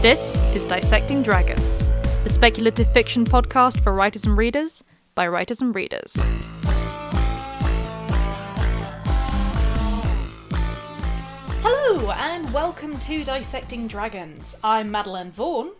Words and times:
This 0.00 0.40
is 0.54 0.64
Dissecting 0.64 1.24
Dragons, 1.24 1.88
the 2.22 2.28
speculative 2.28 2.86
fiction 2.92 3.24
podcast 3.24 3.82
for 3.82 3.92
writers 3.92 4.26
and 4.26 4.38
readers 4.38 4.84
by 5.16 5.26
writers 5.26 5.60
and 5.60 5.74
readers. 5.74 6.14
Hello, 11.64 12.12
and 12.12 12.52
welcome 12.52 12.96
to 13.00 13.24
Dissecting 13.24 13.88
Dragons. 13.88 14.56
I'm 14.62 14.88
Madeleine 14.92 15.32
Vaughan. 15.32 15.72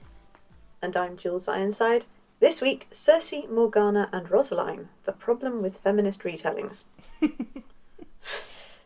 And 0.82 0.96
I'm 0.96 1.16
Jules 1.16 1.46
Ironside. 1.46 2.06
This 2.40 2.60
week, 2.60 2.88
Circe, 2.90 3.46
Morgana, 3.48 4.08
and 4.12 4.28
Rosaline 4.28 4.88
The 5.04 5.12
Problem 5.12 5.62
with 5.62 5.78
Feminist 5.78 6.24
Retellings. 6.24 6.82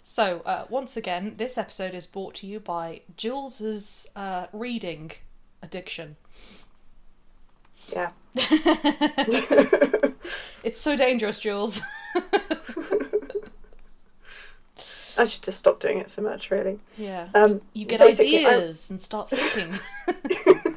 So, 0.05 0.43
uh, 0.45 0.67
once 0.69 0.95
again, 0.97 1.37
this 1.39 1.57
episode 1.57 1.95
is 1.95 2.07
brought 2.07 2.35
to 2.35 2.47
you 2.47 2.61
by 2.61 3.01
Jules's 3.17 4.07
uh, 4.15 4.47
reading 4.53 5.13
addiction. 5.63 6.17
Yeah. 7.93 8.11
It's 10.65 10.81
so 10.81 10.97
dangerous, 10.97 11.41
Jules. 11.41 11.83
I 15.19 15.27
should 15.27 15.43
just 15.43 15.59
stop 15.59 15.81
doing 15.81 15.99
it 15.99 16.09
so 16.09 16.23
much, 16.23 16.51
really. 16.51 16.79
yeah. 16.97 17.29
Um, 17.35 17.61
you 17.75 17.85
get 17.85 17.99
basically, 18.01 18.47
I- 18.47 18.55
ideas 18.57 18.91
and 18.91 19.01
start 19.01 19.29
thinking. 19.31 19.79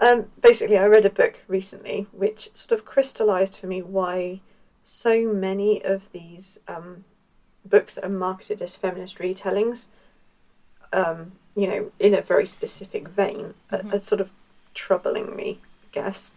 Um, 0.00 0.26
basically, 0.42 0.76
I 0.76 0.86
read 0.86 1.06
a 1.06 1.10
book 1.10 1.40
recently 1.46 2.08
which 2.10 2.50
sort 2.52 2.72
of 2.78 2.84
crystallized 2.84 3.56
for 3.56 3.68
me 3.68 3.80
why 3.80 4.40
so 4.84 5.22
many 5.32 5.82
of 5.84 6.10
these 6.12 6.58
um, 6.66 7.04
books 7.64 7.94
that 7.94 8.04
are 8.04 8.10
marketed 8.10 8.60
as 8.60 8.74
feminist 8.74 9.18
retellings, 9.18 9.86
um, 10.92 11.32
you 11.56 11.66
know, 11.66 11.92
in 11.98 12.14
a 12.14 12.20
very 12.20 12.46
specific 12.46 13.08
vein, 13.08 13.54
are, 13.70 13.78
Mhm. 13.78 13.94
are 13.94 14.02
sort 14.02 14.20
of 14.20 14.30
troubling 14.74 15.36
me, 15.36 15.58
I 15.84 15.86
guess. 15.92 16.30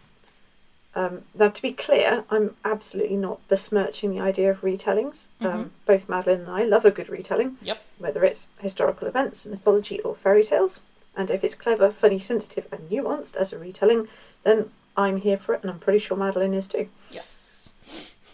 Um, 0.94 1.24
now, 1.34 1.48
to 1.48 1.62
be 1.62 1.72
clear, 1.72 2.24
I'm 2.30 2.56
absolutely 2.64 3.16
not 3.16 3.46
besmirching 3.48 4.10
the 4.10 4.20
idea 4.20 4.50
of 4.50 4.62
retellings. 4.62 5.26
Um, 5.40 5.72
both 5.86 6.08
Madeleine 6.08 6.40
and 6.40 6.50
I 6.50 6.64
love 6.64 6.84
a 6.84 6.90
good 6.90 7.08
retelling 7.08 7.58
yep. 7.62 7.82
whether 7.98 8.24
it's 8.24 8.48
historical 8.58 9.06
events, 9.06 9.44
mythology, 9.46 10.00
or 10.00 10.14
fairy 10.16 10.44
tales. 10.44 10.80
And 11.16 11.30
if 11.30 11.44
it's 11.44 11.54
clever, 11.54 11.90
funny, 11.92 12.18
sensitive, 12.18 12.66
and 12.72 12.88
nuanced 12.90 13.36
as 13.36 13.52
a 13.52 13.58
retelling, 13.58 14.08
then 14.44 14.70
I'm 14.96 15.18
here 15.18 15.36
for 15.36 15.54
it, 15.54 15.62
and 15.62 15.70
I'm 15.70 15.78
pretty 15.78 15.98
sure 16.00 16.16
Madeleine 16.16 16.54
is 16.54 16.66
too. 16.66 16.88
Yes. 17.10 17.72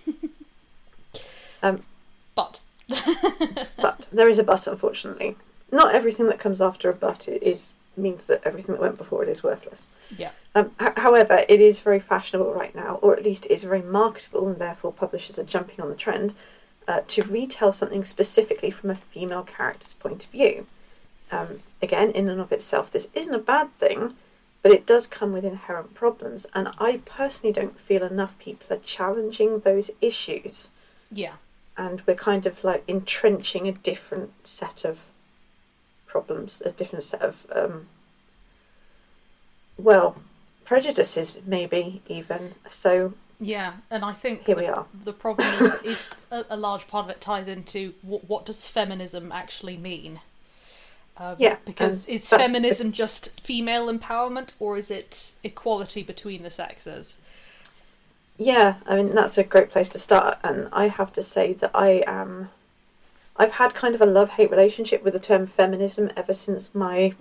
Um, 1.62 1.82
But. 2.34 2.60
but 3.80 4.06
there 4.12 4.28
is 4.28 4.38
a 4.38 4.42
but, 4.42 4.66
unfortunately. 4.66 5.36
Not 5.74 5.94
everything 5.94 6.26
that 6.28 6.38
comes 6.38 6.60
after 6.62 6.88
a 6.88 6.94
but 6.94 7.26
is 7.28 7.72
means 7.96 8.24
that 8.24 8.40
everything 8.44 8.74
that 8.74 8.80
went 8.80 8.98
before 8.98 9.22
it 9.22 9.28
is 9.28 9.42
worthless. 9.42 9.86
Yeah. 10.16 10.30
Um, 10.54 10.70
h- 10.80 10.92
however, 10.96 11.44
it 11.48 11.60
is 11.60 11.80
very 11.80 12.00
fashionable 12.00 12.52
right 12.52 12.74
now, 12.74 12.98
or 13.02 13.16
at 13.16 13.24
least 13.24 13.46
it 13.46 13.52
is 13.52 13.62
very 13.64 13.82
marketable, 13.82 14.48
and 14.48 14.58
therefore 14.58 14.92
publishers 14.92 15.38
are 15.38 15.44
jumping 15.44 15.80
on 15.80 15.88
the 15.90 15.94
trend 15.96 16.34
uh, 16.88 17.00
to 17.08 17.22
retell 17.22 17.72
something 17.72 18.04
specifically 18.04 18.70
from 18.70 18.90
a 18.90 18.96
female 19.12 19.42
character's 19.42 19.94
point 19.94 20.24
of 20.24 20.30
view. 20.30 20.66
Um, 21.30 21.60
again, 21.82 22.10
in 22.12 22.28
and 22.28 22.40
of 22.40 22.52
itself, 22.52 22.90
this 22.90 23.08
isn't 23.14 23.34
a 23.34 23.38
bad 23.38 23.76
thing, 23.78 24.14
but 24.62 24.72
it 24.72 24.86
does 24.86 25.06
come 25.06 25.32
with 25.32 25.44
inherent 25.44 25.94
problems, 25.94 26.46
and 26.54 26.68
I 26.78 27.00
personally 27.04 27.52
don't 27.52 27.78
feel 27.80 28.02
enough 28.02 28.38
people 28.38 28.76
are 28.76 28.80
challenging 28.80 29.60
those 29.60 29.90
issues, 30.00 30.70
Yeah. 31.10 31.34
and 31.76 32.02
we're 32.06 32.14
kind 32.16 32.44
of 32.46 32.62
like 32.64 32.82
entrenching 32.88 33.66
a 33.68 33.72
different 33.72 34.32
set 34.46 34.84
of 34.84 34.98
problems, 36.14 36.62
a 36.64 36.70
different 36.70 37.02
set 37.04 37.22
of, 37.22 37.34
um, 37.52 37.88
well, 39.76 40.16
prejudices, 40.64 41.32
maybe 41.46 42.02
even. 42.08 42.54
So 42.70 43.14
Yeah. 43.40 43.74
And 43.90 44.04
I 44.04 44.12
think 44.12 44.44
here 44.46 44.56
the, 44.56 44.62
we 44.62 44.66
are. 44.66 44.86
the 44.92 45.12
problem 45.12 45.54
is, 45.54 45.74
is 45.84 46.08
a, 46.30 46.44
a 46.50 46.56
large 46.56 46.88
part 46.88 47.04
of 47.06 47.10
it 47.10 47.20
ties 47.20 47.48
into 47.48 47.94
what, 48.02 48.28
what 48.28 48.46
does 48.46 48.66
feminism 48.66 49.32
actually 49.32 49.76
mean? 49.76 50.20
Um, 51.16 51.36
Yeah, 51.38 51.56
Because 51.64 52.06
is 52.06 52.28
feminism 52.28 52.92
just 52.92 53.30
female 53.40 53.86
empowerment 53.86 54.52
or 54.58 54.76
is 54.76 54.90
it 54.90 55.32
equality 55.44 56.02
between 56.02 56.42
the 56.42 56.50
sexes? 56.50 57.18
Yeah, 58.38 58.76
I 58.86 58.96
mean 58.96 59.14
that's 59.14 59.38
a 59.38 59.42
great 59.44 59.70
place 59.70 59.88
to 59.90 59.98
start, 59.98 60.38
and 60.44 60.68
I 60.72 60.86
have 60.88 61.12
to 61.14 61.22
say 61.22 61.52
that 61.54 61.70
I 61.74 62.04
am. 62.06 62.50
I've 63.36 63.52
had 63.52 63.74
kind 63.74 63.94
of 63.94 64.00
a 64.00 64.06
love-hate 64.06 64.50
relationship 64.50 65.02
with 65.02 65.12
the 65.12 65.20
term 65.20 65.46
feminism 65.46 66.10
ever 66.16 66.32
since 66.32 66.74
my 66.74 67.14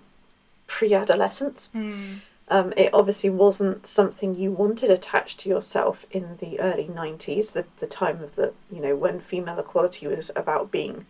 pre-adolescence. 0.67 1.69
Hmm. 1.73 2.15
Um, 2.49 2.73
it 2.75 2.93
obviously 2.93 3.29
wasn't 3.29 3.87
something 3.87 4.35
you 4.35 4.51
wanted 4.51 4.91
attached 4.91 5.39
to 5.41 5.49
yourself 5.49 6.05
in 6.11 6.37
the 6.39 6.59
early 6.59 6.85
'90s, 6.85 7.53
the 7.53 7.65
the 7.79 7.87
time 7.87 8.21
of 8.21 8.35
the 8.35 8.53
you 8.71 8.81
know 8.81 8.95
when 8.95 9.21
female 9.21 9.57
equality 9.59 10.07
was 10.07 10.29
about 10.35 10.69
being 10.69 11.05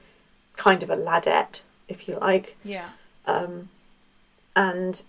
kind 0.56 0.84
of 0.84 0.90
a 0.92 0.96
ladette, 0.96 1.62
if 1.88 2.08
you 2.08 2.18
like 2.20 2.56
Yeah. 2.64 2.90
um, 3.26 3.70
and 4.56 5.02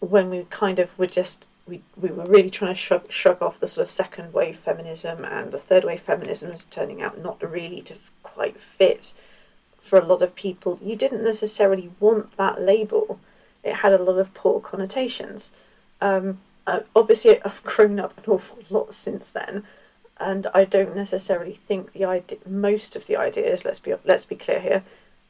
when 0.00 0.30
we 0.30 0.46
kind 0.48 0.78
of 0.78 0.98
were 0.98 1.06
just 1.06 1.44
we, 1.66 1.82
we 2.00 2.08
were 2.10 2.24
really 2.24 2.50
trying 2.50 2.72
to 2.74 2.80
shrug, 2.80 3.12
shrug 3.12 3.40
off 3.42 3.60
the 3.60 3.68
sort 3.68 3.84
of 3.84 3.90
second 3.90 4.32
wave 4.32 4.58
feminism 4.58 5.24
and 5.24 5.52
the 5.52 5.58
third 5.58 5.84
wave 5.84 6.00
feminism 6.00 6.50
is 6.50 6.64
turning 6.64 7.00
out 7.02 7.22
not 7.22 7.40
really 7.48 7.82
to 7.82 7.94
quite 8.34 8.60
fit 8.60 9.12
for 9.80 9.98
a 9.98 10.04
lot 10.04 10.22
of 10.22 10.34
people 10.34 10.78
you 10.82 10.96
didn't 10.96 11.24
necessarily 11.24 11.90
want 12.00 12.36
that 12.36 12.60
label 12.60 13.18
it 13.62 13.76
had 13.76 13.92
a 13.92 14.02
lot 14.02 14.18
of 14.18 14.34
poor 14.34 14.60
connotations 14.60 15.52
um, 16.00 16.38
uh, 16.66 16.80
obviously 16.94 17.42
i've 17.44 17.62
grown 17.64 17.98
up 17.98 18.16
an 18.18 18.24
awful 18.32 18.58
lot 18.70 18.94
since 18.94 19.30
then 19.30 19.64
and 20.18 20.46
i 20.54 20.64
don't 20.64 20.94
necessarily 20.94 21.58
think 21.66 21.92
the 21.92 22.04
idea 22.04 22.38
most 22.46 22.94
of 22.94 23.06
the 23.06 23.16
ideas 23.16 23.64
let's 23.64 23.78
be 23.80 23.94
let's 24.04 24.24
be 24.24 24.36
clear 24.36 24.60
here 24.60 24.82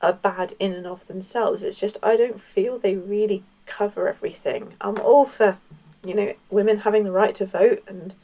are 0.03 0.13
bad 0.13 0.55
in 0.59 0.73
and 0.73 0.87
of 0.87 1.07
themselves. 1.07 1.63
It's 1.63 1.79
just 1.79 1.97
I 2.03 2.17
don't 2.17 2.43
feel 2.43 2.79
they 2.79 2.97
really 2.97 3.45
cover 3.67 4.09
everything. 4.09 4.75
I'm 4.81 4.99
all 4.99 5.27
for, 5.27 5.59
you 6.05 6.15
know, 6.15 6.35
women 6.51 6.79
having 6.79 7.05
the 7.05 7.13
right 7.13 7.35
to 7.37 7.47
vote 7.47 7.83
and, 7.87 8.15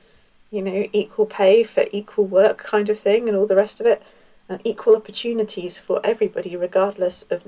you 0.51 0.61
know, 0.61 0.89
equal 0.93 1.27
pay 1.27 1.63
for 1.63 1.85
equal 1.93 2.27
work 2.27 2.59
kind 2.59 2.89
of 2.91 2.99
thing 2.99 3.29
and 3.29 3.37
all 3.39 3.47
the 3.47 3.55
rest 3.55 3.81
of 3.81 3.87
it, 3.87 4.03
and 4.49 4.61
equal 4.65 4.97
opportunities 4.97 5.79
for 5.79 6.01
everybody 6.05 6.57
regardless 6.57 7.25
of 7.31 7.43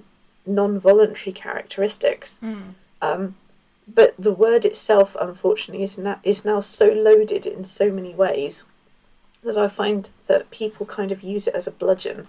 non-voluntary 0.47 1.33
characteristics. 1.33 2.39
Mm. 2.43 2.75
Um, 3.03 3.37
but 3.93 4.15
the 4.19 4.33
word 4.33 4.65
itself, 4.65 5.17
unfortunately, 5.21 5.85
is 5.85 5.99
now 5.99 6.21
is 6.23 6.45
now 6.45 6.61
so 6.61 6.87
loaded 6.87 7.47
in 7.47 7.65
so 7.65 7.91
many 7.91 8.15
ways 8.15 8.65
that 9.43 9.57
I 9.57 9.69
find 9.69 10.09
that 10.27 10.51
people 10.51 10.87
kind 10.87 11.11
of 11.11 11.23
use 11.23 11.49
it 11.49 11.55
as 11.55 11.67
a 11.67 11.73
bludgeon 11.73 12.29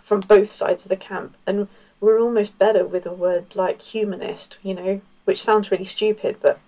from 0.00 0.20
both 0.20 0.52
sides 0.52 0.84
of 0.84 0.90
the 0.90 0.96
camp, 0.96 1.36
and 1.46 1.68
we're 2.00 2.20
almost 2.20 2.58
better 2.58 2.84
with 2.84 3.06
a 3.06 3.12
word 3.12 3.56
like 3.56 3.80
humanist, 3.80 4.58
you 4.62 4.74
know, 4.74 5.00
which 5.24 5.42
sounds 5.42 5.70
really 5.70 5.84
stupid, 5.86 6.36
but 6.42 6.58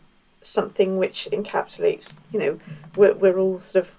something 0.41 0.97
which 0.97 1.29
encapsulates, 1.33 2.15
you 2.33 2.39
know, 2.39 2.61
we're 2.95 3.15
we're 3.15 3.39
all 3.39 3.61
sort 3.61 3.85
of 3.85 3.91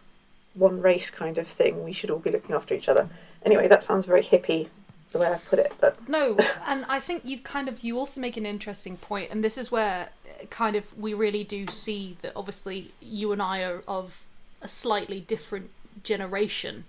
one 0.58 0.82
race 0.82 1.10
kind 1.10 1.38
of 1.38 1.48
thing. 1.48 1.84
We 1.84 1.94
should 1.94 2.10
all 2.10 2.20
be 2.20 2.32
looking 2.32 2.56
after 2.56 2.74
each 2.74 2.90
other. 2.90 3.10
Anyway, 3.46 3.68
that 3.68 3.84
sounds 3.84 4.06
very 4.06 4.24
hippie 4.24 4.68
the 5.12 5.20
way 5.20 5.28
I 5.28 5.38
put 5.38 5.60
it, 5.60 5.74
but 5.80 6.08
No, 6.10 6.38
and 6.68 6.86
I 6.90 7.00
think 7.00 7.24
you've 7.26 7.44
kind 7.44 7.68
of 7.68 7.84
you 7.84 7.98
also 7.98 8.20
make 8.20 8.38
an 8.38 8.46
interesting 8.46 8.98
point, 8.98 9.32
and 9.32 9.44
this 9.44 9.58
is 9.58 9.72
where 9.72 10.10
uh, 10.26 10.46
kind 10.48 10.76
of 10.76 10.98
we 10.98 11.14
really 11.14 11.44
do 11.44 11.68
see 11.68 12.18
that 12.22 12.34
obviously 12.36 12.92
you 13.02 13.32
and 13.32 13.42
I 13.42 13.64
are 13.64 13.84
of 13.88 14.24
a 14.62 14.68
slightly 14.68 15.22
different 15.22 15.70
generation, 16.04 16.86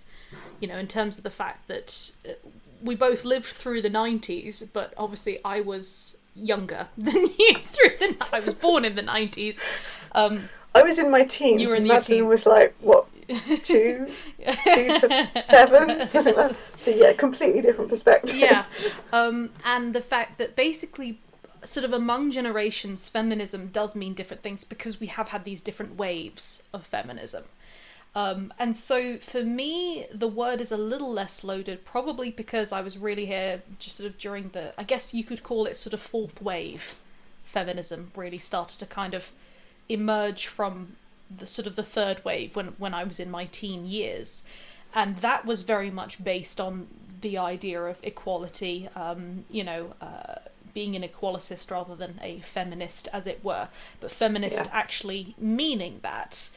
you 0.59 0.67
know, 0.67 0.77
in 0.77 0.87
terms 0.87 1.17
of 1.17 1.23
the 1.23 1.29
fact 1.29 1.67
that 1.67 2.11
uh, 2.27 2.33
we 2.83 2.95
both 2.95 3.23
lived 3.25 3.47
through 3.47 3.81
the 3.81 3.89
'90s, 3.89 4.67
but 4.73 4.93
obviously 4.97 5.39
I 5.45 5.61
was 5.61 6.17
younger 6.35 6.87
than 6.97 7.15
you 7.15 7.55
through 7.55 7.97
the. 7.99 8.17
I 8.33 8.39
was 8.39 8.53
born 8.53 8.85
in 8.85 8.95
the 8.95 9.03
'90s. 9.03 9.59
Um, 10.13 10.49
I 10.75 10.83
was 10.83 10.99
in 10.99 11.09
my 11.09 11.23
teens. 11.23 11.61
You 11.61 11.69
were 11.69 11.75
in 11.75 11.87
Madeline 11.87 12.03
teens. 12.03 12.27
was 12.27 12.45
like 12.45 12.75
what 12.81 13.07
two, 13.63 14.07
two 14.63 14.87
to 14.99 15.29
seven, 15.39 16.07
something 16.07 16.35
like 16.35 16.49
that. 16.49 16.79
So 16.79 16.91
yeah, 16.91 17.13
completely 17.13 17.61
different 17.61 17.89
perspective. 17.89 18.35
yeah 18.35 18.65
um 19.13 19.49
and 19.65 19.93
the 19.93 20.01
fact 20.01 20.37
that 20.37 20.55
basically 20.55 21.19
sort 21.63 21.83
of 21.83 21.93
among 21.93 22.31
generations 22.31 23.09
feminism 23.09 23.67
does 23.67 23.95
mean 23.95 24.13
different 24.13 24.41
things 24.43 24.63
because 24.63 24.99
we 24.99 25.07
have 25.07 25.29
had 25.29 25.43
these 25.43 25.61
different 25.61 25.97
waves 25.97 26.63
of 26.73 26.85
feminism 26.85 27.43
um 28.15 28.53
and 28.57 28.75
so 28.75 29.17
for 29.17 29.43
me 29.43 30.05
the 30.13 30.27
word 30.27 30.61
is 30.61 30.71
a 30.71 30.77
little 30.77 31.11
less 31.11 31.43
loaded 31.43 31.83
probably 31.85 32.31
because 32.31 32.71
i 32.71 32.81
was 32.81 32.97
really 32.97 33.25
here 33.25 33.61
just 33.77 33.97
sort 33.97 34.09
of 34.09 34.17
during 34.17 34.49
the 34.49 34.73
i 34.77 34.83
guess 34.83 35.13
you 35.13 35.23
could 35.23 35.43
call 35.43 35.65
it 35.65 35.75
sort 35.75 35.93
of 35.93 36.01
fourth 36.01 36.41
wave 36.41 36.95
feminism 37.43 38.11
really 38.15 38.37
started 38.37 38.79
to 38.79 38.85
kind 38.85 39.13
of 39.13 39.31
emerge 39.89 40.47
from 40.47 40.95
the 41.35 41.47
sort 41.47 41.67
of 41.67 41.75
the 41.75 41.83
third 41.83 42.23
wave 42.25 42.55
when 42.55 42.67
when 42.77 42.93
I 42.93 43.03
was 43.03 43.19
in 43.19 43.29
my 43.29 43.45
teen 43.45 43.85
years, 43.85 44.43
and 44.93 45.17
that 45.17 45.45
was 45.45 45.61
very 45.61 45.91
much 45.91 46.23
based 46.23 46.59
on 46.59 46.87
the 47.21 47.37
idea 47.37 47.81
of 47.81 47.99
equality. 48.03 48.87
Um, 48.95 49.45
you 49.49 49.63
know, 49.63 49.93
uh, 50.01 50.35
being 50.73 50.95
an 50.95 51.03
equalicist 51.03 51.71
rather 51.71 51.95
than 51.95 52.19
a 52.21 52.39
feminist, 52.39 53.07
as 53.11 53.27
it 53.27 53.43
were, 53.43 53.69
but 53.99 54.11
feminist 54.11 54.65
Yeah. 54.65 54.69
actually 54.71 55.35
meaning 55.37 55.99
that. 56.03 56.49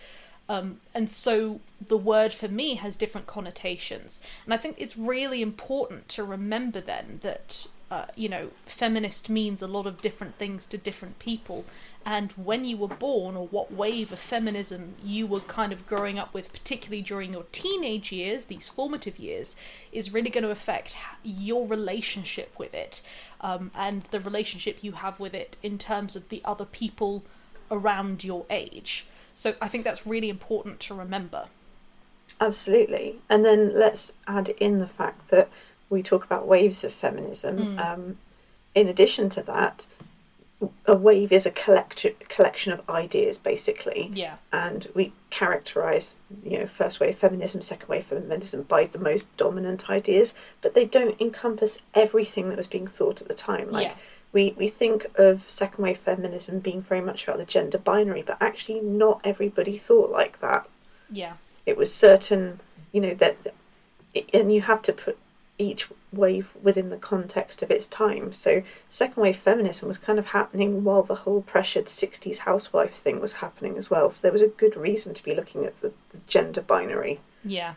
Um, 0.49 0.81
and 0.93 1.11
so 1.11 1.61
the 1.81 1.97
word 1.97 2.35
for 2.35 2.49
me 2.49 2.75
has 2.75 2.97
different 2.97 3.27
connotations. 3.27 4.21
And 4.45 4.53
I 4.53 4.59
think 4.59 4.77
it's 4.79 4.97
really 4.97 5.41
important 5.41 6.09
to 6.11 6.25
remember 6.25 6.81
then 6.81 7.21
that, 7.23 7.67
uh, 7.91 8.07
you 8.17 8.29
know, 8.29 8.51
feminist 8.67 9.31
means 9.31 9.63
a 9.63 9.67
lot 9.67 9.87
of 9.87 10.03
different 10.03 10.35
things 10.35 10.67
to 10.67 10.79
different 10.79 11.19
people. 11.19 11.65
And 12.05 12.33
when 12.33 12.65
you 12.65 12.77
were 12.77 12.89
born, 12.89 13.37
or 13.37 13.47
what 13.47 13.73
wave 13.73 14.13
of 14.13 14.19
feminism 14.19 14.95
you 15.05 15.27
were 15.27 15.41
kind 15.41 15.73
of 15.73 15.87
growing 15.87 16.19
up 16.19 16.35
with, 16.35 16.53
particularly 16.53 17.03
during 17.03 17.33
your 17.33 17.45
teenage 17.53 18.11
years, 18.11 18.47
these 18.47 18.69
formative 18.69 19.19
years, 19.19 19.57
is 19.93 20.13
really 20.13 20.31
going 20.31 20.45
to 20.45 20.51
affect 20.51 20.97
your 21.23 21.67
relationship 21.67 22.53
with 22.59 22.75
it 22.75 23.03
um, 23.41 23.71
and 23.75 24.05
the 24.11 24.21
relationship 24.21 24.79
you 24.83 24.93
have 24.93 25.21
with 25.21 25.35
it 25.35 25.57
in 25.63 25.79
terms 25.79 26.17
of 26.17 26.29
the 26.29 26.43
other 26.45 26.65
people 26.65 27.25
around 27.71 28.25
your 28.25 28.45
age. 28.51 29.07
So 29.35 29.55
I 29.61 29.69
think 29.69 29.85
that's 29.85 30.07
really 30.07 30.29
important 30.29 30.81
to 30.81 30.95
remember. 30.95 31.47
Absolutely. 32.41 33.17
And 33.31 33.45
then 33.45 33.79
let's 33.79 34.13
add 34.27 34.49
in 34.51 34.81
the 34.81 34.89
fact 34.89 35.29
that 35.29 35.49
we 35.89 36.03
talk 36.03 36.25
about 36.25 36.47
waves 36.47 36.83
of 36.83 36.93
feminism. 36.93 37.77
Mm. 37.77 37.79
Um, 37.79 38.19
in 38.75 38.89
addition 38.89 39.29
to 39.31 39.43
that, 39.43 39.87
a 40.87 40.95
wave 40.97 41.33
is 41.33 41.47
a 41.47 41.51
collect- 41.51 42.07
collection 42.29 42.73
of 42.73 42.89
ideas, 42.89 43.39
basically. 43.39 44.11
Yeah. 44.15 44.37
And 44.53 44.89
we 44.95 45.13
characterize, 45.31 46.17
you 46.45 46.59
know, 46.59 46.67
first 46.67 47.01
wave 47.01 47.17
feminism, 47.19 47.63
second 47.63 47.89
wave 47.89 48.07
feminism 48.07 48.63
by 48.63 48.87
the 48.87 48.99
most 48.99 49.35
dominant 49.37 49.91
ideas, 49.91 50.35
but 50.61 50.75
they 50.75 50.85
don't 50.85 51.21
encompass 51.21 51.79
everything 51.95 52.49
that 52.49 52.59
was 52.59 52.67
being 52.67 52.87
thought 52.87 53.21
at 53.21 53.29
the 53.29 53.35
time. 53.35 53.71
Like, 53.71 53.89
Yeah. 53.89 53.95
we, 54.33 54.55
we 54.59 54.69
think 54.69 55.07
of 55.17 55.45
second 55.51 55.83
wave 55.83 55.99
feminism 55.99 56.61
being 56.61 56.83
very 56.83 57.01
much 57.01 57.25
about 57.25 57.39
the 57.39 57.45
gender 57.45 57.79
binary, 57.79 58.23
but 58.23 58.37
actually, 58.41 58.81
not 58.81 59.21
everybody 59.25 59.77
thought 59.79 60.11
like 60.11 60.41
that 60.41 60.67
Yeah. 61.11 61.35
it 61.67 61.77
was 61.77 61.93
certain 61.95 62.61
you 62.93 63.01
know 63.01 63.15
that 63.15 63.37
and 64.35 64.53
you 64.53 64.61
have 64.61 64.83
to 64.83 64.93
put 64.93 65.17
each 65.63 65.89
wave 66.13 66.51
within 66.63 66.91
the 66.91 66.97
context 66.97 67.63
of 67.63 67.71
its 67.71 67.87
time 67.87 68.33
so 68.33 68.63
second 68.91 69.23
wave 69.23 69.37
feminism 69.37 69.89
was 69.89 69.97
kind 69.99 70.19
of 70.19 70.27
happening 70.27 70.85
while 70.85 71.03
the 71.03 71.15
whole 71.25 71.41
pressured 71.43 71.87
60s 71.87 72.39
housewife 72.39 72.95
thing 72.95 73.21
was 73.21 73.35
happening 73.35 73.77
as 73.79 73.89
well 73.91 74.11
so 74.11 74.21
there 74.21 74.33
was 74.33 74.43
a 74.43 74.49
good 74.49 74.77
reason 74.77 75.15
to 75.15 75.23
be 75.23 75.35
looking 75.35 75.65
at 75.65 75.81
the, 75.81 75.93
the 76.11 76.19
gender 76.27 76.61
binary 76.61 77.21
Yeah. 77.45 77.75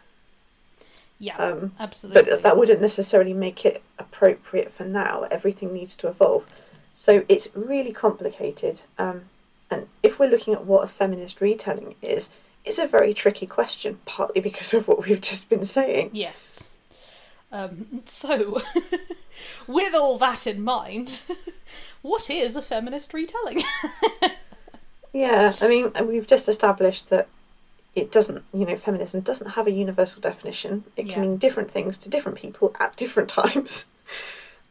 Yeah. 1.17 1.37
um, 1.37 1.71
absolutely. 1.79 2.23
but 2.29 2.43
that 2.43 2.57
wouldn't 2.57 2.81
necessarily 2.81 3.33
make 3.33 3.65
it 3.65 3.81
appropriate 3.97 4.73
for 4.73 4.83
now 4.83 5.23
everything 5.31 5.73
needs 5.73 5.95
to 5.97 6.07
evolve 6.09 6.45
so 6.93 7.23
it's 7.29 7.47
really 7.55 7.93
complicated 7.93 8.81
um, 8.97 9.23
and 9.71 9.87
if 10.03 10.19
we're 10.19 10.29
looking 10.29 10.53
at 10.53 10.65
what 10.65 10.83
a 10.83 10.87
feminist 10.87 11.39
retelling 11.39 11.95
is 12.01 12.29
it's 12.65 12.79
a 12.79 12.87
very 12.87 13.13
tricky 13.13 13.45
question 13.45 13.99
partly 14.05 14.41
because 14.41 14.73
of 14.73 14.87
what 14.87 15.05
we've 15.07 15.21
just 15.21 15.47
been 15.49 15.63
saying 15.65 16.09
Yes. 16.11 16.71
Um, 17.55 18.01
so, 18.05 18.61
with 19.67 19.93
all 19.95 20.17
that 20.17 20.45
in 20.45 20.61
mind, 20.61 21.21
what 22.01 22.29
is 22.29 22.55
a 22.55 22.61
feminist 22.61 23.13
retelling? 23.13 23.61
Yeah, 25.13 25.53
I 25.61 25.67
mean, 25.69 25.91
we've 26.05 26.27
just 26.27 26.49
established 26.49 27.09
that 27.09 27.29
it 27.95 28.11
doesn't, 28.11 28.43
you 28.53 28.65
know, 28.65 28.75
feminism 28.75 29.21
doesn't 29.21 29.51
have 29.51 29.65
a 29.65 29.71
universal 29.71 30.19
definition. 30.19 30.83
It 30.97 31.07
Yeah. 31.07 31.13
can 31.13 31.21
mean 31.21 31.37
different 31.37 31.71
things 31.71 31.97
to 31.99 32.09
different 32.09 32.37
people 32.37 32.75
at 32.81 32.97
different 32.97 33.29
times. 33.29 33.85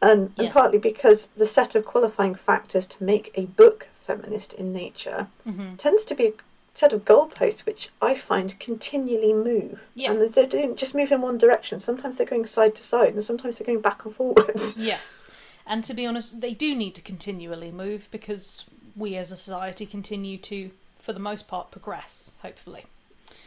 And, 0.03 0.35
and 0.37 0.49
Yeah. 0.49 0.53
partly 0.53 0.77
because 0.77 1.29
the 1.35 1.47
set 1.47 1.75
of 1.75 1.87
qualifying 1.87 2.35
factors 2.35 2.87
to 2.89 3.03
make 3.03 3.33
a 3.35 3.47
book 3.47 3.89
feminist 4.07 4.53
in 4.53 4.75
nature 4.75 5.29
mm-hmm. 5.49 5.77
tends 5.77 6.05
to 6.05 6.15
be 6.15 6.27
a 6.27 6.33
set 6.75 6.93
of 6.93 7.05
goalposts 7.05 7.65
which 7.65 7.89
I 8.03 8.15
find 8.15 8.59
continually 8.59 9.33
move. 9.33 9.81
Yeah. 9.95 10.11
And 10.13 10.33
they 10.33 10.47
don't 10.47 10.77
just 10.77 10.95
move 10.95 11.13
in 11.13 11.21
one 11.21 11.39
direction. 11.39 11.79
Sometimes 11.79 12.17
they're 12.17 12.27
going 12.27 12.47
side 12.47 12.75
to 12.75 12.83
side 12.83 13.15
and 13.15 13.25
sometimes 13.25 13.59
they're 13.59 13.67
going 13.67 13.81
back 13.81 14.05
and 14.05 14.15
forwards. 14.15 14.77
Yes. 14.85 15.31
And 15.67 15.83
to 15.85 15.95
be 15.95 16.05
honest, 16.05 16.43
they 16.43 16.53
do 16.53 16.75
need 16.75 16.95
to 16.97 17.01
continually 17.01 17.71
move 17.71 18.09
because 18.11 18.67
we 18.95 19.17
as 19.17 19.33
a 19.33 19.37
society 19.37 19.87
continue 19.87 20.37
to, 20.39 20.71
for 20.99 21.13
the 21.15 21.21
most 21.21 21.49
part, 21.49 21.71
progress, 21.71 22.33
hopefully. 22.43 22.85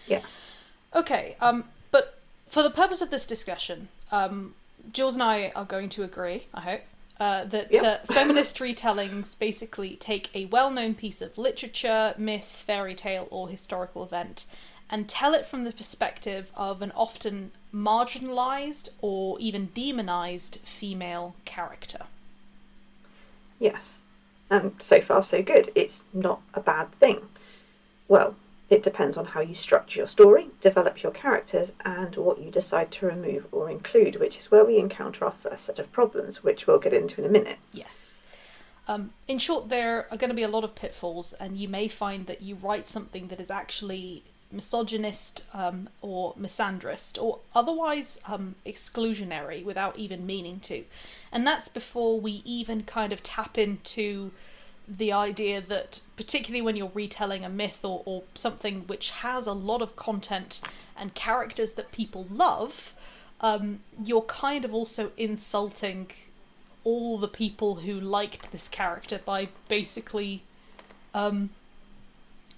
Yeah. 0.07 0.21
Okay, 0.95 1.35
um, 1.39 1.65
but 1.91 2.17
for 2.47 2.63
the 2.63 2.71
purpose 2.71 3.01
of 3.01 3.11
this 3.11 3.27
discussion, 3.27 3.89
um, 4.11 4.55
Jules 4.91 5.15
and 5.15 5.23
I 5.23 5.51
are 5.55 5.65
going 5.65 5.89
to 5.89 6.03
agree, 6.03 6.47
I 6.53 6.61
hope, 6.61 6.81
uh, 7.19 7.45
that 7.45 7.71
Yep. 7.71 7.83
uh, 7.83 8.13
feminist 8.13 8.57
retellings 8.59 9.37
basically 9.37 9.95
take 9.95 10.29
a 10.35 10.45
well 10.45 10.69
known 10.69 10.93
piece 10.93 11.21
of 11.21 11.37
literature, 11.37 12.13
myth, 12.17 12.45
fairy 12.47 12.95
tale, 12.95 13.27
or 13.31 13.49
historical 13.49 14.03
event 14.03 14.45
and 14.89 15.09
tell 15.09 15.33
it 15.33 15.45
from 15.45 15.63
the 15.63 15.71
perspective 15.71 16.51
of 16.55 16.81
an 16.81 16.91
often 16.95 17.51
marginalized 17.73 18.89
or 19.01 19.37
even 19.39 19.69
demonized 19.73 20.59
female 20.63 21.35
character. 21.45 22.05
Yes. 23.59 23.99
And 24.49 24.73
so 24.79 25.01
far, 25.01 25.23
so 25.23 25.43
good. 25.43 25.71
It's 25.75 26.05
not 26.13 26.41
a 26.53 26.61
bad 26.61 26.91
thing. 26.93 27.21
Well, 28.07 28.35
it 28.69 28.83
depends 28.83 29.17
on 29.17 29.25
how 29.25 29.39
you 29.39 29.55
structure 29.55 29.99
your 29.99 30.07
story, 30.07 30.49
develop 30.59 31.01
your 31.01 31.11
characters, 31.11 31.73
and 31.85 32.15
what 32.15 32.39
you 32.39 32.51
decide 32.51 32.91
to 32.91 33.05
remove 33.05 33.47
or 33.51 33.69
include, 33.69 34.17
which 34.17 34.37
is 34.37 34.51
where 34.51 34.65
we 34.65 34.77
encounter 34.77 35.23
our 35.25 35.31
first 35.31 35.65
set 35.65 35.79
of 35.79 35.91
problems, 35.91 36.43
which 36.43 36.67
we'll 36.67 36.79
get 36.79 36.93
into 36.93 37.21
in 37.21 37.27
a 37.27 37.31
minute. 37.31 37.59
Yes. 37.71 38.21
Um, 38.87 39.11
in 39.27 39.37
short, 39.37 39.69
there 39.69 40.07
are 40.11 40.17
going 40.17 40.29
to 40.29 40.35
be 40.35 40.43
a 40.43 40.49
lot 40.49 40.63
of 40.63 40.75
pitfalls, 40.75 41.33
and 41.33 41.57
you 41.57 41.67
may 41.67 41.87
find 41.87 42.25
that 42.27 42.41
you 42.41 42.55
write 42.55 42.87
something 42.87 43.27
that 43.27 43.39
is 43.39 43.51
actually 43.51 44.23
misogynist 44.51 45.43
um, 45.53 45.89
or 46.01 46.33
misandrist 46.35 47.21
or 47.21 47.39
otherwise 47.53 48.17
um, 48.27 48.55
exclusionary 48.65 49.63
without 49.63 49.97
even 49.97 50.25
meaning 50.25 50.59
to. 50.61 50.85
And 51.31 51.45
that's 51.45 51.67
before 51.67 52.19
we 52.19 52.41
even 52.45 52.83
kind 52.83 53.11
of 53.11 53.21
tap 53.23 53.57
into 53.57 54.31
the 54.87 55.11
idea 55.11 55.61
that, 55.61 56.01
particularly 56.15 56.61
when 56.61 56.75
you're 56.75 56.91
retelling 56.93 57.43
a 57.43 57.49
myth 57.49 57.79
or, 57.83 58.03
or 58.05 58.23
something 58.33 58.87
which 58.87 59.11
has 59.11 59.45
a 59.45 59.53
lot 59.53 59.81
of 59.81 59.95
content 59.95 60.61
and 60.95 61.13
characters 61.13 61.73
that 61.73 61.91
people 61.91 62.25
love, 62.31 62.93
um, 63.41 63.81
you're 64.03 64.21
kind 64.21 64.63
of 64.63 64.73
also 64.73 65.11
insulting 65.17 66.09
all 66.83 67.17
the 67.17 67.27
people 67.27 67.75
who 67.75 67.99
liked 67.99 68.51
this 68.51 68.69
character 68.69 69.19
by 69.25 69.49
basically 69.67 70.43
um, 71.13 71.49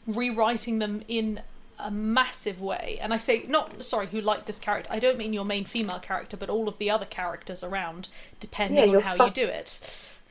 rewriting 0.06 0.80
them 0.80 1.02
in 1.08 1.42
a 1.80 1.90
massive 1.90 2.62
way. 2.62 3.00
And 3.02 3.14
I 3.14 3.18
say 3.18 3.46
not 3.48 3.84
sorry, 3.84 4.08
who 4.08 4.22
liked 4.22 4.46
this 4.46 4.60
character. 4.60 4.92
I 4.92 5.00
don't 5.00 5.18
mean 5.18 5.34
your 5.34 5.46
main 5.46 5.66
female 5.66 6.00
character, 6.00 6.38
but 6.38 6.50
all 6.50 6.68
of 6.68 6.78
the 6.78 6.92
other 6.92 7.06
characters 7.06 7.64
around, 7.64 8.10
depending 8.40 8.92
Yeah, 8.92 8.98
on 8.98 9.02
how 9.02 9.26
you 9.26 9.32
do 9.32 9.46
it. 9.46 9.80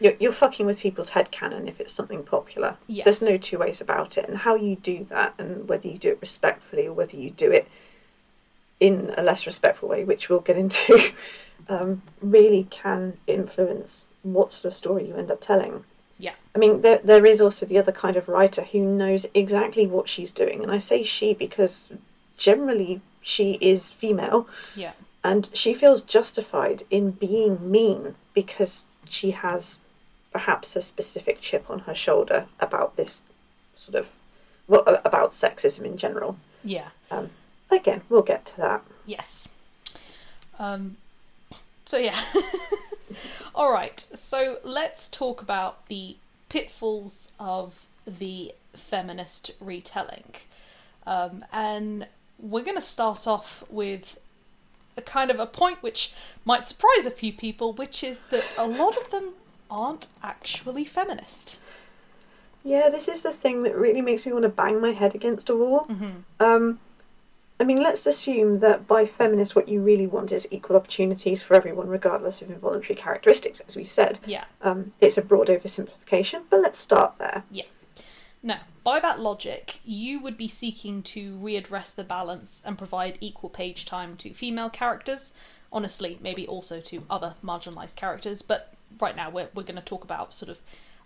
You're, 0.01 0.15
you're 0.21 0.33
fucking 0.33 0.65
with 0.67 0.79
people's 0.79 1.11
head 1.11 1.31
headcanon 1.33 1.69
if 1.69 1.81
it's 1.81 1.93
something 1.93 2.23
popular. 2.23 2.77
Yes. 2.87 3.05
There's 3.05 3.23
no 3.23 3.37
two 3.37 3.59
ways 3.59 3.81
about 3.81 4.17
it. 4.17 4.29
And 4.29 4.39
how 4.39 4.55
you 4.55 4.77
do 4.77 5.05
that, 5.11 5.35
and 5.39 5.69
whether 5.69 5.89
you 5.89 5.99
do 5.99 6.11
it 6.11 6.19
respectfully 6.21 6.87
or 6.87 6.93
whether 6.93 7.17
you 7.17 7.31
do 7.31 7.51
it 7.51 7.69
in 8.81 9.13
a 9.17 9.23
less 9.23 9.45
respectful 9.45 9.89
way, 9.89 10.05
which 10.05 10.29
we'll 10.29 10.39
get 10.41 10.57
into, 10.57 11.11
um, 11.69 12.03
really 12.21 12.67
can 12.71 13.17
influence 13.27 14.07
what 14.23 14.53
sort 14.53 14.67
of 14.67 14.75
story 14.75 15.09
you 15.09 15.17
end 15.17 15.31
up 15.31 15.41
telling. 15.41 15.85
Yeah. 16.19 16.35
I 16.55 16.59
mean, 16.59 16.83
there 16.83 17.01
there 17.03 17.25
is 17.25 17.41
also 17.41 17.65
the 17.67 17.79
other 17.79 17.93
kind 17.93 18.17
of 18.17 18.29
writer 18.29 18.63
who 18.63 18.81
knows 18.81 19.27
exactly 19.35 19.87
what 19.87 20.09
she's 20.09 20.31
doing, 20.31 20.63
and 20.63 20.71
I 20.73 20.79
say 20.79 21.03
she 21.03 21.33
because 21.35 21.89
generally 22.37 23.01
she 23.21 23.53
is 23.61 23.91
female, 23.91 24.49
Yeah. 24.75 24.93
and 25.23 25.49
she 25.53 25.75
feels 25.75 26.03
justified 26.03 26.83
in 26.91 27.13
being 27.13 27.71
mean 27.71 28.15
because 28.35 28.85
she 29.07 29.31
has 29.31 29.79
perhaps 30.33 30.77
a 30.77 30.83
specific 30.83 31.41
chip 31.41 31.69
on 31.69 31.81
her 31.81 31.95
shoulder 31.95 32.47
about 32.61 32.97
this 32.97 33.23
sort 33.75 33.95
of 33.95 34.09
well 34.67 34.83
about 35.05 35.31
sexism 35.31 35.85
in 35.85 35.97
general. 35.97 36.39
Yeah. 36.65 36.89
Um, 37.11 37.31
again, 37.71 38.03
we'll 38.09 38.23
get 38.23 38.47
to 38.47 38.57
that. 38.59 38.83
Yes. 39.07 39.49
Um, 40.59 40.97
so 41.85 41.97
yeah. 41.97 42.19
All 43.55 43.73
right. 43.73 43.99
So 44.13 44.59
let's 44.63 45.09
talk 45.09 45.41
about 45.41 45.87
the 45.89 46.17
pitfalls 46.49 47.33
of 47.41 47.87
the 48.07 48.53
feminist 48.75 49.53
retelling, 49.61 50.35
um, 51.07 51.45
and 51.53 52.07
we're 52.39 52.65
going 52.65 52.77
to 52.77 52.83
start 52.83 53.27
off 53.27 53.65
with 53.69 54.19
a 54.97 55.03
kind 55.03 55.31
of 55.31 55.41
a 55.41 55.47
point 55.47 55.83
which 55.83 56.13
might 56.45 56.67
surprise 56.67 57.07
a 57.07 57.11
few 57.11 57.33
people, 57.33 57.73
which 57.73 58.05
is 58.05 58.21
that 58.31 58.45
a 58.57 58.67
lot 58.67 58.97
of 58.97 59.11
them 59.11 59.33
aren't 59.71 60.09
actually 60.23 60.85
feminist. 60.85 61.59
Yeah, 62.65 62.89
this 62.89 63.09
is 63.09 63.23
the 63.23 63.33
thing 63.33 63.63
that 63.63 63.77
really 63.77 64.03
makes 64.03 64.27
me 64.27 64.33
want 64.33 64.43
to 64.43 64.49
bang 64.49 64.81
my 64.81 64.93
head 64.93 65.15
against 65.15 65.49
a 65.49 65.57
wall. 65.57 65.87
Mm-hmm. 65.89 66.11
Um, 66.41 66.81
I 67.61 67.65
mean, 67.65 67.83
let's 67.83 68.07
assume 68.07 68.61
that 68.61 68.87
by 68.87 69.05
feminist, 69.07 69.57
what 69.57 69.69
you 69.69 69.81
really 69.81 70.07
want 70.07 70.31
is 70.31 70.47
equal 70.51 70.77
opportunities 70.77 71.43
for 71.43 71.55
everyone, 71.55 71.89
regardless 71.89 72.41
of 72.41 72.51
involuntary 72.51 72.95
characteristics, 72.95 73.61
as 73.67 73.75
we 73.75 73.85
said. 73.85 74.21
Yeah. 74.27 74.45
Um, 74.63 74.93
it's 75.01 75.19
a 75.19 75.23
broad 75.23 75.49
oversimplification, 75.49 76.43
but 76.51 76.61
let's 76.61 76.79
start 76.79 77.15
there. 77.19 77.43
Yeah. 77.51 77.65
Now, 78.43 78.61
by 78.85 79.01
that 79.01 79.19
logic, 79.19 79.81
you 79.85 80.21
would 80.21 80.37
be 80.37 80.47
seeking 80.47 81.03
to 81.05 81.35
readdress 81.37 81.95
the 81.95 82.05
balance 82.05 82.63
and 82.65 82.79
provide 82.79 83.19
equal 83.21 83.51
page 83.51 83.85
time 83.87 84.17
to 84.19 84.33
female 84.33 84.71
characters. 84.71 85.33
Honestly, 85.73 86.19
maybe 86.23 86.47
also 86.47 86.81
to 86.81 87.03
other 87.11 87.35
marginalised 87.45 87.97
characters, 87.97 88.41
but 88.41 88.75
right 89.01 89.17
now 89.17 89.31
we're, 89.31 89.49
we're 89.55 89.63
going 89.63 89.77
to 89.77 89.83
talk 89.83 90.05
about 90.05 90.35
sort 90.35 90.51
of 90.51 90.59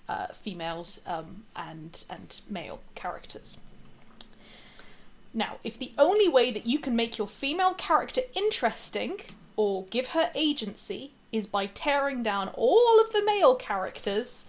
uh, 0.09 0.27
females 0.35 1.01
um, 1.07 1.45
and 1.55 2.05
and 2.11 2.41
male 2.49 2.81
characters. 2.95 3.59
Now, 5.35 5.57
if 5.65 5.79
the 5.79 5.93
only 5.97 6.29
way 6.29 6.51
that 6.51 6.67
you 6.67 6.79
can 6.79 6.95
make 6.95 7.17
your 7.17 7.29
female 7.29 7.75
character 7.75 8.23
interesting 8.35 9.21
or 9.57 9.85
give 9.85 10.09
her 10.09 10.31
agency 10.35 11.12
is 11.31 11.47
by 11.47 11.67
tearing 11.67 12.23
down 12.23 12.51
all 12.55 13.01
of 13.01 13.12
the 13.12 13.25
male 13.25 13.55
characters, 13.55 14.47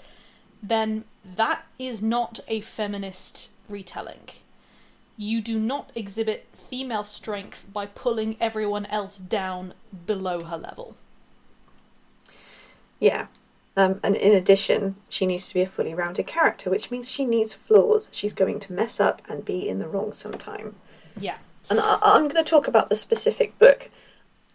then 0.61 1.05
that 1.23 1.65
is 1.79 2.01
not 2.01 2.41
a 2.47 2.59
feminist 2.61 3.49
retelling. 3.69 4.27
You 5.15 5.41
do 5.41 5.57
not 5.59 5.91
exhibit 5.95 6.47
female 6.69 7.03
strength 7.03 7.65
by 7.71 7.85
pulling 7.85 8.35
everyone 8.41 8.85
else 8.87 9.17
down 9.17 9.73
below 10.05 10.43
her 10.43 10.57
level. 10.57 10.97
Yeah. 13.03 13.27
Um, 13.75 13.99
and 14.03 14.15
in 14.15 14.33
addition, 14.33 14.95
she 15.09 15.25
needs 15.25 15.47
to 15.47 15.53
be 15.55 15.61
a 15.61 15.65
fully 15.67 15.93
rounded 15.93 16.27
character, 16.27 16.69
which 16.69 16.91
means 16.91 17.09
she 17.09 17.25
needs 17.25 17.53
flaws. 17.53 18.07
She's 18.11 18.33
going 18.33 18.59
to 18.61 18.73
mess 18.73 18.99
up 18.99 19.21
and 19.27 19.43
be 19.43 19.67
in 19.67 19.79
the 19.79 19.87
wrong 19.87 20.13
sometime. 20.13 20.75
Yeah. 21.19 21.37
And 21.69 21.79
I, 21.79 21.97
I'm 22.01 22.27
going 22.27 22.43
to 22.43 22.49
talk 22.49 22.67
about 22.67 22.89
the 22.89 22.95
specific 22.95 23.57
book 23.57 23.89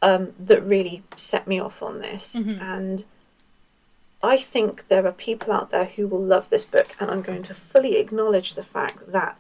um, 0.03 0.35
that 0.39 0.63
really 0.63 1.03
set 1.17 1.47
me 1.49 1.59
off 1.61 1.83
on 1.83 2.01
this. 2.01 2.37
Mhm. 2.37 2.63
And 2.63 3.05
I 4.23 4.37
think 4.37 4.89
there 4.89 5.07
are 5.07 5.13
people 5.13 5.53
out 5.53 5.71
there 5.71 5.87
who 5.87 6.07
will 6.07 6.23
love 6.23 6.49
this 6.49 6.65
book, 6.65 6.95
and 7.01 7.11
I'm 7.11 7.23
going 7.23 7.43
to 7.45 7.55
fully 7.55 7.97
acknowledge 7.97 8.55
the 8.55 8.63
fact 8.63 9.13
that, 9.13 9.37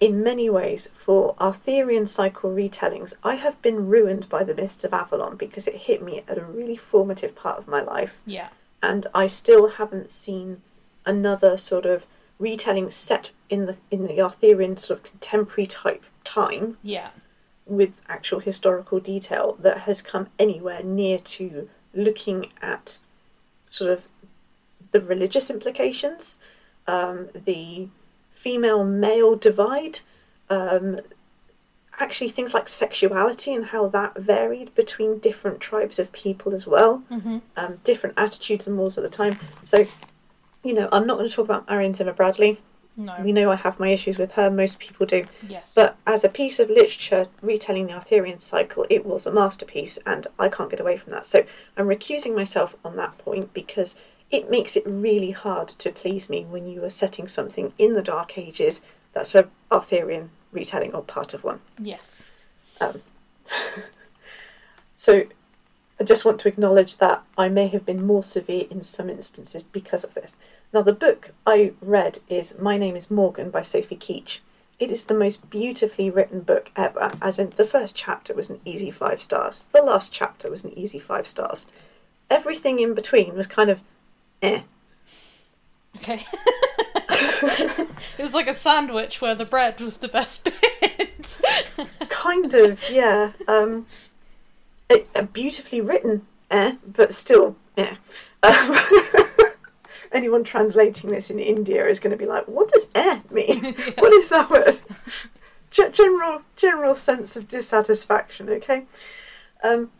in 0.00 0.22
many 0.22 0.50
ways, 0.50 0.88
for 0.94 1.34
Arthurian 1.40 2.06
cycle 2.06 2.50
retellings, 2.50 3.14
I 3.22 3.36
have 3.36 3.60
been 3.62 3.88
ruined 3.88 4.28
by 4.28 4.44
the 4.44 4.54
Mists 4.54 4.84
of 4.84 4.92
Avalon 4.92 5.36
because 5.36 5.66
it 5.66 5.74
hit 5.76 6.02
me 6.02 6.22
at 6.28 6.36
a 6.38 6.44
really 6.44 6.76
formative 6.76 7.34
part 7.34 7.58
of 7.58 7.66
my 7.68 7.80
life 7.80 8.20
Yeah. 8.26 8.48
and 8.82 9.06
I 9.14 9.26
still 9.26 9.68
haven't 9.68 10.10
seen 10.10 10.60
another 11.06 11.56
sort 11.56 11.86
of 11.86 12.04
retelling 12.38 12.90
set 12.90 13.30
in 13.48 13.64
the 13.64 13.76
in 13.90 14.06
the 14.06 14.20
Arthurian 14.20 14.76
sort 14.76 14.98
of 14.98 15.04
contemporary 15.04 15.66
type 15.66 16.04
time 16.24 16.76
Yeah. 16.82 17.10
with 17.64 18.02
actual 18.08 18.40
historical 18.40 19.00
detail 19.00 19.56
that 19.60 19.78
has 19.82 20.02
come 20.02 20.28
anywhere 20.38 20.82
near 20.82 21.18
to 21.18 21.70
looking 21.94 22.52
at 22.60 22.98
sort 23.70 23.90
of 23.90 24.02
the 24.90 25.00
religious 25.00 25.48
implications, 25.48 26.36
um, 26.86 27.30
the 27.34 27.88
female 28.36 28.84
male 28.84 29.34
divide, 29.34 30.00
um, 30.50 31.00
actually 31.98 32.28
things 32.28 32.52
like 32.52 32.68
sexuality 32.68 33.54
and 33.54 33.66
how 33.66 33.88
that 33.88 34.14
varied 34.18 34.74
between 34.74 35.18
different 35.18 35.60
tribes 35.60 35.98
of 35.98 36.12
people 36.12 36.54
as 36.54 36.66
well 36.66 37.02
Mm-hmm. 37.10 37.38
um, 37.56 37.78
different 37.84 38.14
attitudes 38.18 38.66
and 38.66 38.76
laws 38.76 38.98
at 38.98 39.02
the 39.02 39.10
time. 39.10 39.38
So, 39.64 39.86
you 40.62 40.74
know, 40.74 40.88
I'm 40.92 41.06
not 41.06 41.16
going 41.16 41.28
to 41.28 41.34
talk 41.34 41.46
about 41.46 41.68
Marion 41.68 41.94
Zimmer 41.94 42.12
Bradley. 42.12 42.60
No. 42.98 43.14
We 43.22 43.32
know 43.32 43.50
I 43.50 43.56
have 43.56 43.78
my 43.78 43.88
issues 43.88 44.16
with 44.16 44.32
her. 44.32 44.50
Most 44.50 44.78
people 44.78 45.04
do. 45.06 45.26
yes. 45.46 45.72
But 45.74 45.96
as 46.06 46.24
a 46.24 46.30
piece 46.30 46.58
of 46.58 46.70
literature 46.70 47.28
retelling 47.42 47.86
the 47.88 47.92
Arthurian 47.92 48.38
cycle, 48.38 48.86
it 48.88 49.04
was 49.04 49.26
a 49.26 49.32
masterpiece, 49.32 49.98
and 50.06 50.26
I 50.38 50.48
can't 50.48 50.70
get 50.70 50.80
away 50.80 50.96
from 50.96 51.12
that. 51.12 51.26
So 51.26 51.44
I'm 51.76 51.86
recusing 51.88 52.34
myself 52.34 52.74
on 52.84 52.96
that 52.96 53.18
point 53.18 53.52
because 53.52 53.96
it 54.30 54.50
makes 54.50 54.76
it 54.76 54.82
really 54.86 55.30
hard 55.30 55.68
to 55.78 55.90
please 55.90 56.28
me 56.28 56.44
when 56.44 56.66
you 56.66 56.82
are 56.84 56.90
setting 56.90 57.28
something 57.28 57.72
in 57.78 57.94
the 57.94 58.02
Dark 58.02 58.36
Ages 58.36 58.80
that's 59.12 59.34
a 59.34 59.48
Arthurian 59.70 60.30
retelling 60.52 60.94
or 60.94 61.02
part 61.02 61.34
of 61.34 61.44
one. 61.44 61.60
yes. 61.78 62.24
Um, 62.80 63.00
so 64.96 65.24
I 65.98 66.04
just 66.04 66.24
want 66.24 66.40
to 66.40 66.48
acknowledge 66.48 66.98
that 66.98 67.22
I 67.38 67.48
may 67.48 67.68
have 67.68 67.86
been 67.86 68.06
more 68.06 68.22
severe 68.22 68.66
in 68.70 68.82
some 68.82 69.08
instances 69.08 69.62
because 69.62 70.04
of 70.04 70.14
this. 70.14 70.34
Now, 70.72 70.82
the 70.82 70.92
book 70.92 71.30
I 71.46 71.72
read 71.80 72.18
is 72.28 72.58
My 72.58 72.76
Name 72.76 72.96
is 72.96 73.10
Morgan 73.10 73.48
by 73.48 73.62
Sophie 73.62 73.96
Keetch. 73.96 74.40
It 74.78 74.90
is 74.90 75.06
the 75.06 75.14
most 75.14 75.48
beautifully 75.48 76.10
written 76.10 76.40
book 76.40 76.70
ever, 76.76 77.12
as 77.22 77.38
in 77.38 77.50
the 77.56 77.64
first 77.64 77.94
chapter 77.94 78.34
was 78.34 78.50
an 78.50 78.60
easy 78.66 78.90
five 78.90 79.22
stars, 79.22 79.64
the 79.72 79.80
last 79.80 80.12
chapter 80.12 80.50
was 80.50 80.64
an 80.64 80.78
easy 80.78 80.98
five 80.98 81.26
stars. 81.26 81.64
Everything 82.28 82.78
in 82.78 82.92
between 82.92 83.34
was 83.34 83.46
kind 83.46 83.70
of 83.70 83.80
eh. 84.42 84.60
Okay. 85.96 86.24
it 87.08 88.18
was 88.18 88.34
like 88.34 88.48
a 88.48 88.54
sandwich 88.54 89.20
where 89.20 89.34
the 89.34 89.44
bread 89.44 89.80
was 89.80 89.98
the 89.98 90.08
best 90.08 90.44
bit. 90.80 91.40
kind 92.08 92.54
of, 92.54 92.90
yeah. 92.90 93.32
Um, 93.48 93.86
a, 94.90 95.04
a 95.14 95.22
beautifully 95.22 95.80
written, 95.80 96.26
eh, 96.50 96.76
but 96.86 97.12
still, 97.12 97.56
eh. 97.76 97.96
Um, 98.42 98.76
anyone 100.12 100.44
translating 100.44 101.10
this 101.10 101.30
in 101.30 101.38
India 101.38 101.86
is 101.86 101.98
going 101.98 102.12
to 102.12 102.16
be 102.16 102.26
like, 102.26 102.46
"What 102.46 102.70
does 102.70 102.88
eh 102.94 103.20
mean? 103.30 103.74
What 103.98 104.12
is 104.12 104.28
that 104.28 104.50
word?" 104.50 104.78
Ge- 105.70 105.92
general, 105.92 106.42
general 106.54 106.94
sense 106.94 107.36
of 107.36 107.48
dissatisfaction. 107.48 108.48
Okay. 108.48 108.84
Um, 109.64 109.90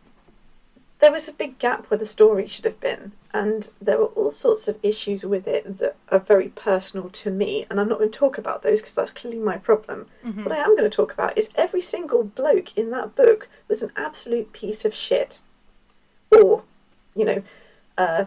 there 1.01 1.13
was 1.13 1.29
a 1.29 1.33
big 1.33 1.59
gap 1.59 1.87
where 1.91 1.99
the 1.99 2.07
story 2.07 2.47
should 2.47 2.65
have 2.65 2.81
been, 2.81 3.13
and 3.35 3.69
there 3.83 3.99
were 3.99 4.07
all 4.07 4.31
sorts 4.31 4.67
of 4.67 4.79
issues 4.83 5.25
with 5.25 5.47
it 5.47 5.79
that 5.79 5.97
are 6.09 6.19
very 6.19 6.49
personal 6.49 7.11
to 7.11 7.31
me. 7.31 7.67
And 7.69 7.79
I'm 7.79 7.89
not 7.89 7.99
going 7.99 8.11
to 8.11 8.19
talk 8.19 8.39
about 8.39 8.63
those 8.63 8.81
because 8.81 8.95
that's 8.95 9.11
clearly 9.11 9.39
my 9.39 9.59
problem. 9.59 10.07
Mhm. 10.25 10.45
What 10.45 10.53
I 10.53 10.63
am 10.65 10.77
going 10.77 10.89
to 10.91 10.97
talk 10.97 11.13
about 11.13 11.37
is 11.37 11.51
every 11.55 11.83
single 11.83 12.25
bloke 12.25 12.77
in 12.79 12.91
that 12.91 13.15
book 13.15 13.49
was 13.69 13.83
an 13.83 13.93
absolute 13.97 14.53
piece 14.53 14.85
of 14.87 14.95
shit. 14.95 15.39
Or, 16.33 16.63
you 17.15 17.25
know, 17.27 17.43
uh, 17.99 18.25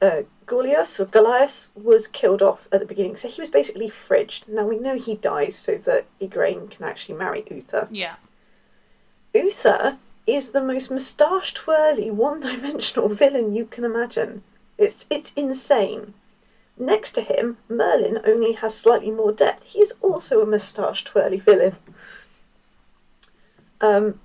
uh, 0.00 0.22
Gorlois 0.46 0.98
or 0.98 1.06
Gorlois 1.06 1.68
was 1.76 2.08
killed 2.08 2.42
off 2.42 2.66
at 2.72 2.80
the 2.80 2.86
beginning, 2.86 3.16
so 3.16 3.28
he 3.28 3.40
was 3.40 3.48
basically 3.48 3.88
fridged. 3.88 4.48
Now 4.48 4.66
we 4.66 4.76
know 4.78 4.96
he 4.96 5.14
dies 5.14 5.54
so 5.54 5.76
that 5.84 6.06
Igraine 6.20 6.68
can 6.68 6.84
actually 6.84 7.16
marry 7.16 7.44
Uther. 7.48 7.86
Yeah. 7.92 8.16
Uther 9.32 9.98
is 10.26 10.48
the 10.48 10.62
most 10.62 10.90
moustache 10.90 11.52
twirly, 11.54 12.10
one 12.10 12.40
dimensional 12.40 13.08
villain 13.22 13.52
you 13.54 13.64
can 13.66 13.84
imagine. 13.84 14.42
It's 14.78 15.06
it's 15.10 15.32
insane. 15.36 16.14
Next 16.78 17.12
to 17.12 17.20
him, 17.22 17.58
Merlin 17.68 18.20
only 18.24 18.52
has 18.54 18.76
slightly 18.76 19.10
more 19.10 19.30
depth. 19.32 19.62
He 19.64 19.80
is 19.80 19.92
also 20.00 20.40
a 20.40 20.46
moustache 20.46 21.04
twirly 21.04 21.38
villain. 21.38 21.76
Um, 23.80 24.20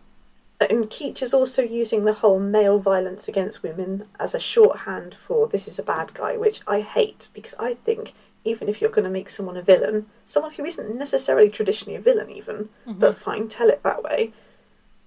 and 0.60 0.90
Keetch 0.90 1.22
is 1.22 1.34
also 1.34 1.62
using 1.62 2.06
the 2.06 2.14
whole 2.14 2.40
male 2.40 2.80
violence 2.80 3.28
against 3.28 3.64
women 3.64 4.06
as 4.20 4.34
a 4.34 4.40
shorthand 4.40 5.16
for 5.26 5.48
this 5.48 5.68
is 5.68 5.78
a 5.78 5.84
bad 5.84 6.14
guy, 6.14 6.36
which 6.38 6.62
I 6.66 6.82
hate 6.82 7.28
because 7.34 7.54
I 7.60 7.76
think 7.76 8.14
even 8.44 8.70
if 8.70 8.80
you're 8.82 8.90
going 8.90 9.04
to 9.06 9.10
make 9.12 9.30
someone 9.30 9.58
a 9.58 9.62
villain, 9.62 10.08
someone 10.26 10.54
who 10.54 10.64
isn't 10.66 10.96
necessarily 10.96 11.50
traditionally 11.50 11.96
a 11.98 12.02
villain, 12.02 12.30
even, 12.32 12.70
Mhm. 12.88 13.00
but 13.00 13.18
fine, 13.18 13.50
tell 13.50 13.70
it 13.70 13.84
that 13.84 14.02
way, 14.04 14.32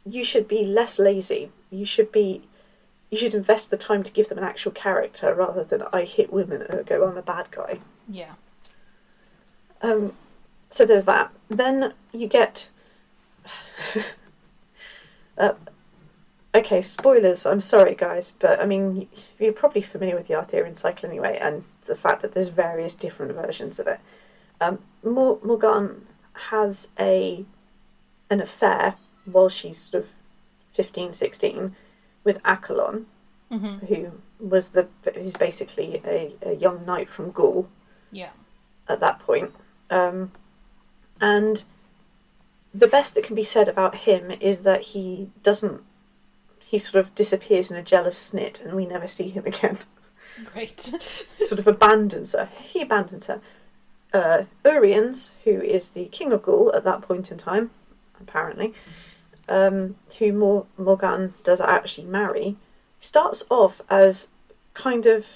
you 0.06 0.24
should 0.24 0.48
be 0.48 0.64
less 0.64 0.98
lazy. 0.98 1.50
You 1.70 1.84
should 1.84 2.12
be. 2.12 2.42
You 3.10 3.18
should 3.18 3.34
invest 3.34 3.70
the 3.70 3.76
time 3.76 4.04
to 4.04 4.12
give 4.12 4.28
them 4.28 4.38
an 4.38 4.44
actual 4.44 4.70
character 4.70 5.34
rather 5.34 5.64
than 5.64 5.82
I 5.92 6.04
hit 6.04 6.32
women 6.32 6.64
ergo 6.70 7.08
I'm 7.08 7.16
a 7.16 7.22
bad 7.22 7.50
guy. 7.50 7.80
Yeah. 8.08 8.34
Um, 9.82 10.12
so 10.68 10.84
there's 10.86 11.06
that. 11.06 11.32
Then 11.48 11.94
you 12.12 12.28
get. 12.28 12.68
uh, 15.38 15.54
okay, 16.54 16.82
spoilers. 16.82 17.44
I'm 17.46 17.60
sorry, 17.60 17.96
guys, 17.96 18.32
but 18.38 18.60
I 18.60 18.66
mean, 18.66 19.08
you're 19.38 19.52
probably 19.52 19.82
familiar 19.82 20.16
with 20.16 20.28
the 20.28 20.34
Arthurian 20.34 20.76
cycle 20.76 21.08
anyway, 21.08 21.36
and 21.40 21.64
the 21.86 21.96
fact 21.96 22.22
that 22.22 22.34
there's 22.34 22.48
various 22.48 22.94
different 22.94 23.32
versions 23.32 23.80
of 23.80 23.88
it. 23.88 23.98
Um, 24.60 24.78
Morgan 25.02 26.06
has 26.34 26.88
a 26.98 27.44
an 28.30 28.40
affair 28.40 28.94
while 29.24 29.48
she's 29.48 29.78
sort 29.78 30.04
of 30.04 30.10
15, 30.72 31.12
16 31.14 31.76
with 32.24 32.38
Accolon, 32.44 33.06
hmm 33.50 33.78
who 33.88 34.12
was 34.38 34.70
the 34.70 34.86
who's 35.14 35.34
basically 35.34 36.00
a, 36.04 36.32
a 36.42 36.54
young 36.54 36.84
knight 36.86 37.08
from 37.10 37.30
Gaul 37.30 37.68
Yeah. 38.12 38.30
at 38.88 39.00
that 39.00 39.18
point. 39.18 39.52
Um, 39.90 40.30
and 41.20 41.64
the 42.72 42.86
best 42.86 43.14
that 43.14 43.24
can 43.24 43.34
be 43.34 43.44
said 43.44 43.68
about 43.68 43.94
him 43.96 44.30
is 44.40 44.60
that 44.60 44.80
he 44.82 45.30
doesn't. 45.42 45.82
He 46.60 46.78
sort 46.78 47.04
of 47.04 47.14
disappears 47.16 47.70
in 47.70 47.76
a 47.76 47.82
jealous 47.82 48.30
snit, 48.32 48.64
and 48.64 48.74
we 48.74 48.86
never 48.86 49.08
see 49.08 49.28
him 49.28 49.44
again. 49.52 49.78
Great. 50.54 50.80
sort 50.80 51.58
of 51.58 51.66
abandons 51.66 52.32
her. 52.32 52.48
He 52.62 52.80
abandons 52.82 53.26
her. 53.26 53.40
Uh, 54.12 54.44
Uriens, 54.64 55.32
who 55.44 55.60
is 55.60 55.88
the 55.88 56.04
king 56.06 56.32
of 56.32 56.42
Gaul 56.44 56.72
at 56.74 56.84
that 56.84 57.02
point 57.02 57.30
in 57.32 57.38
time, 57.38 57.70
apparently, 58.20 58.72
um, 59.50 59.96
who 60.18 60.32
Mor- 60.32 60.66
Morgan 60.78 61.34
does 61.44 61.60
actually 61.60 62.06
marry, 62.06 62.56
starts 63.00 63.44
off 63.50 63.82
as 63.90 64.28
kind 64.74 65.04
of 65.04 65.26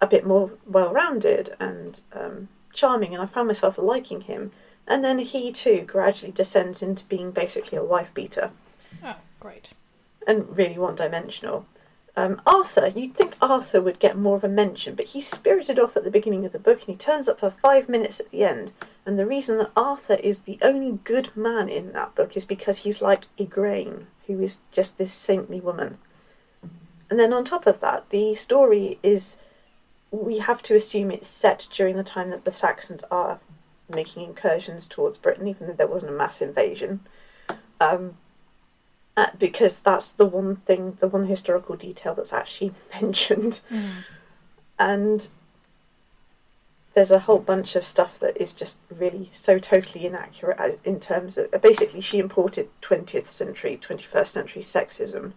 a 0.00 0.06
bit 0.06 0.24
more 0.26 0.50
well 0.66 0.92
rounded 0.92 1.54
and 1.58 2.00
um, 2.12 2.48
charming, 2.72 3.14
and 3.14 3.22
I 3.22 3.26
found 3.26 3.48
myself 3.48 3.76
liking 3.78 4.22
him. 4.22 4.52
And 4.86 5.02
then 5.02 5.18
he 5.18 5.50
too 5.50 5.80
gradually 5.86 6.30
descends 6.30 6.82
into 6.82 7.04
being 7.06 7.30
basically 7.30 7.78
a 7.78 7.82
wife 7.82 8.12
beater 8.12 8.50
Oh, 9.02 9.16
great. 9.40 9.70
and 10.26 10.54
really 10.56 10.76
one 10.78 10.94
dimensional. 10.94 11.64
Um, 12.16 12.40
Arthur, 12.46 12.92
you'd 12.94 13.14
think 13.14 13.36
Arthur 13.40 13.80
would 13.80 13.98
get 13.98 14.16
more 14.16 14.36
of 14.36 14.44
a 14.44 14.48
mention, 14.48 14.94
but 14.94 15.06
he's 15.06 15.26
spirited 15.26 15.80
off 15.80 15.96
at 15.96 16.04
the 16.04 16.10
beginning 16.10 16.44
of 16.44 16.52
the 16.52 16.60
book 16.60 16.80
and 16.80 16.88
he 16.88 16.96
turns 16.96 17.28
up 17.28 17.40
for 17.40 17.50
five 17.50 17.88
minutes 17.88 18.20
at 18.20 18.30
the 18.30 18.44
end. 18.44 18.72
And 19.04 19.18
the 19.18 19.26
reason 19.26 19.58
that 19.58 19.72
Arthur 19.76 20.14
is 20.14 20.40
the 20.40 20.58
only 20.62 21.00
good 21.02 21.36
man 21.36 21.68
in 21.68 21.92
that 21.92 22.14
book 22.14 22.36
is 22.36 22.44
because 22.44 22.78
he's 22.78 23.02
like 23.02 23.24
Igraine, 23.38 24.04
who 24.28 24.40
is 24.40 24.58
just 24.70 24.96
this 24.96 25.12
saintly 25.12 25.60
woman. 25.60 25.98
And 27.10 27.18
then 27.18 27.32
on 27.32 27.44
top 27.44 27.66
of 27.66 27.80
that, 27.80 28.08
the 28.10 28.34
story 28.36 28.98
is 29.02 29.36
we 30.10 30.38
have 30.38 30.62
to 30.62 30.76
assume 30.76 31.10
it's 31.10 31.28
set 31.28 31.66
during 31.72 31.96
the 31.96 32.04
time 32.04 32.30
that 32.30 32.44
the 32.44 32.52
Saxons 32.52 33.02
are 33.10 33.40
making 33.92 34.22
incursions 34.22 34.86
towards 34.86 35.18
Britain, 35.18 35.48
even 35.48 35.66
though 35.66 35.74
there 35.74 35.86
wasn't 35.86 36.12
a 36.12 36.16
mass 36.16 36.40
invasion. 36.40 37.00
Um, 37.80 38.16
uh, 39.16 39.26
because 39.38 39.78
that's 39.78 40.10
the 40.10 40.26
one 40.26 40.56
thing, 40.56 40.96
the 41.00 41.08
one 41.08 41.26
historical 41.26 41.76
detail 41.76 42.14
that's 42.14 42.32
actually 42.32 42.72
mentioned. 43.00 43.60
And 44.78 45.28
there's 46.94 47.10
a 47.10 47.20
whole 47.20 47.38
bunch 47.38 47.76
of 47.76 47.86
stuff 47.86 48.18
that 48.20 48.36
is 48.36 48.52
just 48.52 48.78
really 48.90 49.28
so 49.32 49.58
totally 49.58 50.06
inaccurate 50.06 50.58
uh, 50.58 50.76
in 50.84 51.00
terms 51.00 51.36
of. 51.36 51.50
Basically, 51.60 52.00
she 52.00 52.18
imported 52.18 52.68
20th 52.82 53.28
century, 53.28 53.78
21st 53.80 54.26
century 54.26 54.62
sexism 54.62 55.32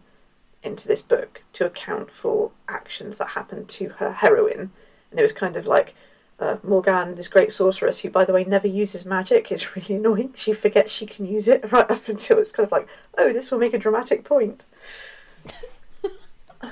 into 0.63 0.87
this 0.87 1.01
book 1.01 1.43
to 1.53 1.65
account 1.65 2.11
for 2.11 2.51
actions 2.67 3.17
that 3.17 3.29
happened 3.29 3.69
to 3.69 3.89
her 3.89 4.11
heroine. 4.11 4.71
And 5.09 5.19
it 5.19 5.23
was 5.23 5.31
kind 5.31 5.55
of 5.55 5.65
like 5.65 5.95
uh, 6.39 6.57
Morgane, 6.57 7.15
this 7.15 7.27
great 7.27 7.51
sorceress, 7.51 7.99
who, 7.99 8.09
by 8.09 8.23
the 8.23 8.33
way, 8.33 8.43
never 8.43 8.67
uses 8.67 9.05
magic, 9.05 9.51
is 9.51 9.75
really 9.75 9.95
annoying. 9.95 10.33
She 10.35 10.53
forgets 10.53 10.91
she 10.91 11.05
can 11.05 11.25
use 11.25 11.47
it 11.47 11.71
right 11.71 11.89
up 11.89 12.07
until 12.07 12.37
it's 12.37 12.51
kind 12.51 12.65
of 12.65 12.71
like, 12.71 12.87
oh, 13.17 13.33
this 13.33 13.49
will 13.51 13.59
make 13.59 13.73
a 13.73 13.79
dramatic 13.79 14.23
point. 14.23 14.63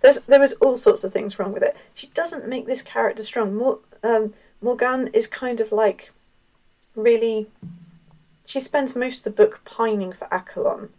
There's, 0.00 0.18
there 0.26 0.40
was 0.40 0.52
all 0.54 0.76
sorts 0.76 1.02
of 1.02 1.12
things 1.12 1.38
wrong 1.38 1.52
with 1.52 1.62
it. 1.62 1.76
She 1.94 2.08
doesn't 2.08 2.46
make 2.46 2.66
this 2.66 2.82
character 2.82 3.24
strong. 3.24 3.54
Mor- 3.54 3.80
um, 4.02 4.34
Morgane 4.62 5.08
is 5.14 5.26
kind 5.26 5.60
of 5.60 5.72
like 5.72 6.12
really. 6.94 7.48
She 8.46 8.60
spends 8.60 8.94
most 8.94 9.18
of 9.18 9.24
the 9.24 9.30
book 9.30 9.62
pining 9.64 10.12
for 10.12 10.28
Accolon, 10.30 10.90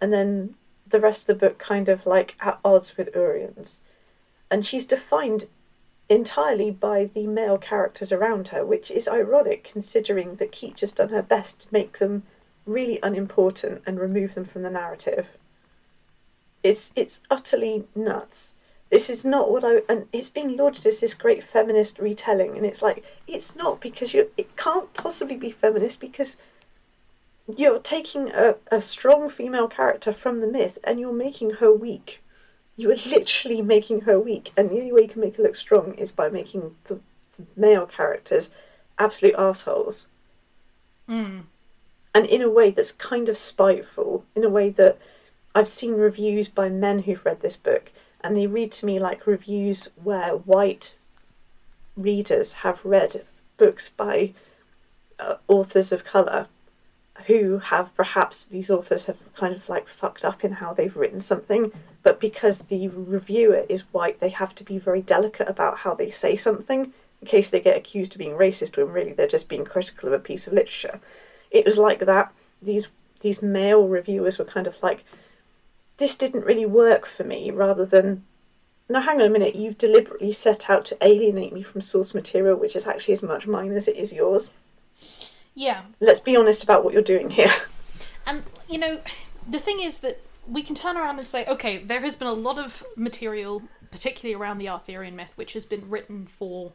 and 0.00 0.12
then 0.12 0.56
the 0.88 0.98
rest 0.98 1.22
of 1.22 1.26
the 1.28 1.46
book 1.46 1.58
kind 1.58 1.88
of 1.88 2.04
like 2.06 2.34
at 2.40 2.58
odds 2.64 2.96
with 2.96 3.14
Uriens. 3.14 3.80
And 4.50 4.66
she's 4.66 4.84
defined 4.84 5.46
entirely 6.08 6.70
by 6.70 7.06
the 7.06 7.26
male 7.26 7.58
characters 7.58 8.12
around 8.12 8.48
her, 8.48 8.64
which 8.64 8.90
is 8.90 9.08
ironic 9.08 9.64
considering 9.64 10.36
that 10.36 10.52
Keetch 10.52 10.80
has 10.80 10.92
done 10.92 11.08
her 11.08 11.22
best 11.22 11.60
to 11.62 11.68
make 11.72 11.98
them 11.98 12.24
really 12.66 12.98
unimportant 13.02 13.82
and 13.86 13.98
remove 13.98 14.34
them 14.34 14.44
from 14.44 14.62
the 14.62 14.70
narrative. 14.70 15.28
It's 16.62 16.92
it's 16.96 17.20
utterly 17.30 17.84
nuts. 17.94 18.52
This 18.90 19.10
is 19.10 19.24
not 19.24 19.50
what 19.50 19.64
I 19.64 19.82
and 19.88 20.06
it's 20.12 20.28
being 20.28 20.56
lauded 20.56 20.86
as 20.86 21.00
this 21.00 21.14
great 21.14 21.44
feminist 21.44 21.98
retelling, 21.98 22.56
and 22.56 22.64
it's 22.64 22.82
like 22.82 23.04
it's 23.26 23.56
not 23.56 23.80
because 23.80 24.14
you 24.14 24.30
it 24.36 24.56
can't 24.56 24.92
possibly 24.94 25.36
be 25.36 25.50
feminist 25.50 26.00
because 26.00 26.36
you're 27.46 27.78
taking 27.78 28.30
a, 28.30 28.56
a 28.70 28.80
strong 28.80 29.28
female 29.28 29.68
character 29.68 30.12
from 30.12 30.40
the 30.40 30.46
myth 30.46 30.78
and 30.84 30.98
you're 30.98 31.12
making 31.12 31.50
her 31.50 31.72
weak. 31.72 32.22
You 32.76 32.90
are 32.90 32.96
literally 33.06 33.62
making 33.62 34.02
her 34.02 34.18
weak, 34.18 34.52
and 34.56 34.68
the 34.68 34.78
only 34.78 34.92
way 34.92 35.02
you 35.02 35.08
can 35.08 35.20
make 35.20 35.36
her 35.36 35.42
look 35.42 35.56
strong 35.56 35.94
is 35.94 36.10
by 36.12 36.28
making 36.28 36.74
the, 36.84 36.98
the 37.36 37.44
male 37.56 37.86
characters 37.86 38.50
absolute 38.98 39.34
assholes. 39.38 40.06
Mm. 41.08 41.42
And 42.14 42.26
in 42.26 42.42
a 42.42 42.50
way 42.50 42.70
that's 42.70 42.92
kind 42.92 43.28
of 43.28 43.36
spiteful, 43.36 44.24
in 44.34 44.44
a 44.44 44.48
way 44.48 44.70
that 44.70 44.98
I've 45.54 45.68
seen 45.68 45.92
reviews 45.92 46.48
by 46.48 46.68
men 46.68 47.00
who've 47.00 47.24
read 47.24 47.42
this 47.42 47.56
book, 47.56 47.92
and 48.22 48.36
they 48.36 48.46
read 48.46 48.72
to 48.72 48.86
me 48.86 48.98
like 48.98 49.26
reviews 49.26 49.88
where 50.02 50.30
white 50.30 50.94
readers 51.96 52.52
have 52.54 52.80
read 52.84 53.24
books 53.56 53.88
by 53.88 54.32
uh, 55.20 55.36
authors 55.46 55.92
of 55.92 56.04
colour 56.04 56.48
who 57.26 57.58
have 57.58 57.94
perhaps 57.94 58.44
these 58.44 58.70
authors 58.70 59.06
have 59.06 59.16
kind 59.34 59.54
of 59.54 59.68
like 59.68 59.88
fucked 59.88 60.24
up 60.24 60.44
in 60.44 60.52
how 60.52 60.74
they've 60.74 60.96
written 60.96 61.20
something, 61.20 61.70
but 62.04 62.20
because 62.20 62.60
the 62.60 62.86
reviewer 62.88 63.64
is 63.68 63.80
white, 63.92 64.20
they 64.20 64.28
have 64.28 64.54
to 64.56 64.64
be 64.64 64.78
very 64.78 65.02
delicate 65.02 65.48
about 65.48 65.78
how 65.78 65.94
they 65.94 66.10
say 66.10 66.36
something 66.36 66.92
in 67.20 67.26
case 67.26 67.48
they 67.48 67.60
get 67.60 67.76
accused 67.76 68.12
of 68.12 68.18
being 68.18 68.32
racist 68.32 68.76
when 68.76 68.92
really 68.92 69.14
they're 69.14 69.26
just 69.26 69.48
being 69.48 69.64
critical 69.64 70.08
of 70.08 70.12
a 70.12 70.18
piece 70.18 70.46
of 70.46 70.52
literature. 70.52 71.00
It 71.50 71.64
was 71.64 71.78
like 71.78 72.00
that. 72.00 72.32
These 72.62 72.86
these 73.20 73.40
male 73.40 73.88
reviewers 73.88 74.38
were 74.38 74.44
kind 74.44 74.66
of 74.66 74.80
like, 74.82 75.02
this 75.96 76.14
didn't 76.14 76.44
really 76.44 76.66
work 76.66 77.06
for 77.06 77.24
me, 77.24 77.50
rather 77.50 77.86
than, 77.86 78.22
no, 78.86 79.00
hang 79.00 79.18
on 79.18 79.26
a 79.26 79.30
minute, 79.30 79.54
you've 79.54 79.78
deliberately 79.78 80.30
set 80.30 80.68
out 80.68 80.84
to 80.84 80.98
alienate 81.00 81.54
me 81.54 81.62
from 81.62 81.80
source 81.80 82.14
material, 82.14 82.54
which 82.54 82.76
is 82.76 82.86
actually 82.86 83.14
as 83.14 83.22
much 83.22 83.46
mine 83.46 83.72
as 83.72 83.88
it 83.88 83.96
is 83.96 84.12
yours. 84.12 84.50
Yeah, 85.54 85.84
Let's 86.00 86.20
be 86.20 86.36
honest 86.36 86.62
about 86.62 86.84
what 86.84 86.92
you're 86.92 87.02
doing 87.02 87.30
here. 87.30 87.52
And 88.26 88.42
you 88.68 88.78
know, 88.78 89.00
the 89.48 89.58
thing 89.58 89.80
is 89.80 89.98
that 89.98 90.20
we 90.48 90.62
can 90.62 90.74
turn 90.74 90.96
around 90.96 91.18
and 91.18 91.26
say, 91.26 91.44
okay, 91.46 91.78
there 91.78 92.00
has 92.00 92.16
been 92.16 92.28
a 92.28 92.32
lot 92.32 92.58
of 92.58 92.84
material, 92.96 93.62
particularly 93.90 94.34
around 94.34 94.58
the 94.58 94.68
Arthurian 94.68 95.16
myth, 95.16 95.32
which 95.36 95.52
has 95.54 95.64
been 95.64 95.88
written 95.88 96.26
for 96.26 96.72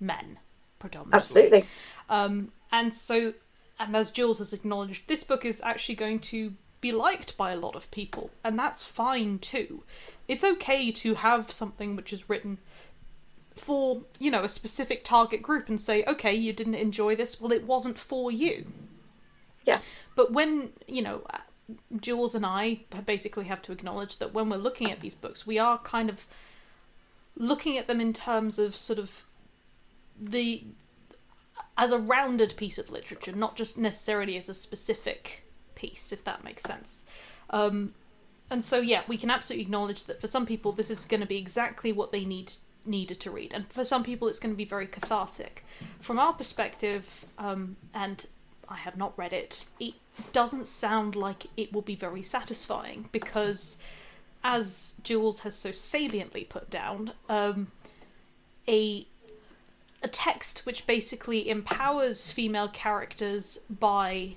men 0.00 0.38
predominantly. 0.78 1.18
Absolutely. 1.18 1.64
Um, 2.08 2.52
and 2.72 2.94
so, 2.94 3.34
and 3.78 3.96
as 3.96 4.12
Jules 4.12 4.38
has 4.38 4.52
acknowledged, 4.52 5.08
this 5.08 5.24
book 5.24 5.44
is 5.44 5.60
actually 5.64 5.94
going 5.94 6.20
to 6.20 6.54
be 6.80 6.92
liked 6.92 7.36
by 7.36 7.52
a 7.52 7.56
lot 7.56 7.74
of 7.76 7.90
people, 7.90 8.30
and 8.42 8.58
that's 8.58 8.84
fine 8.84 9.38
too. 9.38 9.84
It's 10.28 10.44
okay 10.44 10.90
to 10.90 11.14
have 11.14 11.50
something 11.50 11.96
which 11.96 12.12
is 12.12 12.28
written 12.28 12.58
for, 13.54 14.02
you 14.18 14.30
know, 14.30 14.44
a 14.44 14.48
specific 14.48 15.04
target 15.04 15.40
group 15.40 15.68
and 15.68 15.80
say, 15.80 16.04
okay, 16.04 16.34
you 16.34 16.52
didn't 16.52 16.74
enjoy 16.74 17.16
this, 17.16 17.40
well, 17.40 17.52
it 17.52 17.66
wasn't 17.66 17.98
for 17.98 18.30
you. 18.30 18.66
Yeah. 19.64 19.78
But 20.14 20.32
when, 20.32 20.72
you 20.86 21.00
know, 21.00 21.22
Jules 22.00 22.34
and 22.34 22.44
I 22.44 22.80
basically 23.06 23.44
have 23.44 23.62
to 23.62 23.72
acknowledge 23.72 24.18
that 24.18 24.34
when 24.34 24.50
we're 24.50 24.56
looking 24.56 24.90
at 24.90 25.00
these 25.00 25.14
books, 25.14 25.46
we 25.46 25.58
are 25.58 25.78
kind 25.78 26.10
of 26.10 26.26
looking 27.36 27.78
at 27.78 27.86
them 27.86 28.00
in 28.00 28.12
terms 28.12 28.58
of 28.58 28.76
sort 28.76 28.98
of 28.98 29.24
the 30.20 30.62
as 31.76 31.92
a 31.92 31.98
rounded 31.98 32.54
piece 32.56 32.78
of 32.78 32.90
literature, 32.90 33.32
not 33.32 33.56
just 33.56 33.78
necessarily 33.78 34.36
as 34.36 34.48
a 34.48 34.54
specific 34.54 35.44
piece, 35.74 36.12
if 36.12 36.22
that 36.24 36.44
makes 36.44 36.62
sense. 36.62 37.04
Um, 37.50 37.94
and 38.50 38.64
so, 38.64 38.78
yeah, 38.80 39.02
we 39.08 39.16
can 39.16 39.30
absolutely 39.30 39.62
acknowledge 39.62 40.04
that 40.04 40.20
for 40.20 40.26
some 40.26 40.46
people, 40.46 40.72
this 40.72 40.90
is 40.90 41.04
going 41.06 41.20
to 41.20 41.26
be 41.26 41.36
exactly 41.36 41.92
what 41.92 42.12
they 42.12 42.24
need 42.24 42.52
needed 42.86 43.18
to 43.18 43.30
read, 43.30 43.54
and 43.54 43.66
for 43.72 43.82
some 43.82 44.04
people, 44.04 44.28
it's 44.28 44.38
going 44.38 44.52
to 44.52 44.56
be 44.56 44.66
very 44.66 44.86
cathartic. 44.86 45.64
From 46.00 46.18
our 46.18 46.34
perspective, 46.34 47.24
um, 47.38 47.76
and 47.94 48.26
I 48.68 48.76
have 48.76 48.96
not 48.98 49.16
read 49.16 49.32
it, 49.32 49.64
it 49.80 49.94
doesn't 50.32 50.66
sound 50.66 51.16
like 51.16 51.46
it 51.56 51.72
will 51.72 51.82
be 51.82 51.96
very 51.96 52.22
satisfying 52.22 53.08
because, 53.12 53.78
as 54.42 54.92
Jules 55.02 55.40
has 55.40 55.54
so 55.54 55.72
saliently 55.72 56.44
put 56.44 56.70
down, 56.70 57.12
um, 57.28 57.68
a 58.68 59.06
a 60.02 60.08
text 60.08 60.66
which 60.66 60.86
basically 60.86 61.48
empowers 61.48 62.30
female 62.30 62.68
characters 62.68 63.58
by 63.70 64.36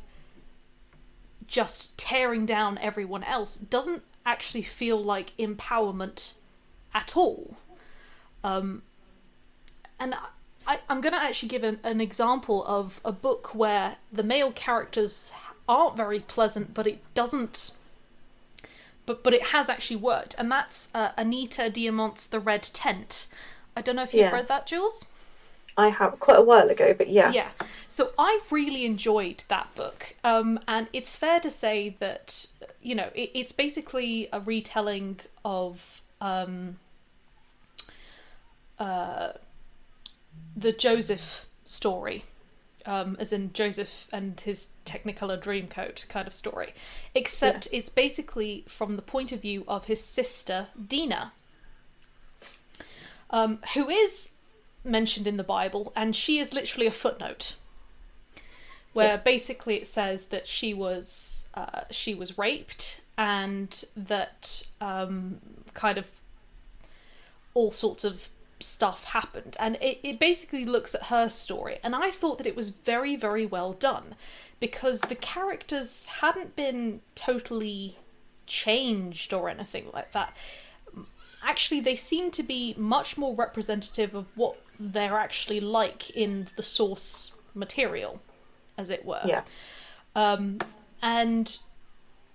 just 1.46 1.98
tearing 1.98 2.46
down 2.46 2.78
everyone 2.78 3.24
else 3.24 3.58
doesn't 3.58 4.02
actually 4.26 4.62
feel 4.62 5.02
like 5.04 5.36
empowerment 5.38 6.34
at 6.94 7.18
all. 7.18 7.58
Um, 8.46 8.82
and 10.00 10.16
I, 10.66 10.80
I'm 10.90 11.02
going 11.02 11.13
to 11.13 11.22
actually 11.22 11.50
give 11.50 11.63
an, 11.63 11.80
an 11.84 12.02
example 12.02 12.63
of 12.66 13.02
a 13.04 13.12
book 13.12 13.56
where 13.56 13.98
the 14.12 14.24
male 14.24 14.52
characters 14.52 15.32
aren't 15.67 15.97
very 15.97 16.19
pleasant, 16.19 16.73
but 16.73 16.88
it 16.88 16.99
doesn't. 17.13 17.71
But 19.06 19.23
but 19.23 19.34
it 19.34 19.47
has 19.47 19.69
actually 19.69 19.97
worked, 19.97 20.36
and 20.38 20.51
that's 20.51 20.89
uh, 20.93 21.12
Anita 21.17 21.63
Diamant's 21.63 22.27
The 22.27 22.39
Red 22.39 22.63
Tent. 22.63 23.27
I 23.75 23.82
don't 23.82 23.95
know 23.95 24.03
if 24.03 24.13
you've 24.13 24.21
Yeah. 24.21 24.32
read 24.34 24.47
that, 24.47 24.67
Jules. 24.67 25.06
I 25.77 25.89
have 25.89 26.19
quite 26.19 26.39
a 26.39 26.41
while 26.41 26.69
ago, 26.69 26.95
but 26.97 27.08
yeah. 27.08 27.32
Yeah. 27.32 27.49
So 27.88 28.10
I 28.17 28.39
really 28.49 28.84
enjoyed 28.84 29.43
that 29.47 29.73
book. 29.75 30.15
Um, 30.23 30.60
and 30.67 30.88
it's 30.91 31.15
fair 31.15 31.39
to 31.39 31.51
say 31.51 31.95
that, 31.99 32.47
you 32.82 32.95
know, 32.95 33.12
it, 33.13 33.30
it's 33.36 33.51
basically 33.51 34.27
a 34.34 34.39
retelling 34.39 35.19
of 35.45 36.01
um, 36.19 36.80
uh, 38.80 39.34
the 40.56 40.71
Joseph 40.71 41.45
story 41.65 42.25
um, 42.88 43.17
as 43.19 43.32
in 43.32 43.54
Joseph 43.54 44.08
and 44.12 44.39
his 44.39 44.69
Technicolor 44.86 45.39
Dreamcoat 45.39 46.08
kind 46.08 46.26
of 46.28 46.34
story, 46.34 46.73
except 47.13 47.67
it's 47.71 47.89
basically 47.89 48.63
from 48.67 48.95
the 48.95 49.02
point 49.04 49.32
of 49.32 49.41
view 49.41 49.63
of 49.67 49.86
his 49.86 50.04
sister 50.04 50.67
Dinah, 50.88 51.34
um, 53.30 53.60
who 53.73 53.89
is 53.89 54.32
mentioned 54.84 55.28
in 55.28 55.38
the 55.38 55.43
Bible, 55.43 55.91
and 55.95 56.15
she 56.15 56.39
is 56.39 56.54
literally 56.54 56.88
a 56.88 56.91
footnote, 56.91 57.56
where 58.93 59.10
Yeah. 59.15 59.17
basically 59.17 59.76
it 59.76 59.88
says 59.88 60.28
that 60.28 60.47
she 60.47 60.73
was 60.73 61.50
uh, 61.54 61.82
she 61.89 62.13
was 62.13 62.38
raped 62.38 63.02
and 63.17 63.84
that 63.95 64.63
um, 64.80 65.39
kind 65.73 65.97
of 65.97 66.08
all 67.54 67.71
sorts 67.71 68.04
of 68.04 68.30
stuff 68.60 69.06
happened. 69.06 69.56
And 69.60 69.76
it, 69.82 70.00
it 70.04 70.20
basically 70.20 70.63
looks 70.63 70.96
at 70.96 71.04
her 71.04 71.30
story. 71.30 71.80
And 71.84 71.96
i 71.96 72.12
thought 72.12 72.38
that 72.38 72.48
it 72.48 72.56
was 72.56 72.70
very 72.70 73.15
very 73.15 73.46
well 73.46 73.74
done 73.74 74.15
because 74.60 75.02
the 75.02 75.15
characters 75.15 76.08
hadn't 76.08 76.56
been 76.56 77.02
totally 77.15 77.98
changed 78.46 79.34
or 79.34 79.50
anything 79.50 79.88
like 79.93 80.12
that. 80.13 80.36
Actually 81.43 81.82
they 81.82 81.96
seem 81.96 82.32
to 82.32 82.43
be 82.43 82.74
much 82.78 83.17
more 83.17 83.36
representative 83.36 84.15
of 84.15 84.26
what 84.36 84.58
they're 84.80 85.17
actually 85.17 85.60
like 85.60 86.10
in 86.12 86.48
the 86.56 86.63
source 86.63 87.32
material 87.54 88.22
as 88.78 88.89
it 88.89 89.06
were. 89.06 89.22
Yeah. 89.26 89.43
um, 90.15 90.60
and 91.02 91.60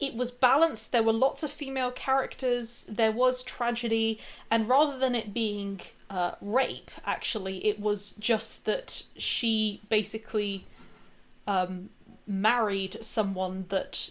it 0.02 0.16
was 0.16 0.32
balanced. 0.32 0.90
There 0.90 1.04
were 1.04 1.12
lots 1.12 1.44
of 1.44 1.50
female 1.52 1.92
characters. 1.92 2.84
There 2.88 3.12
was 3.12 3.44
tragedy, 3.44 4.18
and 4.50 4.68
rather 4.68 4.98
than 4.98 5.14
it 5.14 5.32
being 5.32 5.80
uh, 6.10 6.32
rape, 6.40 6.90
actually, 7.06 7.64
it 7.64 7.78
was 7.78 8.10
just 8.18 8.64
that 8.64 9.04
she 9.16 9.80
basically 9.88 10.66
um, 11.46 11.90
married 12.26 12.96
someone 13.00 13.66
that 13.68 14.10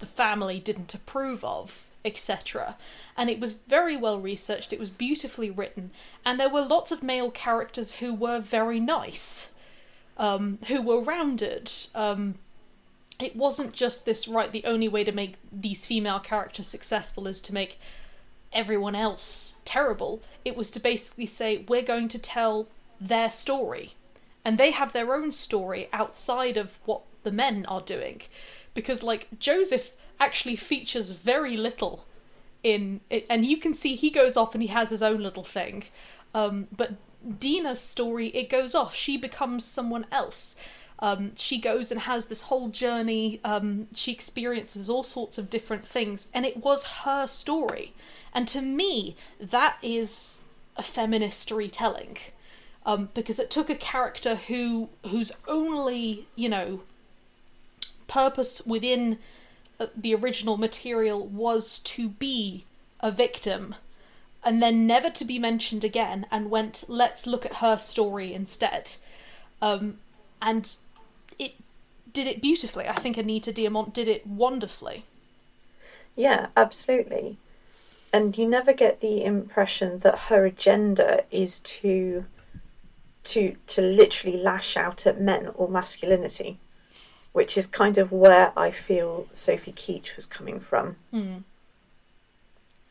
the 0.00 0.06
family 0.06 0.60
didn't 0.60 0.92
approve 0.92 1.42
of, 1.44 1.86
etc. 2.04 2.76
And 3.16 3.30
it 3.30 3.40
was 3.40 3.54
very 3.54 3.96
well 3.96 4.20
researched. 4.20 4.70
It 4.74 4.78
was 4.78 4.90
beautifully 4.90 5.50
written, 5.50 5.92
and 6.26 6.38
there 6.38 6.50
were 6.50 6.60
lots 6.60 6.92
of 6.92 7.02
male 7.02 7.30
characters 7.30 7.94
who 7.94 8.12
were 8.12 8.38
very 8.38 8.80
nice, 8.80 9.50
um, 10.18 10.58
who 10.68 10.82
were 10.82 11.00
rounded. 11.00 11.72
Um, 11.94 12.34
it 13.24 13.36
wasn't 13.36 13.72
just 13.72 14.04
this 14.04 14.26
right 14.26 14.52
the 14.52 14.64
only 14.64 14.88
way 14.88 15.04
to 15.04 15.12
make 15.12 15.34
these 15.50 15.86
female 15.86 16.20
characters 16.20 16.66
successful 16.66 17.26
is 17.26 17.40
to 17.42 17.54
make 17.54 17.78
everyone 18.52 18.94
else 18.94 19.56
terrible. 19.64 20.22
It 20.44 20.56
was 20.56 20.70
to 20.72 20.80
basically 20.80 21.26
say 21.26 21.64
we're 21.68 21.82
going 21.82 22.08
to 22.08 22.18
tell 22.18 22.68
their 23.00 23.30
story. 23.30 23.94
And 24.44 24.58
they 24.58 24.72
have 24.72 24.92
their 24.92 25.14
own 25.14 25.32
story 25.32 25.88
outside 25.92 26.56
of 26.56 26.78
what 26.84 27.02
the 27.22 27.32
men 27.32 27.64
are 27.66 27.80
doing. 27.80 28.22
Because 28.74 29.02
like 29.02 29.28
joseph 29.38 29.92
actually 30.18 30.56
features 30.56 31.10
very 31.10 31.56
little 31.56 32.04
in 32.62 33.00
it. 33.10 33.26
And 33.28 33.44
you 33.46 33.56
can 33.56 33.74
see 33.74 33.94
he 33.94 34.10
goes 34.10 34.36
off 34.36 34.54
and 34.54 34.62
he 34.62 34.68
has 34.68 34.90
his 34.90 35.02
own 35.02 35.22
little 35.22 35.44
thing. 35.44 35.84
Um, 36.34 36.68
but 36.76 36.92
Dinah's 37.38 37.80
story 37.80 38.28
it 38.28 38.48
goes 38.48 38.74
off. 38.74 38.94
She 38.94 39.16
becomes 39.16 39.64
someone 39.64 40.06
else 40.10 40.56
um, 41.02 41.32
she 41.34 41.58
goes 41.58 41.90
and 41.90 42.02
has 42.02 42.26
this 42.26 42.42
whole 42.42 42.68
journey. 42.68 43.40
Um, 43.44 43.88
she 43.92 44.12
experiences 44.12 44.88
all 44.88 45.02
sorts 45.02 45.36
of 45.36 45.50
different 45.50 45.84
things, 45.84 46.28
and 46.32 46.46
it 46.46 46.58
was 46.58 46.84
her 47.04 47.26
story. 47.26 47.92
And 48.32 48.46
to 48.48 48.62
me, 48.62 49.16
that 49.40 49.78
is 49.82 50.38
a 50.76 50.82
feminist 50.84 51.40
storytelling, 51.40 52.18
um, 52.86 53.08
because 53.14 53.40
it 53.40 53.50
took 53.50 53.68
a 53.68 53.74
character 53.74 54.36
who 54.36 54.90
whose 55.04 55.32
only 55.48 56.28
you 56.36 56.48
know 56.48 56.82
purpose 58.06 58.64
within 58.64 59.18
uh, 59.80 59.86
the 59.96 60.14
original 60.14 60.56
material 60.56 61.26
was 61.26 61.80
to 61.80 62.08
be 62.08 62.64
a 63.00 63.10
victim 63.10 63.74
and 64.44 64.62
then 64.62 64.86
never 64.86 65.08
to 65.10 65.24
be 65.24 65.38
mentioned 65.38 65.82
again 65.82 66.26
and 66.30 66.50
went 66.50 66.84
let's 66.88 67.26
look 67.26 67.46
at 67.46 67.54
her 67.54 67.78
story 67.78 68.34
instead 68.34 68.96
um, 69.62 69.96
and 70.42 70.76
did 72.12 72.26
it 72.26 72.42
beautifully. 72.42 72.88
I 72.88 72.94
think 72.94 73.16
Anita 73.16 73.52
Diamant 73.52 73.92
did 73.92 74.08
it 74.08 74.26
wonderfully. 74.26 75.04
Yeah, 76.16 76.48
absolutely. 76.56 77.38
And 78.12 78.36
you 78.36 78.46
never 78.46 78.72
get 78.72 79.00
the 79.00 79.24
impression 79.24 80.00
that 80.00 80.18
her 80.28 80.44
agenda 80.44 81.24
is 81.30 81.60
to 81.60 82.26
to 83.24 83.56
to 83.68 83.80
literally 83.80 84.36
lash 84.36 84.76
out 84.76 85.06
at 85.06 85.20
men 85.20 85.50
or 85.54 85.68
masculinity, 85.68 86.58
which 87.32 87.56
is 87.56 87.66
kind 87.66 87.96
of 87.96 88.12
where 88.12 88.52
I 88.56 88.70
feel 88.70 89.28
Sophie 89.32 89.72
Keetch 89.72 90.16
was 90.16 90.26
coming 90.26 90.60
from. 90.60 90.96
Mm. 91.12 91.44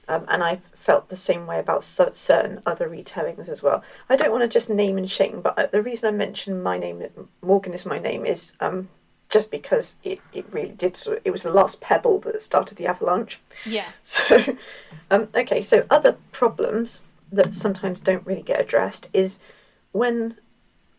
Um, 0.08 0.26
and 0.28 0.44
I 0.44 0.60
felt 0.76 1.10
the 1.10 1.16
same 1.16 1.46
way 1.46 1.60
about 1.60 1.84
cer- 1.84 2.16
certain 2.16 2.62
other 2.66 2.90
retellings 2.90 3.48
as 3.48 3.62
well. 3.62 3.84
I 4.10 4.16
don't 4.16 4.32
want 4.32 4.42
to 4.42 4.48
just 4.48 4.70
name 4.70 4.98
and 4.98 5.10
shame, 5.10 5.42
but 5.42 5.58
uh, 5.58 5.68
the 5.68 5.82
reason 5.82 6.14
I 6.14 6.18
mention 6.18 6.62
my 6.62 6.78
name, 6.78 7.04
Morgan 7.42 7.74
is 7.74 7.86
my 7.86 8.00
name, 8.00 8.26
is 8.26 8.54
um, 8.60 8.90
just 9.32 9.50
because 9.50 9.96
it, 10.04 10.20
it 10.34 10.46
really 10.52 10.74
did. 10.74 10.96
Sort 10.98 11.18
of, 11.18 11.26
it 11.26 11.32
was 11.32 11.44
the 11.44 11.52
last 11.52 11.82
pebble 11.82 12.20
that 12.20 12.42
started 12.42 12.78
the 12.78 12.86
avalanche. 12.86 13.40
Yeah. 13.66 13.88
So, 14.04 14.58
um, 15.10 15.30
okay, 15.34 15.62
so 15.62 15.86
other 15.90 16.18
problems 16.32 17.02
that 17.32 17.56
sometimes 17.56 18.00
don't 18.00 18.26
really 18.26 18.42
get 18.42 18.60
addressed 18.60 19.10
is 19.14 19.40
when 19.94 20.36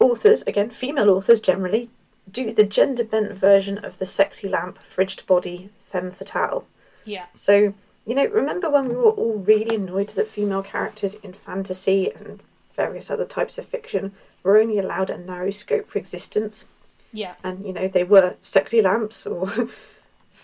authors, 0.01 0.42
again, 0.42 0.71
female 0.71 1.11
authors 1.11 1.40
generally, 1.40 1.90
do 2.31 2.53
the 2.53 2.64
gender 2.64 3.05
bent 3.05 3.33
version 3.33 3.79
of 3.79 3.99
the 3.99 4.07
sexy 4.07 4.49
lamp, 4.49 4.79
fridged 4.95 5.27
body, 5.27 5.71
femme 5.90 6.12
fatale. 6.12 6.64
Yeah. 7.05 7.27
So, 7.35 7.75
you 8.07 8.14
know, 8.14 8.27
remember 8.27 8.71
when 8.71 8.88
we 8.88 8.95
were 8.95 9.11
all 9.11 9.38
really 9.38 9.77
annoyed 9.77 10.11
that 10.11 10.29
female 10.29 10.62
characters 10.62 11.14
in 11.14 11.33
fantasy 11.33 12.11
and 12.12 12.40
various 12.75 13.11
other 13.11 13.25
types 13.25 13.59
of 13.59 13.66
fiction 13.66 14.12
were 14.42 14.59
only 14.59 14.79
allowed 14.79 15.11
a 15.11 15.18
narrow 15.18 15.51
scope 15.51 15.90
for 15.90 15.99
existence? 15.99 16.64
Yeah. 17.12 17.35
And, 17.44 17.66
you 17.66 17.72
know, 17.72 17.88
they 17.88 18.05
were 18.05 18.37
sexy 18.42 18.81
lamps 18.81 19.27
or 19.27 19.46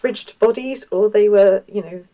fridged 0.02 0.38
bodies 0.38 0.86
or 0.90 1.08
they 1.08 1.28
were, 1.28 1.64
you 1.66 1.82
know, 1.82 2.04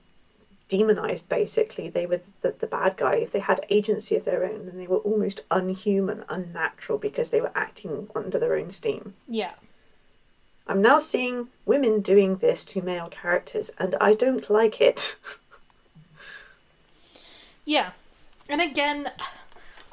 demonized 0.69 1.29
basically. 1.29 1.89
They 1.89 2.07
were 2.07 2.21
the, 2.43 2.55
the 2.59 2.67
bad 2.67 2.97
guy. 2.97 3.17
If 3.17 3.33
they 3.33 3.41
had 3.41 3.67
agency 3.69 4.17
of 4.17 4.25
their 4.25 4.45
own, 4.45 4.67
then 4.67 4.77
they 4.77 4.87
were 4.87 4.99
almost 4.99 5.43
unhuman, 5.51 6.25
unnatural 6.29 6.99
because 6.99 7.31
they 7.31 7.41
were 7.41 7.53
acting 7.55 8.09
under 8.15 8.39
their 8.39 8.57
own 8.57 8.71
steam. 8.71 9.15
Yeah. 9.29 9.53
I'm 10.67 10.81
now 10.81 10.99
seeing 10.99 11.49
women 11.67 12.01
doing 12.01 12.37
this 12.37 12.65
to 12.67 12.81
male 12.81 13.09
characters, 13.09 13.71
and 13.77 13.95
I 14.01 14.15
don't 14.15 14.49
like 14.49 14.81
it. 14.81 15.17
Yeah. 17.65 17.93
And 18.49 18.61
again, 18.61 19.11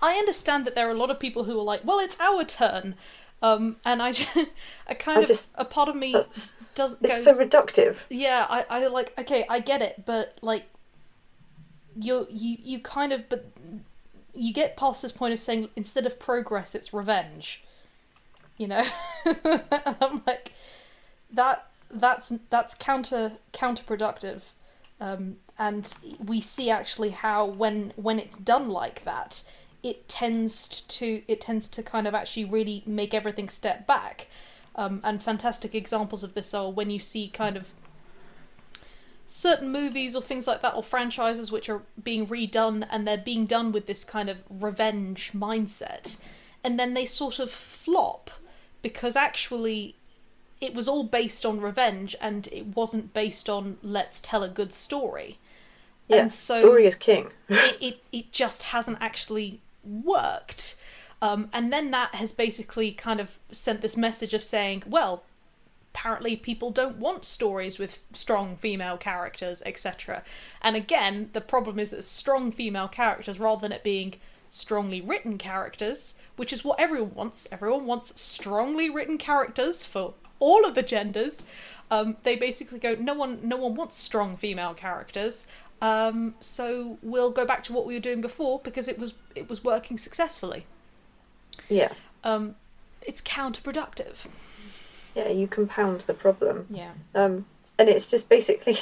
I 0.01 0.15
understand 0.15 0.65
that 0.65 0.75
there 0.75 0.87
are 0.87 0.91
a 0.91 0.97
lot 0.97 1.11
of 1.11 1.19
people 1.19 1.45
who 1.45 1.59
are 1.59 1.63
like, 1.63 1.81
well, 1.83 1.99
it's 1.99 2.19
our 2.19 2.43
turn. 2.43 2.95
Um, 3.41 3.77
and 3.85 4.01
I, 4.03 4.13
I 4.87 4.93
kind 4.93 5.19
I 5.19 5.21
of, 5.21 5.27
just- 5.27 5.51
a 5.55 5.65
part 5.65 5.89
of 5.89 5.95
me 5.95 6.13
does 6.75 6.97
it's 7.01 7.25
goes, 7.25 7.37
so 7.37 7.43
reductive. 7.43 7.97
yeah, 8.09 8.45
I, 8.49 8.65
I 8.69 8.87
like, 8.87 9.13
okay, 9.19 9.45
I 9.49 9.59
get 9.59 9.81
it, 9.81 10.03
but 10.05 10.37
like, 10.41 10.65
you, 11.99 12.27
you, 12.29 12.57
you 12.63 12.79
kind 12.79 13.11
of, 13.11 13.27
but 13.29 13.45
you 14.33 14.53
get 14.53 14.77
past 14.77 15.01
this 15.01 15.11
point 15.11 15.33
of 15.33 15.39
saying 15.39 15.69
instead 15.75 16.05
of 16.05 16.19
progress, 16.19 16.73
it's 16.75 16.93
revenge. 16.93 17.63
You 18.57 18.67
know, 18.67 18.85
I'm 19.25 20.21
like, 20.27 20.51
that, 21.33 21.65
that's 21.89 22.31
that's 22.49 22.73
counter 22.75 23.33
counterproductive, 23.53 24.41
um, 24.99 25.37
and 25.57 25.91
we 26.23 26.41
see 26.41 26.69
actually 26.69 27.09
how 27.09 27.43
when 27.43 27.91
when 27.95 28.19
it's 28.19 28.37
done 28.37 28.69
like 28.69 29.03
that, 29.03 29.43
it 29.83 30.07
tends 30.07 30.81
to 30.81 31.23
it 31.27 31.41
tends 31.41 31.67
to 31.69 31.83
kind 31.83 32.07
of 32.07 32.13
actually 32.13 32.45
really 32.45 32.83
make 32.85 33.13
everything 33.13 33.49
step 33.49 33.87
back. 33.87 34.27
Um, 34.75 35.01
and 35.03 35.21
fantastic 35.21 35.75
examples 35.75 36.23
of 36.23 36.33
this 36.33 36.53
are 36.53 36.71
when 36.71 36.89
you 36.89 36.99
see 36.99 37.27
kind 37.27 37.57
of 37.57 37.73
certain 39.25 39.71
movies 39.71 40.15
or 40.15 40.21
things 40.21 40.47
like 40.47 40.61
that 40.61 40.75
or 40.75 40.83
franchises 40.83 41.51
which 41.51 41.69
are 41.69 41.81
being 42.01 42.27
redone 42.27 42.85
and 42.89 43.07
they're 43.07 43.17
being 43.17 43.45
done 43.45 43.71
with 43.71 43.85
this 43.85 44.03
kind 44.03 44.29
of 44.29 44.37
revenge 44.49 45.31
mindset 45.33 46.17
and 46.63 46.77
then 46.79 46.93
they 46.93 47.05
sort 47.05 47.39
of 47.39 47.49
flop 47.49 48.29
because 48.81 49.15
actually 49.15 49.95
it 50.59 50.73
was 50.73 50.87
all 50.87 51.03
based 51.03 51.45
on 51.45 51.61
revenge 51.61 52.15
and 52.21 52.47
it 52.51 52.67
wasn't 52.75 53.13
based 53.13 53.49
on 53.49 53.77
let's 53.81 54.19
tell 54.19 54.43
a 54.43 54.49
good 54.49 54.73
story 54.73 55.37
Yeah, 56.07 56.23
and 56.23 56.31
so 56.31 56.59
story 56.61 56.85
is 56.85 56.95
king. 56.95 57.31
it, 57.49 57.77
it, 57.79 58.03
it 58.11 58.31
just 58.31 58.63
hasn't 58.63 58.97
actually 58.99 59.61
worked. 59.83 60.75
Um, 61.21 61.49
and 61.53 61.71
then 61.71 61.91
that 61.91 62.15
has 62.15 62.31
basically 62.31 62.91
kind 62.91 63.19
of 63.19 63.37
sent 63.51 63.81
this 63.81 63.95
message 63.95 64.33
of 64.33 64.43
saying, 64.43 64.83
well, 64.87 65.23
apparently 65.93 66.35
people 66.35 66.71
don't 66.71 66.97
want 66.97 67.25
stories 67.25 67.77
with 67.77 67.99
strong 68.13 68.55
female 68.55 68.97
characters, 68.97 69.61
etc. 69.65 70.23
And 70.61 70.75
again, 70.75 71.29
the 71.33 71.41
problem 71.41 71.79
is 71.79 71.91
that 71.91 72.03
strong 72.03 72.51
female 72.51 72.87
characters, 72.87 73.39
rather 73.39 73.61
than 73.61 73.71
it 73.71 73.83
being 73.83 74.15
strongly 74.49 75.01
written 75.01 75.37
characters, 75.37 76.15
which 76.35 76.51
is 76.51 76.63
what 76.63 76.79
everyone 76.79 77.13
wants. 77.13 77.47
Everyone 77.51 77.85
wants 77.85 78.19
strongly 78.19 78.89
written 78.89 79.17
characters 79.17 79.85
for 79.85 80.13
all 80.39 80.65
of 80.65 80.75
the 80.75 80.83
genders. 80.83 81.43
Um, 81.89 82.17
they 82.23 82.35
basically 82.35 82.79
go, 82.79 82.95
no 82.95 83.13
one, 83.13 83.39
no 83.43 83.57
one 83.57 83.75
wants 83.75 83.97
strong 83.97 84.37
female 84.37 84.73
characters. 84.73 85.47
Um, 85.81 86.35
so 86.39 86.99
we'll 87.01 87.31
go 87.31 87.45
back 87.45 87.63
to 87.63 87.73
what 87.73 87.85
we 87.85 87.95
were 87.95 87.99
doing 87.99 88.21
before 88.21 88.59
because 88.59 88.87
it 88.87 88.99
was 88.99 89.15
it 89.35 89.49
was 89.49 89.63
working 89.63 89.97
successfully. 89.97 90.65
Yeah. 91.69 91.91
Um, 92.23 92.55
it's 93.01 93.21
counterproductive. 93.21 94.27
Yeah, 95.15 95.29
you 95.29 95.47
compound 95.47 96.01
the 96.01 96.13
problem. 96.13 96.67
Yeah. 96.69 96.91
Um, 97.15 97.45
and 97.77 97.89
it's 97.89 98.07
just 98.07 98.29
basically 98.29 98.79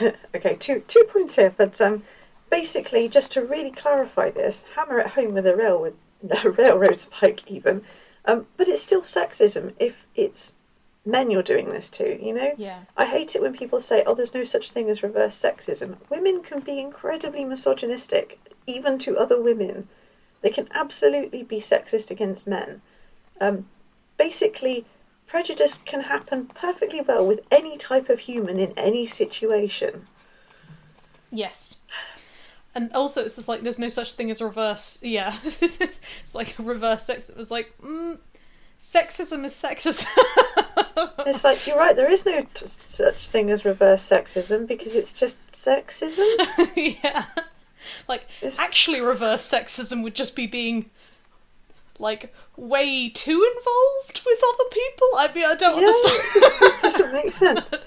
okay. 0.34 0.56
Two 0.56 0.82
two 0.88 1.04
points 1.04 1.36
here, 1.36 1.54
but 1.54 1.80
um, 1.80 2.02
basically 2.50 3.08
just 3.08 3.32
to 3.32 3.42
really 3.42 3.70
clarify 3.70 4.30
this, 4.30 4.64
hammer 4.76 4.98
it 4.98 5.08
home 5.08 5.34
with 5.34 5.46
a 5.46 5.54
railroad 5.54 5.96
a 6.44 6.50
railroad 6.50 7.00
spike 7.00 7.42
even. 7.46 7.82
Um, 8.24 8.46
but 8.56 8.68
it's 8.68 8.82
still 8.82 9.02
sexism 9.02 9.74
if 9.78 9.94
it's 10.14 10.54
men 11.04 11.30
you're 11.30 11.42
doing 11.42 11.70
this 11.70 11.90
to. 11.90 12.24
You 12.24 12.34
know. 12.34 12.54
Yeah. 12.56 12.80
I 12.96 13.06
hate 13.06 13.34
it 13.34 13.42
when 13.42 13.56
people 13.56 13.80
say, 13.80 14.02
"Oh, 14.06 14.14
there's 14.14 14.34
no 14.34 14.44
such 14.44 14.70
thing 14.70 14.88
as 14.90 15.02
reverse 15.02 15.40
sexism." 15.40 15.96
Women 16.10 16.42
can 16.42 16.60
be 16.60 16.80
incredibly 16.80 17.44
misogynistic, 17.44 18.38
even 18.66 18.98
to 19.00 19.18
other 19.18 19.40
women. 19.40 19.88
They 20.42 20.50
can 20.50 20.68
absolutely 20.72 21.42
be 21.42 21.58
sexist 21.58 22.10
against 22.10 22.46
men. 22.46 22.82
Um, 23.40 23.66
basically, 24.18 24.84
prejudice 25.26 25.80
can 25.84 26.02
happen 26.02 26.46
perfectly 26.46 27.00
well 27.00 27.26
with 27.26 27.40
any 27.50 27.76
type 27.78 28.08
of 28.08 28.20
human 28.20 28.58
in 28.58 28.72
any 28.76 29.06
situation. 29.06 30.06
Yes. 31.30 31.80
And 32.74 32.92
also, 32.92 33.24
it's 33.24 33.36
just 33.36 33.48
like 33.48 33.62
there's 33.62 33.78
no 33.78 33.88
such 33.88 34.14
thing 34.14 34.30
as 34.30 34.42
reverse. 34.42 35.00
Yeah, 35.02 35.34
it's 35.44 36.34
like 36.34 36.58
a 36.58 36.62
reverse 36.62 37.06
sex. 37.06 37.30
It 37.30 37.36
was 37.36 37.50
like, 37.50 37.72
mm, 37.82 38.18
sexism 38.78 39.44
is 39.44 39.54
sexism. 39.54 40.08
It's 40.96 41.44
like 41.44 41.66
you're 41.66 41.76
right. 41.76 41.94
There 41.96 42.10
is 42.10 42.24
no 42.26 42.42
t- 42.54 42.66
such 42.66 43.28
thing 43.28 43.50
as 43.50 43.64
reverse 43.64 44.08
sexism 44.08 44.66
because 44.66 44.94
it's 44.94 45.12
just 45.12 45.38
sexism. 45.52 46.26
yeah, 47.02 47.24
like 48.08 48.22
It's- 48.38 48.58
actually, 48.58 49.00
reverse 49.00 49.48
sexism 49.50 50.02
would 50.02 50.14
just 50.14 50.36
be 50.36 50.46
being 50.46 50.90
like 51.98 52.34
way 52.56 53.08
too 53.08 53.48
involved 53.56 54.22
with 54.26 54.40
other 54.48 54.68
people. 54.70 55.08
I 55.16 55.30
mean, 55.34 55.44
I 55.46 55.54
don't 55.54 55.80
Yeah, 55.80 55.86
understand. 55.86 56.20
it 56.62 56.82
doesn't 56.82 57.12
make 57.12 57.32
sense. 57.32 57.64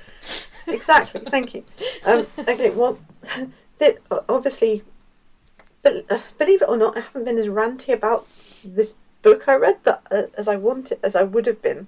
Exactly. 0.70 1.22
Thank 1.30 1.54
you. 1.56 1.64
Um, 2.04 2.28
okay. 2.40 2.72
Well, 2.72 3.00
that 3.78 4.00
obviously, 4.28 4.84
but 5.82 6.04
uh, 6.10 6.20
believe 6.38 6.62
it 6.62 6.68
or 6.68 6.76
not, 6.76 6.98
I 6.98 7.00
haven't 7.00 7.24
been 7.24 7.38
as 7.38 7.48
ranty 7.48 7.94
about 7.94 8.28
this 8.66 8.96
book 9.22 9.48
I 9.48 9.54
read 9.56 9.78
that 9.86 10.02
uh, 10.12 10.24
as 10.38 10.50
I 10.50 10.58
wanted 10.58 11.00
as 11.02 11.16
I 11.16 11.24
would 11.24 11.46
have 11.46 11.62
been. 11.62 11.88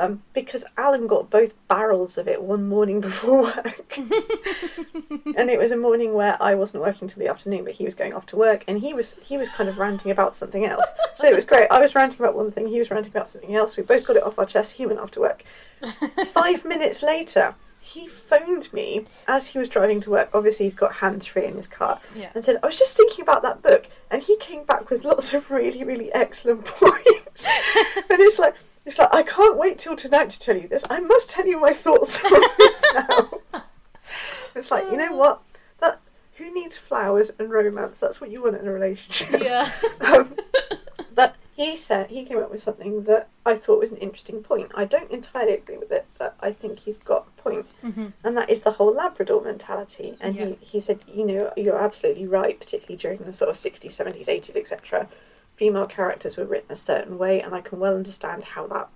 Um, 0.00 0.22
because 0.32 0.64
Alan 0.76 1.08
got 1.08 1.28
both 1.28 1.54
barrels 1.66 2.16
of 2.18 2.28
it 2.28 2.40
one 2.40 2.68
morning 2.68 3.00
before 3.08 3.42
work, 3.42 3.98
and 3.98 5.50
it 5.50 5.58
was 5.58 5.72
a 5.72 5.76
morning 5.76 6.14
where 6.14 6.36
I 6.40 6.54
wasn't 6.54 6.84
working 6.84 7.08
till 7.08 7.18
the 7.18 7.28
afternoon, 7.28 7.64
but 7.64 7.74
he 7.74 7.84
was 7.84 7.94
going 7.94 8.14
off 8.14 8.26
to 8.26 8.36
work, 8.36 8.62
and 8.68 8.78
he 8.80 8.94
was 8.94 9.14
he 9.22 9.36
was 9.36 9.48
kind 9.48 9.68
of 9.68 9.76
ranting 9.78 10.10
about 10.12 10.36
something 10.36 10.64
else. 10.64 10.86
So 11.16 11.26
it 11.26 11.34
was 11.34 11.44
great. 11.44 11.66
I 11.70 11.80
was 11.80 11.94
ranting 11.96 12.20
about 12.20 12.36
one 12.36 12.52
thing, 12.52 12.68
he 12.68 12.78
was 12.78 12.90
ranting 12.90 13.10
about 13.12 13.28
something 13.28 13.54
else. 13.56 13.76
We 13.76 13.82
both 13.82 14.06
got 14.06 14.16
it 14.16 14.22
off 14.22 14.38
our 14.38 14.46
chest. 14.46 14.72
He 14.74 14.86
went 14.86 15.00
off 15.00 15.10
to 15.12 15.20
work. 15.20 15.42
Five 16.32 16.64
minutes 16.72 17.02
later, 17.02 17.54
he 17.80 18.06
phoned 18.06 18.72
me 18.72 19.04
as 19.26 19.48
he 19.48 19.58
was 19.58 19.68
driving 19.68 20.00
to 20.02 20.10
work. 20.10 20.30
Obviously, 20.32 20.66
he's 20.66 20.74
got 20.74 20.94
hands 20.94 21.26
free 21.26 21.44
in 21.46 21.56
his 21.56 21.66
car, 21.66 22.00
Yeah. 22.14 22.30
and 22.36 22.44
said, 22.44 22.58
"I 22.62 22.66
was 22.66 22.78
just 22.78 22.96
thinking 22.96 23.22
about 23.22 23.42
that 23.42 23.62
book," 23.62 23.88
and 24.12 24.22
he 24.22 24.36
came 24.36 24.62
back 24.64 24.90
with 24.90 25.04
lots 25.04 25.34
of 25.34 25.50
really, 25.50 25.82
really 25.82 26.12
excellent 26.14 26.64
points. 26.66 27.48
and 28.10 28.20
it's 28.20 28.38
like. 28.38 28.54
It's 28.88 28.98
like 28.98 29.14
I 29.14 29.22
can't 29.22 29.58
wait 29.58 29.78
till 29.78 29.96
tonight 29.96 30.30
to 30.30 30.40
tell 30.40 30.56
you 30.56 30.66
this. 30.66 30.82
I 30.88 30.98
must 31.00 31.28
tell 31.28 31.46
you 31.46 31.60
my 31.60 31.74
thoughts 31.74 32.18
on 32.24 32.30
this 32.56 32.82
now. 32.94 33.30
It's 34.54 34.70
like 34.70 34.84
you 34.90 34.96
know 34.96 35.12
what? 35.14 35.42
That 35.80 36.00
who 36.36 36.52
needs 36.54 36.78
flowers 36.78 37.30
and 37.38 37.50
romance? 37.50 37.98
That's 37.98 38.18
what 38.18 38.30
you 38.30 38.42
want 38.42 38.56
in 38.56 38.66
a 38.66 38.72
relationship. 38.72 39.42
yeah. 39.42 39.70
Um, 40.00 40.34
but 41.14 41.36
he 41.54 41.76
said 41.76 42.08
he 42.08 42.24
came 42.24 42.38
up 42.38 42.50
with 42.50 42.62
something 42.62 43.02
that 43.04 43.28
I 43.44 43.56
thought 43.56 43.78
was 43.78 43.90
an 43.92 43.98
interesting 43.98 44.42
point. 44.42 44.72
I 44.74 44.86
don't 44.86 45.10
entirely 45.10 45.52
agree 45.52 45.76
with 45.76 45.92
it, 45.92 46.06
but 46.16 46.34
I 46.40 46.50
think 46.52 46.78
he's 46.78 46.96
got 46.96 47.26
a 47.36 47.42
point, 47.42 47.66
Mhm. 47.84 48.14
and 48.24 48.36
that 48.38 48.48
is 48.48 48.62
the 48.62 48.70
whole 48.70 48.94
Labrador 48.94 49.42
mentality. 49.42 50.16
And 50.18 50.34
Yeah. 50.34 50.44
he, 50.46 50.58
he 50.60 50.80
said, 50.80 51.00
you 51.06 51.26
know, 51.26 51.52
you're 51.58 51.76
absolutely 51.78 52.26
right, 52.26 52.58
particularly 52.58 52.96
during 52.96 53.18
the 53.18 53.34
sort 53.34 53.50
of 53.50 53.56
60s, 53.56 53.92
70s, 53.92 54.28
80s, 54.28 54.56
etc. 54.56 55.08
Female 55.58 55.86
characters 55.86 56.36
were 56.36 56.44
written 56.44 56.70
a 56.70 56.76
certain 56.76 57.18
way, 57.18 57.42
and 57.42 57.52
I 57.54 57.60
can 57.60 57.80
well 57.80 57.96
understand 57.96 58.44
how 58.44 58.66
that 58.68 58.88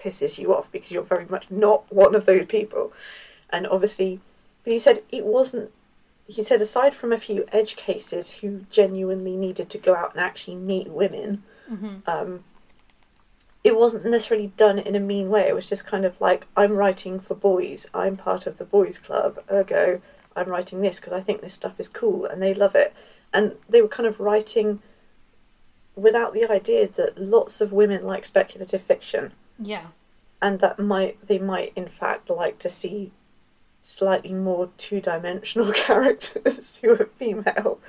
pisses 0.00 0.36
you 0.36 0.52
off 0.54 0.70
because 0.72 0.90
you're 0.90 1.02
very 1.02 1.26
much 1.26 1.46
not 1.48 1.90
one 1.92 2.14
of 2.16 2.26
those 2.26 2.46
people. 2.46 2.92
And 3.50 3.66
obviously, 3.68 4.20
but 4.64 4.72
he 4.72 4.78
said 4.80 5.02
it 5.10 5.24
wasn't. 5.24 5.70
He 6.26 6.42
said 6.42 6.60
aside 6.60 6.94
from 6.94 7.12
a 7.12 7.18
few 7.18 7.46
edge 7.52 7.76
cases 7.76 8.30
who 8.30 8.66
genuinely 8.70 9.36
needed 9.36 9.70
to 9.70 9.78
go 9.78 9.94
out 9.94 10.10
and 10.12 10.20
actually 10.20 10.56
meet 10.56 10.88
women, 10.88 11.42
Mhm. 11.70 12.06
um, 12.06 12.44
it 13.64 13.76
wasn't 13.76 14.04
necessarily 14.04 14.48
done 14.56 14.78
in 14.78 14.94
a 14.94 15.00
mean 15.00 15.30
way. 15.30 15.46
It 15.48 15.54
was 15.54 15.68
just 15.68 15.86
kind 15.86 16.04
of 16.04 16.20
like 16.20 16.46
I'm 16.56 16.72
writing 16.72 17.18
for 17.20 17.34
boys. 17.34 17.86
I'm 17.94 18.16
part 18.16 18.46
of 18.46 18.58
the 18.58 18.64
boys' 18.64 18.98
club. 18.98 19.38
Ergo, 19.50 20.00
I'm 20.36 20.48
writing 20.48 20.80
this 20.80 20.96
because 20.98 21.12
I 21.12 21.20
think 21.22 21.40
this 21.40 21.54
stuff 21.54 21.78
is 21.78 21.88
cool 21.88 22.26
and 22.26 22.42
they 22.42 22.54
love 22.54 22.74
it. 22.74 22.92
And 23.32 23.56
they 23.68 23.80
were 23.82 23.88
kind 23.88 24.06
of 24.06 24.20
writing 24.20 24.80
without 26.00 26.32
the 26.32 26.50
idea 26.50 26.86
that 26.88 27.20
lots 27.20 27.60
of 27.60 27.72
women 27.72 28.02
like 28.04 28.24
speculative 28.24 28.82
fiction. 28.82 29.32
Yeah. 29.58 29.88
and 30.40 30.60
that 30.60 30.78
might 30.78 31.14
they 31.26 31.38
might 31.38 31.72
in 31.74 31.88
fact 31.88 32.30
like 32.30 32.58
to 32.60 32.68
see 32.68 33.10
slightly 33.82 34.32
more 34.32 34.70
two-dimensional 34.78 35.72
characters 35.86 36.78
who 36.78 36.92
are 36.92 37.06
female. 37.18 37.80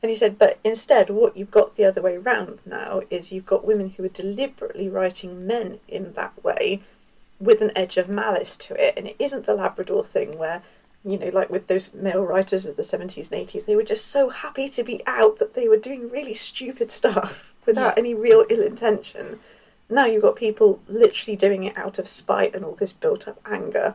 And 0.00 0.10
he 0.10 0.16
said 0.16 0.38
but 0.38 0.58
instead 0.62 1.10
what 1.10 1.36
you've 1.36 1.50
got 1.50 1.76
the 1.76 1.84
other 1.84 2.02
way 2.02 2.16
round 2.18 2.60
now 2.64 3.02
is 3.10 3.32
you've 3.32 3.46
got 3.46 3.64
women 3.64 3.90
who 3.90 4.04
are 4.04 4.08
deliberately 4.08 4.88
writing 4.88 5.46
men 5.46 5.80
in 5.88 6.12
that 6.12 6.42
way 6.44 6.82
with 7.40 7.60
an 7.60 7.72
edge 7.74 7.96
of 7.96 8.08
malice 8.08 8.56
to 8.56 8.74
it. 8.74 8.94
And 8.96 9.06
it 9.08 9.16
isn't 9.18 9.46
the 9.46 9.54
labrador 9.54 10.04
thing 10.04 10.38
where 10.38 10.62
you 11.04 11.18
know 11.18 11.28
like 11.28 11.50
with 11.50 11.66
those 11.66 11.92
male 11.94 12.22
writers 12.22 12.64
of 12.66 12.76
the 12.76 12.82
70s 12.82 13.30
and 13.32 13.46
80s 13.48 13.66
they 13.66 13.74
were 13.76 13.82
just 13.82 14.06
so 14.06 14.28
happy 14.28 14.68
to 14.68 14.82
be 14.84 15.02
out 15.06 15.38
that 15.38 15.54
they 15.54 15.66
were 15.68 15.76
doing 15.76 16.08
really 16.10 16.34
stupid 16.34 16.92
stuff 16.92 17.52
without 17.66 17.94
Yeah. 17.96 18.00
any 18.00 18.14
real 18.14 18.44
ill 18.48 18.62
intention 18.62 19.40
now 19.90 20.06
you've 20.06 20.22
got 20.22 20.36
people 20.36 20.80
literally 20.88 21.36
doing 21.36 21.64
it 21.64 21.76
out 21.76 21.98
of 21.98 22.08
spite 22.08 22.54
and 22.54 22.64
all 22.64 22.74
this 22.76 22.92
built 22.92 23.26
up 23.28 23.38
anger 23.44 23.94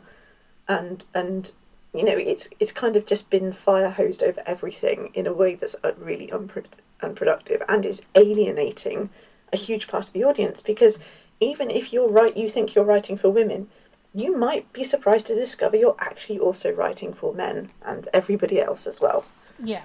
and 0.67 1.03
and 1.13 1.51
you 1.93 2.03
know 2.03 2.17
it's 2.17 2.49
it's 2.59 2.73
kind 2.73 2.95
of 2.97 3.05
just 3.05 3.29
been 3.29 3.53
fire 3.53 3.89
hosed 3.89 4.21
over 4.21 4.41
everything 4.45 5.09
in 5.13 5.25
a 5.25 5.33
way 5.33 5.55
that's 5.55 5.75
uh, 5.83 5.91
really 5.97 6.27
unpro- 6.27 6.65
unproductive 7.01 7.63
and 7.69 7.85
is 7.85 8.01
alienating 8.15 9.09
a 9.53 9.57
huge 9.57 9.87
part 9.87 10.07
of 10.07 10.13
the 10.13 10.23
audience 10.25 10.61
because 10.61 10.99
even 11.39 11.71
if 11.71 11.93
you're 11.93 12.09
right 12.09 12.35
you 12.35 12.49
think 12.49 12.75
you're 12.75 12.83
writing 12.83 13.17
for 13.17 13.29
women 13.29 13.69
you 14.17 14.35
might 14.35 14.71
be 14.73 14.83
surprised 14.83 15.27
to 15.27 15.35
discover 15.35 15.77
you're 15.77 15.95
actually 15.99 16.39
also 16.39 16.71
writing 16.71 17.13
for 17.13 17.33
men 17.33 17.69
and 17.85 18.09
everybody 18.13 18.59
else 18.59 18.87
as 18.87 18.99
well 18.99 19.25
Yeah. 19.59 19.83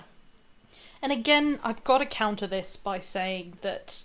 And 1.03 1.11
again, 1.11 1.59
I've 1.65 1.83
got 1.83 1.99
to 1.99 2.07
counter 2.07 2.47
this 2.47 2.77
by 2.77 3.01
saying 3.01 3.59
that, 3.63 4.05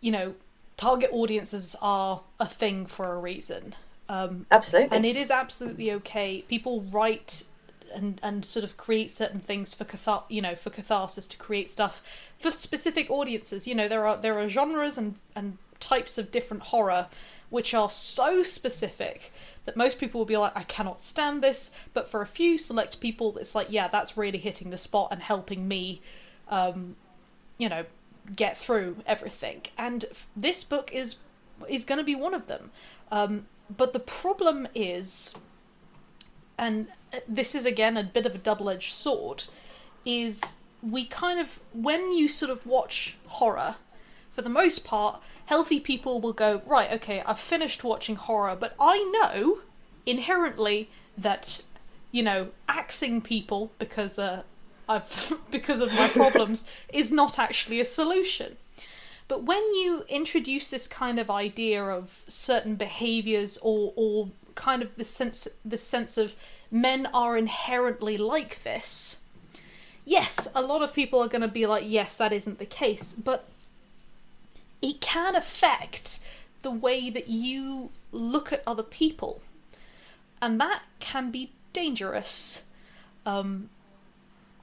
you 0.00 0.10
know, 0.10 0.34
target 0.76 1.10
audiences 1.12 1.76
are 1.82 2.22
a 2.38 2.46
thing 2.46 2.86
for 2.86 3.12
a 3.12 3.18
reason. 3.18 3.74
Um, 4.08 4.46
absolutely 4.50 4.96
and 4.96 5.06
it 5.06 5.16
is 5.16 5.30
absolutely 5.30 5.92
okay. 5.92 6.42
People 6.48 6.80
write 6.90 7.44
and 7.94 8.20
and 8.22 8.44
sort 8.44 8.64
of 8.64 8.76
create 8.76 9.10
certain 9.10 9.40
things 9.40 9.74
for 9.74 9.84
cathar- 9.84 10.22
you 10.28 10.40
know 10.40 10.54
for 10.54 10.70
catharsis 10.70 11.26
to 11.26 11.36
create 11.36 11.70
stuff 11.70 12.02
for 12.38 12.50
specific 12.50 13.10
audiences. 13.10 13.66
You 13.68 13.74
know 13.74 13.86
there 13.86 14.06
are 14.06 14.16
there 14.16 14.38
are 14.38 14.48
genres 14.48 14.98
and 14.98 15.16
and 15.36 15.58
types 15.78 16.18
of 16.18 16.32
different 16.32 16.64
horror 16.64 17.08
which 17.50 17.74
are 17.74 17.90
so 17.90 18.42
specific 18.42 19.32
that 19.66 19.76
most 19.76 19.98
people 19.98 20.20
will 20.20 20.26
be 20.26 20.36
like 20.36 20.56
I 20.56 20.62
cannot 20.62 21.02
stand 21.02 21.42
this, 21.42 21.70
but 21.92 22.08
for 22.08 22.22
a 22.22 22.26
few 22.26 22.56
select 22.58 23.00
people 23.00 23.36
it's 23.38 23.54
like 23.54 23.68
yeah 23.70 23.88
that's 23.88 24.16
really 24.16 24.38
hitting 24.38 24.70
the 24.70 24.78
spot 24.78 25.08
and 25.10 25.20
helping 25.22 25.68
me 25.68 26.00
um 26.48 26.96
you 27.58 27.68
know 27.68 27.84
get 28.34 28.56
through 28.56 28.96
everything. 29.06 29.62
And 29.76 30.04
f- 30.10 30.28
this 30.36 30.64
book 30.64 30.90
is 30.92 31.16
is 31.68 31.84
going 31.84 31.98
to 31.98 32.04
be 32.04 32.14
one 32.14 32.34
of 32.34 32.46
them. 32.46 32.70
Um, 33.12 33.46
but 33.76 33.92
the 33.92 34.00
problem 34.00 34.66
is, 34.74 35.34
and 36.58 36.88
this 37.28 37.54
is 37.54 37.66
again 37.66 37.96
a 37.96 38.02
bit 38.02 38.26
of 38.26 38.34
a 38.34 38.38
double 38.38 38.70
edged 38.70 38.92
sword, 38.92 39.44
is 40.04 40.56
we 40.82 41.04
kind 41.04 41.38
of, 41.38 41.60
when 41.72 42.12
you 42.12 42.28
sort 42.28 42.50
of 42.50 42.66
watch 42.66 43.16
horror, 43.26 43.76
for 44.40 44.44
the 44.44 44.48
most 44.48 44.84
part, 44.84 45.20
healthy 45.44 45.78
people 45.78 46.18
will 46.18 46.32
go, 46.32 46.62
right, 46.64 46.90
okay, 46.92 47.22
I've 47.26 47.38
finished 47.38 47.84
watching 47.84 48.16
horror, 48.16 48.56
but 48.58 48.74
I 48.80 49.02
know 49.12 49.58
inherently 50.06 50.88
that, 51.18 51.60
you 52.10 52.22
know, 52.22 52.48
axing 52.66 53.20
people 53.20 53.70
because 53.78 54.18
uh, 54.18 54.44
I've 54.88 55.34
because 55.50 55.82
of 55.82 55.92
my 55.92 56.08
problems 56.22 56.64
is 56.90 57.12
not 57.12 57.38
actually 57.38 57.80
a 57.80 57.84
solution. 57.84 58.56
But 59.28 59.42
when 59.42 59.62
you 59.74 60.06
introduce 60.08 60.68
this 60.68 60.86
kind 60.86 61.20
of 61.20 61.30
idea 61.30 61.84
of 61.84 62.24
certain 62.26 62.76
behaviors 62.76 63.58
or 63.60 63.92
or 63.94 64.30
kind 64.54 64.80
of 64.80 64.88
the 64.96 65.04
sense 65.04 65.46
the 65.66 65.76
sense 65.76 66.16
of 66.16 66.34
men 66.70 67.06
are 67.12 67.36
inherently 67.36 68.16
like 68.16 68.62
this, 68.62 69.20
yes, 70.06 70.48
a 70.54 70.62
lot 70.62 70.80
of 70.80 70.94
people 70.94 71.20
are 71.20 71.28
going 71.28 71.42
to 71.42 71.56
be 71.60 71.66
like, 71.66 71.84
yes, 71.86 72.16
that 72.16 72.32
isn't 72.32 72.58
the 72.58 72.64
case, 72.64 73.12
but 73.12 73.44
it 74.82 75.00
can 75.00 75.34
affect 75.34 76.20
the 76.62 76.70
way 76.70 77.10
that 77.10 77.28
you 77.28 77.90
look 78.12 78.52
at 78.52 78.62
other 78.66 78.82
people. 78.82 79.40
And 80.42 80.60
that 80.60 80.82
can 80.98 81.30
be 81.30 81.52
dangerous. 81.72 82.64
Um, 83.26 83.68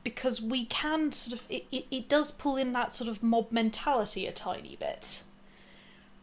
because 0.03 0.41
we 0.41 0.63
can 0.65 1.12
sort 1.12 1.39
of, 1.39 1.45
it, 1.49 1.65
it, 1.69 1.86
it 1.91 2.08
does 2.08 2.32
pull 2.32 2.56
in 2.56 2.71
that 2.71 2.93
sort 2.93 3.10
of 3.10 3.21
mob 3.21 3.51
mentality 3.51 4.25
a 4.25 4.32
tiny 4.32 4.77
bit. 4.80 5.21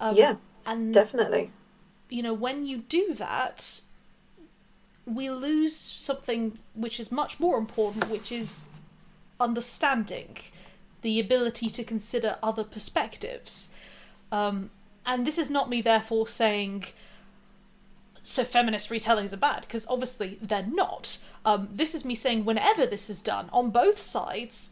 Um, 0.00 0.16
yeah, 0.16 0.37
and 0.66 0.94
definitely. 0.94 1.50
you 2.09 2.22
know, 2.22 2.33
when 2.33 2.64
you 2.64 2.78
do 2.78 3.12
that, 3.14 3.83
we 5.07 5.28
lose 5.28 5.76
something 5.76 6.59
which 6.74 6.98
is 6.98 7.12
much 7.12 7.38
more 7.38 7.59
important, 7.59 8.09
which 8.09 8.33
is 8.33 8.64
understanding, 9.38 10.38
the 11.04 11.20
ability 11.20 11.68
to 11.68 11.84
consider 11.84 12.38
other 12.42 12.64
perspectives. 12.64 13.68
Um, 14.32 14.70
and 15.04 15.26
this 15.26 15.36
is 15.36 15.50
not 15.50 15.68
me, 15.68 15.82
therefore, 15.82 16.26
saying 16.26 16.86
so 18.22 18.42
feminist 18.42 18.88
retellings 18.88 19.34
are 19.34 19.36
bad, 19.36 19.60
because 19.60 19.86
obviously 19.86 20.38
they're 20.40 20.66
not. 20.66 21.18
Um, 21.44 21.68
this 21.70 21.94
is 21.94 22.06
me 22.06 22.14
saying 22.14 22.46
whenever 22.46 22.86
this 22.86 23.10
is 23.10 23.20
done 23.20 23.50
on 23.52 23.68
both 23.68 23.98
sides, 23.98 24.70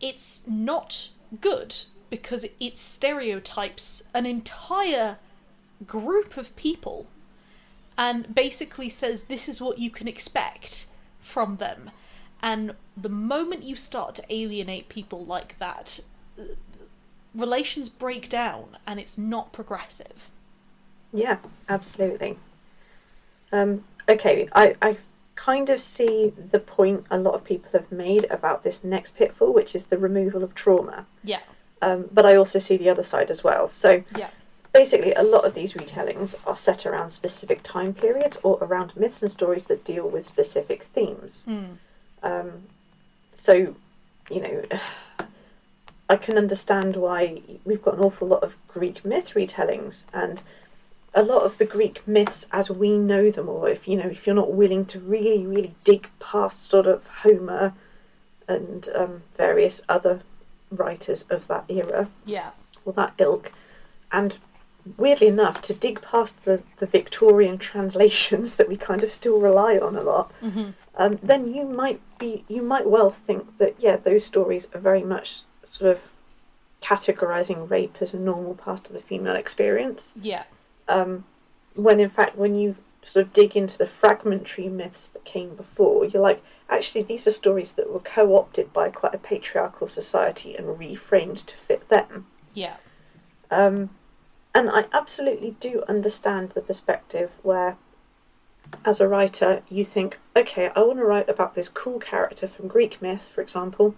it's 0.00 0.42
not 0.44 1.10
good 1.40 1.76
because 2.10 2.44
it 2.58 2.76
stereotypes 2.76 4.02
an 4.12 4.26
entire 4.26 5.18
group 5.86 6.36
of 6.36 6.56
people 6.56 7.06
and 7.96 8.34
basically 8.34 8.88
says 8.88 9.24
this 9.24 9.48
is 9.48 9.60
what 9.60 9.78
you 9.78 9.88
can 9.88 10.08
expect 10.08 10.86
from 11.20 11.58
them. 11.58 11.92
And 12.42 12.74
the 12.96 13.08
moment 13.08 13.62
you 13.62 13.76
start 13.76 14.14
to 14.16 14.24
alienate 14.34 14.88
people 14.88 15.24
like 15.24 15.58
that, 15.58 16.00
relations 17.34 17.88
break 17.88 18.28
down 18.28 18.76
and 18.86 18.98
it's 18.98 19.18
not 19.18 19.52
progressive. 19.52 20.30
Yeah, 21.12 21.38
absolutely. 21.68 22.38
Um, 23.52 23.84
okay, 24.08 24.48
I, 24.52 24.74
I 24.80 24.98
kind 25.34 25.70
of 25.70 25.80
see 25.80 26.32
the 26.50 26.58
point 26.60 27.04
a 27.10 27.18
lot 27.18 27.34
of 27.34 27.44
people 27.44 27.70
have 27.72 27.90
made 27.90 28.26
about 28.30 28.62
this 28.62 28.84
next 28.84 29.16
pitfall, 29.16 29.52
which 29.52 29.74
is 29.74 29.86
the 29.86 29.98
removal 29.98 30.42
of 30.42 30.54
trauma. 30.54 31.06
Yeah. 31.24 31.40
Um, 31.82 32.08
but 32.12 32.26
I 32.26 32.36
also 32.36 32.58
see 32.58 32.76
the 32.76 32.90
other 32.90 33.02
side 33.02 33.30
as 33.30 33.42
well. 33.42 33.66
So 33.68 34.04
Yeah. 34.16 34.28
basically, 34.72 35.12
a 35.14 35.22
lot 35.22 35.44
of 35.44 35.54
these 35.54 35.72
retellings 35.72 36.34
are 36.46 36.56
set 36.56 36.86
around 36.86 37.10
specific 37.10 37.62
time 37.62 37.94
periods 37.94 38.38
or 38.42 38.58
around 38.60 38.96
myths 38.96 39.22
and 39.22 39.30
stories 39.30 39.66
that 39.66 39.84
deal 39.84 40.06
with 40.08 40.26
specific 40.26 40.84
themes. 40.94 41.44
Mm. 41.48 41.76
Um, 42.22 42.64
so, 43.34 43.74
you 44.30 44.40
know, 44.40 44.64
I 46.08 46.16
can 46.16 46.36
understand 46.36 46.96
why 46.96 47.40
we've 47.64 47.82
got 47.82 47.94
an 47.94 48.00
awful 48.00 48.26
lot 48.28 48.42
of 48.42 48.56
Greek 48.66 49.04
myth 49.04 49.34
retellings 49.34 50.06
and 50.12 50.42
a 51.14 51.22
lot 51.22 51.42
of 51.42 51.58
the 51.58 51.64
Greek 51.64 52.06
myths 52.06 52.46
as 52.52 52.68
we 52.70 52.96
know 52.96 53.30
them, 53.30 53.48
or 53.48 53.68
if 53.68 53.86
you 53.88 53.96
know, 53.96 54.08
if 54.08 54.26
you're 54.26 54.34
not 54.36 54.52
willing 54.52 54.84
to 54.86 54.98
really, 55.00 55.46
really 55.46 55.74
dig 55.84 56.08
past 56.20 56.64
sort 56.70 56.86
of 56.86 57.06
Homer 57.22 57.74
and 58.48 58.88
um, 58.94 59.22
various 59.36 59.82
other 59.88 60.20
writers 60.70 61.24
of 61.30 61.46
that 61.48 61.64
era 61.68 62.08
Yeah. 62.24 62.50
or 62.84 62.92
that 62.94 63.14
ilk, 63.18 63.52
and 64.12 64.36
weirdly 64.96 65.28
enough, 65.28 65.60
to 65.62 65.74
dig 65.74 66.00
past 66.02 66.44
the, 66.44 66.62
the 66.78 66.86
Victorian 66.86 67.58
translations 67.58 68.56
that 68.56 68.68
we 68.68 68.76
kind 68.76 69.02
of 69.02 69.12
still 69.12 69.40
rely 69.40 69.78
on 69.78 69.96
a 69.96 70.02
lot, 70.02 70.32
hmm 70.40 70.70
um, 71.00 71.18
then 71.22 71.52
you 71.54 71.64
might 71.64 71.98
be 72.18 72.44
you 72.46 72.60
might 72.60 72.86
well 72.86 73.10
think 73.10 73.56
that 73.56 73.74
yeah, 73.78 73.96
those 73.96 74.24
stories 74.24 74.66
are 74.74 74.80
very 74.80 75.02
much 75.02 75.42
sort 75.64 75.90
of 75.90 76.02
categorizing 76.82 77.70
rape 77.70 77.96
as 78.00 78.12
a 78.12 78.18
normal 78.18 78.54
part 78.54 78.86
of 78.88 78.92
the 78.92 79.00
female 79.00 79.34
experience. 79.34 80.12
Yeah. 80.20 80.44
Um, 80.88 81.24
when 81.74 82.00
in 82.00 82.10
fact, 82.10 82.36
when 82.36 82.54
you 82.54 82.76
sort 83.02 83.24
of 83.24 83.32
dig 83.32 83.56
into 83.56 83.78
the 83.78 83.86
fragmentary 83.86 84.68
myths 84.68 85.06
that 85.06 85.24
came 85.24 85.54
before, 85.54 86.04
you're 86.04 86.20
like, 86.20 86.42
actually, 86.68 87.02
these 87.02 87.26
are 87.26 87.30
stories 87.30 87.72
that 87.72 87.90
were 87.90 88.00
co-opted 88.00 88.70
by 88.74 88.90
quite 88.90 89.14
a 89.14 89.18
patriarchal 89.18 89.88
society 89.88 90.54
and 90.54 90.66
reframed 90.66 91.46
to 91.46 91.56
fit 91.56 91.88
them. 91.88 92.26
Yeah. 92.52 92.76
Um, 93.50 93.88
and 94.54 94.70
I 94.70 94.86
absolutely 94.92 95.56
do 95.60 95.84
understand 95.88 96.50
the 96.50 96.60
perspective 96.60 97.30
where, 97.42 97.76
as 98.84 99.00
a 99.00 99.08
writer, 99.08 99.62
you 99.68 99.84
think, 99.84 100.18
okay, 100.36 100.70
I 100.74 100.80
want 100.80 100.98
to 100.98 101.04
write 101.04 101.28
about 101.28 101.54
this 101.54 101.68
cool 101.68 101.98
character 101.98 102.48
from 102.48 102.68
Greek 102.68 103.00
myth, 103.00 103.30
for 103.34 103.40
example, 103.40 103.94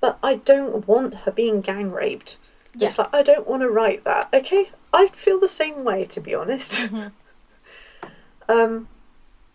but 0.00 0.18
I 0.22 0.36
don't 0.36 0.86
want 0.86 1.14
her 1.24 1.32
being 1.32 1.60
gang 1.60 1.90
raped. 1.90 2.36
Yeah. 2.74 2.88
It's 2.88 2.98
like, 2.98 3.12
I 3.12 3.22
don't 3.22 3.46
want 3.46 3.62
to 3.62 3.70
write 3.70 4.04
that. 4.04 4.28
Okay, 4.32 4.70
I 4.92 5.08
feel 5.08 5.40
the 5.40 5.48
same 5.48 5.84
way, 5.84 6.04
to 6.06 6.20
be 6.20 6.34
honest. 6.34 6.72
Mhm. 6.90 7.12
Um, 8.50 8.88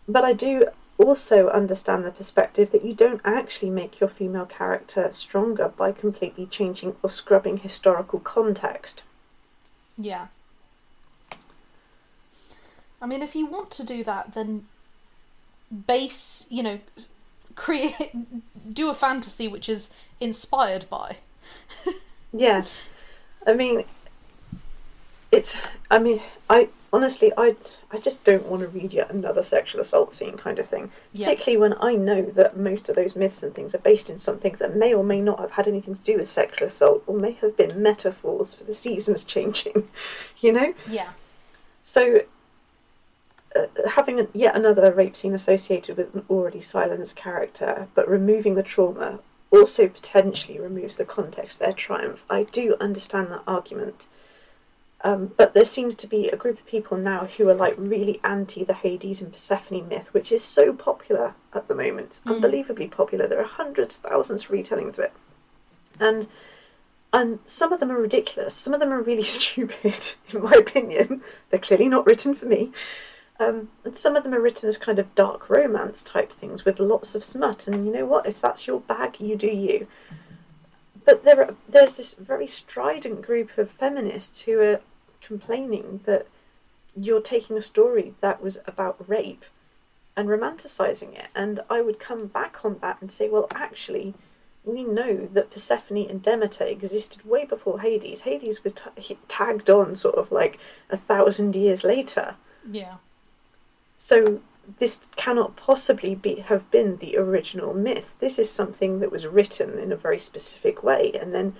but 0.06 0.24
I 0.24 0.32
do 0.32 0.68
also 0.98 1.48
understand 1.48 2.04
the 2.04 2.12
perspective 2.12 2.70
that 2.70 2.84
you 2.84 2.94
don't 2.94 3.20
actually 3.24 3.70
make 3.70 3.98
your 3.98 4.08
female 4.08 4.46
character 4.46 5.10
stronger 5.12 5.72
by 5.76 5.90
completely 5.90 6.46
changing 6.46 6.94
or 7.02 7.10
scrubbing 7.10 7.56
historical 7.56 8.20
context. 8.20 9.02
Yeah. 9.98 10.28
I 13.00 13.06
mean, 13.06 13.22
if 13.22 13.34
you 13.36 13.46
want 13.46 13.70
to 13.72 13.84
do 13.84 14.02
that, 14.04 14.34
then 14.34 14.66
base, 15.86 16.46
you 16.50 16.62
know, 16.62 16.78
create, 17.54 18.12
do 18.72 18.88
a 18.90 18.94
fantasy 18.94 19.48
which 19.48 19.68
is 19.68 19.90
inspired 20.20 20.88
by. 20.88 21.18
Yeah, 22.36 22.64
I 23.46 23.52
mean, 23.52 23.84
it's. 25.34 25.56
I 25.90 25.98
mean, 25.98 26.20
I 26.48 26.68
honestly, 26.92 27.32
I, 27.36 27.56
I 27.90 27.98
just 27.98 28.24
don't 28.24 28.46
want 28.46 28.62
to 28.62 28.68
read 28.68 28.92
yet 28.92 29.10
another 29.10 29.42
sexual 29.42 29.80
assault 29.80 30.14
scene 30.14 30.36
kind 30.36 30.58
of 30.58 30.68
thing. 30.68 30.90
Yeah. 31.12 31.26
Particularly 31.26 31.56
when 31.60 31.74
I 31.80 31.94
know 31.96 32.22
that 32.22 32.56
most 32.56 32.88
of 32.88 32.96
those 32.96 33.16
myths 33.16 33.42
and 33.42 33.54
things 33.54 33.74
are 33.74 33.78
based 33.78 34.08
in 34.08 34.18
something 34.18 34.54
that 34.58 34.76
may 34.76 34.94
or 34.94 35.02
may 35.04 35.20
not 35.20 35.40
have 35.40 35.52
had 35.52 35.66
anything 35.68 35.96
to 35.96 36.02
do 36.02 36.16
with 36.18 36.28
sexual 36.28 36.68
assault, 36.68 37.02
or 37.06 37.16
may 37.18 37.32
have 37.32 37.56
been 37.56 37.82
metaphors 37.82 38.54
for 38.54 38.64
the 38.64 38.74
seasons 38.74 39.24
changing. 39.34 39.88
You 40.40 40.52
know, 40.52 40.74
Yeah. 40.88 41.10
so. 41.82 42.22
Uh, 43.56 43.66
having 43.90 44.18
a, 44.18 44.26
yet 44.32 44.56
another 44.56 44.92
rape 44.92 45.16
scene 45.16 45.32
associated 45.32 45.96
with 45.96 46.12
an 46.12 46.24
already 46.28 46.60
silenced 46.60 47.14
character, 47.14 47.86
but 47.94 48.08
removing 48.08 48.56
the 48.56 48.64
trauma 48.64 49.20
also 49.52 49.86
potentially 49.86 50.58
removes 50.58 50.96
the 50.96 51.04
context 51.04 51.60
of 51.60 51.66
their 51.66 51.72
triumph. 51.72 52.24
I 52.28 52.42
do 52.42 52.74
understand 52.80 53.28
that 53.30 53.42
argument. 53.46 54.08
Um, 55.04 55.32
but 55.36 55.52
there 55.52 55.66
seems 55.66 55.94
to 55.96 56.06
be 56.06 56.28
a 56.30 56.36
group 56.36 56.58
of 56.58 56.64
people 56.66 56.96
now 56.96 57.26
who 57.26 57.46
are 57.50 57.54
like 57.54 57.74
really 57.76 58.20
anti 58.24 58.64
the 58.64 58.72
Hades 58.72 59.20
and 59.20 59.30
Persephone 59.30 59.86
myth, 59.86 60.08
which 60.12 60.32
is 60.32 60.42
so 60.42 60.72
popular 60.72 61.34
at 61.52 61.68
the 61.68 61.74
moment. 61.74 62.06
It's 62.08 62.20
Mm. 62.20 62.36
unbelievably 62.36 62.88
popular. 62.88 63.26
There 63.26 63.38
are 63.40 63.44
hundreds, 63.44 63.96
thousands 63.96 64.44
of 64.44 64.50
retellings 64.50 64.94
of 64.98 65.00
it. 65.00 65.12
And 66.00 66.26
and 67.12 67.38
some 67.46 67.72
of 67.72 67.78
them 67.78 67.92
are 67.92 68.00
ridiculous. 68.00 68.54
Some 68.54 68.74
of 68.74 68.80
them 68.80 68.92
are 68.92 69.00
really 69.00 69.22
stupid, 69.38 70.14
in 70.32 70.42
my 70.42 70.52
opinion. 70.52 71.22
They're 71.50 71.60
clearly 71.60 71.88
not 71.88 72.06
written 72.06 72.34
for 72.34 72.46
me. 72.46 72.72
Um, 73.38 73.68
and 73.84 73.96
some 73.96 74.16
of 74.16 74.22
them 74.24 74.34
are 74.34 74.40
written 74.40 74.68
as 74.68 74.78
kind 74.78 74.98
of 74.98 75.14
dark 75.14 75.48
romance 75.50 76.02
type 76.02 76.32
things 76.32 76.64
with 76.64 76.80
lots 76.80 77.14
of 77.14 77.22
smut. 77.22 77.68
And 77.68 77.84
you 77.86 77.92
know 77.92 78.06
what? 78.06 78.26
If 78.26 78.40
that's 78.40 78.66
your 78.66 78.80
bag, 78.80 79.20
you 79.20 79.36
do 79.36 79.46
you. 79.48 79.86
But 81.04 81.24
there 81.24 81.40
are, 81.40 81.54
there's 81.68 81.98
this 81.98 82.14
very 82.14 82.46
strident 82.46 83.22
group 83.22 83.58
of 83.58 83.70
feminists 83.70 84.40
who 84.42 84.60
are 84.60 84.80
complaining 85.26 86.00
that 86.04 86.26
you're 86.96 87.20
taking 87.20 87.56
a 87.56 87.62
story 87.62 88.14
that 88.20 88.42
was 88.42 88.58
about 88.66 89.08
rape 89.08 89.44
and 90.16 90.28
romanticizing 90.28 91.14
it. 91.14 91.26
And 91.34 91.60
I 91.68 91.80
would 91.80 91.98
come 91.98 92.26
back 92.26 92.64
on 92.64 92.78
that 92.80 92.98
and 93.00 93.10
say, 93.10 93.28
well, 93.28 93.48
actually, 93.52 94.14
we 94.64 94.84
know 94.84 95.28
that 95.32 95.50
Persephone 95.50 96.08
and 96.08 96.22
Demeter 96.22 96.64
existed 96.64 97.24
way 97.26 97.44
before 97.44 97.80
Hades. 97.80 98.22
Hades 98.22 98.64
was 98.64 98.72
t- 98.72 99.18
tagged 99.28 99.68
on 99.68 99.94
sort 99.94 100.14
of 100.14 100.32
like 100.32 100.58
a 100.88 100.96
thousand 100.96 101.54
years 101.54 101.84
later. 101.84 102.36
Yeah. 102.70 102.96
So 103.98 104.40
this 104.78 105.00
cannot 105.16 105.56
possibly 105.56 106.14
be 106.14 106.36
have 106.36 106.70
been 106.70 106.96
the 106.96 107.16
original 107.18 107.74
myth. 107.74 108.14
This 108.20 108.38
is 108.38 108.50
something 108.50 109.00
that 109.00 109.12
was 109.12 109.26
written 109.26 109.78
in 109.78 109.92
a 109.92 109.96
very 109.96 110.18
specific 110.18 110.82
way, 110.82 111.12
and 111.20 111.34
then 111.34 111.56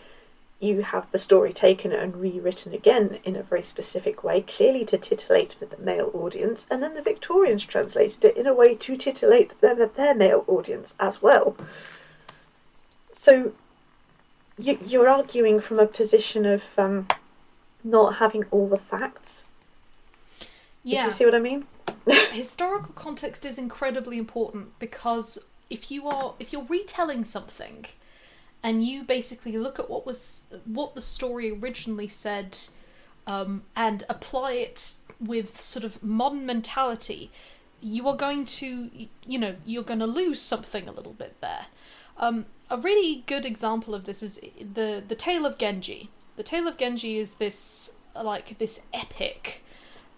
you 0.61 0.83
have 0.83 1.11
the 1.11 1.19
story 1.19 1.53
taken 1.53 1.93
and 1.93 2.17
rewritten 2.17 2.73
again 2.73 3.19
in 3.25 3.37
a 3.37 3.43
very 3.43 3.63
specific 3.63 4.25
way, 4.25 4.41
clearly 4.43 4.85
to 4.87 4.97
titillate 4.97 5.57
the 5.61 5.77
male 5.79 6.11
audience, 6.15 6.67
and 6.71 6.83
then 6.83 6.95
the 6.95 7.03
Victorians 7.03 7.65
translated 7.65 8.25
it 8.25 8.37
in 8.37 8.47
a 8.47 8.55
way 8.55 8.75
to 8.75 8.97
titillate 8.97 9.61
their, 9.61 9.75
their 9.87 10.15
male 10.15 10.45
audience 10.47 10.95
as 10.99 11.21
well. 11.21 11.57
so 13.13 13.53
you, 14.57 14.79
you're 14.85 15.09
arguing 15.09 15.61
from 15.61 15.79
a 15.81 15.87
position 15.87 16.47
of 16.47 16.63
um, 16.79 17.09
not 17.83 18.17
having 18.17 18.45
all 18.51 18.69
the 18.69 18.79
facts. 18.79 19.45
If 20.41 20.47
Yeah. 20.85 21.05
you 21.07 21.11
see 21.11 21.25
what 21.25 21.35
I 21.35 21.41
mean? 21.41 21.67
historical 22.33 22.93
context 22.95 23.45
is 23.45 23.59
incredibly 23.59 24.17
important 24.19 24.79
because 24.79 25.39
if 25.71 25.91
you 25.91 26.07
are 26.07 26.35
if 26.39 26.53
you're 26.53 26.65
retelling 26.65 27.25
something 27.25 27.87
and 28.65 28.83
you 28.85 29.05
basically 29.05 29.53
look 29.57 29.79
at 29.79 29.89
what 29.89 30.05
was 30.05 30.45
what 30.65 30.95
the 30.97 31.01
story 31.01 31.53
originally 31.53 32.09
said 32.09 32.59
um, 33.27 33.63
and 33.77 34.03
apply 34.09 34.53
it 34.53 34.95
with 35.21 35.61
sort 35.61 35.85
of 35.85 36.03
modern 36.03 36.45
mentality 36.47 37.31
you 37.81 38.09
are 38.09 38.17
going 38.17 38.45
to 38.47 38.91
you 39.27 39.39
know 39.39 39.55
you're 39.65 39.85
going 39.85 40.01
to 40.01 40.07
lose 40.07 40.41
something 40.41 40.89
a 40.89 40.93
little 40.93 41.13
bit 41.13 41.37
there 41.41 41.67
um, 42.19 42.47
a 42.71 42.79
really 42.79 43.23
good 43.27 43.45
example 43.45 43.95
of 43.95 44.05
this 44.07 44.23
is 44.23 44.41
the 44.75 45.03
the 45.07 45.15
tale 45.15 45.45
of 45.47 45.59
genji 45.59 46.11
the 46.37 46.43
tale 46.43 46.67
of 46.67 46.77
genji 46.79 47.19
is 47.19 47.33
this 47.35 47.93
like 48.23 48.59
this 48.59 48.81
epic 48.93 49.63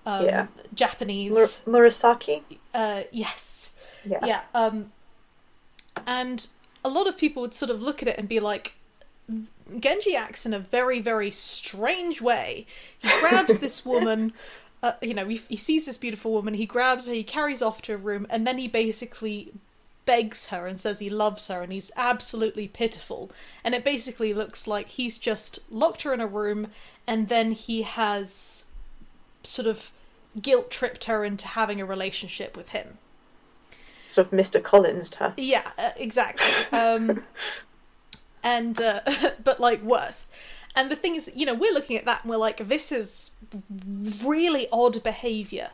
um, 0.06 0.24
Yeah. 0.24 0.46
japanese 0.74 1.34
Mur- 1.66 1.80
Murasaki? 1.88 2.42
uh, 2.72 3.02
yes. 3.10 3.72
Yeah. 4.04 4.24
Yeah. 4.24 4.40
Um, 4.54 4.92
and 6.06 6.46
a 6.86 6.88
lot 6.88 7.06
of 7.06 7.18
people 7.18 7.42
would 7.42 7.54
sort 7.54 7.70
of 7.70 7.82
look 7.82 8.00
at 8.00 8.08
it 8.08 8.18
and 8.18 8.28
be 8.28 8.38
like, 8.38 8.74
Genji 9.80 10.14
acts 10.14 10.46
in 10.46 10.54
a 10.54 10.60
very, 10.60 11.00
very 11.00 11.32
strange 11.32 12.20
way. 12.20 12.66
He 12.98 13.08
grabs 13.20 13.58
this 13.60 13.84
woman, 13.84 14.32
uh, 14.82 14.92
you 15.02 15.12
know, 15.12 15.26
he, 15.26 15.38
he 15.48 15.56
sees 15.56 15.84
this 15.86 15.98
beautiful 15.98 16.32
woman, 16.32 16.54
he 16.54 16.64
grabs 16.64 17.06
her, 17.06 17.12
he 17.12 17.24
carries 17.24 17.60
off 17.60 17.82
to 17.82 17.94
a 17.94 17.96
room, 17.96 18.26
and 18.30 18.46
then 18.46 18.58
he 18.58 18.68
basically 18.68 19.52
begs 20.04 20.46
her 20.46 20.68
and 20.68 20.80
says 20.80 21.00
he 21.00 21.08
loves 21.08 21.48
her 21.48 21.62
and 21.62 21.72
he's 21.72 21.90
absolutely 21.96 22.68
pitiful. 22.68 23.32
And 23.64 23.74
it 23.74 23.82
basically 23.82 24.32
looks 24.32 24.68
like 24.68 24.90
he's 24.90 25.18
just 25.18 25.58
locked 25.68 26.02
her 26.02 26.14
in 26.14 26.20
a 26.20 26.28
room 26.28 26.68
and 27.08 27.28
then 27.28 27.50
he 27.50 27.82
has 27.82 28.66
sort 29.42 29.66
of 29.66 29.90
guilt 30.40 30.70
tripped 30.70 31.06
her 31.06 31.24
into 31.24 31.48
having 31.48 31.80
a 31.80 31.84
relationship 31.84 32.56
with 32.56 32.68
him. 32.68 32.98
Sort 34.16 34.32
of 34.32 34.32
Mr. 34.32 34.62
Collins 34.62 35.10
to 35.10 35.18
her. 35.18 35.34
Yeah, 35.36 35.70
uh, 35.76 35.90
exactly. 35.94 36.46
Um, 36.72 37.22
and 38.42 38.80
uh, 38.80 39.02
but 39.44 39.60
like 39.60 39.82
worse. 39.82 40.28
And 40.74 40.90
the 40.90 40.96
thing 40.96 41.16
is, 41.16 41.30
you 41.34 41.44
know, 41.44 41.52
we're 41.52 41.74
looking 41.74 41.98
at 41.98 42.06
that 42.06 42.22
and 42.22 42.30
we're 42.30 42.38
like, 42.38 42.66
this 42.66 42.90
is 42.90 43.32
really 44.24 44.68
odd 44.72 45.02
behavior. 45.02 45.68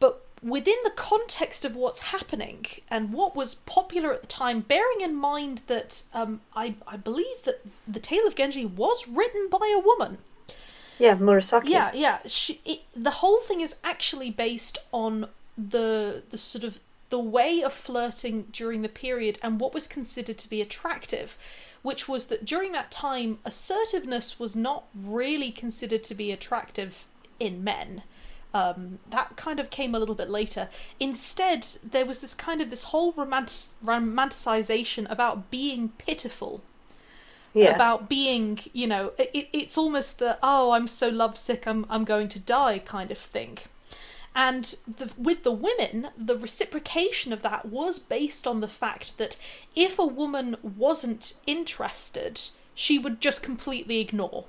But 0.00 0.26
within 0.42 0.74
the 0.82 0.90
context 0.90 1.64
of 1.64 1.76
what's 1.76 2.00
happening 2.00 2.66
and 2.90 3.12
what 3.12 3.36
was 3.36 3.54
popular 3.54 4.12
at 4.12 4.22
the 4.22 4.26
time, 4.26 4.62
bearing 4.62 5.00
in 5.00 5.14
mind 5.14 5.62
that 5.68 6.02
um, 6.12 6.40
I, 6.56 6.74
I 6.88 6.96
believe 6.96 7.44
that 7.44 7.64
the 7.86 8.00
Tale 8.00 8.26
of 8.26 8.34
Genji 8.34 8.66
was 8.66 9.06
written 9.06 9.48
by 9.48 9.72
a 9.72 9.78
woman. 9.78 10.18
Yeah, 10.98 11.14
Murasaki. 11.14 11.68
Yeah, 11.68 11.92
yeah. 11.94 12.18
She, 12.26 12.60
it, 12.64 12.80
the 12.96 13.12
whole 13.12 13.38
thing 13.38 13.60
is 13.60 13.76
actually 13.84 14.32
based 14.32 14.78
on 14.90 15.28
the 15.56 16.22
the 16.30 16.36
sort 16.36 16.64
of 16.64 16.80
the 17.10 17.18
way 17.18 17.62
of 17.62 17.72
flirting 17.72 18.46
during 18.52 18.82
the 18.82 18.88
period 18.88 19.38
and 19.42 19.60
what 19.60 19.74
was 19.74 19.86
considered 19.86 20.38
to 20.38 20.48
be 20.50 20.60
attractive, 20.60 21.36
which 21.82 22.08
was 22.08 22.26
that 22.26 22.44
during 22.44 22.72
that 22.72 22.90
time 22.90 23.38
assertiveness 23.44 24.38
was 24.38 24.56
not 24.56 24.84
really 24.94 25.50
considered 25.52 26.02
to 26.04 26.14
be 26.14 26.32
attractive 26.32 27.06
in 27.38 27.62
men. 27.64 28.02
Um, 28.54 28.98
that 29.10 29.36
kind 29.36 29.60
of 29.60 29.70
came 29.70 29.94
a 29.94 29.98
little 29.98 30.14
bit 30.14 30.30
later. 30.30 30.68
Instead, 30.98 31.66
there 31.84 32.06
was 32.06 32.20
this 32.20 32.32
kind 32.34 32.62
of 32.62 32.70
this 32.70 32.84
whole 32.84 33.12
romantic 33.12 33.70
romanticization 33.84 35.10
about 35.10 35.50
being 35.50 35.90
pitiful 35.98 36.62
Yeah. 37.54 37.70
about 37.74 38.08
being, 38.08 38.58
you 38.72 38.86
know, 38.86 39.12
it, 39.18 39.48
it's 39.52 39.78
almost 39.78 40.18
the 40.18 40.38
oh, 40.42 40.72
I'm 40.72 40.86
so 40.88 41.08
lovesick, 41.08 41.66
I'm 41.66 41.86
I'm 41.88 42.04
going 42.04 42.28
to 42.28 42.38
die 42.38 42.78
kind 42.78 43.10
of 43.10 43.18
thing. 43.18 43.58
And 44.38 44.76
the, 44.86 45.10
with 45.16 45.42
the 45.44 45.50
women, 45.50 46.08
the 46.16 46.36
reciprocation 46.36 47.32
of 47.32 47.40
that 47.40 47.64
was 47.66 47.98
based 47.98 48.46
on 48.46 48.60
the 48.60 48.68
fact 48.68 49.16
that 49.16 49.36
if 49.74 49.98
a 49.98 50.04
woman 50.04 50.56
wasn't 50.62 51.32
interested, 51.46 52.40
she 52.74 52.98
would 52.98 53.18
just 53.20 53.42
completely 53.42 53.98
ignore. 53.98 54.44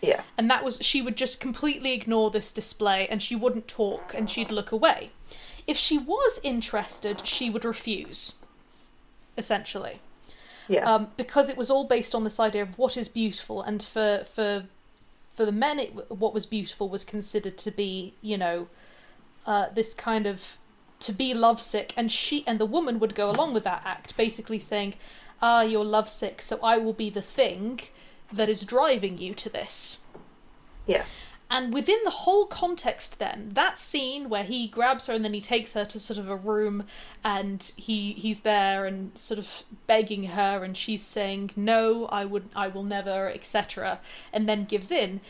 yeah. 0.00 0.22
And 0.38 0.50
that 0.50 0.64
was, 0.64 0.78
she 0.80 1.02
would 1.02 1.16
just 1.18 1.38
completely 1.38 1.92
ignore 1.92 2.30
this 2.30 2.50
display 2.50 3.06
and 3.08 3.22
she 3.22 3.36
wouldn't 3.36 3.68
talk 3.68 4.14
and 4.14 4.30
she'd 4.30 4.50
look 4.50 4.72
away. 4.72 5.10
If 5.66 5.76
she 5.76 5.98
was 5.98 6.40
interested, 6.42 7.26
she 7.26 7.50
would 7.50 7.64
refuse, 7.66 8.36
essentially 9.36 10.00
Yeah. 10.66 10.90
um, 10.90 11.08
because 11.18 11.50
it 11.50 11.56
was 11.58 11.70
all 11.70 11.84
based 11.84 12.14
on 12.14 12.24
this 12.24 12.40
idea 12.40 12.62
of 12.62 12.78
what 12.78 12.96
is 12.96 13.08
beautiful, 13.08 13.60
and 13.62 13.82
for 13.82 14.24
for 14.34 14.64
for 15.42 15.46
the 15.46 15.50
men, 15.50 15.80
it, 15.80 16.08
what 16.08 16.32
was 16.32 16.46
beautiful 16.46 16.88
was 16.88 17.04
considered 17.04 17.58
to 17.58 17.72
be, 17.72 18.14
you 18.22 18.38
know, 18.38 18.68
uh, 19.44 19.66
this 19.74 19.92
kind 19.92 20.24
of 20.24 20.56
to 21.00 21.12
be 21.12 21.34
lovesick, 21.34 21.92
and 21.96 22.12
she 22.12 22.46
and 22.46 22.60
the 22.60 22.64
woman 22.64 23.00
would 23.00 23.16
go 23.16 23.28
along 23.28 23.52
with 23.52 23.64
that 23.64 23.82
act, 23.84 24.16
basically 24.16 24.60
saying, 24.60 24.94
"Ah, 25.42 25.62
you're 25.62 25.84
lovesick, 25.84 26.40
so 26.40 26.60
I 26.62 26.78
will 26.78 26.92
be 26.92 27.10
the 27.10 27.20
thing 27.20 27.80
that 28.32 28.48
is 28.48 28.64
driving 28.64 29.18
you 29.18 29.34
to 29.34 29.48
this." 29.48 29.98
yeah. 30.86 31.02
And 31.54 31.74
within 31.74 31.98
the 32.02 32.10
whole 32.10 32.46
context, 32.46 33.18
then 33.18 33.50
that 33.52 33.76
scene 33.76 34.30
where 34.30 34.42
he 34.42 34.68
grabs 34.68 35.06
her 35.06 35.12
and 35.12 35.22
then 35.22 35.34
he 35.34 35.42
takes 35.42 35.74
her 35.74 35.84
to 35.84 35.98
sort 35.98 36.18
of 36.18 36.30
a 36.30 36.34
room, 36.34 36.84
and 37.22 37.70
he 37.76 38.14
he's 38.14 38.40
there 38.40 38.86
and 38.86 39.16
sort 39.18 39.38
of 39.38 39.62
begging 39.86 40.24
her, 40.28 40.64
and 40.64 40.74
she's 40.74 41.02
saying 41.02 41.50
no, 41.54 42.06
I 42.06 42.24
would, 42.24 42.48
I 42.56 42.68
will 42.68 42.84
never, 42.84 43.28
etc., 43.28 44.00
and 44.32 44.48
then 44.48 44.64
gives 44.64 44.90
in. 44.90 45.20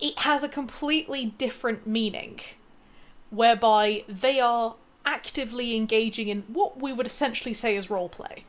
It 0.00 0.18
has 0.18 0.42
a 0.42 0.48
completely 0.48 1.26
different 1.38 1.86
meaning, 1.86 2.40
whereby 3.30 4.02
they 4.08 4.40
are 4.40 4.74
actively 5.04 5.76
engaging 5.76 6.26
in 6.26 6.42
what 6.48 6.82
we 6.82 6.92
would 6.92 7.06
essentially 7.06 7.54
say 7.54 7.76
is 7.76 7.88
role 7.88 8.08
play. 8.08 8.42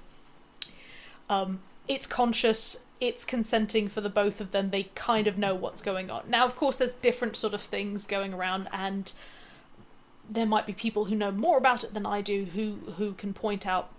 Um, 1.30 1.60
it's 1.88 2.08
conscious, 2.08 2.78
it's 3.00 3.26
consenting 3.26 3.88
for 3.88 4.02
the 4.02 4.10
both 4.10 4.42
of 4.42 4.52
them. 4.52 4.70
They 4.70 4.84
kind 4.96 5.28
of 5.28 5.38
know 5.38 5.54
what's 5.56 5.82
going 5.82 6.10
on. 6.10 6.24
Now, 6.30 6.46
of 6.46 6.56
course, 6.56 6.78
there's 6.78 6.94
different 6.94 7.36
sort 7.36 7.54
of 7.54 7.62
things 7.62 8.06
going 8.06 8.34
around, 8.34 8.68
and 8.72 9.12
there 10.30 10.46
might 10.46 10.66
be 10.66 10.74
people 10.74 11.06
who 11.06 11.16
know 11.16 11.32
more 11.32 11.58
about 11.58 11.84
it 11.84 11.94
than 11.94 12.06
I 12.06 12.22
do 12.22 12.46
who 12.46 12.92
who 12.98 13.14
can 13.14 13.34
point 13.34 13.66
out 13.66 13.92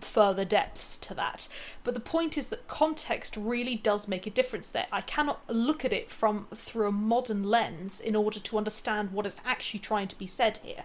further 0.00 0.44
depths 0.44 0.96
to 0.98 1.14
that. 1.14 1.48
But 1.84 1.94
the 1.94 2.00
point 2.00 2.38
is 2.38 2.46
that 2.48 2.66
context 2.66 3.36
really 3.36 3.74
does 3.76 4.08
make 4.08 4.26
a 4.26 4.30
difference 4.30 4.68
there. 4.68 4.86
I 4.90 5.02
cannot 5.02 5.42
look 5.48 5.84
at 5.84 5.92
it 5.92 6.10
from 6.10 6.46
through 6.54 6.88
a 6.88 6.92
modern 6.92 7.44
lens 7.44 8.00
in 8.00 8.16
order 8.16 8.40
to 8.40 8.58
understand 8.58 9.12
what 9.12 9.26
is 9.26 9.40
actually 9.44 9.80
trying 9.80 10.08
to 10.08 10.18
be 10.18 10.26
said 10.26 10.60
here. 10.62 10.84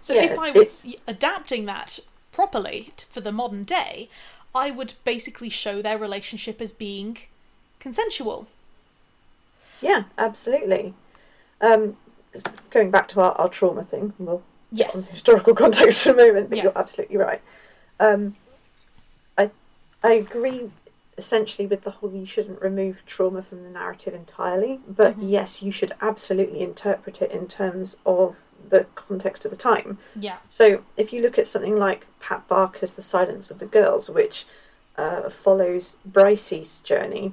So 0.00 0.14
Yeah, 0.14 0.22
if 0.22 0.38
I 0.38 0.50
was 0.52 0.86
adapting 1.06 1.66
that 1.66 1.98
properly 2.32 2.92
for 3.10 3.20
the 3.20 3.32
modern 3.32 3.64
day, 3.64 4.08
I 4.56 4.70
would 4.70 4.94
basically 5.04 5.50
show 5.50 5.82
their 5.82 5.98
relationship 5.98 6.60
as 6.62 6.72
being 6.72 7.18
consensual. 7.78 8.46
Yeah, 9.82 10.04
absolutely. 10.16 10.94
Um, 11.60 11.96
going 12.70 12.90
back 12.90 13.06
to 13.08 13.20
our, 13.20 13.32
our 13.32 13.48
trauma 13.48 13.84
thing, 13.84 14.14
we'll 14.18 14.42
Yes. 14.72 15.12
historical 15.12 15.54
context 15.62 16.02
for 16.02 16.10
a 16.10 16.16
moment, 16.16 16.48
but 16.48 16.56
Yeah. 16.56 16.64
you're 16.64 16.78
absolutely 16.78 17.18
right. 17.18 17.42
Um, 18.00 18.34
I 19.38 19.50
I 20.02 20.12
agree 20.12 20.70
essentially 21.18 21.66
with 21.66 21.82
the 21.82 21.90
whole 21.90 22.12
you 22.12 22.26
shouldn't 22.26 22.60
remove 22.60 23.02
trauma 23.06 23.42
from 23.42 23.62
the 23.62 23.70
narrative 23.70 24.12
entirely, 24.14 24.80
but 24.86 25.18
Mhm. 25.18 25.30
yes, 25.30 25.62
you 25.62 25.70
should 25.70 25.94
absolutely 26.00 26.60
interpret 26.60 27.22
it 27.22 27.30
in 27.30 27.46
terms 27.48 27.96
of 28.04 28.36
the 28.70 28.86
context 28.94 29.44
of 29.44 29.50
the 29.50 29.56
time. 29.56 29.98
Yeah. 30.18 30.36
So 30.48 30.82
if 30.96 31.12
you 31.12 31.20
look 31.22 31.38
at 31.38 31.46
something 31.46 31.76
like 31.76 32.06
Pat 32.20 32.46
Barker's 32.48 32.92
The 32.92 33.02
Silence 33.02 33.50
of 33.50 33.58
the 33.58 33.66
Girls, 33.66 34.08
which 34.10 34.44
uh, 34.96 35.28
follows 35.30 35.96
Briseis's 36.10 36.80
journey 36.80 37.32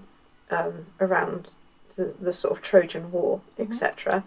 um, 0.51 0.87
around 0.99 1.47
the, 1.95 2.13
the 2.19 2.33
sort 2.33 2.51
of 2.55 2.61
Trojan 2.61 3.11
War, 3.11 3.41
Mhm. 3.57 3.67
etc. 3.67 4.23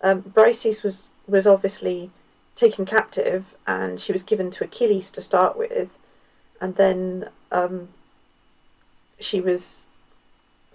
Um, 0.00 0.22
Briseis 0.22 0.82
was 0.82 1.08
was 1.26 1.46
obviously 1.46 2.10
taken 2.56 2.84
captive, 2.84 3.54
and 3.66 4.00
she 4.00 4.12
was 4.12 4.22
given 4.22 4.50
to 4.50 4.64
Achilles 4.64 5.10
to 5.12 5.20
start 5.20 5.56
with, 5.58 5.90
and 6.60 6.76
then 6.76 7.28
um, 7.52 7.88
she 9.18 9.40
was 9.40 9.84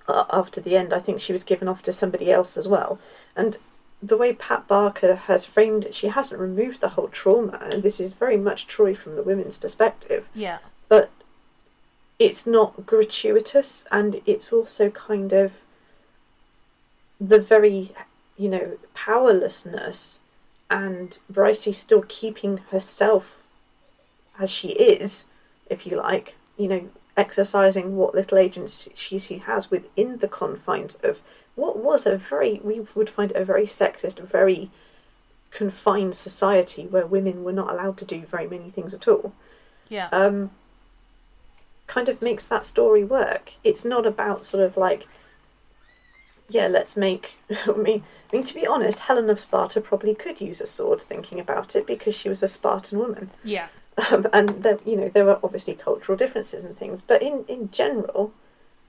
uh, 0.07 0.26
after 0.32 0.61
the 0.61 0.76
end. 0.78 0.93
I 0.93 0.99
think 0.99 1.19
she 1.21 1.34
was 1.34 1.43
given 1.43 1.67
off 1.67 1.82
to 1.84 1.91
somebody 1.91 2.32
else 2.32 2.55
as 2.57 2.67
well, 2.67 2.99
and 3.36 3.57
the 4.02 4.18
way 4.18 4.34
Pat 4.34 4.68
Barker 4.68 5.16
has 5.16 5.46
framed 5.46 5.84
it, 5.86 5.96
she 5.96 6.08
hasn't 6.08 6.39
removed 6.39 6.82
the 6.82 6.89
whole 6.89 7.08
trauma, 7.08 7.58
and 7.72 7.82
this 7.84 8.00
is 8.00 8.14
very 8.14 8.38
much 8.38 8.68
Troy 8.68 8.93
from 8.93 9.16
the 9.16 9.24
women's 9.24 9.58
perspective, 9.58 10.28
Yeah. 10.34 10.60
but 10.89 11.10
it's 12.20 12.46
not 12.46 12.86
gratuitous, 12.86 13.86
and 13.91 14.22
it's 14.26 14.54
also 14.54 14.89
kind 14.89 15.34
of 15.34 15.54
the 17.20 17.39
very, 17.39 17.93
you 18.38 18.50
know, 18.50 18.78
powerlessness, 18.93 20.20
and 20.70 21.18
Briseis 21.32 21.76
still 21.76 22.04
keeping 22.08 22.58
herself 22.72 23.41
as 24.39 24.50
she 24.50 24.70
is, 24.70 25.26
if 25.70 25.88
you 25.88 25.98
like, 25.98 26.36
you 26.58 26.68
know, 26.68 26.89
exercising 27.18 27.95
what 27.95 28.16
little 28.16 28.38
agency 28.38 28.91
she 28.95 29.38
has 29.39 29.72
within 29.72 30.18
the 30.18 30.28
confines 30.28 30.95
of 30.95 31.22
what 31.55 31.78
was 31.78 32.05
a 32.05 32.18
very, 32.18 32.59
we 32.63 32.86
would 32.95 33.09
find 33.09 33.32
a 33.32 33.45
very 33.45 33.66
sexist, 33.66 34.20
very 34.20 34.70
confined 35.51 36.13
society 36.16 36.86
where 36.86 37.05
women 37.05 37.43
were 37.43 37.53
not 37.53 37.72
allowed 37.72 37.97
to 37.97 38.05
do 38.05 38.22
very 38.22 38.47
many 38.47 38.70
things 38.70 38.93
at 38.93 39.07
all. 39.07 39.34
Yeah. 39.88 40.09
Um, 40.11 40.51
kind 41.88 42.09
of 42.09 42.22
makes 42.22 42.45
that 42.45 42.66
story 42.66 43.03
work. 43.03 43.53
It's 43.63 43.86
not 43.86 44.05
about 44.05 44.45
sort 44.45 44.63
of 44.63 44.76
like, 44.76 45.07
yeah, 46.49 46.68
let's 46.68 46.97
make. 46.97 47.39
I 47.68 47.72
mean, 47.72 48.03
I 48.32 48.36
mean 48.36 48.43
to 48.43 48.53
be 48.53 48.68
honest, 48.68 48.99
Helen 48.99 49.30
of 49.30 49.39
Sparta 49.39 49.80
probably 49.80 50.13
could 50.13 50.41
use 50.41 50.59
a 50.59 50.68
sword. 50.68 51.01
Thinking 51.01 51.39
about 51.39 51.76
it, 51.76 51.88
because 51.88 52.16
she 52.16 52.30
was 52.30 52.43
a 52.43 52.47
Spartan 52.47 52.99
woman. 52.99 53.32
Yeah. 53.43 53.68
Um, 54.12 54.28
and 54.34 54.64
there, 54.64 54.80
you 54.86 54.98
know, 54.98 55.10
there 55.10 55.26
were 55.26 55.39
obviously 55.41 55.74
cultural 55.74 56.18
differences 56.18 56.64
and 56.64 56.78
things, 56.78 57.02
but 57.02 57.22
in 57.22 57.46
in 57.48 57.72
general, 57.72 58.34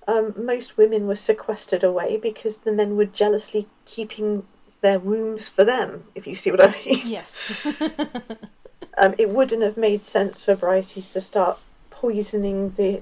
um, 0.09 0.35
most 0.37 0.77
women 0.77 1.07
were 1.07 1.17
sequestered 1.17 1.85
away 1.85 2.17
because 2.17 2.59
the 2.59 2.73
men 2.73 2.97
were 2.97 3.05
jealously 3.05 3.69
keeping 3.85 4.47
their 4.81 4.99
wombs 4.99 5.49
for 5.49 5.65
them. 5.65 6.05
If 6.15 6.27
you 6.27 6.35
see 6.35 6.51
what 6.51 6.61
I 6.61 6.75
mean. 6.85 7.03
Yes. 7.05 7.67
um, 8.99 9.15
it 9.19 9.31
wouldn't 9.31 9.63
have 9.63 9.77
made 9.77 10.03
sense 10.03 10.43
for 10.43 10.57
Briseis 10.57 11.13
to 11.13 11.21
start 11.21 11.59
poisoning 11.91 12.75
the 12.77 13.01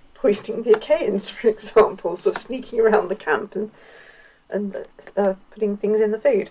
poisoning 0.14 0.62
the 0.62 0.76
Achaeans, 0.76 1.30
for 1.30 1.48
example, 1.48 2.16
sort 2.16 2.36
of 2.36 2.42
sneaking 2.42 2.80
around 2.80 3.08
the 3.08 3.16
camp 3.16 3.56
and 3.56 3.70
and 4.48 4.76
uh, 5.16 5.34
putting 5.50 5.76
things 5.76 6.00
in 6.00 6.10
the 6.10 6.18
food. 6.18 6.50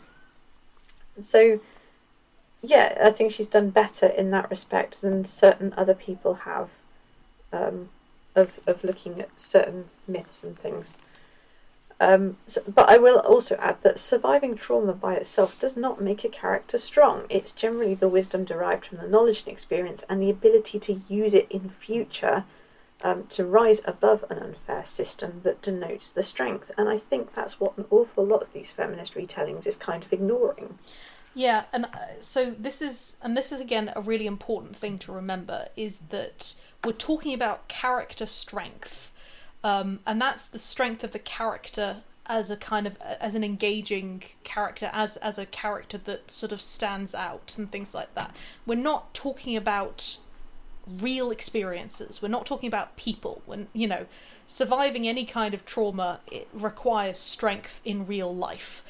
So, 1.22 1.60
yeah, 2.62 2.98
I 3.04 3.12
think 3.12 3.34
she's 3.34 3.48
done 3.48 3.70
better 3.70 4.08
in 4.08 4.32
that 4.32 4.50
respect 4.50 5.02
than 5.02 5.26
certain 5.26 5.74
other 5.78 5.94
people 5.94 6.34
have, 6.36 6.70
um, 7.54 7.90
of 8.36 8.60
of 8.68 8.84
looking 8.84 9.20
at 9.20 9.30
certain 9.40 9.86
myths 10.08 10.44
and 10.44 10.58
things. 10.58 10.98
Um, 12.02 12.38
so, 12.48 12.62
but 12.66 12.90
I 12.90 12.98
will 12.98 13.20
also 13.20 13.56
add 13.58 13.82
that 13.84 14.00
surviving 14.00 14.56
trauma 14.56 14.94
by 14.94 15.16
itself 15.16 15.60
does 15.60 15.76
not 15.76 16.02
make 16.02 16.24
a 16.24 16.30
character 16.30 16.78
strong. 16.78 17.26
It's 17.30 17.52
generally 17.52 17.94
the 17.94 18.08
wisdom 18.08 18.46
derived 18.46 18.86
from 18.86 19.00
the 19.00 19.08
knowledge 19.08 19.40
and 19.40 19.50
experience 19.50 20.04
and 20.08 20.22
the 20.22 20.30
ability 20.30 20.80
to 20.80 21.02
use 21.10 21.34
it 21.34 21.52
in 21.52 21.70
future 21.70 22.46
um, 23.02 23.26
to 23.28 23.46
rise 23.46 23.82
above 23.86 24.24
an 24.30 24.40
unfair 24.40 24.86
system 24.86 25.42
that 25.44 25.62
denotes 25.62 26.10
the 26.10 26.24
strength. 26.24 26.72
And 26.78 26.88
I 26.88 26.98
think 26.98 27.34
that's 27.34 27.60
what 27.60 27.78
an 27.78 27.86
awful 27.90 28.26
lot 28.26 28.42
of 28.42 28.54
these 28.54 28.72
feminist 28.72 29.16
retellings 29.16 29.68
is 29.68 29.76
kind 29.76 30.06
of 30.06 30.14
ignoring. 30.14 30.80
Yeah, 31.36 31.66
and 31.72 31.86
uh, 31.86 32.20
so 32.20 32.52
this 32.52 32.82
is, 32.82 33.18
and 33.22 33.38
this 33.38 33.52
is 33.52 33.62
again 33.62 33.92
a 33.96 34.02
really 34.02 34.26
important 34.26 34.76
thing 34.76 34.98
to 35.00 35.12
remember 35.12 35.70
is 35.78 36.00
that 36.10 36.56
we're 36.84 36.92
talking 36.92 37.34
about 37.34 37.68
character 37.68 38.26
strength 38.26 39.10
um, 39.64 40.00
and 40.06 40.22
that's 40.22 40.46
the 40.46 40.60
strength 40.60 41.04
of 41.04 41.12
the 41.12 41.20
character 41.20 41.98
as 42.26 42.52
a 42.52 42.56
kind 42.56 42.86
of 42.86 42.96
as 43.02 43.34
an 43.34 43.44
engaging 43.44 44.24
character 44.44 44.90
as 44.94 45.18
as 45.18 45.40
a 45.40 45.46
character 45.46 45.98
that 45.98 46.30
sort 46.30 46.52
of 46.52 46.62
stands 46.62 47.16
out 47.16 47.56
and 47.58 47.72
things 47.72 47.94
like 47.94 48.14
that. 48.16 48.36
We're 48.66 48.76
not 48.76 49.14
talking 49.14 49.56
about 49.56 50.18
real 50.88 51.32
experiences. 51.32 52.22
We're 52.22 52.30
not 52.30 52.46
talking 52.46 52.68
about 52.68 52.96
people. 52.96 53.42
When 53.46 53.68
you 53.74 53.88
know 53.88 54.06
surviving 54.48 55.08
any 55.08 55.26
kind 55.26 55.54
of 55.54 55.66
trauma 55.66 56.20
it 56.32 56.48
requires 56.54 57.18
strength 57.18 57.82
in 57.84 58.08
real 58.08 58.34
life. 58.34 58.84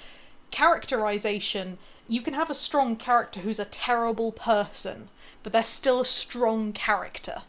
Characterization 0.52 1.78
you 2.10 2.22
can 2.22 2.34
have 2.34 2.50
a 2.50 2.56
strong 2.56 2.96
character 2.96 3.40
who's 3.40 3.60
a 3.60 3.66
terrible 3.66 4.32
person 4.32 5.08
but 5.44 5.54
they're 5.54 5.64
still 5.64 6.02
a 6.02 6.06
strong 6.06 6.74
character 6.74 7.44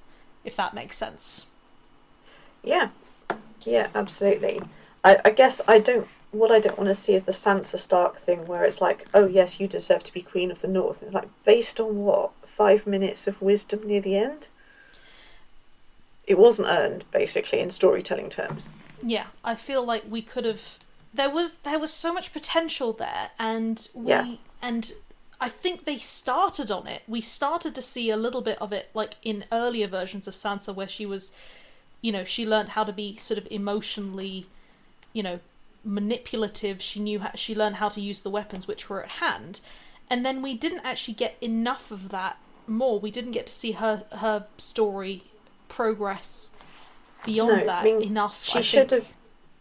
if 0.44 0.54
that 0.54 0.74
makes 0.74 0.96
sense 0.96 1.46
yeah 2.62 2.90
yeah, 3.64 3.88
absolutely. 3.94 4.60
I, 5.04 5.18
I 5.24 5.30
guess 5.30 5.60
I 5.66 5.78
don't. 5.78 6.08
What 6.32 6.52
I 6.52 6.60
don't 6.60 6.78
want 6.78 6.88
to 6.88 6.94
see 6.94 7.14
is 7.14 7.24
the 7.24 7.32
Sansa 7.32 7.78
Stark 7.78 8.20
thing, 8.20 8.46
where 8.46 8.64
it's 8.64 8.80
like, 8.80 9.06
oh 9.12 9.26
yes, 9.26 9.58
you 9.58 9.66
deserve 9.66 10.04
to 10.04 10.12
be 10.12 10.22
Queen 10.22 10.50
of 10.50 10.60
the 10.60 10.68
North. 10.68 11.02
It's 11.02 11.14
like 11.14 11.28
based 11.44 11.80
on 11.80 12.04
what? 12.04 12.30
Five 12.46 12.86
minutes 12.86 13.26
of 13.26 13.40
wisdom 13.40 13.86
near 13.86 14.00
the 14.00 14.16
end. 14.16 14.48
It 16.26 16.38
wasn't 16.38 16.68
earned, 16.68 17.04
basically, 17.10 17.58
in 17.58 17.70
storytelling 17.70 18.28
terms. 18.28 18.70
Yeah, 19.02 19.26
I 19.42 19.54
feel 19.54 19.84
like 19.84 20.04
we 20.08 20.22
could 20.22 20.44
have. 20.44 20.78
There 21.12 21.30
was 21.30 21.58
there 21.58 21.78
was 21.78 21.92
so 21.92 22.12
much 22.12 22.32
potential 22.32 22.92
there, 22.92 23.30
and 23.38 23.88
we 23.94 24.10
Yeah. 24.10 24.34
and 24.62 24.92
I 25.40 25.48
think 25.48 25.84
they 25.84 25.96
started 25.96 26.70
on 26.70 26.86
it. 26.86 27.02
We 27.08 27.20
started 27.20 27.74
to 27.74 27.82
see 27.82 28.10
a 28.10 28.16
little 28.16 28.42
bit 28.42 28.58
of 28.60 28.72
it, 28.72 28.90
like 28.94 29.14
in 29.22 29.44
earlier 29.50 29.88
versions 29.88 30.28
of 30.28 30.34
Sansa, 30.34 30.74
where 30.74 30.88
she 30.88 31.06
was 31.06 31.32
you 32.02 32.12
know 32.12 32.24
she 32.24 32.46
learned 32.46 32.70
how 32.70 32.84
to 32.84 32.92
be 32.92 33.16
sort 33.16 33.38
of 33.38 33.46
emotionally 33.50 34.46
you 35.12 35.22
know 35.22 35.40
manipulative 35.84 36.80
she 36.80 37.00
knew 37.00 37.20
how, 37.20 37.30
she 37.34 37.54
learned 37.54 37.76
how 37.76 37.88
to 37.88 38.00
use 38.00 38.20
the 38.22 38.30
weapons 38.30 38.66
which 38.66 38.88
were 38.88 39.02
at 39.02 39.08
hand 39.12 39.60
and 40.08 40.24
then 40.24 40.42
we 40.42 40.54
didn't 40.54 40.80
actually 40.84 41.14
get 41.14 41.36
enough 41.40 41.90
of 41.90 42.08
that 42.10 42.36
more 42.66 42.98
we 43.00 43.10
didn't 43.10 43.32
get 43.32 43.46
to 43.46 43.52
see 43.52 43.72
her 43.72 44.04
her 44.12 44.46
story 44.58 45.24
progress 45.68 46.50
beyond 47.24 47.50
No, 47.50 47.62
I 47.62 47.64
that 47.64 47.84
mean, 47.84 48.02
enough 48.02 48.44
She 48.44 48.58
I 48.58 48.62
should 48.62 48.90
have. 48.90 49.06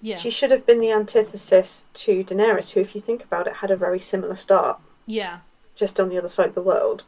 Yeah 0.01 0.17
She 0.17 0.29
should 0.29 0.51
have 0.51 0.65
been 0.65 0.79
the 0.79 0.91
antithesis 0.91 1.83
to 1.95 2.23
Daenerys, 2.23 2.71
who, 2.71 2.79
if 2.79 2.95
you 2.95 3.01
think 3.01 3.23
about 3.23 3.47
it, 3.47 3.55
had 3.55 3.71
a 3.71 3.75
very 3.77 3.99
similar 3.99 4.35
start, 4.35 4.79
yeah 5.05 5.39
just 5.75 5.99
on 5.99 6.09
the 6.09 6.17
other 6.17 6.27
side 6.27 6.47
of 6.49 6.55
the 6.55 6.61
world. 6.61 7.03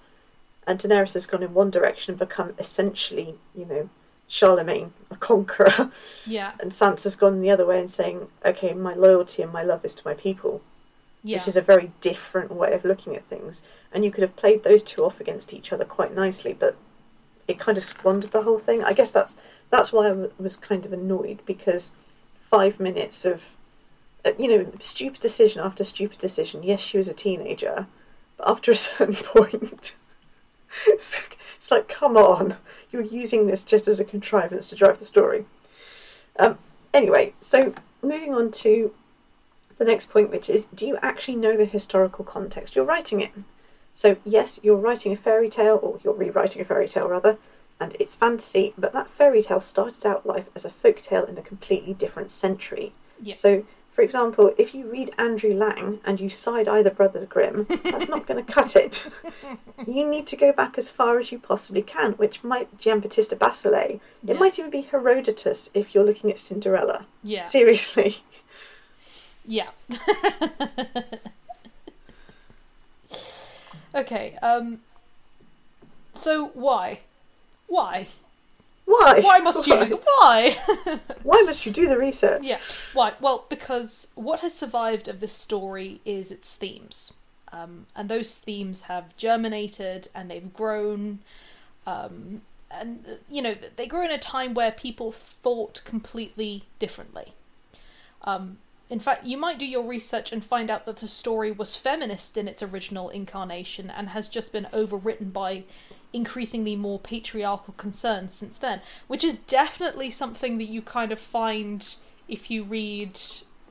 And 0.66 0.80
Daenerys 0.80 1.14
has 1.14 1.26
gone 1.26 1.44
in 1.44 1.54
one 1.54 1.72
direction 1.72 2.12
and 2.14 2.20
become 2.20 2.54
essentially, 2.58 3.36
you 3.54 3.66
know, 3.66 3.90
Charlemagne, 4.30 4.94
a 5.10 5.18
conqueror. 5.18 5.92
yeah 6.26 6.52
and 6.60 6.72
Sansa's 6.72 7.18
gone 7.18 7.42
the 7.42 7.50
other 7.52 7.66
way 7.66 7.80
and 7.80 7.92
saying, 7.92 8.28
okay, 8.46 8.74
my 8.74 8.94
loyalty 8.94 9.42
and 9.42 9.52
my 9.52 9.64
love 9.64 9.84
is 9.84 9.94
to 9.96 10.08
my 10.08 10.14
people, 10.14 10.62
yeah 11.24 11.38
which 11.38 11.48
is 11.50 11.58
a 11.58 11.62
very 11.62 11.92
different 12.00 12.52
way 12.52 12.72
of 12.74 12.86
looking 12.86 13.14
at 13.16 13.26
things. 13.26 13.62
And 13.92 14.06
you 14.06 14.12
could 14.12 14.22
have 14.22 14.38
played 14.38 14.64
those 14.64 14.84
two 14.84 15.04
off 15.04 15.20
against 15.20 15.54
each 15.54 15.74
other 15.74 15.84
quite 15.84 16.16
nicely, 16.16 16.54
but 16.54 16.76
it 17.48 17.60
kind 17.60 17.78
of 17.78 17.84
squandered 17.84 18.32
the 18.32 18.44
whole 18.44 18.60
thing. 18.60 18.82
I 18.84 18.94
guess 18.94 19.12
that's 19.12 19.36
that's 19.70 19.92
why 19.92 20.06
I 20.06 20.10
w- 20.10 20.32
was 20.40 20.56
kind 20.56 20.86
of 20.86 20.94
annoyed 20.94 21.40
because 21.46 21.92
five 22.52 22.80
minutes 22.80 23.26
of, 23.26 23.44
uh, 24.24 24.32
you 24.38 24.48
know, 24.48 24.72
stupid 24.80 25.22
decision 25.22 25.62
after 25.62 25.84
stupid 25.84 26.20
decision. 26.20 26.62
Yes, 26.62 26.82
she 26.82 26.98
was 26.98 27.08
a 27.08 27.14
teenager, 27.14 27.88
but 28.38 28.48
after 28.48 28.72
a 28.72 28.76
certain 28.88 29.16
point, 29.16 29.96
it's, 30.86 31.22
it's 31.58 31.72
like, 31.72 31.88
come 31.88 32.18
on, 32.18 32.58
you're 32.92 33.02
using 33.02 33.48
this 33.48 33.64
just 33.64 33.88
as 33.88 34.00
a 34.00 34.06
contrivance 34.06 34.70
to 34.70 34.76
drive 34.76 35.00
the 35.00 35.06
story. 35.06 35.46
Um, 36.38 36.60
anyway, 36.94 37.34
so 37.40 37.74
moving 38.04 38.34
on 38.34 38.52
to 38.52 38.94
the 39.78 39.86
next 39.86 40.10
point, 40.10 40.30
which 40.30 40.50
is 40.50 40.66
do 40.66 40.86
you 40.86 40.98
actually 41.02 41.38
know 41.38 41.58
the 41.58 41.66
historical 41.66 42.26
context 42.26 42.76
you're 42.76 42.86
writing 42.86 43.22
in? 43.22 43.46
So, 43.94 44.18
yes, 44.24 44.60
you're 44.64 44.76
writing 44.76 45.12
a 45.12 45.18
fairy 45.18 45.50
tale, 45.50 45.80
or 45.82 46.00
you're 46.04 46.14
rewriting 46.14 46.62
a 46.62 46.66
fairy 46.66 46.88
tale 46.88 47.08
rather, 47.08 47.38
and 47.82 47.98
it's 48.00 48.14
fantasy, 48.14 48.74
but 48.78 48.94
that 48.94 49.10
fairy 49.10 49.42
tale 49.42 49.60
started 49.60 50.06
out 50.06 50.26
life 50.26 50.46
as 50.56 50.64
a 50.64 50.70
folk 50.70 51.02
tale 51.02 51.26
in 51.26 51.38
a 51.38 51.42
completely 51.42 51.96
different 51.96 52.30
century. 52.30 52.94
Yeah. 53.20 53.34
So, 53.34 53.64
for 53.92 54.04
example, 54.04 54.54
if 54.58 54.76
you 54.76 54.86
read 54.86 55.10
Andrew 55.18 55.56
Lang 55.56 56.00
and 56.06 56.20
you 56.20 56.30
side 56.30 56.68
eye 56.68 56.84
the 56.84 56.92
Brothers 56.92 57.26
Grimm, 57.26 57.66
that's 57.84 58.08
not 58.08 58.28
going 58.28 58.46
to 58.46 58.54
cut 58.54 58.76
it. 58.76 59.08
you 59.88 60.08
need 60.08 60.28
to 60.28 60.36
go 60.36 60.54
back 60.54 60.78
as 60.78 60.92
far 60.92 61.20
as 61.20 61.32
you 61.32 61.40
possibly 61.40 61.82
can, 61.82 62.12
which 62.14 62.44
might 62.44 62.70
be 62.70 62.78
Giambattista 62.78 63.38
Basile. 63.38 64.00
It 64.28 64.40
might 64.40 64.60
even 64.60 64.70
be 64.70 64.82
Herodotus 64.82 65.72
if 65.74 65.96
you're 65.96 66.06
looking 66.06 66.30
at 66.30 66.38
Cinderella. 66.38 67.08
yeah 67.24 67.44
Seriously. 67.44 68.18
Yeah. 69.44 69.72
okay, 73.96 74.38
um 74.44 74.82
so 76.14 76.52
why? 76.54 77.00
Why? 77.72 78.08
Why? 78.84 79.22
Why 79.22 79.40
must 79.40 79.66
you 79.68 79.76
why? 80.04 80.58
Why 81.24 81.42
must 81.44 81.66
you 81.66 81.72
do 81.72 81.88
the 81.88 81.98
research? 81.98 82.44
yeah. 82.44 82.60
Why? 82.92 83.14
Well, 83.22 83.46
because 83.48 84.10
what 84.16 84.42
has 84.42 84.54
survived 84.54 85.08
of 85.08 85.22
this 85.22 85.32
story 85.32 86.02
is 86.04 86.32
its 86.32 86.54
themes. 86.54 87.14
Um, 87.54 87.86
and 87.96 88.10
those 88.10 88.40
themes 88.40 88.84
have 88.84 89.16
germinated 89.16 90.10
and 90.14 90.30
they've 90.30 90.54
grown 90.54 91.20
um, 91.88 92.42
and 92.70 93.06
you 93.30 93.42
know 93.42 93.56
they 93.76 93.88
grew 93.88 94.04
in 94.04 94.12
a 94.12 94.18
time 94.18 94.54
where 94.54 94.72
people 94.72 95.12
thought 95.12 95.82
completely 95.86 96.64
differently 96.80 97.34
um, 98.24 98.58
in 98.92 99.00
fact 99.00 99.26
you 99.26 99.38
might 99.38 99.58
do 99.58 99.66
your 99.66 99.88
research 99.88 100.32
and 100.32 100.44
find 100.44 100.70
out 100.70 100.86
that 100.86 100.98
the 100.98 101.08
story 101.08 101.52
was 101.52 101.76
feminist 101.76 102.38
in 102.38 102.48
its 102.48 102.62
original 102.62 103.10
incarnation 103.10 103.90
and 103.90 104.10
has 104.10 104.30
just 104.30 104.52
been 104.52 104.68
overwritten 104.74 105.34
by 105.34 105.64
increasingly 106.14 106.76
more 106.76 107.00
patriarchal 107.00 107.74
concerns 107.76 108.34
since 108.34 108.58
then 108.58 108.82
which 109.08 109.24
is 109.24 109.36
definitely 109.48 110.12
something 110.12 110.58
that 110.58 110.66
you 110.66 110.82
kind 110.82 111.12
of 111.12 111.20
find 111.20 111.96
if 112.28 112.52
you 112.52 112.64
read 112.64 113.18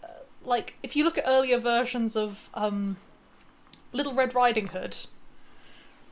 uh, 0.03 0.09
like 0.43 0.75
if 0.83 0.97
you 0.97 1.05
look 1.05 1.19
at 1.19 1.25
earlier 1.27 1.59
versions 1.59 2.17
of 2.17 2.49
um, 2.55 2.97
little 3.93 4.15
red 4.15 4.35
riding 4.35 4.69
hood 4.69 4.97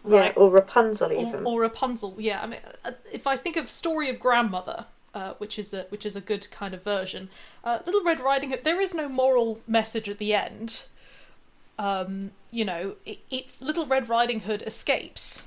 right? 0.05 0.33
or 0.37 0.51
Rapunzel 0.51 1.13
or, 1.13 1.27
even. 1.27 1.47
or 1.47 1.61
Rapunzel. 1.61 2.15
Yeah, 2.19 2.43
I 2.43 2.47
mean, 2.47 2.61
uh, 2.85 2.93
if 3.13 3.27
I 3.27 3.37
think 3.37 3.57
of 3.57 3.71
Story 3.71 4.09
of 4.09 4.19
Grandmother, 4.19 4.87
uh, 5.15 5.35
which 5.39 5.59
is 5.59 5.73
a 5.73 5.87
which 5.89 6.05
is 6.05 6.17
a 6.17 6.21
good 6.21 6.51
kind 6.51 6.75
of 6.75 6.83
version, 6.83 7.29
uh, 7.65 7.81
Little 7.87 8.05
Red 8.05 8.21
Riding 8.21 8.51
Hood. 8.51 8.65
There 8.65 8.81
is 8.81 8.95
no 8.95 9.09
moral 9.09 9.61
message 9.67 10.09
at 10.09 10.19
the 10.19 10.35
end. 10.35 10.85
Um, 11.79 12.33
you 12.51 12.65
know, 12.65 12.97
it, 13.07 13.19
it's 13.31 13.63
Little 13.63 13.87
Red 13.87 14.09
Riding 14.09 14.41
Hood 14.41 14.63
escapes. 14.67 15.45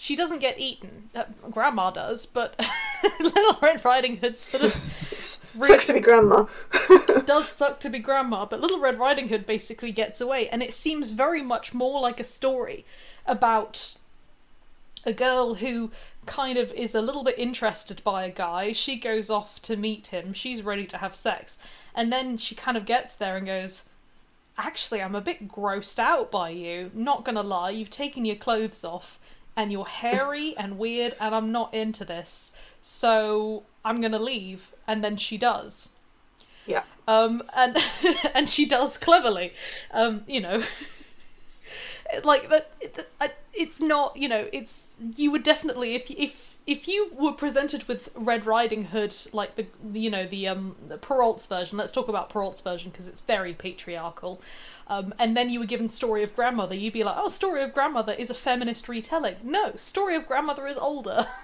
She 0.00 0.14
doesn't 0.14 0.38
get 0.38 0.60
eaten. 0.60 1.10
Uh, 1.12 1.24
Grandma 1.50 1.90
does, 1.90 2.24
but 2.24 2.54
Little 3.20 3.58
Red 3.60 3.84
Riding 3.84 4.18
Hood 4.18 4.38
sort 4.38 4.62
of 4.62 5.50
re- 5.56 5.66
Sucks 5.68 5.88
to 5.88 5.92
be 5.92 6.00
grandma. 6.00 6.46
does 7.26 7.48
suck 7.48 7.80
to 7.80 7.90
be 7.90 7.98
grandma, 7.98 8.46
but 8.46 8.60
Little 8.60 8.78
Red 8.78 9.00
Riding 9.00 9.26
Hood 9.26 9.44
basically 9.44 9.90
gets 9.90 10.20
away, 10.20 10.48
and 10.48 10.62
it 10.62 10.72
seems 10.72 11.10
very 11.10 11.42
much 11.42 11.74
more 11.74 12.00
like 12.00 12.20
a 12.20 12.24
story 12.24 12.84
about 13.26 13.96
a 15.04 15.12
girl 15.12 15.54
who 15.54 15.90
kind 16.28 16.56
of 16.58 16.72
is 16.74 16.94
a 16.94 17.00
little 17.02 17.24
bit 17.24 17.36
interested 17.38 18.04
by 18.04 18.24
a 18.24 18.30
guy. 18.30 18.70
She 18.72 18.96
goes 18.96 19.30
off 19.30 19.60
to 19.62 19.76
meet 19.76 20.08
him, 20.08 20.32
she's 20.32 20.62
ready 20.62 20.86
to 20.86 20.98
have 20.98 21.16
sex, 21.16 21.58
and 21.94 22.12
then 22.12 22.36
she 22.36 22.54
kind 22.54 22.76
of 22.76 22.84
gets 22.84 23.14
there 23.14 23.36
and 23.36 23.46
goes, 23.46 23.84
Actually, 24.56 25.00
I'm 25.02 25.14
a 25.14 25.20
bit 25.20 25.48
grossed 25.48 25.98
out 26.00 26.30
by 26.32 26.50
you. 26.50 26.90
Not 26.94 27.24
gonna 27.24 27.42
lie, 27.42 27.70
you've 27.70 27.90
taken 27.90 28.24
your 28.24 28.36
clothes 28.36 28.84
off, 28.84 29.18
and 29.56 29.72
you're 29.72 29.86
hairy 29.86 30.56
and 30.58 30.78
weird, 30.78 31.16
and 31.20 31.34
I'm 31.34 31.50
not 31.50 31.72
into 31.74 32.04
this, 32.04 32.52
so 32.82 33.64
I'm 33.84 34.00
gonna 34.00 34.18
leave. 34.18 34.72
And 34.86 35.02
then 35.04 35.16
she 35.16 35.38
does 35.38 35.90
Yeah. 36.66 36.82
um, 37.06 37.42
and 37.56 37.76
and 38.34 38.48
she 38.48 38.66
does 38.66 38.98
cleverly, 38.98 39.52
um, 39.92 40.22
you 40.26 40.40
know, 40.40 40.62
like 42.24 42.48
that. 42.48 42.70
I- 43.20 43.32
It's 43.58 43.80
not, 43.80 44.16
you 44.16 44.28
know, 44.28 44.48
it's 44.52 44.96
you 45.16 45.30
would 45.32 45.42
definitely 45.42 45.94
if 45.94 46.10
if 46.10 46.56
if 46.66 46.86
you 46.86 47.10
were 47.14 47.32
presented 47.32 47.88
with 47.88 48.10
Red 48.14 48.46
Riding 48.46 48.84
Hood, 48.84 49.16
like 49.32 49.56
the 49.56 49.66
you 49.92 50.10
know 50.10 50.26
the 50.26 50.46
um 50.48 50.76
the 50.86 50.98
Perrault's 50.98 51.46
version. 51.46 51.76
Let's 51.78 51.92
talk 51.92 52.08
about 52.08 52.28
Perrault's 52.30 52.60
version 52.60 52.90
because 52.90 53.08
it's 53.08 53.20
very 53.20 53.54
patriarchal. 53.54 54.40
Um, 54.86 55.12
and 55.18 55.36
then 55.36 55.50
you 55.50 55.58
were 55.60 55.66
given 55.66 55.88
Story 55.88 56.22
of 56.22 56.34
Grandmother, 56.36 56.74
you'd 56.74 56.92
be 56.92 57.04
like, 57.04 57.16
oh, 57.18 57.28
Story 57.28 57.62
of 57.62 57.74
Grandmother 57.74 58.12
is 58.12 58.30
a 58.30 58.34
feminist 58.34 58.88
retelling. 58.88 59.36
No, 59.42 59.72
Story 59.76 60.14
of 60.14 60.26
Grandmother 60.28 60.66
is 60.66 60.78
older. 60.78 61.26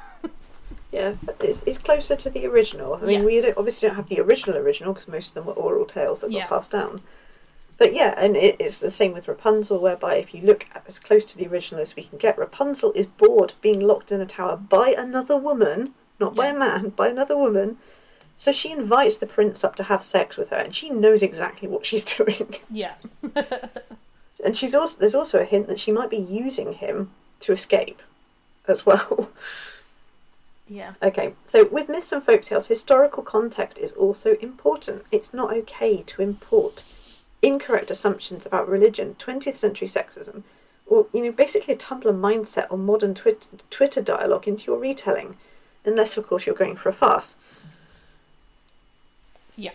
Yeah, 0.92 1.14
but 1.24 1.34
it's, 1.40 1.60
it's 1.66 1.78
closer 1.78 2.14
to 2.14 2.30
the 2.30 2.46
original. 2.46 2.94
I 2.94 3.00
mean, 3.00 3.20
Yeah. 3.20 3.26
we 3.26 3.40
don't, 3.40 3.58
obviously 3.58 3.88
don't 3.88 3.96
have 3.96 4.08
the 4.08 4.20
original 4.20 4.56
original 4.56 4.92
because 4.92 5.08
most 5.08 5.28
of 5.30 5.34
them 5.34 5.46
were 5.46 5.52
oral 5.54 5.84
tales 5.86 6.20
that 6.20 6.30
got 6.30 6.36
Yeah. 6.36 6.46
passed 6.46 6.70
down. 6.70 7.00
But 7.76 7.92
yeah, 7.94 8.14
and 8.16 8.36
it, 8.36 8.56
it's 8.60 8.78
the 8.78 8.90
same 8.90 9.12
with 9.12 9.26
Rapunzel, 9.28 9.78
whereby 9.80 10.14
if 10.16 10.32
you 10.32 10.42
look 10.42 10.66
as 10.86 10.98
close 10.98 11.24
to 11.26 11.38
the 11.38 11.46
original 11.48 11.80
as 11.80 11.96
we 11.96 12.04
can 12.04 12.18
get, 12.18 12.38
Rapunzel 12.38 12.92
is 12.92 13.06
bored 13.06 13.54
being 13.60 13.80
locked 13.80 14.12
in 14.12 14.20
a 14.20 14.26
tower 14.26 14.56
by 14.56 14.94
another 14.96 15.36
woman, 15.36 15.94
not 16.20 16.34
by 16.36 16.46
Yeah. 16.46 16.54
a 16.54 16.58
man, 16.58 16.88
by 16.90 17.08
another 17.08 17.36
woman. 17.36 17.78
So 18.38 18.52
she 18.52 18.70
invites 18.72 19.16
the 19.16 19.26
prince 19.26 19.64
up 19.64 19.74
to 19.76 19.84
have 19.84 20.02
sex 20.02 20.36
with 20.36 20.50
her, 20.50 20.56
and 20.56 20.74
she 20.74 20.90
knows 20.90 21.22
exactly 21.22 21.66
what 21.68 21.84
she's 21.86 22.04
doing. 22.16 22.56
yeah, 22.70 22.94
And 24.44 24.56
she's 24.56 24.74
also 24.74 24.96
there's 24.98 25.14
also 25.14 25.38
a 25.40 25.44
hint 25.44 25.68
that 25.68 25.80
she 25.80 25.90
might 25.92 26.10
be 26.10 26.18
using 26.18 26.74
him 26.74 27.10
to 27.40 27.52
escape, 27.52 28.02
as 28.68 28.84
well. 28.86 29.30
yeah, 30.68 30.94
Okay, 31.02 31.34
so 31.46 31.64
with 31.66 31.88
myths 31.88 32.12
and 32.12 32.24
folktales, 32.24 32.66
historical 32.66 33.22
context 33.22 33.78
is 33.78 33.92
also 33.92 34.34
important. 34.40 35.04
It's 35.10 35.32
not 35.34 35.52
okay 35.52 36.02
to 36.02 36.22
import 36.22 36.84
incorrect 37.44 37.90
assumptions 37.90 38.46
about 38.46 38.68
religion, 38.68 39.16
20th 39.18 39.56
century 39.56 39.88
sexism, 39.88 40.42
or 40.86 41.06
you 41.12 41.22
know, 41.22 41.32
basically 41.32 41.74
a 41.74 41.76
Tumblr 41.76 42.04
mindset 42.04 42.66
or 42.70 42.78
modern 42.78 43.14
twit- 43.14 43.48
Twitter 43.70 44.02
dialogue 44.02 44.48
into 44.48 44.64
your 44.64 44.78
retelling, 44.78 45.36
unless 45.84 46.16
of 46.16 46.26
course 46.26 46.46
you're 46.46 46.54
going 46.54 46.76
for 46.76 46.88
a 46.88 46.92
farce. 46.92 47.36
yeah. 49.56 49.72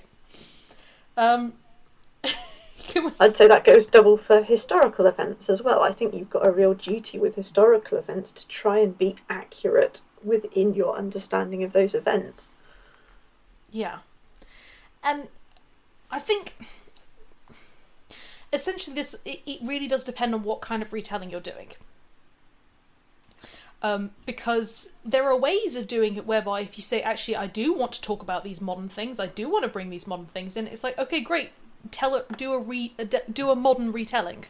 Um, 1.15 1.53
I'd 3.19 3.35
say 3.35 3.47
that 3.47 3.63
goes 3.63 3.85
double 3.85 4.17
for 4.17 4.41
historical 4.41 5.05
events 5.05 5.49
as 5.49 5.61
well. 5.61 5.83
I 5.83 5.91
think 5.91 6.13
you've 6.13 6.29
got 6.29 6.45
a 6.45 6.51
real 6.51 6.73
duty 6.73 7.19
with 7.19 7.35
historical 7.35 7.97
events 7.97 8.31
to 8.31 8.47
try 8.47 8.79
and 8.79 8.97
be 8.97 9.15
accurate 9.29 10.01
within 10.23 10.73
your 10.73 10.95
understanding 10.95 11.63
of 11.63 11.73
those 11.73 11.93
events. 11.93 12.49
Yeah. 13.71 13.99
And 15.03 15.27
I 16.11 16.19
think 16.19 16.55
essentially 18.51 18.95
this 18.95 19.15
it, 19.25 19.41
it 19.45 19.59
really 19.61 19.87
does 19.87 20.03
depend 20.03 20.33
on 20.33 20.43
what 20.43 20.61
kind 20.61 20.81
of 20.81 20.93
retelling 20.93 21.29
you're 21.29 21.39
doing. 21.39 21.69
Um, 23.81 24.11
because 24.25 24.91
there 25.05 25.23
are 25.23 25.37
ways 25.37 25.75
of 25.75 25.87
doing 25.87 26.17
it 26.17 26.25
whereby 26.25 26.61
if 26.61 26.77
you 26.77 26.83
say 26.83 27.01
actually 27.01 27.37
I 27.37 27.47
do 27.47 27.73
want 27.73 27.93
to 27.93 28.01
talk 28.01 28.21
about 28.21 28.43
these 28.43 28.59
modern 28.59 28.89
things, 28.89 29.19
I 29.19 29.27
do 29.27 29.49
want 29.49 29.63
to 29.63 29.69
bring 29.69 29.89
these 29.89 30.05
modern 30.05 30.25
things 30.27 30.57
in, 30.57 30.67
it's 30.67 30.83
like 30.83 30.97
okay 30.97 31.21
great, 31.21 31.51
tell 31.91 32.15
it 32.15 32.37
do 32.37 32.53
a 32.53 32.59
re 32.59 32.93
a 32.97 33.05
de- 33.05 33.23
do 33.31 33.49
a 33.49 33.55
modern 33.55 33.91
retelling. 33.91 34.45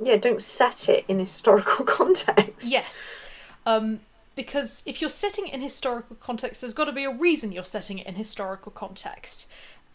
Yeah, 0.00 0.16
don't 0.16 0.42
set 0.42 0.88
it 0.88 1.04
in 1.08 1.18
historical 1.18 1.84
context. 1.84 2.70
Yes. 2.70 3.20
Um, 3.66 4.00
because 4.36 4.84
if 4.86 5.00
you're 5.00 5.10
setting 5.10 5.48
it 5.48 5.54
in 5.54 5.60
historical 5.60 6.16
context, 6.16 6.60
there's 6.60 6.72
got 6.72 6.84
to 6.84 6.92
be 6.92 7.02
a 7.04 7.12
reason 7.12 7.50
you're 7.50 7.64
setting 7.64 7.98
it 7.98 8.06
in 8.06 8.14
historical 8.14 8.70
context. 8.70 9.48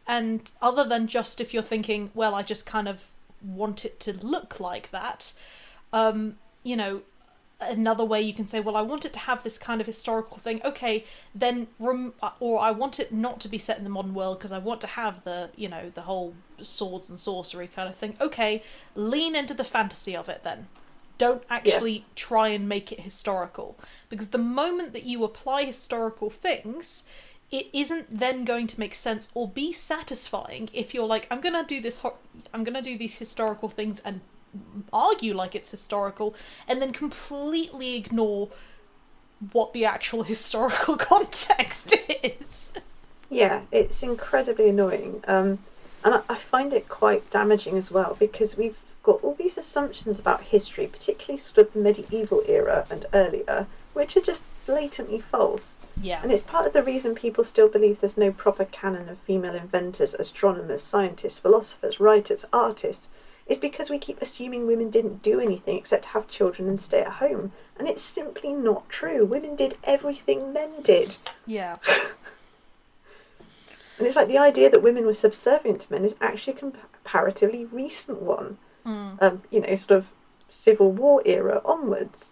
And 0.06 0.52
other 0.62 0.84
than 0.84 1.08
just 1.08 1.40
if 1.40 1.54
you're 1.54 1.64
thinking, 1.64 2.12
well, 2.14 2.36
I 2.36 2.44
just 2.44 2.66
kind 2.66 2.90
of 2.90 3.06
want 3.44 3.86
it 3.86 4.00
to 4.02 4.14
look 4.14 4.60
like 4.60 4.92
that, 4.92 5.34
um, 5.92 6.38
you 6.64 6.76
know, 6.76 7.02
another 7.60 8.04
way 8.04 8.22
you 8.22 8.34
can 8.34 8.46
say, 8.46 8.60
well, 8.60 8.76
I 8.76 8.82
want 8.82 9.06
it 9.06 9.14
to 9.14 9.20
have 9.20 9.44
this 9.44 9.58
kind 9.58 9.80
of 9.80 9.88
historical 9.88 10.38
thing. 10.38 10.62
Okay, 10.66 11.06
then, 11.34 11.68
rem- 11.80 12.14
or 12.40 12.60
I 12.60 12.72
want 12.72 13.00
it 13.00 13.12
not 13.12 13.40
to 13.42 13.48
be 13.48 13.58
set 13.58 13.78
in 13.78 13.84
the 13.84 13.90
modern 13.90 14.14
world 14.14 14.40
because 14.40 14.52
I 14.52 14.58
want 14.58 14.82
to 14.82 14.88
have 14.88 15.24
the, 15.24 15.50
you 15.56 15.70
know, 15.70 15.92
the 15.94 16.02
whole 16.02 16.34
swords 16.62 17.10
and 17.10 17.20
sorcery 17.20 17.68
kind 17.68 17.90
of 17.90 17.96
thing. 17.96 18.16
Okay, 18.20 18.64
lean 18.96 19.36
into 19.36 19.54
the 19.54 19.64
fantasy 19.64 20.16
of 20.16 20.30
it 20.30 20.44
then 20.44 20.68
don't 21.18 21.44
actually 21.50 22.06
try 22.16 22.48
and 22.50 22.68
make 22.68 22.92
it 22.92 23.02
historical 23.02 23.78
because 24.10 24.30
the 24.30 24.38
moment 24.38 24.94
that 24.94 25.04
you 25.04 25.24
apply 25.24 25.64
historical 25.64 26.30
things 26.30 27.06
it 27.54 27.68
isn't 27.72 28.08
then 28.10 28.44
going 28.44 28.68
to 28.68 28.80
make 28.80 28.96
sense 28.96 29.30
or 29.34 29.48
be 29.48 29.72
satisfying 29.72 30.68
if 30.74 30.94
you're 30.94 31.06
like 31.06 31.28
i'm 31.32 31.40
to 31.42 31.64
do 31.66 31.80
this 31.80 32.00
ho- 32.00 32.18
i'm 32.54 32.66
to 32.66 32.82
do 32.82 32.98
these 32.98 33.16
historical 33.18 33.70
things 33.70 34.00
and 34.02 34.20
argue 34.92 35.34
like 35.34 35.56
it's 35.56 35.72
historical 35.72 36.36
and 36.68 36.82
then 36.82 36.92
completely 36.92 37.96
ignore 37.96 38.50
what 39.52 39.74
the 39.74 39.86
actual 39.86 40.24
historical 40.34 40.98
context 41.12 41.96
is 42.24 42.72
Yeah, 43.30 43.62
it's 43.72 44.04
incredibly 44.04 44.70
annoying. 44.70 45.24
Um, 45.28 45.60
and 46.04 46.16
I, 46.16 46.22
I 46.30 46.36
find 46.36 46.72
it 46.72 46.88
quite 46.88 47.30
damaging 47.32 47.78
as 47.78 47.90
well 47.90 48.16
because 48.20 48.56
we've 48.58 48.78
got 49.02 49.24
all 49.24 49.34
these 49.36 49.58
assumptions 49.58 50.20
about 50.20 50.42
history, 50.44 50.86
particularly 50.88 51.40
sort 51.40 51.58
of 51.68 51.74
the 51.74 51.80
medieval 51.80 52.44
era 52.48 52.86
and 52.92 53.06
earlier, 53.14 53.66
which 53.94 54.16
are 54.16 54.22
just 54.22 54.44
blatantly 54.74 55.20
false. 55.20 55.80
yeah 56.02 56.22
And 56.24 56.32
it's 56.32 56.42
part 56.42 56.66
of 56.68 56.74
the 56.74 56.84
reason 56.84 57.16
people 57.16 57.44
still 57.44 57.68
believe 57.68 58.00
there's 58.00 58.18
no 58.18 58.32
proper 58.32 58.66
canon 58.66 59.10
of 59.10 59.20
female 59.20 59.56
inventors, 59.56 60.14
astronomers, 60.14 60.82
scientists, 60.82 61.40
philosophers, 61.40 62.00
writers, 62.00 62.46
artists. 62.52 63.08
Is 63.46 63.58
because 63.58 63.90
we 63.90 64.00
keep 64.00 64.22
assuming 64.22 64.66
women 64.68 64.90
didn't 64.90 65.22
do 65.22 65.42
anything 65.42 65.78
except 65.78 66.06
have 66.06 66.30
children 66.30 66.70
and 66.70 66.82
stay 66.82 67.02
at 67.02 67.20
home. 67.24 67.52
And 67.78 67.90
it's 67.90 68.02
simply 68.02 68.54
not 68.54 68.88
true. 68.88 69.26
Women 69.26 69.58
did 69.58 69.76
everything 69.84 70.54
men 70.54 70.82
did. 70.82 71.18
yeah 71.46 71.78
And 73.98 74.08
it's 74.08 74.16
like 74.16 74.28
the 74.28 74.38
idea 74.38 74.70
that 74.70 74.82
women 74.82 75.06
were 75.06 75.14
subservient 75.14 75.82
to 75.82 75.94
men 75.94 76.04
is 76.04 76.16
actually 76.20 76.54
a 76.54 76.58
comparatively 76.58 77.66
recent 77.66 78.22
one. 78.22 78.58
Mm. 78.86 79.22
Um, 79.22 79.44
you 79.52 79.60
know, 79.62 79.76
sort 79.76 79.98
of 79.98 80.08
Civil 80.50 80.92
War 80.92 81.22
era 81.26 81.62
onwards. 81.64 82.32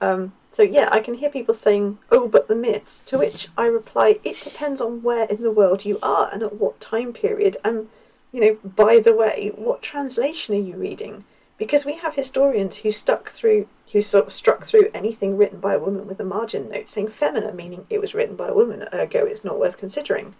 Um, 0.00 0.32
so 0.52 0.62
yeah, 0.62 0.88
I 0.90 1.00
can 1.00 1.14
hear 1.14 1.30
people 1.30 1.54
saying, 1.54 1.98
"Oh, 2.10 2.28
but 2.28 2.48
the 2.48 2.54
myths." 2.56 3.02
To 3.06 3.18
which 3.18 3.48
I 3.56 3.66
reply, 3.66 4.18
"It 4.24 4.40
depends 4.40 4.80
on 4.80 5.02
where 5.02 5.24
in 5.24 5.42
the 5.42 5.50
world 5.52 5.84
you 5.84 5.98
are 6.02 6.28
and 6.32 6.42
at 6.42 6.54
what 6.56 6.80
time 6.80 7.12
period." 7.12 7.56
And 7.64 7.88
you 8.32 8.40
know, 8.40 8.56
by 8.64 9.00
the 9.00 9.14
way, 9.14 9.52
what 9.54 9.82
translation 9.82 10.54
are 10.54 10.58
you 10.58 10.76
reading? 10.76 11.24
Because 11.58 11.84
we 11.84 11.94
have 11.96 12.14
historians 12.14 12.76
who 12.76 12.90
stuck 12.90 13.30
through, 13.30 13.66
who 13.92 14.00
sort 14.00 14.26
of 14.28 14.32
struck 14.32 14.64
through 14.64 14.90
anything 14.94 15.36
written 15.36 15.60
by 15.60 15.74
a 15.74 15.78
woman 15.78 16.06
with 16.06 16.18
a 16.20 16.24
margin 16.24 16.68
note 16.70 16.88
saying 16.88 17.08
"femina," 17.08 17.52
meaning 17.52 17.86
it 17.90 18.00
was 18.00 18.14
written 18.14 18.36
by 18.36 18.48
a 18.48 18.54
woman, 18.54 18.88
ergo 18.92 19.26
it's 19.26 19.44
not 19.44 19.58
worth 19.58 19.76
considering. 19.76 20.34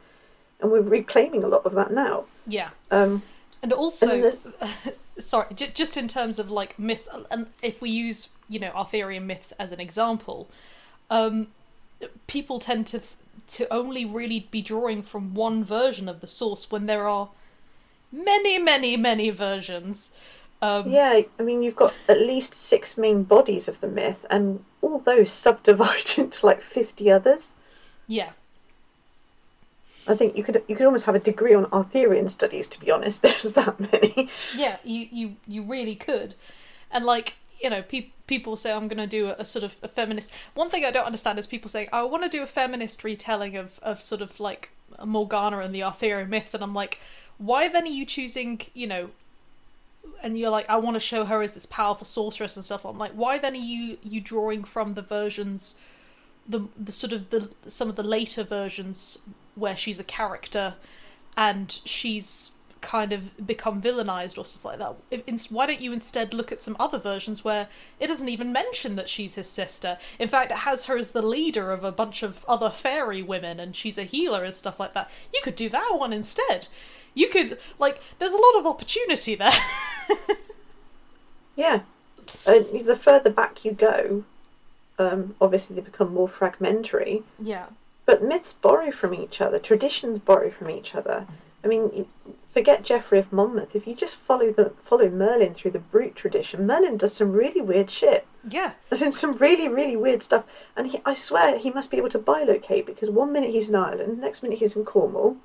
And 0.60 0.70
we're 0.70 0.80
reclaiming 0.82 1.42
a 1.42 1.48
lot 1.48 1.64
of 1.64 1.72
that 1.74 1.90
now. 1.92 2.24
yeah 2.46 2.70
Um, 2.90 3.22
And 3.62 3.72
also, 3.72 4.06
And 4.08 4.38
sorry, 5.18 5.46
j- 5.54 5.70
just 5.74 5.96
in 5.96 6.08
terms 6.08 6.38
of 6.38 6.50
like 6.50 6.78
myths, 6.78 7.08
and 7.30 7.46
if 7.62 7.80
we 7.82 7.90
use 7.90 8.28
you 8.48 8.58
know 8.58 8.70
Arthurian 8.74 9.26
myths 9.26 9.52
as 9.58 9.72
an 9.72 9.80
example, 9.80 10.48
um, 11.10 11.48
people 12.26 12.58
tend 12.58 12.86
to 12.88 12.98
th- 12.98 13.14
to 13.48 13.72
only 13.72 14.04
really 14.04 14.46
be 14.50 14.62
drawing 14.62 15.02
from 15.02 15.34
one 15.34 15.64
version 15.64 16.08
of 16.08 16.20
the 16.20 16.26
source 16.26 16.70
when 16.70 16.86
there 16.86 17.06
are 17.08 17.30
many, 18.12 18.58
many, 18.58 18.96
many 18.96 19.30
versions. 19.30 20.12
Um, 20.62 20.90
Yeah, 20.90 21.22
I 21.38 21.42
mean, 21.42 21.62
you've 21.62 21.76
got 21.76 21.94
at 22.08 22.20
least 22.20 22.54
six 22.54 22.96
main 22.98 23.22
bodies 23.24 23.66
of 23.68 23.80
the 23.80 23.88
myth, 23.88 24.24
and 24.30 24.64
all 24.82 24.98
those 24.98 25.30
subdivide 25.46 26.18
into 26.18 26.44
like 26.46 26.60
50 26.62 27.10
others. 27.10 27.54
yeah, 28.06 28.30
I 30.08 30.14
think 30.14 30.36
you 30.36 30.42
could 30.42 30.62
you 30.66 30.76
could 30.76 30.86
almost 30.86 31.04
have 31.04 31.14
a 31.14 31.20
degree 31.20 31.54
on 31.54 31.66
Arthurian 31.72 32.28
studies, 32.28 32.68
to 32.68 32.80
be 32.80 32.90
honest. 32.90 33.22
There's 33.22 33.52
that 33.54 33.78
many. 33.78 34.28
yeah. 34.56 34.76
You 34.84 35.08
you 35.10 35.36
you 35.46 35.62
really 35.62 35.94
could, 35.94 36.34
and 36.90 37.04
like 37.04 37.34
you 37.60 37.70
know, 37.70 37.82
pe- 37.82 38.10
people 38.26 38.56
say 38.56 38.72
I'm 38.72 38.88
going 38.88 38.98
to 38.98 39.06
do 39.06 39.26
a, 39.28 39.36
a 39.38 39.44
sort 39.44 39.64
of 39.64 39.76
a 39.82 39.88
feminist. 39.88 40.32
One 40.54 40.70
thing 40.70 40.84
I 40.84 40.90
don't 40.90 41.04
understand 41.04 41.38
is 41.38 41.46
people 41.46 41.68
saying 41.68 41.88
I 41.92 42.02
want 42.04 42.22
to 42.22 42.28
do 42.28 42.42
a 42.42 42.46
feminist 42.46 43.04
retelling 43.04 43.56
of 43.56 43.78
of 43.80 44.00
sort 44.00 44.22
of 44.22 44.40
like 44.40 44.70
Morgana 45.04 45.58
and 45.58 45.74
the 45.74 45.82
Arthurian 45.82 46.30
myths, 46.30 46.54
and 46.54 46.62
I'm 46.62 46.74
like, 46.74 46.98
why 47.38 47.68
then 47.68 47.84
are 47.84 47.86
you 47.86 48.06
choosing 48.06 48.60
you 48.74 48.86
know? 48.86 49.10
And 50.22 50.38
you're 50.38 50.50
like, 50.50 50.68
I 50.68 50.76
want 50.76 50.94
to 50.94 51.00
show 51.00 51.24
her 51.26 51.42
as 51.42 51.54
this 51.54 51.66
powerful 51.66 52.06
sorceress 52.06 52.56
and 52.56 52.64
stuff. 52.64 52.84
I'm 52.84 52.98
like, 52.98 53.12
why 53.12 53.38
then 53.38 53.52
are 53.52 53.56
you 53.56 53.98
you 54.02 54.20
drawing 54.20 54.64
from 54.64 54.92
the 54.92 55.02
versions, 55.02 55.76
the 56.48 56.68
the 56.78 56.92
sort 56.92 57.12
of 57.12 57.30
the 57.30 57.50
some 57.66 57.88
of 57.90 57.96
the 57.96 58.02
later 58.02 58.42
versions 58.42 59.18
where 59.60 59.76
she's 59.76 60.00
a 60.00 60.04
character, 60.04 60.74
and 61.36 61.70
she's 61.84 62.52
kind 62.80 63.12
of 63.12 63.46
become 63.46 63.82
villainized 63.82 64.38
or 64.38 64.44
stuff 64.46 64.64
like 64.64 64.78
that. 64.78 64.94
If- 65.10 65.50
Why 65.50 65.66
don't 65.66 65.82
you 65.82 65.92
instead 65.92 66.32
look 66.32 66.50
at 66.50 66.62
some 66.62 66.76
other 66.80 66.98
versions 66.98 67.44
where 67.44 67.68
it 68.00 68.06
doesn't 68.06 68.30
even 68.30 68.52
mention 68.52 68.96
that 68.96 69.08
she's 69.08 69.34
his 69.34 69.48
sister? 69.50 69.98
In 70.18 70.28
fact, 70.28 70.50
it 70.50 70.56
has 70.58 70.86
her 70.86 70.96
as 70.96 71.10
the 71.10 71.20
leader 71.20 71.72
of 71.72 71.84
a 71.84 71.92
bunch 71.92 72.22
of 72.22 72.42
other 72.48 72.70
fairy 72.70 73.22
women 73.22 73.60
and 73.60 73.76
she's 73.76 73.98
a 73.98 74.04
healer 74.04 74.44
and 74.44 74.54
stuff 74.54 74.80
like 74.80 74.94
that. 74.94 75.10
You 75.34 75.40
could 75.44 75.56
do 75.56 75.68
that 75.68 75.96
one 75.98 76.14
instead. 76.14 76.68
You 77.12 77.28
could, 77.28 77.58
like, 77.78 78.00
there's 78.18 78.32
a 78.32 78.38
lot 78.38 78.58
of 78.58 78.66
opportunity 78.66 79.34
there. 79.34 79.52
Yeah, 81.56 81.80
uh, 82.46 82.60
the 82.82 82.96
further 82.98 83.30
back 83.30 83.64
you 83.64 83.72
go, 83.72 84.24
um, 84.98 85.34
obviously 85.40 85.76
they 85.76 85.82
become 85.82 86.14
more 86.14 86.28
fragmentary. 86.28 87.22
yeah. 87.42 87.66
But 88.10 88.24
myths 88.24 88.52
borrow 88.52 88.90
from 88.90 89.14
each 89.14 89.40
other, 89.40 89.60
traditions 89.60 90.18
borrow 90.18 90.50
from 90.50 90.68
each 90.68 90.96
other. 90.96 91.28
I 91.62 91.68
mean, 91.68 92.06
forget 92.50 92.82
Geoffrey 92.82 93.20
of 93.20 93.32
Monmouth. 93.32 93.76
If 93.76 93.86
you 93.86 93.94
just 93.94 94.16
follow 94.16 94.50
the 94.50 94.72
follow 94.82 95.08
Merlin 95.08 95.54
through 95.54 95.70
the 95.70 95.78
Brut 95.78 96.16
tradition, 96.16 96.66
Merlin 96.66 96.96
does 96.96 97.14
some 97.14 97.32
really 97.32 97.60
weird 97.60 97.88
shit. 97.88 98.26
Yeah. 98.42 98.72
As 98.90 99.00
in 99.00 99.12
some 99.12 99.34
really, 99.34 99.68
really 99.68 99.94
weird 99.94 100.24
stuff. 100.24 100.42
And 100.76 100.88
he, 100.88 101.00
I 101.04 101.14
swear 101.14 101.56
he 101.56 101.70
must 101.70 101.88
be 101.88 101.98
able 101.98 102.08
to 102.08 102.18
bilocate 102.18 102.84
because 102.84 103.10
one 103.10 103.32
minute 103.32 103.50
he's 103.50 103.68
in 103.68 103.76
Ireland, 103.76 104.18
next 104.18 104.42
minute 104.42 104.58
he's 104.58 104.74
in 104.74 104.84
Cornwall, 104.84 105.36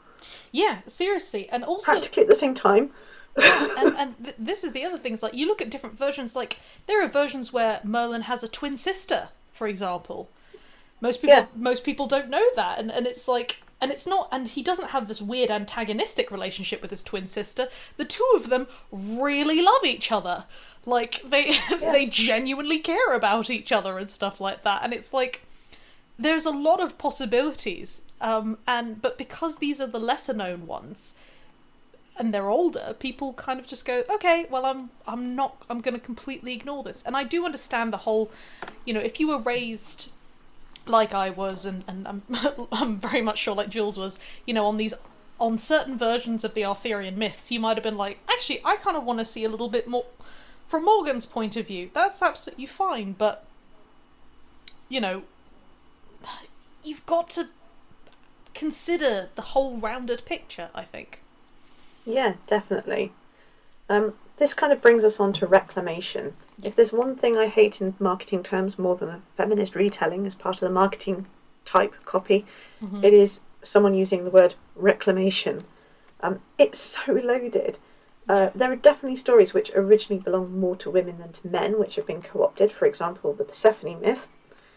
Yeah, 0.52 0.80
seriously. 0.88 1.48
And 1.50 1.64
also, 1.64 1.92
practically 1.92 2.24
at 2.24 2.30
the 2.30 2.34
same 2.34 2.56
time. 2.56 2.90
and, 3.38 3.96
and 3.96 4.16
th- 4.24 4.36
this 4.40 4.64
is 4.64 4.72
the 4.72 4.86
other 4.86 4.98
thing 4.98 5.14
is 5.14 5.22
like 5.22 5.36
you 5.36 5.46
look 5.46 5.62
at 5.62 5.70
different 5.70 6.00
versions 6.00 6.38
like 6.38 6.58
there 6.88 7.04
are 7.04 7.08
versions 7.10 7.52
where 7.52 7.82
merlin 7.84 8.22
has 8.22 8.46
a 8.46 8.48
twin 8.48 8.78
sister 8.78 9.28
for 9.52 9.68
example 9.68 10.30
most 11.02 11.22
people 11.22 11.36
Yeah. 11.36 11.46
most 11.56 11.84
people 11.84 12.08
don't 12.08 12.30
know 12.30 12.44
that 12.56 12.80
and, 12.80 12.92
and 12.92 13.06
it's 13.08 13.28
like 13.28 13.62
and 13.82 13.92
it's 13.92 14.08
not 14.08 14.30
and 14.32 14.48
he 14.48 14.64
doesn't 14.64 14.90
have 14.92 15.08
this 15.08 15.22
weird 15.22 15.52
antagonistic 15.52 16.32
relationship 16.32 16.82
with 16.82 16.92
his 16.92 17.04
twin 17.04 17.28
sister 17.28 17.68
the 17.98 18.06
two 18.06 18.28
of 18.36 18.50
them 18.50 18.68
really 18.92 19.62
love 19.62 19.84
each 19.84 20.12
other 20.12 20.46
like 20.86 21.22
they 21.30 21.54
they 21.80 22.06
genuinely 22.06 22.80
care 22.80 23.14
about 23.14 23.50
each 23.50 23.72
other 23.72 23.98
and 23.98 24.10
stuff 24.10 24.40
like 24.40 24.64
that 24.64 24.82
and 24.84 24.94
it's 24.94 25.14
like 25.14 25.42
there's 26.18 26.46
a 26.46 26.52
lot 26.52 26.80
of 26.80 26.98
possibilities 26.98 28.04
um 28.22 28.58
and 28.66 29.02
but 29.02 29.18
because 29.18 29.58
these 29.58 29.82
are 29.82 29.88
the 29.88 30.00
lesser 30.00 30.34
known 30.34 30.66
ones 30.66 31.14
and 32.18 32.34
they're 32.34 32.48
older, 32.50 32.96
people 32.98 33.34
kind 33.34 33.60
of 33.60 33.66
just 33.68 33.84
go, 33.84 34.04
okay, 34.10 34.46
well, 34.50 34.66
I'm 34.66 34.90
I'm 35.06 35.36
not 35.36 35.62
I'm 35.70 35.82
going 35.82 35.96
to 35.96 36.00
completely 36.00 36.54
ignore 36.54 36.82
this. 36.82 37.04
And 37.04 37.14
I 37.18 37.26
do 37.26 37.44
understand 37.44 37.92
the 37.92 37.98
whole, 37.98 38.32
you 38.86 38.94
know, 38.94 39.02
if 39.02 39.20
you 39.20 39.28
were 39.28 39.40
raised 39.40 40.12
like 40.88 41.14
I 41.14 41.30
was, 41.30 41.66
and 41.66 41.84
and 41.88 42.08
I'm 42.08 42.24
I'm 42.72 42.98
very 42.98 43.22
much 43.22 43.40
sure 43.40 43.56
like 43.56 43.70
Jules 43.70 43.98
was, 43.98 44.20
you 44.46 44.54
know, 44.54 44.66
on 44.66 44.78
these 44.78 44.94
on 45.40 45.58
certain 45.58 45.98
versions 45.98 46.44
of 46.44 46.54
the 46.54 46.64
Arthurian 46.64 47.18
myths, 47.18 47.52
you 47.52 47.60
might 47.60 47.76
have 47.76 47.84
been 47.84 47.98
like, 47.98 48.20
actually, 48.30 48.62
I 48.64 48.78
kind 48.78 48.96
of 48.96 49.04
want 49.04 49.20
to 49.20 49.26
see 49.26 49.44
a 49.44 49.50
little 49.50 49.68
bit 49.68 49.88
more 49.88 50.06
from 50.66 50.86
Morgan's 50.86 51.26
point 51.26 51.58
of 51.58 51.68
view. 51.68 51.90
That's 51.94 52.22
absolutely 52.22 52.68
fine, 52.68 53.14
but 53.18 53.46
you 54.90 55.02
know, 55.02 55.24
you've 56.84 57.06
got 57.06 57.30
to 57.32 57.50
consider 58.54 59.30
the 59.36 59.42
whole 59.42 59.78
rounded 59.78 60.26
picture. 60.26 60.70
I 60.74 60.84
think. 60.84 61.22
Yeah, 62.06 62.36
definitely. 62.48 63.12
Um, 63.90 64.14
this 64.38 64.54
kind 64.54 64.72
of 64.72 64.82
brings 64.82 65.04
us 65.04 65.20
on 65.20 65.34
to 65.34 65.48
reclamation. 65.48 66.36
If 66.64 66.76
there's 66.76 66.94
one 66.94 67.16
thing 67.16 67.38
I 67.38 67.48
hate 67.48 67.82
in 67.82 67.96
marketing 68.00 68.44
terms 68.44 68.80
more 68.80 68.96
than 68.96 69.10
a 69.10 69.22
feminist 69.36 69.76
retelling 69.76 70.26
as 70.26 70.36
part 70.36 70.56
of 70.56 70.62
the 70.62 70.70
marketing 70.70 71.26
type 71.66 71.94
copy, 72.06 72.46
it 73.04 73.14
is 73.14 73.42
someone 73.64 73.94
using 73.94 74.24
the 74.24 74.30
word 74.30 74.54
reclamation. 74.76 75.66
Um, 76.22 76.40
it's 76.58 76.80
so 76.80 77.12
loaded. 77.14 77.80
Uh, 78.28 78.50
there 78.56 78.72
are 78.72 78.76
definitely 78.76 79.18
stories 79.18 79.54
which 79.54 79.70
originally 79.76 80.22
belong 80.22 80.60
more 80.60 80.76
to 80.78 80.90
women 80.90 81.18
than 81.20 81.32
to 81.34 81.48
men, 81.48 81.78
which 81.80 81.96
have 81.96 82.08
been 82.08 82.22
co 82.22 82.44
opted. 82.44 82.72
For 82.72 82.86
example, 82.86 83.34
the 83.34 83.44
Persephone 83.44 84.02
myth, 84.02 84.28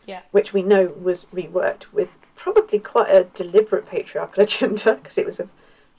Yeah. 0.07 0.23
which 0.33 0.53
we 0.53 0.63
know 0.63 0.87
was 1.01 1.27
reworked 1.35 1.93
with 1.93 2.11
probably 2.37 2.79
quite 2.79 3.11
a 3.11 3.25
deliberate 3.25 3.87
patriarchal 3.87 4.43
agenda 4.49 4.95
because 4.95 5.17
it 5.19 5.27
was 5.27 5.39
a 5.41 5.49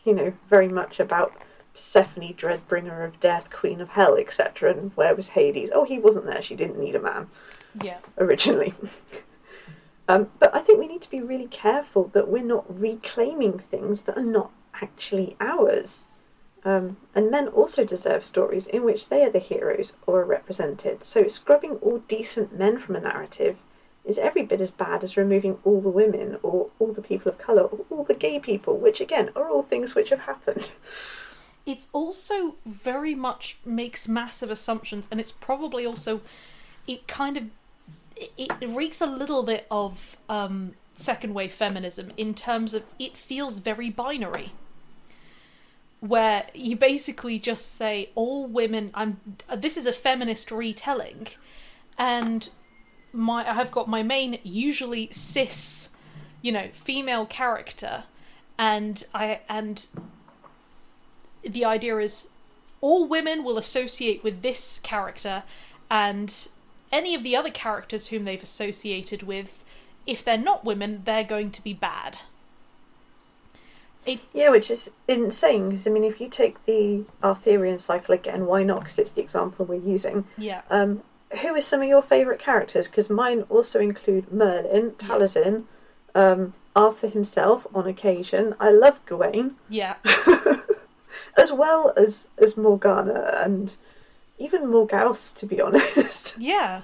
you 0.05 0.13
know, 0.13 0.33
very 0.49 0.67
much 0.67 0.99
about 0.99 1.33
Persephone, 1.79 2.33
dreadbringer 2.33 3.05
of 3.05 3.21
death, 3.21 3.49
queen 3.49 3.79
of 3.79 3.89
hell, 3.91 4.17
etc. 4.17 4.71
And 4.71 4.91
where 4.95 5.15
was 5.15 5.29
Hades? 5.29 5.69
Oh, 5.73 5.85
he 5.85 5.97
wasn't 5.97 6.25
there. 6.25 6.41
She 6.41 6.53
didn't 6.53 6.77
need 6.77 6.93
a 6.93 6.99
man 6.99 7.29
Yeah. 7.81 7.99
originally. 8.17 8.73
um, 10.09 10.29
but 10.39 10.53
I 10.53 10.59
think 10.59 10.77
we 10.77 10.89
need 10.89 11.01
to 11.03 11.09
be 11.09 11.21
really 11.21 11.47
careful 11.47 12.09
that 12.13 12.27
we're 12.27 12.43
not 12.43 12.65
reclaiming 12.67 13.59
things 13.59 14.01
that 14.01 14.17
are 14.17 14.21
not 14.21 14.51
actually 14.81 15.37
ours. 15.39 16.09
Um, 16.65 16.97
and 17.15 17.31
men 17.31 17.47
also 17.47 17.85
deserve 17.85 18.25
stories 18.25 18.67
in 18.67 18.83
which 18.83 19.07
they 19.07 19.23
are 19.23 19.29
the 19.29 19.39
heroes 19.39 19.93
or 20.05 20.19
are 20.19 20.25
represented. 20.25 21.05
So 21.05 21.29
scrubbing 21.29 21.77
all 21.77 21.99
decent 22.09 22.59
men 22.59 22.77
from 22.77 22.97
a 22.97 22.99
narrative 22.99 23.55
is 24.03 24.17
every 24.17 24.43
bit 24.43 24.59
as 24.59 24.71
bad 24.71 25.01
as 25.05 25.15
removing 25.15 25.59
all 25.63 25.79
the 25.79 25.87
women 25.87 26.39
or 26.43 26.71
all 26.77 26.91
the 26.91 27.01
people 27.01 27.31
of 27.31 27.37
colour 27.37 27.61
or 27.63 27.85
all 27.89 28.03
the 28.03 28.13
gay 28.13 28.37
people, 28.37 28.75
which 28.77 28.99
again 28.99 29.29
are 29.33 29.49
all 29.49 29.63
things 29.63 29.95
which 29.95 30.09
have 30.09 30.21
happened. 30.21 30.71
It's 31.69 31.87
also 31.93 32.55
very 32.65 33.13
much 33.13 33.59
makes 33.63 34.07
massive 34.07 34.49
assumptions, 34.49 35.07
and 35.11 35.21
it's 35.21 35.31
probably 35.31 35.85
also 35.85 36.21
it 36.87 37.07
kind 37.07 37.37
of 37.37 37.43
it, 38.15 38.51
it 38.59 38.69
reeks 38.69 39.01
a 39.01 39.05
little 39.05 39.43
bit 39.43 39.67
of 39.69 40.17
um, 40.27 40.73
second 40.95 41.35
wave 41.35 41.53
feminism 41.53 42.11
in 42.17 42.33
terms 42.33 42.73
of 42.73 42.85
it 42.97 43.15
feels 43.15 43.59
very 43.59 43.91
binary. 43.91 44.51
Where 45.99 46.47
you 46.55 46.75
basically 46.75 47.37
just 47.37 47.75
say 47.75 48.09
all 48.15 48.47
women. 48.47 48.89
I'm. 48.95 49.19
This 49.55 49.77
is 49.77 49.85
a 49.85 49.93
feminist 49.93 50.51
retelling, 50.51 51.27
and 51.99 52.49
my 53.13 53.47
I 53.47 53.53
have 53.53 53.69
got 53.69 53.87
my 53.87 54.01
main 54.01 54.39
usually 54.41 55.09
cis, 55.11 55.89
you 56.41 56.51
know, 56.51 56.69
female 56.73 57.27
character, 57.27 58.05
and 58.57 59.03
I 59.13 59.41
and 59.47 59.85
the 61.53 61.65
idea 61.65 61.97
is 61.97 62.27
all 62.81 63.07
women 63.07 63.43
will 63.43 63.57
associate 63.57 64.23
with 64.23 64.41
this 64.41 64.79
character 64.79 65.43
and 65.91 66.47
any 66.91 67.13
of 67.13 67.23
the 67.23 67.35
other 67.35 67.51
characters 67.51 68.07
whom 68.07 68.25
they've 68.25 68.43
associated 68.43 69.23
with 69.23 69.63
if 70.07 70.23
they're 70.23 70.37
not 70.37 70.65
women 70.65 71.01
they're 71.05 71.23
going 71.23 71.51
to 71.51 71.63
be 71.63 71.73
bad 71.73 72.19
it 74.05 74.19
Yeah, 74.33 74.49
which 74.49 74.71
is 74.71 74.89
insane 75.07 75.69
because 75.69 75.87
I 75.87 75.91
mean, 75.91 76.03
if 76.03 76.21
you 76.21 76.29
take 76.29 76.63
the 76.65 77.03
Arthurian 77.23 77.79
cycle 77.79 78.15
again, 78.15 78.45
why 78.45 78.63
not? 78.63 78.79
Because 78.81 78.97
it's 78.97 79.11
the 79.11 79.21
example 79.21 79.65
we're 79.65 79.75
using. 79.75 80.25
yeah 80.37 80.61
Um, 80.69 81.03
who 81.41 81.55
are 81.55 81.61
some 81.61 81.81
of 81.81 81.87
your 81.87 82.01
favourite 82.01 82.39
characters? 82.39 82.87
Because 82.87 83.09
mine 83.09 83.43
also 83.49 83.79
include 83.79 84.31
Merlin, 84.31 84.91
Taliesin, 84.91 85.65
um, 86.15 86.53
Arthur 86.75 87.07
himself 87.07 87.67
on 87.73 87.87
occasion. 87.87 88.55
I 88.59 88.71
love 88.71 88.99
Gawain, 89.05 89.55
yeah 89.69 89.95
as 91.37 91.51
well 91.51 91.93
as 91.97 92.27
as 92.37 92.57
Morgana 92.57 93.39
and 93.43 93.75
even 94.37 94.63
Morgause, 94.63 95.33
to 95.35 95.45
be 95.45 95.59
honest. 95.65 96.35
yeah. 96.37 96.81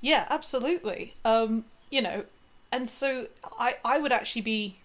Yeah 0.00 0.26
absolutely. 0.30 1.14
Um 1.24 1.64
you 1.90 2.02
know 2.02 2.24
and 2.72 2.88
so 2.88 3.28
i 3.58 3.76
i 3.84 3.98
would 3.98 4.10
actually 4.10 4.42
be 4.42 4.76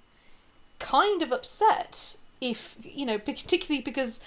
kind 0.78 1.22
of 1.24 1.32
upset 1.32 2.16
if 2.40 2.76
you 2.84 3.06
know 3.06 3.18
particularly 3.18 3.82
because 3.82 4.20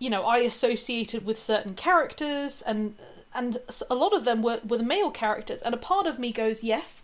you 0.00 0.10
know 0.10 0.24
i 0.24 0.38
associated 0.38 1.24
with 1.24 1.38
certain 1.38 1.74
characters 1.74 2.62
and 2.62 2.96
and 3.32 3.58
a 3.88 3.94
lot 3.94 4.12
of 4.12 4.24
them 4.24 4.42
were 4.42 4.60
were 4.66 4.78
the 4.78 4.82
male 4.82 5.10
characters. 5.12 5.62
And 5.62 5.72
a 5.72 5.78
part 5.78 6.06
of 6.06 6.18
me 6.18 6.32
goes 6.32 6.64
yes 6.64 7.02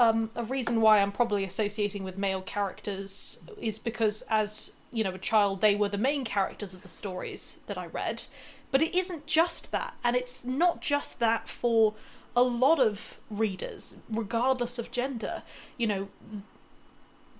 um, 0.00 0.30
a 0.34 0.44
reason 0.44 0.80
why 0.80 1.00
I'm 1.00 1.12
probably 1.12 1.44
associating 1.44 2.04
with 2.04 2.16
male 2.16 2.40
characters 2.40 3.38
is 3.60 3.78
because 3.78 4.22
as 4.30 4.72
you 4.92 5.04
know 5.04 5.14
a 5.14 5.18
child 5.18 5.60
they 5.60 5.74
were 5.74 5.88
the 5.88 5.98
main 5.98 6.24
characters 6.24 6.74
of 6.74 6.82
the 6.82 6.88
stories 6.88 7.58
that 7.66 7.78
I 7.78 7.86
read. 7.86 8.24
But 8.70 8.82
it 8.82 8.94
isn't 8.94 9.26
just 9.26 9.72
that, 9.72 9.94
and 10.04 10.14
it's 10.14 10.44
not 10.44 10.80
just 10.80 11.18
that 11.18 11.48
for 11.48 11.94
a 12.36 12.42
lot 12.42 12.78
of 12.78 13.18
readers, 13.28 13.96
regardless 14.08 14.78
of 14.78 14.90
gender. 14.90 15.42
You 15.76 15.86
know, 15.86 16.08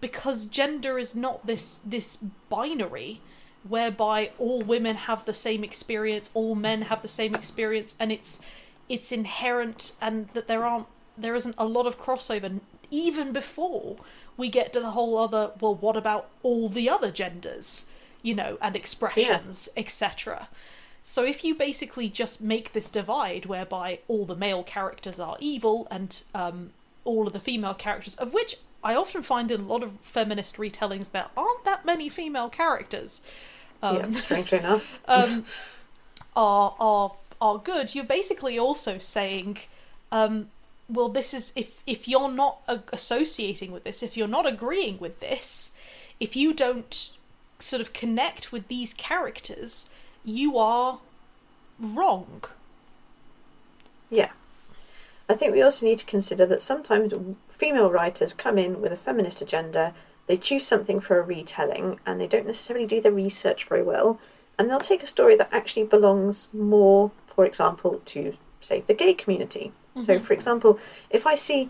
because 0.00 0.46
gender 0.46 0.98
is 0.98 1.14
not 1.14 1.46
this 1.46 1.80
this 1.84 2.16
binary 2.48 3.20
whereby 3.68 4.30
all 4.38 4.62
women 4.62 4.96
have 4.96 5.24
the 5.24 5.34
same 5.34 5.62
experience, 5.62 6.30
all 6.32 6.54
men 6.54 6.82
have 6.82 7.02
the 7.02 7.08
same 7.08 7.34
experience, 7.34 7.94
and 8.00 8.10
it's 8.10 8.40
it's 8.88 9.12
inherent, 9.12 9.92
and 10.00 10.28
that 10.34 10.48
there 10.48 10.64
aren't 10.64 10.86
there 11.16 11.34
isn't 11.34 11.54
a 11.58 11.66
lot 11.66 11.86
of 11.86 11.98
crossover 11.98 12.60
even 12.90 13.32
before 13.32 13.96
we 14.40 14.48
get 14.48 14.72
to 14.72 14.80
the 14.80 14.90
whole 14.90 15.16
other. 15.18 15.52
Well, 15.60 15.74
what 15.76 15.96
about 15.96 16.28
all 16.42 16.68
the 16.68 16.88
other 16.88 17.12
genders, 17.12 17.86
you 18.22 18.34
know, 18.34 18.58
and 18.60 18.74
expressions, 18.74 19.68
yeah. 19.76 19.80
etc. 19.80 20.48
So 21.02 21.24
if 21.24 21.44
you 21.44 21.54
basically 21.54 22.08
just 22.08 22.42
make 22.42 22.72
this 22.72 22.90
divide 22.90 23.46
whereby 23.46 24.00
all 24.08 24.24
the 24.24 24.36
male 24.36 24.62
characters 24.62 25.18
are 25.20 25.36
evil 25.40 25.86
and 25.90 26.22
um, 26.34 26.70
all 27.04 27.26
of 27.26 27.32
the 27.32 27.40
female 27.40 27.74
characters, 27.74 28.14
of 28.16 28.34
which 28.34 28.56
I 28.82 28.94
often 28.94 29.22
find 29.22 29.50
in 29.50 29.60
a 29.60 29.64
lot 29.64 29.82
of 29.82 29.92
feminist 30.00 30.56
retellings 30.56 31.10
there 31.10 31.26
aren't 31.36 31.64
that 31.64 31.84
many 31.84 32.08
female 32.08 32.48
characters. 32.48 33.22
Um, 33.82 34.12
yeah, 34.12 34.20
strangely 34.20 34.58
enough. 34.58 34.98
um, 35.08 35.44
are 36.34 36.74
are 36.80 37.12
are 37.40 37.58
good. 37.58 37.94
You're 37.94 38.04
basically 38.04 38.58
also 38.58 38.98
saying, 38.98 39.58
um, 40.12 40.48
well, 40.90 41.08
this 41.08 41.32
is 41.32 41.52
if 41.54 41.82
if 41.86 42.08
you're 42.08 42.30
not 42.30 42.60
associating 42.92 43.72
with 43.72 43.84
this, 43.84 44.02
if 44.02 44.16
you're 44.16 44.28
not 44.28 44.46
agreeing 44.46 44.98
with 44.98 45.20
this, 45.20 45.70
if 46.18 46.36
you 46.36 46.52
don't 46.52 47.10
sort 47.58 47.80
of 47.80 47.92
connect 47.92 48.52
with 48.52 48.68
these 48.68 48.94
characters, 48.94 49.90
you 50.24 50.58
are 50.58 50.98
wrong. 51.78 52.42
Yeah. 54.10 54.30
I 55.28 55.34
think 55.34 55.52
we 55.52 55.62
also 55.62 55.86
need 55.86 56.00
to 56.00 56.06
consider 56.06 56.44
that 56.46 56.62
sometimes 56.62 57.14
female 57.56 57.90
writers 57.90 58.32
come 58.32 58.58
in 58.58 58.80
with 58.80 58.92
a 58.92 58.96
feminist 58.96 59.40
agenda, 59.40 59.94
they 60.26 60.36
choose 60.36 60.66
something 60.66 61.00
for 61.00 61.18
a 61.18 61.22
retelling, 61.22 62.00
and 62.04 62.20
they 62.20 62.26
don't 62.26 62.46
necessarily 62.46 62.86
do 62.86 63.00
the 63.00 63.12
research 63.12 63.66
very 63.68 63.82
well, 63.82 64.18
and 64.58 64.68
they'll 64.68 64.80
take 64.80 65.02
a 65.02 65.06
story 65.06 65.36
that 65.36 65.48
actually 65.52 65.84
belongs 65.84 66.48
more, 66.52 67.12
for 67.26 67.46
example, 67.46 68.02
to, 68.06 68.36
say, 68.60 68.82
the 68.86 68.94
gay 68.94 69.14
community. 69.14 69.72
Mm-hmm. 69.96 70.02
So, 70.02 70.18
for 70.20 70.32
example, 70.32 70.78
if 71.10 71.26
I 71.26 71.34
see 71.34 71.68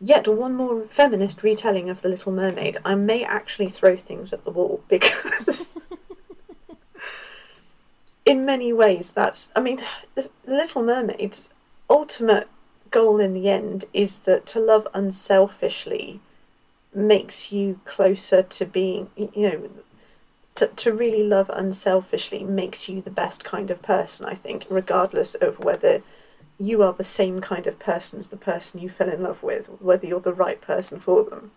yet 0.00 0.26
one 0.26 0.54
more 0.54 0.82
feminist 0.90 1.42
retelling 1.42 1.90
of 1.90 2.02
The 2.02 2.08
Little 2.08 2.32
Mermaid, 2.32 2.78
I 2.84 2.94
may 2.94 3.24
actually 3.24 3.68
throw 3.68 3.96
things 3.96 4.32
at 4.32 4.44
the 4.44 4.50
wall 4.50 4.82
because. 4.88 5.66
in 8.24 8.44
many 8.44 8.72
ways, 8.72 9.10
that's. 9.10 9.48
I 9.54 9.60
mean, 9.60 9.82
The 10.14 10.30
Little 10.46 10.82
Mermaid's 10.82 11.50
ultimate 11.88 12.48
goal 12.90 13.20
in 13.20 13.34
the 13.34 13.48
end 13.48 13.84
is 13.92 14.16
that 14.16 14.46
to 14.46 14.60
love 14.60 14.86
unselfishly 14.94 16.20
makes 16.92 17.52
you 17.52 17.80
closer 17.84 18.42
to 18.42 18.66
being, 18.66 19.10
you 19.16 19.30
know, 19.36 19.70
to, 20.56 20.66
to 20.66 20.92
really 20.92 21.22
love 21.22 21.50
unselfishly 21.50 22.42
makes 22.42 22.88
you 22.88 23.00
the 23.00 23.10
best 23.10 23.44
kind 23.44 23.70
of 23.70 23.82
person, 23.82 24.26
I 24.26 24.34
think, 24.34 24.66
regardless 24.68 25.34
of 25.34 25.60
whether 25.60 26.02
you 26.60 26.82
are 26.82 26.92
the 26.92 27.02
same 27.02 27.40
kind 27.40 27.66
of 27.66 27.78
person 27.78 28.18
as 28.18 28.28
the 28.28 28.36
person 28.36 28.80
you 28.80 28.90
fell 28.90 29.08
in 29.08 29.22
love 29.22 29.42
with, 29.42 29.66
whether 29.80 30.06
you're 30.06 30.20
the 30.20 30.32
right 30.32 30.60
person 30.60 31.00
for 31.00 31.24
them. 31.24 31.50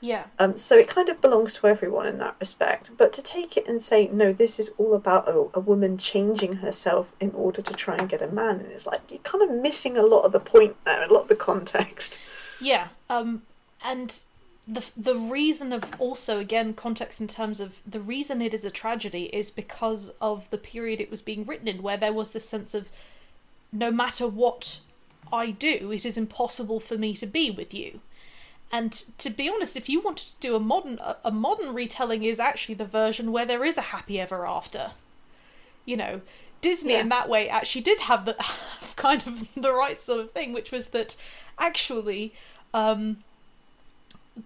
Yeah. 0.00 0.26
Um, 0.38 0.56
so 0.56 0.76
it 0.76 0.88
kind 0.88 1.08
of 1.08 1.20
belongs 1.20 1.52
to 1.54 1.66
everyone 1.66 2.06
in 2.06 2.18
that 2.18 2.36
respect. 2.38 2.90
But 2.96 3.12
to 3.14 3.22
take 3.22 3.56
it 3.56 3.66
and 3.66 3.82
say, 3.82 4.08
no, 4.12 4.32
this 4.32 4.60
is 4.60 4.70
all 4.78 4.94
about 4.94 5.28
a, 5.28 5.48
a 5.54 5.60
woman 5.60 5.98
changing 5.98 6.56
herself 6.56 7.08
in 7.18 7.32
order 7.32 7.60
to 7.62 7.74
try 7.74 7.96
and 7.96 8.08
get 8.08 8.22
a 8.22 8.28
man, 8.28 8.60
and 8.60 8.70
it's 8.70 8.86
like 8.86 9.00
you're 9.10 9.18
kind 9.20 9.42
of 9.42 9.50
missing 9.50 9.96
a 9.96 10.02
lot 10.02 10.22
of 10.22 10.32
the 10.32 10.40
point 10.40 10.76
there, 10.84 11.02
a 11.02 11.12
lot 11.12 11.22
of 11.22 11.28
the 11.28 11.34
context. 11.34 12.20
Yeah. 12.60 12.88
Um, 13.10 13.42
and 13.84 14.22
the 14.68 14.84
the 14.96 15.14
reason 15.16 15.72
of 15.72 15.94
also 16.00 16.38
again 16.38 16.74
context 16.74 17.20
in 17.20 17.28
terms 17.28 17.60
of 17.60 17.80
the 17.86 18.00
reason 18.00 18.42
it 18.42 18.52
is 18.52 18.64
a 18.64 18.70
tragedy 18.70 19.24
is 19.26 19.50
because 19.50 20.12
of 20.20 20.50
the 20.50 20.58
period 20.58 21.00
it 21.00 21.10
was 21.10 21.22
being 21.22 21.44
written 21.44 21.68
in, 21.68 21.82
where 21.82 21.96
there 21.96 22.12
was 22.12 22.30
this 22.30 22.48
sense 22.48 22.74
of 22.74 22.90
no 23.78 23.90
matter 23.90 24.26
what 24.26 24.80
I 25.32 25.50
do, 25.50 25.90
it 25.92 26.04
is 26.04 26.16
impossible 26.16 26.80
for 26.80 26.96
me 26.96 27.14
to 27.14 27.26
be 27.26 27.50
with 27.50 27.74
you. 27.74 28.00
And 28.72 28.92
to 29.18 29.30
be 29.30 29.48
honest, 29.48 29.76
if 29.76 29.88
you 29.88 30.00
wanted 30.00 30.28
to 30.28 30.40
do 30.40 30.56
a 30.56 30.60
modern 30.60 30.98
a 31.24 31.30
modern 31.30 31.72
retelling 31.72 32.24
is 32.24 32.40
actually 32.40 32.74
the 32.74 32.84
version 32.84 33.30
where 33.30 33.46
there 33.46 33.64
is 33.64 33.78
a 33.78 33.92
happy 33.92 34.20
ever 34.20 34.44
after. 34.46 34.92
You 35.84 35.96
know, 35.96 36.20
Disney 36.60 36.94
yeah. 36.94 37.00
in 37.00 37.08
that 37.10 37.28
way 37.28 37.48
actually 37.48 37.82
did 37.82 38.00
have 38.00 38.24
the 38.24 38.34
kind 38.96 39.22
of 39.26 39.46
the 39.56 39.72
right 39.72 40.00
sort 40.00 40.20
of 40.20 40.32
thing, 40.32 40.52
which 40.52 40.72
was 40.72 40.88
that 40.88 41.14
actually 41.58 42.34
um, 42.74 43.18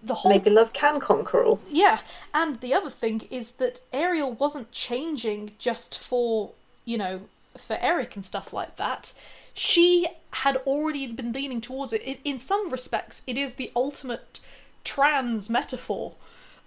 the 0.03 0.13
whole 0.13 0.31
maybe 0.31 0.51
love 0.51 0.71
can 0.71 0.99
conquer 0.99 1.43
all. 1.43 1.59
Yeah, 1.67 1.99
and 2.33 2.61
the 2.61 2.73
other 2.73 2.91
thing 2.91 3.27
is 3.31 3.53
that 3.53 3.81
Ariel 3.91 4.31
wasn't 4.31 4.71
changing 4.71 5.53
just 5.57 5.97
for 5.97 6.51
you 6.85 6.97
know 6.97 7.21
for 7.57 7.77
Eric 7.81 8.15
and 8.15 8.23
stuff 8.23 8.53
like 8.53 8.77
that 8.77 9.13
she 9.53 10.07
had 10.33 10.57
already 10.57 11.11
been 11.11 11.33
leaning 11.33 11.61
towards 11.61 11.93
it. 11.93 12.01
it 12.05 12.19
in 12.23 12.39
some 12.39 12.69
respects, 12.69 13.21
it 13.27 13.37
is 13.37 13.55
the 13.55 13.71
ultimate 13.75 14.39
trans 14.83 15.49
metaphor 15.49 16.15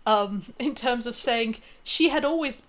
um, 0.07 0.53
in 0.59 0.74
terms 0.74 1.07
of 1.07 1.16
saying 1.16 1.57
she 1.82 2.09
had 2.11 2.24
always 2.24 2.64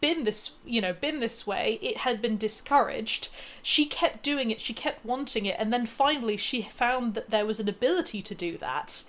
been 0.00 0.24
this 0.24 0.52
you 0.64 0.80
know 0.80 0.94
been 0.94 1.20
this 1.20 1.46
way. 1.46 1.78
It 1.82 1.98
had 1.98 2.22
been 2.22 2.38
discouraged. 2.38 3.28
She 3.62 3.84
kept 3.84 4.22
doing 4.22 4.50
it. 4.50 4.60
She 4.60 4.72
kept 4.72 5.04
wanting 5.04 5.44
it. 5.44 5.56
And 5.58 5.70
then 5.72 5.84
finally 5.84 6.38
she 6.38 6.62
found 6.62 7.12
that 7.14 7.30
there 7.30 7.44
was 7.44 7.60
an 7.60 7.68
ability 7.68 8.22
to 8.22 8.34
do 8.34 8.56
that. 8.58 9.04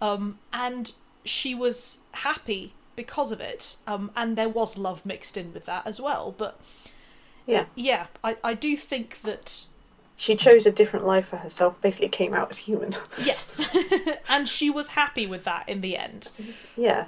Um, 0.00 0.40
and 0.52 0.92
she 1.24 1.54
was 1.54 2.00
happy 2.12 2.72
because 2.96 3.30
of 3.30 3.40
it. 3.40 3.76
Um, 3.86 4.10
and 4.16 4.36
there 4.36 4.48
was 4.48 4.76
love 4.76 5.06
mixed 5.06 5.36
in 5.36 5.52
with 5.54 5.66
that 5.66 5.86
as 5.86 6.00
well. 6.00 6.34
But 6.36 6.58
yeah. 7.46 7.66
Yeah, 7.74 8.06
I, 8.22 8.36
I 8.42 8.54
do 8.54 8.76
think 8.76 9.20
that. 9.22 9.64
She 10.16 10.36
chose 10.36 10.64
a 10.64 10.70
different 10.70 11.04
life 11.04 11.28
for 11.28 11.38
herself, 11.38 11.80
basically 11.80 12.08
came 12.08 12.34
out 12.34 12.48
as 12.48 12.58
human. 12.58 12.94
yes. 13.24 13.76
and 14.28 14.48
she 14.48 14.70
was 14.70 14.88
happy 14.88 15.26
with 15.26 15.42
that 15.44 15.68
in 15.68 15.80
the 15.80 15.96
end. 15.96 16.30
Yeah. 16.76 17.06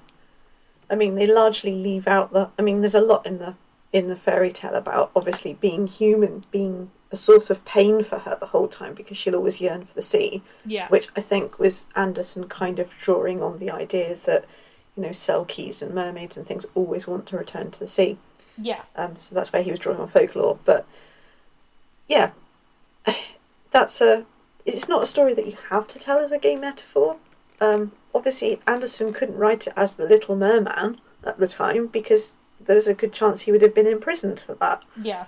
I 0.90 0.96
mean, 0.96 1.14
they 1.14 1.26
largely 1.26 1.72
leave 1.72 2.08
out 2.08 2.32
the. 2.32 2.50
I 2.58 2.62
mean, 2.62 2.80
there's 2.80 2.94
a 2.94 3.00
lot 3.00 3.24
in 3.24 3.38
the 3.38 3.54
in 3.92 4.08
the 4.08 4.16
fairy 4.16 4.52
tale 4.52 4.74
about 4.74 5.10
obviously 5.14 5.54
being 5.54 5.86
human, 5.86 6.44
being 6.50 6.90
a 7.10 7.16
source 7.16 7.50
of 7.50 7.64
pain 7.64 8.02
for 8.02 8.18
her 8.20 8.36
the 8.38 8.46
whole 8.46 8.68
time 8.68 8.94
because 8.94 9.16
she'll 9.16 9.36
always 9.36 9.60
yearn 9.60 9.86
for 9.86 9.94
the 9.94 10.02
sea. 10.02 10.42
Yeah. 10.64 10.88
Which 10.88 11.08
I 11.16 11.20
think 11.20 11.58
was 11.58 11.86
Andersen 11.94 12.48
kind 12.48 12.78
of 12.78 12.90
drawing 12.98 13.42
on 13.42 13.58
the 13.58 13.70
idea 13.70 14.16
that, 14.26 14.44
you 14.96 15.02
know, 15.02 15.10
selkies 15.10 15.82
and 15.82 15.94
mermaids 15.94 16.36
and 16.36 16.46
things 16.46 16.66
always 16.74 17.06
want 17.06 17.26
to 17.28 17.36
return 17.36 17.70
to 17.70 17.78
the 17.78 17.86
sea. 17.86 18.18
Yeah. 18.58 18.82
Um, 18.94 19.16
so 19.16 19.34
that's 19.34 19.52
where 19.52 19.62
he 19.62 19.70
was 19.70 19.80
drawing 19.80 20.00
on 20.00 20.08
folklore. 20.08 20.58
But 20.64 20.86
yeah, 22.08 22.30
that's 23.70 24.00
a. 24.00 24.24
It's 24.64 24.88
not 24.88 25.02
a 25.02 25.06
story 25.06 25.32
that 25.34 25.46
you 25.46 25.56
have 25.70 25.86
to 25.88 25.98
tell 25.98 26.18
as 26.18 26.32
a 26.32 26.38
gay 26.38 26.56
metaphor. 26.56 27.16
Um, 27.60 27.92
obviously, 28.14 28.60
Andersen 28.66 29.12
couldn't 29.12 29.38
write 29.38 29.66
it 29.66 29.72
as 29.76 29.94
the 29.94 30.06
Little 30.06 30.34
Merman 30.34 31.00
at 31.24 31.38
the 31.38 31.46
time 31.46 31.86
because 31.86 32.32
there 32.58 32.76
was 32.76 32.88
a 32.88 32.94
good 32.94 33.12
chance 33.12 33.42
he 33.42 33.52
would 33.52 33.62
have 33.62 33.74
been 33.74 33.86
imprisoned 33.86 34.40
for 34.40 34.54
that. 34.54 34.82
Yeah. 35.00 35.26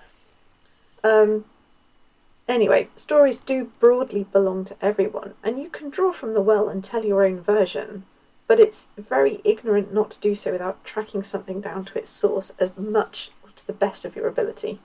Um, 1.04 1.44
anyway, 2.48 2.88
stories 2.96 3.38
do 3.38 3.70
broadly 3.78 4.24
belong 4.24 4.64
to 4.66 4.76
everyone, 4.82 5.34
and 5.44 5.60
you 5.60 5.68
can 5.68 5.88
draw 5.88 6.12
from 6.12 6.34
the 6.34 6.42
well 6.42 6.68
and 6.68 6.82
tell 6.82 7.04
your 7.04 7.24
own 7.24 7.40
version 7.40 8.04
but 8.48 8.58
it's 8.58 8.88
very 8.96 9.40
ignorant 9.44 9.94
not 9.94 10.10
to 10.10 10.18
do 10.18 10.34
so 10.34 10.50
without 10.50 10.82
tracking 10.82 11.22
something 11.22 11.60
down 11.60 11.84
to 11.84 11.98
its 11.98 12.10
source 12.10 12.50
as 12.58 12.70
much 12.76 13.30
to 13.54 13.66
the 13.66 13.72
best 13.72 14.04
of 14.04 14.16
your 14.16 14.26
ability. 14.26 14.80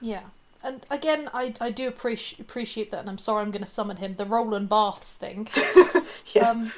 Yeah. 0.00 0.24
And 0.62 0.84
again, 0.90 1.30
I, 1.32 1.54
I 1.60 1.70
do 1.70 1.86
appreciate 1.86 2.40
appreciate 2.40 2.90
that, 2.90 3.00
and 3.00 3.08
I'm 3.08 3.18
sorry 3.18 3.42
I'm 3.42 3.52
going 3.52 3.62
to 3.62 3.66
summon 3.66 3.98
him. 3.98 4.14
The 4.14 4.26
Roland 4.26 4.68
Barthes 4.68 5.14
thing. 5.14 5.48
yeah. 6.34 6.50
Um, 6.50 6.72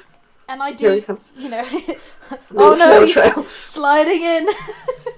and 0.47 0.61
I 0.61 0.71
do, 0.71 1.03
you 1.37 1.49
know, 1.49 1.65
oh 2.55 2.75
no, 2.75 3.05
he's 3.05 3.47
sliding 3.47 4.21
in. 4.21 4.49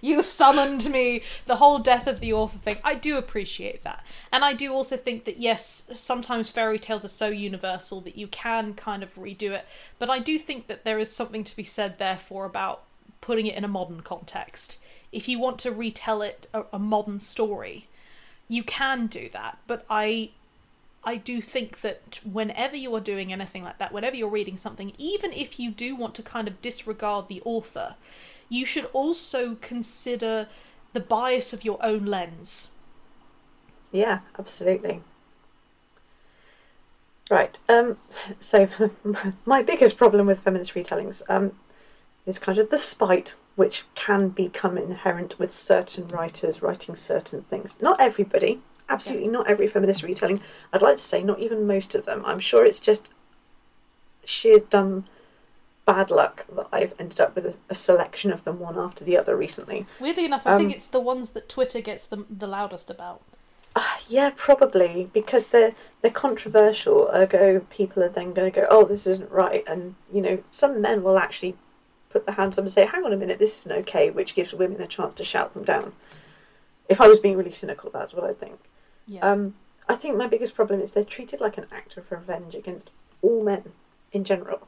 you 0.00 0.22
summoned 0.22 0.90
me. 0.90 1.22
The 1.46 1.56
whole 1.56 1.78
death 1.78 2.06
of 2.06 2.20
the 2.20 2.32
author 2.32 2.58
thing. 2.58 2.76
I 2.84 2.94
do 2.94 3.16
appreciate 3.16 3.84
that. 3.84 4.04
And 4.32 4.44
I 4.44 4.52
do 4.52 4.72
also 4.72 4.96
think 4.96 5.24
that, 5.24 5.38
yes, 5.38 5.88
sometimes 5.94 6.48
fairy 6.48 6.78
tales 6.78 7.04
are 7.04 7.08
so 7.08 7.28
universal 7.28 8.00
that 8.02 8.16
you 8.16 8.26
can 8.28 8.74
kind 8.74 9.02
of 9.02 9.14
redo 9.16 9.50
it. 9.50 9.66
But 9.98 10.10
I 10.10 10.18
do 10.18 10.38
think 10.38 10.66
that 10.66 10.84
there 10.84 10.98
is 10.98 11.10
something 11.10 11.44
to 11.44 11.56
be 11.56 11.64
said, 11.64 11.98
therefore, 11.98 12.44
about 12.44 12.82
putting 13.20 13.46
it 13.46 13.56
in 13.56 13.64
a 13.64 13.68
modern 13.68 14.00
context. 14.00 14.78
If 15.12 15.28
you 15.28 15.38
want 15.38 15.58
to 15.60 15.72
retell 15.72 16.22
it, 16.22 16.46
a, 16.52 16.64
a 16.72 16.78
modern 16.78 17.18
story, 17.18 17.86
you 18.48 18.62
can 18.62 19.06
do 19.06 19.28
that. 19.30 19.58
But 19.66 19.84
I 19.88 20.30
I 21.04 21.16
do 21.16 21.40
think 21.40 21.80
that 21.82 22.20
whenever 22.24 22.76
you 22.76 22.94
are 22.94 23.00
doing 23.00 23.32
anything 23.32 23.62
like 23.62 23.78
that, 23.78 23.92
whenever 23.92 24.16
you're 24.16 24.28
reading 24.28 24.56
something, 24.56 24.92
even 24.98 25.32
if 25.32 25.58
you 25.60 25.70
do 25.70 25.94
want 25.94 26.14
to 26.16 26.22
kind 26.22 26.48
of 26.48 26.60
disregard 26.60 27.28
the 27.28 27.40
author, 27.44 27.94
you 28.48 28.64
should 28.64 28.86
also 28.92 29.56
consider 29.60 30.48
the 30.92 31.00
bias 31.00 31.52
of 31.52 31.64
your 31.64 31.78
own 31.84 32.04
lens. 32.04 32.68
Yeah, 33.92 34.20
absolutely. 34.38 35.02
Right. 37.30 37.58
Um, 37.68 37.98
so 38.38 38.68
my 39.44 39.62
biggest 39.62 39.96
problem 39.96 40.26
with 40.26 40.40
feminist 40.40 40.74
retellings 40.74 41.22
um, 41.28 41.52
is 42.26 42.38
kind 42.38 42.58
of 42.58 42.70
the 42.70 42.78
spite 42.78 43.34
which 43.56 43.84
can 43.94 44.28
become 44.28 44.78
inherent 44.78 45.38
with 45.38 45.52
certain 45.52 46.08
writers 46.08 46.62
writing 46.62 46.94
certain 46.96 47.42
things. 47.42 47.74
Not 47.80 48.00
everybody, 48.00 48.60
absolutely 48.88 49.26
yeah. 49.26 49.32
not 49.32 49.50
every 49.50 49.66
feminist 49.66 50.02
retelling. 50.02 50.40
I'd 50.72 50.82
like 50.82 50.96
to 50.96 51.02
say 51.02 51.22
not 51.22 51.40
even 51.40 51.66
most 51.66 51.94
of 51.94 52.04
them. 52.04 52.22
I'm 52.24 52.40
sure 52.40 52.64
it's 52.64 52.80
just 52.80 53.08
sheer 54.24 54.60
dumb 54.60 55.04
bad 55.88 56.10
luck 56.10 56.44
that 56.54 56.66
I've 56.70 56.92
ended 56.98 57.18
up 57.18 57.34
with 57.34 57.46
a, 57.46 57.54
a 57.70 57.74
selection 57.74 58.30
of 58.30 58.44
them 58.44 58.58
one 58.58 58.78
after 58.78 59.04
the 59.04 59.16
other 59.16 59.34
recently. 59.34 59.86
Weirdly 59.98 60.26
enough, 60.26 60.46
I 60.46 60.52
um, 60.52 60.58
think 60.58 60.74
it's 60.74 60.86
the 60.86 61.00
ones 61.00 61.30
that 61.30 61.48
Twitter 61.48 61.80
gets 61.80 62.04
the, 62.04 62.26
the 62.28 62.46
loudest 62.46 62.90
about. 62.90 63.22
Uh, 63.74 63.96
yeah, 64.06 64.30
probably 64.36 65.08
because 65.14 65.48
they're 65.48 65.72
they're 66.02 66.10
controversial. 66.10 67.08
Ergo, 67.14 67.60
people 67.70 68.02
are 68.02 68.10
then 68.10 68.34
going 68.34 68.52
to 68.52 68.60
go, 68.60 68.66
"Oh, 68.68 68.84
this 68.84 69.06
isn't 69.06 69.30
right," 69.30 69.64
and 69.66 69.94
you 70.12 70.20
know, 70.20 70.42
some 70.50 70.82
men 70.82 71.02
will 71.02 71.18
actually 71.18 71.56
put 72.10 72.26
their 72.26 72.34
hands 72.34 72.58
up 72.58 72.64
and 72.64 72.72
say, 72.72 72.84
"Hang 72.84 73.04
on 73.04 73.12
a 73.14 73.16
minute, 73.16 73.38
this 73.38 73.58
isn't 73.60 73.78
okay," 73.80 74.10
which 74.10 74.34
gives 74.34 74.52
women 74.52 74.82
a 74.82 74.86
chance 74.86 75.14
to 75.14 75.24
shout 75.24 75.54
them 75.54 75.64
down. 75.64 75.92
If 76.88 77.00
I 77.00 77.08
was 77.08 77.20
being 77.20 77.36
really 77.36 77.52
cynical, 77.52 77.90
that's 77.90 78.12
what 78.12 78.24
I 78.24 78.34
think. 78.34 78.58
Yeah. 79.06 79.20
Um, 79.20 79.54
I 79.88 79.94
think 79.94 80.16
my 80.16 80.26
biggest 80.26 80.54
problem 80.54 80.82
is 80.82 80.92
they're 80.92 81.04
treated 81.04 81.40
like 81.40 81.56
an 81.56 81.66
act 81.72 81.96
of 81.96 82.10
revenge 82.10 82.54
against 82.54 82.90
all 83.22 83.42
men 83.42 83.72
in 84.12 84.24
general. 84.24 84.66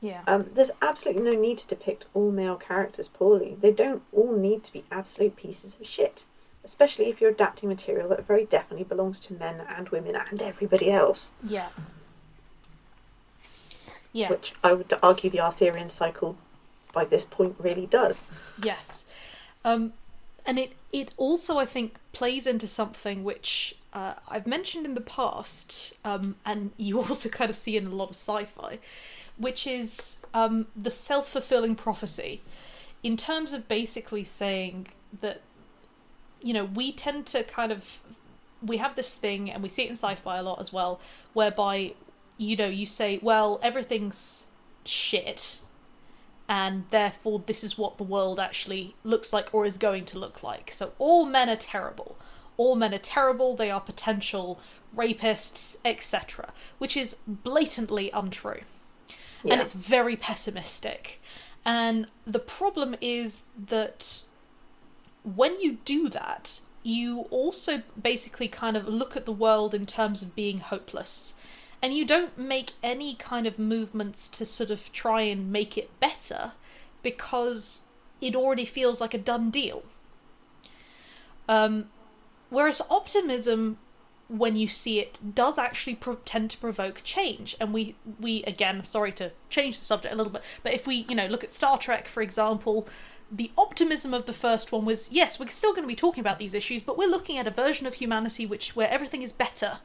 Yeah. 0.00 0.22
Um, 0.26 0.50
there's 0.54 0.70
absolutely 0.80 1.22
no 1.22 1.34
need 1.34 1.58
to 1.58 1.66
depict 1.66 2.06
all 2.14 2.30
male 2.30 2.56
characters 2.56 3.08
poorly. 3.08 3.56
They 3.60 3.72
don't 3.72 4.02
all 4.12 4.36
need 4.36 4.64
to 4.64 4.72
be 4.72 4.84
absolute 4.90 5.36
pieces 5.36 5.76
of 5.80 5.86
shit, 5.86 6.24
especially 6.64 7.08
if 7.08 7.20
you're 7.20 7.30
adapting 7.30 7.68
material 7.68 8.08
that 8.10 8.26
very 8.26 8.44
definitely 8.44 8.84
belongs 8.84 9.18
to 9.20 9.34
men 9.34 9.62
and 9.68 9.88
women 9.88 10.16
and 10.16 10.40
everybody 10.40 10.90
else. 10.90 11.30
Yeah. 11.42 11.68
Yeah. 14.12 14.30
Which 14.30 14.54
I 14.62 14.72
would 14.72 14.92
argue 15.02 15.30
the 15.30 15.40
Arthurian 15.40 15.88
cycle 15.88 16.36
by 16.92 17.04
this 17.04 17.24
point 17.24 17.56
really 17.58 17.86
does. 17.86 18.24
Yes. 18.62 19.04
Um, 19.64 19.92
and 20.46 20.58
it, 20.58 20.72
it 20.92 21.12
also, 21.16 21.58
I 21.58 21.66
think, 21.66 21.96
plays 22.12 22.46
into 22.46 22.66
something 22.66 23.22
which 23.22 23.76
uh, 23.92 24.14
I've 24.28 24.46
mentioned 24.46 24.86
in 24.86 24.94
the 24.94 25.00
past, 25.00 25.94
um, 26.04 26.36
and 26.44 26.72
you 26.76 26.98
also 27.02 27.28
kind 27.28 27.50
of 27.50 27.56
see 27.56 27.76
in 27.76 27.86
a 27.86 27.94
lot 27.94 28.10
of 28.10 28.16
sci 28.16 28.44
fi, 28.44 28.78
which 29.36 29.66
is 29.66 30.18
um, 30.34 30.66
the 30.76 30.90
self 30.90 31.28
fulfilling 31.28 31.74
prophecy, 31.74 32.42
in 33.02 33.16
terms 33.16 33.52
of 33.52 33.68
basically 33.68 34.24
saying 34.24 34.88
that, 35.20 35.40
you 36.42 36.52
know, 36.52 36.64
we 36.64 36.92
tend 36.92 37.26
to 37.26 37.42
kind 37.44 37.72
of. 37.72 38.00
We 38.60 38.78
have 38.78 38.96
this 38.96 39.14
thing, 39.14 39.48
and 39.50 39.62
we 39.62 39.68
see 39.68 39.84
it 39.84 39.88
in 39.88 39.92
sci 39.92 40.16
fi 40.16 40.38
a 40.38 40.42
lot 40.42 40.60
as 40.60 40.72
well, 40.72 41.00
whereby, 41.32 41.94
you 42.38 42.56
know, 42.56 42.66
you 42.66 42.86
say, 42.86 43.20
well, 43.22 43.60
everything's 43.62 44.46
shit, 44.84 45.60
and 46.48 46.84
therefore 46.90 47.42
this 47.46 47.62
is 47.62 47.78
what 47.78 47.98
the 47.98 48.04
world 48.04 48.40
actually 48.40 48.96
looks 49.04 49.32
like 49.32 49.54
or 49.54 49.64
is 49.64 49.76
going 49.76 50.04
to 50.06 50.18
look 50.18 50.42
like. 50.42 50.72
So 50.72 50.92
all 50.98 51.24
men 51.24 51.48
are 51.48 51.56
terrible. 51.56 52.16
All 52.58 52.76
men 52.76 52.92
are 52.92 52.98
terrible, 52.98 53.56
they 53.56 53.70
are 53.70 53.80
potential 53.80 54.60
rapists, 54.94 55.78
etc., 55.84 56.52
which 56.76 56.96
is 56.96 57.16
blatantly 57.26 58.10
untrue. 58.10 58.60
Yeah. 59.42 59.54
And 59.54 59.62
it's 59.62 59.72
very 59.72 60.16
pessimistic. 60.16 61.22
And 61.64 62.08
the 62.26 62.38
problem 62.38 62.94
is 63.00 63.44
that 63.56 64.24
when 65.22 65.58
you 65.60 65.78
do 65.86 66.10
that, 66.10 66.60
you 66.82 67.20
also 67.30 67.82
basically 68.00 68.48
kind 68.48 68.76
of 68.76 68.86
look 68.86 69.16
at 69.16 69.24
the 69.24 69.32
world 69.32 69.74
in 69.74 69.86
terms 69.86 70.22
of 70.22 70.34
being 70.34 70.58
hopeless 70.58 71.34
and 71.80 71.94
you 71.94 72.04
don't 72.04 72.36
make 72.36 72.72
any 72.82 73.14
kind 73.14 73.46
of 73.46 73.58
movements 73.58 74.28
to 74.28 74.44
sort 74.44 74.70
of 74.70 74.92
try 74.92 75.22
and 75.22 75.52
make 75.52 75.78
it 75.78 75.90
better 76.00 76.52
because 77.02 77.82
it 78.20 78.34
already 78.34 78.64
feels 78.64 79.00
like 79.00 79.14
a 79.14 79.18
done 79.18 79.50
deal. 79.50 79.84
Um, 81.48 81.88
whereas 82.50 82.82
optimism, 82.90 83.78
when 84.28 84.56
you 84.56 84.68
see 84.68 85.00
it, 85.00 85.20
does 85.34 85.58
actually 85.58 85.96
pro- 85.96 86.16
tend 86.24 86.50
to 86.50 86.58
provoke 86.58 87.02
change. 87.04 87.56
And 87.60 87.72
we, 87.72 87.94
we 88.20 88.42
again, 88.44 88.84
sorry 88.84 89.12
to 89.12 89.32
change 89.48 89.78
the 89.78 89.84
subject 89.84 90.12
a 90.12 90.16
little 90.16 90.32
bit, 90.32 90.42
but 90.62 90.74
if 90.74 90.86
we, 90.86 91.06
you 91.08 91.14
know, 91.14 91.26
look 91.26 91.44
at 91.44 91.52
Star 91.52 91.78
Trek, 91.78 92.06
for 92.06 92.22
example, 92.22 92.86
the 93.30 93.50
optimism 93.58 94.14
of 94.14 94.26
the 94.26 94.32
first 94.32 94.72
one 94.72 94.84
was 94.84 95.10
yes, 95.12 95.38
we're 95.38 95.48
still 95.48 95.72
going 95.72 95.82
to 95.82 95.88
be 95.88 95.94
talking 95.94 96.20
about 96.20 96.38
these 96.38 96.54
issues, 96.54 96.82
but 96.82 96.96
we're 96.96 97.10
looking 97.10 97.38
at 97.38 97.46
a 97.46 97.50
version 97.50 97.86
of 97.86 97.94
humanity 97.94 98.46
which 98.46 98.74
where 98.74 98.90
everything 98.90 99.22
is 99.22 99.32
better 99.32 99.78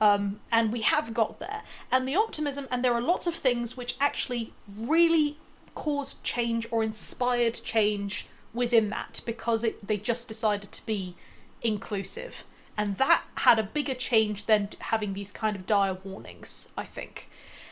um, 0.00 0.40
and 0.50 0.72
we 0.72 0.80
have 0.82 1.12
got 1.12 1.38
there. 1.38 1.62
And 1.92 2.08
the 2.08 2.16
optimism, 2.16 2.66
and 2.70 2.84
there 2.84 2.94
are 2.94 3.02
lots 3.02 3.26
of 3.26 3.34
things 3.34 3.76
which 3.76 3.96
actually 4.00 4.52
really 4.76 5.38
caused 5.74 6.22
change 6.24 6.66
or 6.70 6.82
inspired 6.82 7.54
change 7.54 8.26
within 8.54 8.90
that 8.90 9.20
because 9.24 9.62
it, 9.62 9.86
they 9.86 9.96
just 9.96 10.26
decided 10.26 10.72
to 10.72 10.84
be 10.86 11.14
inclusive. 11.62 12.44
And 12.76 12.96
that 12.96 13.24
had 13.36 13.58
a 13.58 13.64
bigger 13.64 13.94
change 13.94 14.46
than 14.46 14.70
having 14.78 15.12
these 15.12 15.30
kind 15.30 15.56
of 15.56 15.66
dire 15.66 15.98
warnings, 16.02 16.68
I 16.76 16.84
think. 16.84 17.28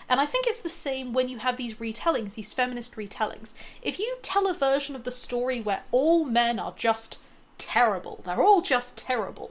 And 0.08 0.20
I 0.20 0.26
think 0.26 0.46
it's 0.46 0.60
the 0.60 0.68
same 0.68 1.12
when 1.12 1.28
you 1.28 1.38
have 1.38 1.56
these 1.56 1.74
retellings, 1.74 2.34
these 2.34 2.52
feminist 2.52 2.96
retellings. 2.96 3.52
If 3.82 3.98
you 3.98 4.16
tell 4.22 4.48
a 4.48 4.54
version 4.54 4.96
of 4.96 5.04
the 5.04 5.10
story 5.10 5.60
where 5.60 5.82
all 5.92 6.24
men 6.24 6.58
are 6.58 6.74
just 6.76 7.18
terrible, 7.58 8.22
they're 8.24 8.42
all 8.42 8.62
just 8.62 8.96
terrible, 8.96 9.50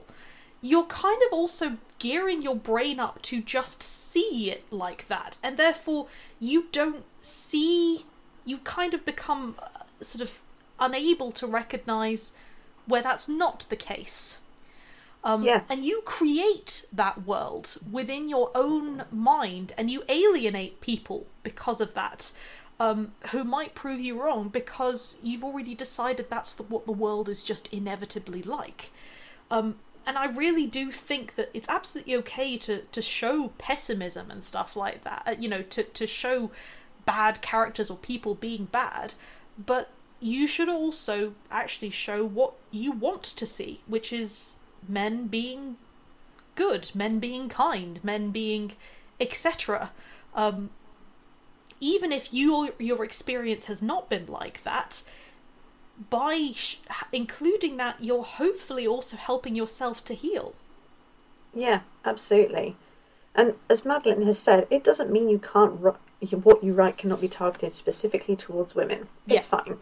you're 0.60 0.86
kind 0.86 1.22
of 1.26 1.32
also 1.32 1.76
gearing 1.98 2.42
your 2.42 2.56
brain 2.56 2.98
up 2.98 3.22
to 3.22 3.40
just 3.40 3.82
see 3.82 4.50
it 4.50 4.64
like 4.72 5.06
that. 5.08 5.36
And 5.42 5.56
therefore, 5.56 6.08
you 6.40 6.66
don't 6.72 7.04
see, 7.20 8.04
you 8.44 8.58
kind 8.58 8.94
of 8.94 9.04
become 9.04 9.54
uh, 9.60 9.84
sort 10.00 10.22
of 10.22 10.40
unable 10.80 11.30
to 11.32 11.46
recognize 11.46 12.32
where 12.88 13.02
that's 13.02 13.28
not 13.28 13.66
the 13.68 13.76
case. 13.76 14.40
Um, 15.24 15.42
yeah. 15.42 15.62
And 15.68 15.84
you 15.84 16.02
create 16.04 16.86
that 16.92 17.26
world 17.26 17.76
within 17.90 18.28
your 18.28 18.50
own 18.54 19.04
mind 19.10 19.72
and 19.76 19.90
you 19.90 20.02
alienate 20.08 20.80
people 20.80 21.26
because 21.42 21.80
of 21.80 21.94
that. 21.94 22.32
Um, 22.80 23.10
who 23.32 23.42
might 23.42 23.74
prove 23.74 23.98
you 23.98 24.22
wrong 24.22 24.50
because 24.50 25.18
you've 25.20 25.42
already 25.42 25.74
decided 25.74 26.30
that's 26.30 26.54
the, 26.54 26.62
what 26.62 26.86
the 26.86 26.92
world 26.92 27.28
is 27.28 27.42
just 27.42 27.66
inevitably 27.72 28.40
like. 28.40 28.92
Um, 29.50 29.80
and 30.06 30.16
I 30.16 30.26
really 30.26 30.64
do 30.64 30.92
think 30.92 31.34
that 31.34 31.50
it's 31.52 31.68
absolutely 31.68 32.14
okay 32.16 32.56
to 32.58 32.82
to 32.82 33.02
show 33.02 33.48
pessimism 33.58 34.30
and 34.30 34.44
stuff 34.44 34.76
like 34.76 35.02
that. 35.02 35.22
Uh, 35.26 35.34
you 35.38 35.48
know, 35.48 35.62
to 35.62 35.82
to 35.82 36.06
show 36.06 36.52
bad 37.04 37.42
characters 37.42 37.90
or 37.90 37.96
people 37.96 38.34
being 38.34 38.66
bad, 38.66 39.14
but 39.58 39.90
you 40.20 40.46
should 40.46 40.68
also 40.68 41.34
actually 41.50 41.90
show 41.90 42.24
what 42.24 42.54
you 42.70 42.92
want 42.92 43.22
to 43.22 43.46
see, 43.46 43.80
which 43.86 44.12
is 44.12 44.56
men 44.88 45.26
being 45.26 45.76
good, 46.54 46.90
men 46.94 47.18
being 47.18 47.48
kind, 47.48 48.02
men 48.02 48.30
being 48.30 48.72
etc. 49.20 49.90
Um, 50.34 50.70
even 51.80 52.12
if 52.12 52.32
your 52.32 52.70
your 52.78 53.04
experience 53.04 53.66
has 53.66 53.82
not 53.82 54.08
been 54.08 54.26
like 54.26 54.62
that, 54.64 55.02
by 56.10 56.50
sh- 56.54 56.78
including 57.12 57.76
that, 57.76 57.96
you're 58.00 58.24
hopefully 58.24 58.86
also 58.86 59.16
helping 59.16 59.54
yourself 59.54 60.04
to 60.06 60.14
heal. 60.14 60.54
Yeah, 61.54 61.80
absolutely. 62.04 62.76
And 63.34 63.54
as 63.70 63.84
Madeleine 63.84 64.22
has 64.22 64.38
said, 64.38 64.66
it 64.70 64.82
doesn't 64.82 65.12
mean 65.12 65.28
you 65.28 65.38
can't 65.38 65.80
what 65.80 66.64
you 66.64 66.72
write 66.72 66.98
cannot 66.98 67.20
be 67.20 67.28
targeted 67.28 67.74
specifically 67.74 68.34
towards 68.34 68.74
women. 68.74 69.06
It's 69.28 69.46
yeah. 69.46 69.58
fine. 69.58 69.78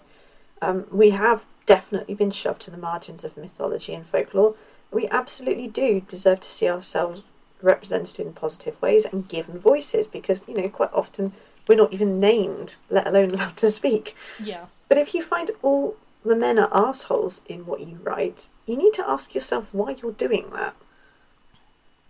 Um, 0.62 0.86
we 0.90 1.10
have 1.10 1.44
definitely 1.66 2.14
been 2.14 2.30
shoved 2.30 2.62
to 2.62 2.70
the 2.70 2.76
margins 2.76 3.24
of 3.24 3.36
mythology 3.36 3.94
and 3.94 4.06
folklore. 4.06 4.54
We 4.90 5.08
absolutely 5.08 5.68
do 5.68 6.00
deserve 6.00 6.40
to 6.40 6.48
see 6.48 6.68
ourselves 6.68 7.22
represented 7.62 8.20
in 8.20 8.32
positive 8.32 8.80
ways 8.80 9.04
and 9.04 9.28
given 9.28 9.58
voices 9.58 10.06
because, 10.06 10.42
you 10.46 10.54
know, 10.54 10.68
quite 10.68 10.92
often 10.92 11.32
we're 11.66 11.74
not 11.74 11.92
even 11.92 12.20
named, 12.20 12.76
let 12.90 13.06
alone 13.06 13.30
allowed 13.34 13.56
to 13.58 13.70
speak. 13.70 14.14
Yeah. 14.38 14.66
But 14.88 14.98
if 14.98 15.14
you 15.14 15.22
find 15.22 15.50
all 15.62 15.96
the 16.24 16.36
men 16.36 16.58
are 16.58 16.70
assholes 16.72 17.40
in 17.46 17.66
what 17.66 17.80
you 17.80 17.98
write, 18.02 18.48
you 18.66 18.76
need 18.76 18.94
to 18.94 19.08
ask 19.08 19.34
yourself 19.34 19.66
why 19.72 19.96
you're 20.00 20.12
doing 20.12 20.50
that. 20.52 20.74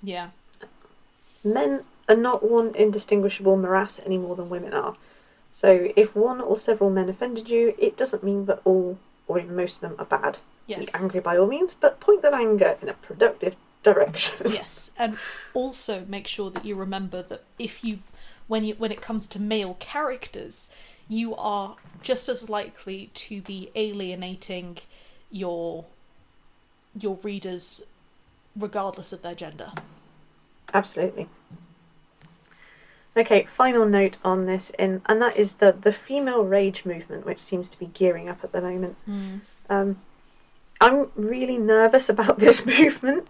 Yeah. 0.02 0.30
Men 1.42 1.84
are 2.08 2.16
not 2.16 2.48
one 2.48 2.74
indistinguishable 2.74 3.56
morass 3.56 4.00
any 4.04 4.18
more 4.18 4.36
than 4.36 4.48
women 4.48 4.72
are. 4.72 4.96
So 5.56 5.88
if 5.96 6.14
one 6.14 6.42
or 6.42 6.58
several 6.58 6.90
men 6.90 7.08
offended 7.08 7.48
you, 7.48 7.74
it 7.78 7.96
doesn't 7.96 8.22
mean 8.22 8.44
that 8.44 8.60
all 8.66 8.98
or 9.26 9.38
even 9.38 9.56
most 9.56 9.76
of 9.76 9.80
them 9.80 9.94
are 9.98 10.04
bad. 10.04 10.38
Yes. 10.66 10.80
Be 10.84 10.88
angry 10.94 11.20
by 11.20 11.38
all 11.38 11.46
means, 11.46 11.74
but 11.74 11.98
point 11.98 12.20
that 12.20 12.34
anger 12.34 12.76
in 12.82 12.90
a 12.90 12.92
productive, 12.92 13.56
direction. 13.82 14.34
yes, 14.52 14.90
and 14.98 15.16
also 15.54 16.04
make 16.08 16.26
sure 16.26 16.50
that 16.50 16.66
you 16.66 16.74
remember 16.74 17.22
that 17.22 17.44
if 17.58 17.82
you, 17.82 18.00
when 18.48 18.64
you 18.64 18.74
when 18.74 18.92
it 18.92 19.00
comes 19.00 19.26
to 19.28 19.40
male 19.40 19.78
characters, 19.80 20.68
you 21.08 21.34
are 21.36 21.76
just 22.02 22.28
as 22.28 22.50
likely 22.50 23.08
to 23.14 23.40
be 23.40 23.70
alienating 23.74 24.76
your 25.30 25.86
your 27.00 27.18
readers 27.22 27.86
regardless 28.54 29.10
of 29.10 29.22
their 29.22 29.34
gender. 29.34 29.72
Absolutely. 30.74 31.30
Okay, 33.16 33.44
final 33.44 33.86
note 33.86 34.18
on 34.22 34.44
this, 34.46 34.70
in, 34.78 35.00
and 35.06 35.22
that 35.22 35.36
is 35.36 35.56
the 35.56 35.72
the 35.72 35.92
female 35.92 36.44
rage 36.44 36.84
movement, 36.84 37.24
which 37.24 37.40
seems 37.42 37.68
to 37.70 37.78
be 37.78 37.86
gearing 37.86 38.28
up 38.28 38.44
at 38.44 38.52
the 38.52 38.60
moment. 38.60 38.96
Mm. 39.08 39.40
Um, 39.70 39.96
I'm 40.80 41.10
really 41.16 41.56
nervous 41.56 42.08
about 42.14 42.38
this 42.38 42.64
movement. 42.66 43.28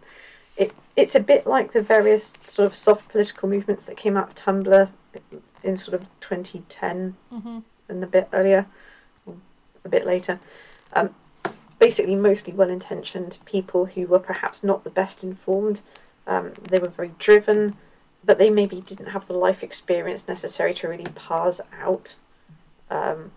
It 0.56 0.72
it's 0.96 1.14
a 1.14 1.20
bit 1.20 1.46
like 1.46 1.72
the 1.72 1.82
various 1.82 2.32
sort 2.44 2.66
of 2.66 2.74
soft 2.74 3.08
political 3.08 3.48
movements 3.48 3.84
that 3.84 3.96
came 3.96 4.16
out 4.16 4.30
of 4.30 4.34
Tumblr 4.34 4.88
in 5.62 5.76
sort 5.76 5.94
of 6.00 6.08
2010 6.20 7.16
Mm-hmm. 7.32 7.58
and 7.88 8.02
a 8.04 8.06
bit 8.06 8.28
earlier, 8.32 8.66
a 9.84 9.88
bit 9.88 10.06
later. 10.06 10.40
Um, 10.94 11.14
basically, 11.78 12.16
mostly 12.16 12.52
well-intentioned 12.52 13.38
people 13.44 13.86
who 13.86 14.06
were 14.06 14.18
perhaps 14.18 14.64
not 14.64 14.82
the 14.84 14.90
best 14.90 15.22
informed. 15.22 15.80
Um, 16.26 16.52
they 16.70 16.78
were 16.78 16.88
very 16.88 17.12
driven, 17.18 17.76
but 18.26 18.38
they 18.38 18.50
maybe 18.50 18.80
didn't 18.80 19.06
have 19.06 19.28
the 19.28 19.38
life 19.38 19.62
experience 19.62 20.26
necessary 20.26 20.74
to 20.74 20.88
really 20.88 21.06
parse 21.14 21.60
out 21.80 22.16
um, 22.90 23.30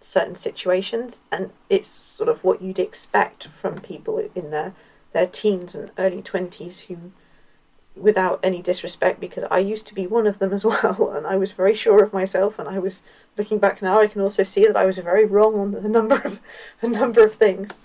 certain 0.00 0.34
situations. 0.36 1.22
And 1.30 1.50
it's 1.70 1.88
sort 1.88 2.28
of 2.28 2.42
what 2.42 2.60
you'd 2.60 2.80
expect 2.80 3.46
from 3.46 3.80
people 3.80 4.18
in 4.34 4.50
their 4.50 4.74
their 5.12 5.26
teens 5.26 5.74
and 5.74 5.90
early 5.98 6.22
twenties 6.22 6.80
who 6.80 7.12
without 7.94 8.40
any 8.42 8.62
disrespect 8.62 9.20
because 9.20 9.44
I 9.50 9.58
used 9.58 9.86
to 9.88 9.94
be 9.94 10.06
one 10.06 10.26
of 10.26 10.38
them 10.38 10.52
as 10.54 10.64
well 10.64 11.12
and 11.14 11.26
I 11.26 11.36
was 11.36 11.52
very 11.52 11.74
sure 11.74 12.02
of 12.02 12.14
myself 12.14 12.58
and 12.58 12.66
I 12.66 12.78
was 12.78 13.02
looking 13.36 13.58
back 13.58 13.82
now 13.82 14.00
I 14.00 14.06
can 14.06 14.22
also 14.22 14.42
see 14.42 14.64
that 14.64 14.76
I 14.78 14.86
was 14.86 14.96
very 14.96 15.26
wrong 15.26 15.54
on 15.56 15.74
a 15.74 15.86
number 15.86 16.16
of 16.16 16.40
a 16.80 16.88
number 16.88 17.22
of 17.22 17.34
things. 17.34 17.80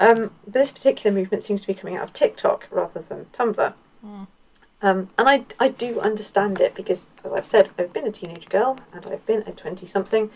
Um, 0.00 0.32
this 0.44 0.72
particular 0.72 1.14
movement 1.16 1.44
seems 1.44 1.60
to 1.60 1.68
be 1.68 1.74
coming 1.74 1.96
out 1.96 2.02
of 2.02 2.12
TikTok 2.12 2.66
rather 2.72 3.04
than 3.08 3.26
Tumblr. 3.32 3.74
Mm. 4.04 4.26
Um, 4.82 5.08
and 5.16 5.28
I, 5.28 5.44
I 5.60 5.68
do 5.68 6.00
understand 6.00 6.60
it 6.60 6.74
because, 6.74 7.06
as 7.24 7.32
I've 7.32 7.46
said, 7.46 7.70
I've 7.78 7.92
been 7.92 8.06
a 8.06 8.12
teenage 8.12 8.48
girl 8.48 8.78
and 8.92 9.06
I've 9.06 9.24
been 9.24 9.44
a 9.46 9.52
20 9.52 9.86
something. 9.86 10.30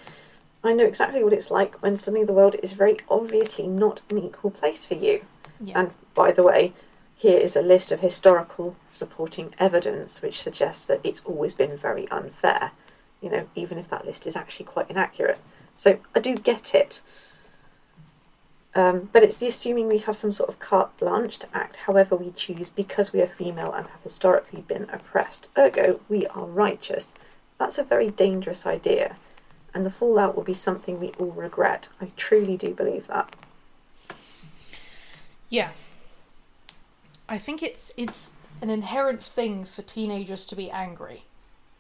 I 0.62 0.72
know 0.72 0.84
exactly 0.84 1.22
what 1.22 1.32
it's 1.32 1.51
like 1.51 1.82
when 1.82 1.99
suddenly 1.99 2.24
the 2.24 2.32
world 2.32 2.57
is 2.62 2.72
very 2.72 2.99
obviously 3.09 3.66
not 3.66 4.03
an 4.09 4.18
equal 4.18 4.51
place 4.51 4.84
for 4.84 4.94
you. 4.94 5.24
Yeah. 5.61 5.80
And 5.80 5.90
by 6.14 6.32
the 6.32 6.42
way, 6.44 6.72
here 7.16 7.38
is 7.38 7.57
a 7.57 7.62
list 7.62 7.90
of 7.90 8.01
historical 8.01 8.76
supporting 8.90 9.55
evidence 9.59 10.22
which 10.22 10.42
suggests 10.42 10.86
that 10.86 11.01
it's 11.03 11.22
always 11.24 11.55
been 11.55 11.76
very 11.76 12.09
unfair, 12.11 12.72
you 13.20 13.30
know, 13.30 13.47
even 13.55 13.78
if 13.78 13.88
that 13.90 14.05
list 14.05 14.26
is 14.26 14.36
actually 14.36 14.66
quite 14.66 14.90
inaccurate. 14.90 15.38
So 15.76 15.99
I 16.14 16.20
do 16.20 16.34
get 16.36 16.74
it. 16.74 17.01
Um, 18.77 19.09
but 19.11 19.22
it's 19.22 19.39
the 19.39 19.49
assuming 19.49 19.89
we 19.89 19.99
have 19.99 20.16
some 20.16 20.33
sort 20.33 20.51
of 20.51 20.59
carte 20.59 20.95
blanche 20.99 21.39
to 21.39 21.49
act 21.55 21.77
however 21.77 22.14
we 22.14 22.31
choose 22.33 22.68
because 22.68 23.11
we 23.11 23.22
are 23.22 23.27
female 23.27 23.72
and 23.72 23.87
have 23.87 24.03
historically 24.03 24.61
been 24.61 24.87
oppressed. 24.91 25.49
Ergo, 25.57 26.01
we 26.11 26.27
are 26.27 26.45
righteous. 26.45 27.14
That's 27.59 27.79
a 27.79 27.83
very 27.83 28.11
dangerous 28.11 28.66
idea, 28.66 29.16
and 29.72 29.87
the 29.87 29.91
fallout 29.91 30.37
will 30.37 30.45
be 30.45 30.53
something 30.53 31.01
we 31.01 31.12
all 31.18 31.31
regret. 31.31 31.89
I 32.03 32.12
truly 32.18 32.59
do 32.59 32.74
believe 32.74 33.07
that. 33.07 33.35
Yeah. 35.49 35.70
I 37.31 37.39
think 37.39 37.62
it's 37.62 37.93
it's 37.97 38.33
an 38.61 38.68
inherent 38.68 39.24
thing 39.24 39.64
for 39.64 39.81
teenagers 39.81 40.45
to 40.47 40.55
be 40.55 40.70
angry. 40.70 41.24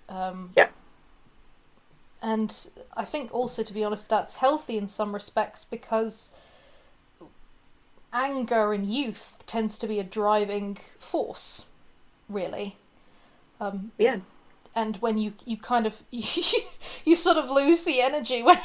Um, 0.08 0.52
Yeah. 0.56 0.68
And 2.22 2.70
I 2.96 3.04
think 3.04 3.34
also, 3.34 3.62
to 3.62 3.72
be 3.74 3.84
honest, 3.84 4.08
that's 4.08 4.36
healthy 4.36 4.78
in 4.78 4.88
some 4.88 5.12
respects 5.12 5.66
because 5.66 6.32
anger 8.16 8.72
in 8.72 8.84
youth 8.88 9.42
tends 9.46 9.78
to 9.78 9.86
be 9.86 9.98
a 9.98 10.04
driving 10.04 10.78
force, 10.98 11.66
really. 12.28 12.76
Um, 13.60 13.92
Yeah, 13.98 14.20
and 14.74 14.96
when 14.98 15.18
you 15.18 15.34
you 15.44 15.56
kind 15.56 15.86
of 15.86 16.02
you, 16.10 16.60
you 17.04 17.16
sort 17.16 17.36
of 17.36 17.50
lose 17.50 17.84
the 17.84 18.00
energy 18.00 18.42
when 18.48 18.58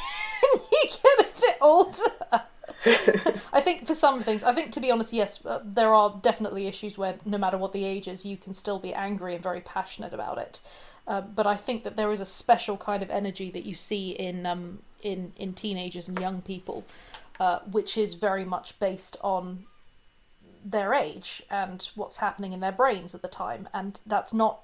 you 0.72 0.88
get 0.88 1.26
a 1.26 1.40
bit 1.40 1.56
older. 1.60 2.42
I 3.52 3.60
think 3.60 3.86
for 3.86 3.94
some 3.94 4.22
things, 4.22 4.42
I 4.42 4.52
think 4.52 4.72
to 4.72 4.80
be 4.80 4.90
honest, 4.90 5.12
yes, 5.12 5.44
uh, 5.46 5.60
there 5.64 5.94
are 5.94 6.18
definitely 6.22 6.66
issues 6.66 6.98
where 6.98 7.16
no 7.24 7.38
matter 7.38 7.56
what 7.58 7.72
the 7.72 7.84
age 7.84 8.08
is, 8.08 8.26
you 8.26 8.36
can 8.36 8.54
still 8.54 8.78
be 8.78 8.92
angry 8.92 9.34
and 9.34 9.42
very 9.42 9.60
passionate 9.60 10.12
about 10.12 10.38
it. 10.38 10.60
Uh, 11.06 11.20
but 11.20 11.46
I 11.46 11.56
think 11.56 11.84
that 11.84 11.96
there 11.96 12.12
is 12.12 12.20
a 12.20 12.26
special 12.26 12.76
kind 12.76 13.02
of 13.02 13.10
energy 13.10 13.50
that 13.50 13.64
you 13.64 13.74
see 13.74 14.10
in 14.10 14.46
um, 14.46 14.80
in 15.02 15.32
in 15.36 15.52
teenagers 15.54 16.08
and 16.08 16.18
young 16.18 16.42
people, 16.42 16.84
uh, 17.42 17.58
which 17.76 17.98
is 17.98 18.14
very 18.14 18.44
much 18.44 18.78
based 18.78 19.16
on 19.20 19.64
their 20.64 20.94
age 20.94 21.42
and 21.50 21.90
what's 21.96 22.18
happening 22.18 22.52
in 22.52 22.60
their 22.60 22.78
brains 22.82 23.16
at 23.16 23.22
the 23.22 23.34
time, 23.44 23.68
and 23.74 23.98
that's 24.06 24.32
not 24.32 24.60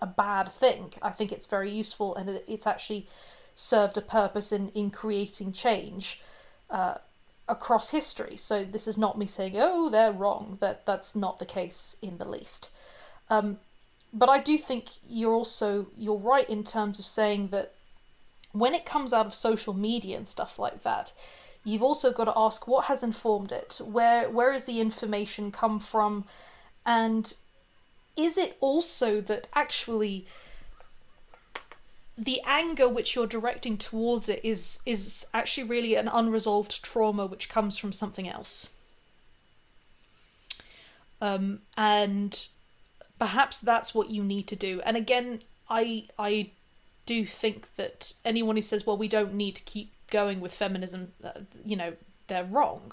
a 0.00 0.06
bad 0.06 0.52
thing. 0.52 0.92
I 1.02 1.10
think 1.10 1.32
it's 1.32 1.46
very 1.46 1.70
useful, 1.70 2.14
and 2.14 2.40
it's 2.46 2.66
actually 2.66 3.08
served 3.56 3.96
a 3.96 4.00
purpose 4.20 4.52
in 4.52 4.68
in 4.68 4.90
creating 4.90 5.50
change. 5.52 6.22
Uh, 6.70 6.94
across 7.48 7.90
history. 7.90 8.36
So 8.36 8.64
this 8.64 8.86
is 8.86 8.96
not 8.96 9.18
me 9.18 9.26
saying, 9.26 9.54
"Oh, 9.56 9.90
they're 9.90 10.18
wrong." 10.22 10.58
That 10.60 10.86
that's 10.86 11.16
not 11.24 11.38
the 11.38 11.52
case 11.58 11.96
in 12.00 12.18
the 12.18 12.28
least. 12.36 12.70
Um, 13.28 13.58
but 14.12 14.28
I 14.28 14.38
do 14.38 14.56
think 14.68 14.84
you're 15.08 15.34
also 15.34 15.86
you're 16.04 16.28
right 16.34 16.48
in 16.48 16.62
terms 16.62 16.98
of 17.00 17.04
saying 17.04 17.48
that 17.48 17.68
when 18.52 18.74
it 18.74 18.92
comes 18.94 19.12
out 19.12 19.26
of 19.26 19.34
social 19.34 19.74
media 19.74 20.16
and 20.16 20.28
stuff 20.36 20.58
like 20.58 20.82
that, 20.84 21.12
you've 21.64 21.82
also 21.82 22.12
got 22.12 22.24
to 22.24 22.32
ask 22.36 22.66
what 22.66 22.86
has 22.86 23.02
informed 23.02 23.52
it. 23.52 23.80
Where 23.84 24.28
where 24.28 24.52
has 24.52 24.64
the 24.64 24.80
information 24.80 25.50
come 25.50 25.80
from, 25.80 26.24
and 26.84 27.34
is 28.16 28.36
it 28.36 28.56
also 28.60 29.20
that 29.20 29.46
actually 29.54 30.26
the 32.16 32.40
anger 32.44 32.88
which 32.88 33.14
you're 33.14 33.26
directing 33.26 33.78
towards 33.78 34.28
it 34.28 34.40
is 34.44 34.80
is 34.84 35.26
actually 35.32 35.64
really 35.64 35.94
an 35.94 36.08
unresolved 36.08 36.82
trauma 36.82 37.26
which 37.26 37.48
comes 37.48 37.78
from 37.78 37.92
something 37.92 38.28
else 38.28 38.68
um 41.22 41.60
and 41.76 42.48
perhaps 43.18 43.58
that's 43.58 43.94
what 43.94 44.10
you 44.10 44.22
need 44.22 44.46
to 44.46 44.56
do 44.56 44.80
and 44.84 44.96
again 44.96 45.40
i 45.70 46.04
i 46.18 46.50
do 47.06 47.24
think 47.24 47.74
that 47.76 48.12
anyone 48.24 48.56
who 48.56 48.62
says 48.62 48.86
well 48.86 48.96
we 48.96 49.08
don't 49.08 49.32
need 49.32 49.56
to 49.56 49.62
keep 49.62 49.90
going 50.12 50.38
with 50.40 50.54
feminism 50.54 51.12
uh, 51.24 51.30
you 51.64 51.76
know 51.76 51.94
they're 52.28 52.44
wrong 52.44 52.92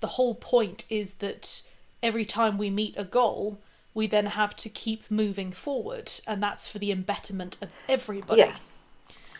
the 0.00 0.06
whole 0.16 0.34
point 0.34 0.84
is 0.88 1.14
that 1.14 1.62
every 2.02 2.24
time 2.24 2.56
we 2.56 2.70
meet 2.70 2.94
a 2.96 3.04
goal 3.04 3.58
we 3.92 4.06
then 4.06 4.26
have 4.26 4.54
to 4.56 4.68
keep 4.68 5.10
moving 5.10 5.50
forward 5.52 6.10
and 6.26 6.42
that's 6.42 6.66
for 6.66 6.78
the 6.78 6.90
embetterment 6.92 7.56
of 7.60 7.68
everybody 7.88 8.40
Yeah. 8.40 8.56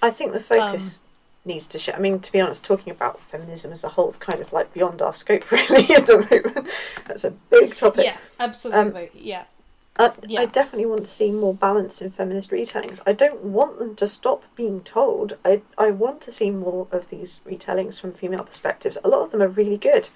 I 0.02 0.10
think 0.10 0.32
the 0.32 0.40
focus 0.40 1.00
needs 1.44 1.66
to 1.68 1.78
shift. 1.78 1.96
I 1.96 2.00
mean, 2.00 2.20
to 2.20 2.30
be 2.32 2.40
honest, 2.40 2.62
talking 2.64 2.90
about 2.90 3.20
feminism 3.30 3.72
as 3.72 3.82
a 3.84 3.88
whole 3.88 4.10
is 4.10 4.16
kind 4.16 4.40
of 4.40 4.52
like 4.52 4.72
beyond 4.74 5.00
our 5.00 5.14
scope, 5.14 5.50
really, 5.56 5.94
at 5.94 6.06
the 6.06 6.18
moment. 6.30 6.68
That's 7.06 7.24
a 7.24 7.30
big 7.30 7.74
topic. 7.76 8.04
yeah 8.04 8.18
absolutely 8.38 9.10
yeah 9.14 9.44
I, 9.98 10.12
Yeah. 10.26 10.40
I 10.40 10.46
definitely 10.46 10.86
want 10.86 11.02
to 11.02 11.10
see 11.10 11.30
more 11.30 11.54
balance 11.54 12.02
in 12.02 12.10
feminist 12.10 12.50
retellings. 12.50 13.00
I 13.06 13.12
don't 13.12 13.42
want 13.42 13.78
them 13.78 13.96
to 13.96 14.06
stop 14.06 14.44
being 14.54 14.82
told. 14.82 15.36
I, 15.44 15.62
I 15.78 15.90
want 15.90 16.20
to 16.22 16.32
see 16.32 16.50
more 16.50 16.86
of 16.90 17.08
these 17.08 17.40
retellings 17.46 17.98
from 18.00 18.12
female 18.12 18.44
perspectives. 18.44 18.98
A 19.02 19.08
lot 19.08 19.22
of 19.22 19.30
them 19.30 19.42
are 19.42 19.48
really 19.48 19.78
good. 19.78 20.10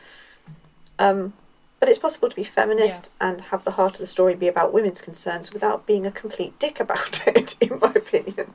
Um, 0.99 1.33
but 1.79 1.89
it's 1.89 1.99
possible 1.99 2.29
to 2.29 2.37
be 2.37 2.45
feminist 2.45 3.09
and 3.21 3.41
have 3.41 3.65
the 3.65 3.73
heart 3.73 3.95
of 3.95 4.01
the 4.01 4.07
story 4.07 4.35
be 4.35 4.49
about 4.49 4.75
women's 4.75 5.01
concerns 5.01 5.51
without 5.51 5.87
being 5.87 6.05
a 6.07 6.11
complete 6.11 6.59
dick 6.59 6.79
about 6.79 7.27
it, 7.27 7.57
in 7.59 7.79
my 7.81 7.93
opinion. 7.95 8.53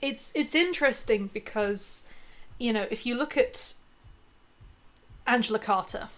it's 0.00 0.30
it's 0.34 0.54
interesting 0.54 1.28
because 1.32 2.04
you 2.58 2.72
know 2.72 2.86
if 2.88 3.04
you 3.04 3.16
look 3.16 3.36
at 3.36 3.74
Angela 5.26 5.58
Carter 5.58 6.08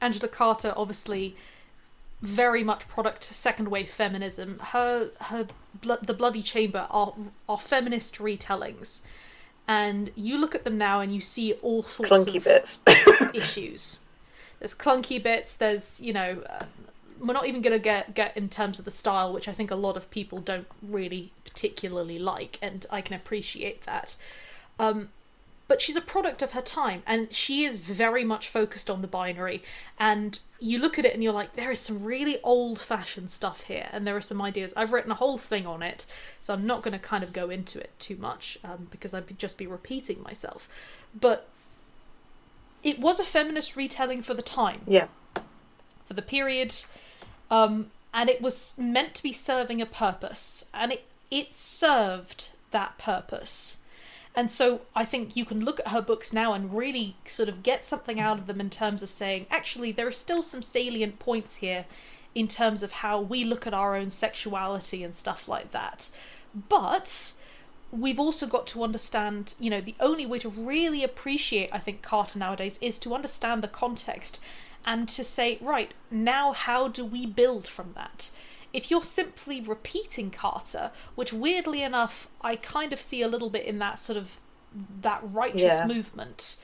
Angela 0.00 0.28
Carter 0.28 0.74
obviously 0.76 1.34
very 2.22 2.64
much 2.64 2.88
product 2.88 3.22
second 3.24 3.68
wave 3.68 3.90
feminism 3.90 4.58
her 4.58 5.10
her 5.22 5.46
blo- 5.80 5.98
the 6.00 6.14
bloody 6.14 6.42
chamber 6.42 6.86
are 6.90 7.12
are 7.48 7.58
feminist 7.58 8.16
retellings 8.16 9.02
and 9.66 10.10
you 10.14 10.38
look 10.38 10.54
at 10.54 10.64
them 10.64 10.76
now 10.76 11.00
and 11.00 11.14
you 11.14 11.20
see 11.20 11.52
all 11.54 11.82
sorts 11.82 12.10
Clunky 12.10 12.36
of 12.36 12.44
bits. 12.44 12.78
issues. 13.34 13.98
There's 14.58 14.74
clunky 14.74 15.22
bits. 15.22 15.54
There's 15.56 16.00
you 16.00 16.12
know, 16.12 16.42
uh, 16.48 16.66
we're 17.18 17.32
not 17.32 17.46
even 17.46 17.62
going 17.62 17.72
to 17.72 17.82
get 17.82 18.14
get 18.14 18.36
in 18.36 18.48
terms 18.48 18.78
of 18.78 18.84
the 18.84 18.90
style, 18.90 19.32
which 19.32 19.48
I 19.48 19.52
think 19.52 19.70
a 19.70 19.76
lot 19.76 19.96
of 19.96 20.10
people 20.10 20.40
don't 20.40 20.66
really 20.82 21.32
particularly 21.44 22.18
like, 22.18 22.58
and 22.60 22.84
I 22.90 23.00
can 23.00 23.16
appreciate 23.16 23.84
that. 23.84 24.16
Um, 24.78 25.08
but 25.66 25.80
she's 25.80 25.96
a 25.96 26.00
product 26.00 26.42
of 26.42 26.52
her 26.52 26.60
time 26.60 27.02
and 27.06 27.32
she 27.34 27.64
is 27.64 27.78
very 27.78 28.24
much 28.24 28.48
focused 28.48 28.90
on 28.90 29.00
the 29.00 29.08
binary. 29.08 29.62
And 29.98 30.38
you 30.60 30.78
look 30.78 30.98
at 30.98 31.04
it 31.04 31.14
and 31.14 31.22
you're 31.22 31.32
like 31.32 31.56
there 31.56 31.70
is 31.70 31.80
some 31.80 32.04
really 32.04 32.38
old 32.42 32.78
fashioned 32.78 33.30
stuff 33.30 33.62
here 33.62 33.88
and 33.92 34.06
there 34.06 34.16
are 34.16 34.20
some 34.20 34.42
ideas. 34.42 34.74
I've 34.76 34.92
written 34.92 35.10
a 35.10 35.14
whole 35.16 35.38
thing 35.38 35.66
on 35.66 35.82
it 35.82 36.04
so 36.40 36.52
i'm 36.52 36.66
not 36.66 36.82
going 36.82 36.92
to 36.92 36.98
kind 36.98 37.24
of 37.24 37.32
go 37.32 37.48
into 37.50 37.78
it 37.80 37.90
too 37.98 38.16
much 38.16 38.58
um, 38.62 38.88
because 38.90 39.14
i'd 39.14 39.38
just 39.38 39.56
be 39.56 39.66
repeating 39.66 40.22
myself. 40.22 40.68
But 41.18 41.48
it 42.82 42.98
was 43.00 43.18
a 43.18 43.24
feminist 43.24 43.76
retelling 43.76 44.20
for 44.22 44.34
the 44.34 44.42
time. 44.42 44.82
Yeah. 44.86 45.06
for 46.06 46.14
the 46.14 46.22
period 46.22 46.74
um, 47.50 47.90
and 48.12 48.28
it 48.28 48.42
was 48.42 48.74
meant 48.76 49.14
to 49.14 49.22
be 49.22 49.32
serving 49.32 49.80
a 49.80 49.86
purpose 49.86 50.66
and 50.74 50.92
it 50.92 51.04
it 51.30 51.52
served 51.54 52.50
that 52.70 52.98
purpose 52.98 53.78
and 54.34 54.50
so 54.50 54.82
I 54.94 55.04
think 55.04 55.36
you 55.36 55.44
can 55.44 55.64
look 55.64 55.78
at 55.80 55.88
her 55.88 56.02
books 56.02 56.32
now 56.32 56.54
and 56.54 56.74
really 56.74 57.16
sort 57.24 57.48
of 57.48 57.62
get 57.62 57.84
something 57.84 58.18
out 58.18 58.38
of 58.38 58.46
them 58.46 58.60
in 58.60 58.68
terms 58.68 59.02
of 59.02 59.10
saying, 59.10 59.46
actually, 59.50 59.92
there 59.92 60.08
are 60.08 60.12
still 60.12 60.42
some 60.42 60.62
salient 60.62 61.18
points 61.20 61.56
here 61.56 61.84
in 62.34 62.48
terms 62.48 62.82
of 62.82 62.92
how 62.92 63.20
we 63.20 63.44
look 63.44 63.66
at 63.66 63.74
our 63.74 63.94
own 63.94 64.10
sexuality 64.10 65.04
and 65.04 65.14
stuff 65.14 65.48
like 65.48 65.70
that. 65.70 66.08
But 66.68 67.34
we've 67.92 68.18
also 68.18 68.46
got 68.46 68.66
to 68.68 68.82
understand, 68.82 69.54
you 69.60 69.70
know, 69.70 69.80
the 69.80 69.94
only 70.00 70.26
way 70.26 70.40
to 70.40 70.48
really 70.48 71.04
appreciate, 71.04 71.70
I 71.72 71.78
think, 71.78 72.02
Carter 72.02 72.38
nowadays 72.38 72.78
is 72.80 72.98
to 73.00 73.14
understand 73.14 73.62
the 73.62 73.68
context 73.68 74.40
and 74.84 75.08
to 75.10 75.22
say, 75.22 75.58
right, 75.60 75.94
now 76.10 76.52
how 76.52 76.88
do 76.88 77.04
we 77.04 77.24
build 77.24 77.68
from 77.68 77.92
that? 77.94 78.30
If 78.74 78.90
you're 78.90 79.04
simply 79.04 79.60
repeating 79.60 80.30
Carter, 80.30 80.90
which 81.14 81.32
weirdly 81.32 81.82
enough, 81.82 82.28
I 82.42 82.56
kind 82.56 82.92
of 82.92 83.00
see 83.00 83.22
a 83.22 83.28
little 83.28 83.48
bit 83.48 83.64
in 83.64 83.78
that 83.78 83.98
sort 83.98 84.18
of 84.18 84.40
that 85.00 85.20
righteous 85.22 85.62
Yeah. 85.62 85.86
movement, 85.86 86.56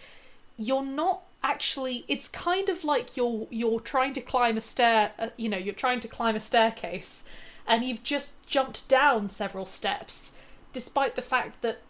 you're 0.58 0.82
not 0.84 1.22
actually 1.42 2.04
it's 2.08 2.28
kind 2.28 2.68
of 2.68 2.84
like 2.84 3.16
you're 3.16 3.46
you're 3.50 3.80
trying 3.80 4.12
to 4.12 4.20
climb 4.20 4.58
a 4.58 4.60
stair 4.60 5.12
uh, 5.18 5.28
you 5.38 5.48
know 5.48 5.56
you're 5.56 5.72
trying 5.72 5.98
to 5.98 6.06
climb 6.06 6.36
a 6.36 6.40
staircase 6.40 7.24
and 7.66 7.82
you've 7.82 8.02
just 8.02 8.34
jumped 8.46 8.86
down 8.88 9.26
several 9.26 9.64
steps 9.64 10.34
despite 10.74 11.14
the 11.16 11.22
fact 11.22 11.62
that 11.62 11.80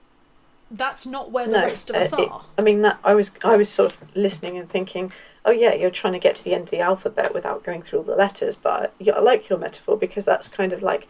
that's 0.71 1.05
not 1.05 1.33
where 1.33 1.49
the 1.49 1.55
rest 1.59 1.91
of 1.91 1.97
uh, 1.97 1.99
us 1.99 2.13
it- 2.13 2.31
are 2.31 2.43
I 2.57 2.63
mean, 2.63 2.83
that 2.83 3.01
I 3.03 3.15
was 3.15 3.33
I 3.43 3.57
was 3.57 3.69
sort 3.69 3.91
of 3.93 4.15
listening 4.15 4.57
and 4.57 4.69
thinking, 4.71 5.13
oh 5.45 5.51
yeah, 5.51 5.75
you're 5.75 5.91
trying 5.91 6.13
to 6.13 6.19
get 6.19 6.37
to 6.37 6.45
the 6.45 6.55
end 6.55 6.65
of 6.65 6.71
the 6.71 6.81
alphabet 6.81 7.35
without 7.35 7.65
going 7.65 7.83
through 7.83 8.01
all 8.01 8.05
the 8.05 8.15
letters. 8.15 8.57
But 8.57 8.93
I 9.01 9.21
like 9.21 9.49
your 9.49 9.59
metaphor 9.59 9.97
because 9.97 10.25
that's 10.25 10.49
kind 10.49 10.73
of 10.73 10.83
like 10.83 11.09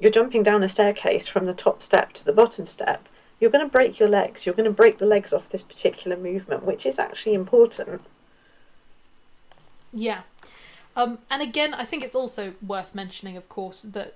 you're 0.00 0.12
jumping 0.12 0.42
down 0.42 0.62
a 0.62 0.68
staircase 0.68 1.26
from 1.26 1.46
the 1.46 1.54
top 1.54 1.82
step 1.82 2.12
to 2.14 2.24
the 2.24 2.32
bottom 2.32 2.66
step. 2.66 3.06
You're 3.40 3.50
going 3.50 3.64
to 3.64 3.70
break 3.70 3.98
your 3.98 4.08
legs. 4.08 4.46
You're 4.46 4.54
going 4.54 4.68
to 4.68 4.74
break 4.74 4.98
the 4.98 5.06
legs 5.06 5.32
off 5.32 5.48
this 5.48 5.62
particular 5.62 6.16
movement, 6.16 6.64
which 6.64 6.84
is 6.84 6.98
actually 6.98 7.34
important. 7.34 8.02
Yeah. 9.92 10.22
Um, 10.96 11.18
and 11.30 11.40
again, 11.42 11.74
I 11.74 11.84
think 11.84 12.02
it's 12.02 12.16
also 12.16 12.54
worth 12.66 12.94
mentioning, 12.94 13.36
of 13.36 13.48
course, 13.48 13.82
that 13.82 14.14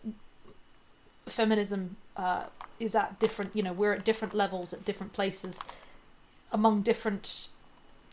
feminism 1.27 1.97
uh, 2.17 2.45
is 2.81 2.95
at 2.97 3.21
different, 3.21 3.55
you 3.55 3.63
know, 3.63 3.73
we're 3.73 3.93
at 3.93 4.05
different 4.05 4.35
levels 4.35 4.73
at 4.73 4.85
different 4.85 5.13
places 5.13 5.63
among 6.53 6.83
different, 6.83 7.49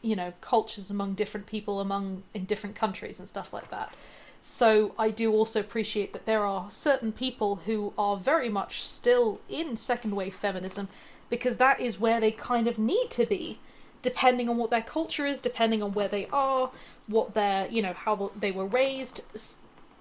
you 0.02 0.16
know, 0.16 0.34
cultures, 0.42 0.90
among 0.90 1.14
different 1.14 1.46
people, 1.46 1.80
among 1.80 2.24
in 2.34 2.46
different 2.46 2.76
countries 2.76 3.20
and 3.20 3.28
stuff 3.28 3.54
like 3.54 3.70
that. 3.70 3.94
So 4.42 4.94
I 4.98 5.10
do 5.10 5.34
also 5.34 5.60
appreciate 5.60 6.14
that 6.14 6.26
there 6.26 6.46
are 6.46 6.70
certain 6.70 7.12
people 7.12 7.58
who 7.58 7.94
are 7.98 8.16
very 8.16 8.50
much 8.50 8.86
still 8.86 9.42
in 9.50 9.76
second 9.76 10.16
wave 10.16 10.36
feminism 10.36 10.88
because 11.30 11.58
that 11.58 11.80
is 11.82 12.00
where 12.00 12.22
they 12.22 12.32
kind 12.32 12.68
of 12.68 12.78
need 12.78 13.10
to 13.12 13.26
be 13.26 13.60
depending 14.02 14.48
on 14.48 14.58
what 14.58 14.70
their 14.70 14.82
culture 14.82 15.26
is, 15.26 15.42
depending 15.42 15.84
on 15.84 15.92
where 15.94 16.08
they 16.08 16.26
are, 16.28 16.72
what 17.08 17.34
their, 17.34 17.68
you 17.68 17.82
know, 17.82 17.94
how 17.94 18.32
they 18.40 18.52
were 18.52 18.66
raised. 18.66 19.22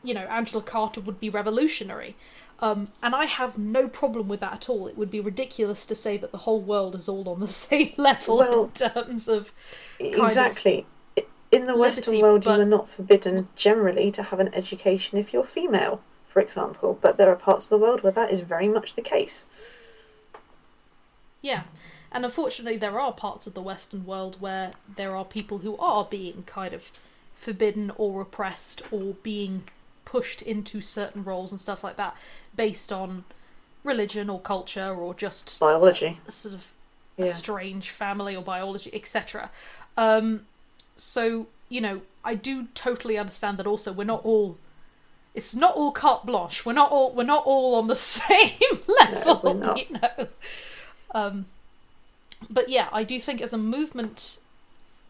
You 0.05 0.15
know, 0.15 0.23
Angela 0.27 0.63
Carter 0.63 1.01
would 1.01 1.19
be 1.19 1.31
revolutionary. 1.31 2.15
Um, 2.61 2.89
and 3.03 3.15
I 3.15 3.27
have 3.27 3.57
no 3.57 3.87
problem 3.87 4.27
with 4.29 4.41
that 4.41 4.53
at 4.53 4.69
all. 4.69 4.89
It 4.89 4.97
would 4.99 5.11
be 5.11 5.21
ridiculous 5.21 5.87
to 5.87 5.95
say 5.95 6.17
that 6.17 6.33
the 6.33 6.39
whole 6.39 6.61
world 6.61 6.95
is 6.97 7.09
all 7.09 7.29
on 7.29 7.39
the 7.41 7.47
same 7.69 7.93
level 7.97 8.39
Well, 8.39 8.65
in 8.65 8.71
terms 8.73 9.29
of. 9.29 9.53
of 10.01 10.07
exactly. 10.25 10.85
I 11.17 11.25
In 11.53 11.67
the 11.67 11.77
Western 11.77 12.03
liberty, 12.17 12.23
world, 12.23 12.45
but- 12.45 12.57
you 12.57 12.63
are 12.63 12.67
not 12.67 12.91
forbidden 12.91 13.49
generally 13.55 14.11
to 14.13 14.25
have 14.25 14.41
an 14.41 14.53
education 14.55 15.19
if 15.19 15.33
you're 15.33 15.45
female, 15.45 16.01
for 16.29 16.41
example. 16.41 16.99
But 17.01 17.17
there 17.17 17.31
are 17.31 17.37
parts 17.37 17.67
of 17.67 17.71
the 17.71 17.79
world 17.79 18.03
where 18.03 18.13
that 18.13 18.31
is 18.33 18.41
very 18.41 18.69
much 18.69 18.95
the 18.97 19.03
case. 19.03 19.45
Yeah. 21.41 21.63
And 22.11 22.25
unfortunately, 22.25 22.77
there 22.79 22.99
are 22.99 23.13
parts 23.13 23.47
of 23.47 23.55
the 23.55 23.63
Western 23.63 24.05
world 24.05 24.41
where 24.41 24.73
there 24.97 25.15
are 25.15 25.25
people 25.25 25.59
who 25.59 25.77
are 25.77 26.05
being 26.05 26.43
kind 26.47 26.75
of 26.75 26.91
forbidden 27.37 27.93
or 27.97 28.19
repressed 28.19 28.83
or 28.91 29.15
being 29.23 29.65
pushed 30.11 30.41
into 30.41 30.81
certain 30.81 31.23
roles 31.23 31.53
and 31.53 31.61
stuff 31.61 31.85
like 31.85 31.97
that 31.97 32.17
based 32.57 32.91
on 32.91 33.25
religion 33.85 34.31
or 34.31 34.41
culture 34.41 34.95
or 34.95 35.13
just 35.13 35.61
Biology. 35.61 36.19
sort 36.29 36.55
of 36.55 36.73
Yeah. 37.19 37.27
a 37.27 37.29
strange 37.29 37.91
family 37.91 38.35
or 38.35 38.43
biology, 38.43 38.91
etc. 38.95 39.51
Um, 39.99 40.47
so 40.97 41.47
you 41.69 41.83
know, 41.83 42.01
I 42.25 42.35
do 42.35 42.69
totally 42.75 43.19
understand 43.19 43.59
that. 43.59 43.67
Also, 43.67 43.93
we're 43.93 44.05
not 44.15 44.25
all. 44.25 44.57
It's 45.35 45.55
not 45.55 45.75
all 45.77 45.93
carte 45.93 46.25
blanche. 46.25 46.65
We're 46.65 46.73
not 46.73 46.91
all. 46.91 47.13
We're 47.13 47.25
not 47.37 47.45
all 47.45 47.75
on 47.75 47.87
the 47.89 47.97
same 48.21 48.53
level. 49.01 49.41
we're. 49.61 49.77
You 49.77 49.99
know. 50.01 50.29
Um, 51.15 51.47
but 52.49 52.69
yeah, 52.71 52.89
I 52.93 53.05
do 53.05 53.21
think 53.21 53.43
as 53.43 53.53
a 53.53 53.59
movement, 53.59 54.39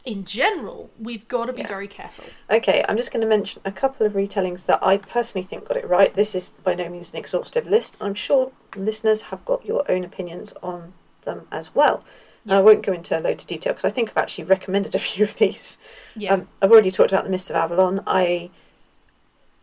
in 0.08 0.24
general, 0.24 0.88
we've 0.98 1.28
got 1.28 1.46
to 1.46 1.52
be 1.52 1.60
Yeah. 1.60 1.68
very 1.68 1.86
careful. 1.86 2.24
Okay, 2.50 2.82
I'm 2.88 2.96
just 2.96 3.12
going 3.12 3.20
to 3.20 3.26
mention 3.26 3.60
a 3.64 3.70
couple 3.70 4.06
of 4.06 4.14
retellings 4.14 4.64
that 4.66 4.78
I 4.82 4.96
personally 4.96 5.46
think 5.46 5.68
got 5.68 5.76
it 5.76 5.86
right. 5.86 6.14
This 6.14 6.34
is 6.34 6.48
by 6.48 6.74
no 6.74 6.88
means 6.88 7.12
an 7.12 7.18
exhaustive 7.18 7.66
list. 7.66 7.96
I'm 8.00 8.14
sure 8.14 8.50
listeners 8.74 9.20
have 9.30 9.44
got 9.44 9.66
your 9.66 9.84
own 9.90 10.04
opinions 10.04 10.54
on 10.62 10.94
them 11.24 11.46
as 11.52 11.74
well. 11.74 12.02
Yeah. 12.46 12.56
I 12.56 12.60
won't 12.62 12.82
go 12.86 12.92
into 12.94 13.18
a 13.18 13.20
load 13.20 13.40
of 13.42 13.46
detail 13.46 13.74
because 13.74 13.84
I 13.84 13.90
think 13.92 14.08
I've 14.10 14.16
actually 14.22 14.44
recommended 14.44 14.94
a 14.94 14.98
few 15.10 15.24
of 15.24 15.36
these. 15.36 15.76
Yeah. 16.16 16.32
Um, 16.32 16.48
I've 16.62 16.72
already 16.72 16.90
talked 16.90 17.12
about 17.12 17.24
the 17.24 17.30
Mists 17.30 17.50
of 17.50 17.56
Avalon. 17.56 18.02
I 18.06 18.48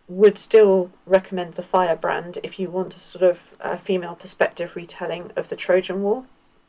would 0.08 0.38
still 0.38 0.92
recommend 1.08 1.56
the 1.56 1.64
Firebrand 1.64 2.38
if 2.44 2.60
you 2.60 2.70
want 2.70 2.96
a 2.96 3.00
sort 3.00 3.24
of 3.24 3.40
uh, 3.60 3.78
female 3.78 4.14
perspective 4.16 4.76
retelling 4.76 5.32
of 5.36 5.50
the 5.50 5.56
Trojan 5.56 6.04
War. 6.04 6.26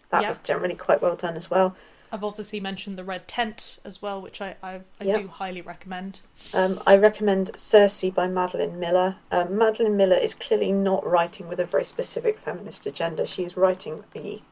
That 0.09 0.23
Yeah. 0.23 0.31
was 0.31 0.39
generally 0.39 0.75
quite 0.77 1.03
well 1.03 1.17
done 1.17 1.37
as 1.37 1.51
well. 1.51 1.77
I've 2.13 2.25
obviously 2.25 2.61
mentioned 2.61 2.97
the 2.97 3.05
Red 3.05 3.27
Tent 3.29 3.79
as 3.85 4.01
well, 4.01 4.21
which 4.23 4.41
I 4.41 4.57
I, 4.63 4.75
I 5.01 5.05
Yeah. 5.05 5.15
do 5.15 5.29
highly 5.29 5.61
recommend. 5.61 6.21
Um, 6.55 6.83
I 6.87 6.97
recommend 6.97 7.51
Circe 7.59 8.05
by 8.15 8.29
Madeline 8.29 8.79
Miller. 8.79 9.17
Um, 9.31 9.57
Madeline 9.57 9.97
Miller 9.97 10.17
is 10.17 10.35
clearly 10.35 10.73
not 10.73 11.07
writing 11.07 11.49
with 11.49 11.59
a 11.61 11.65
very 11.65 11.85
specific 11.85 12.39
feminist 12.39 12.87
agenda. 12.87 13.27
She's 13.27 13.57
writing 13.57 14.05
a, 14.15 14.43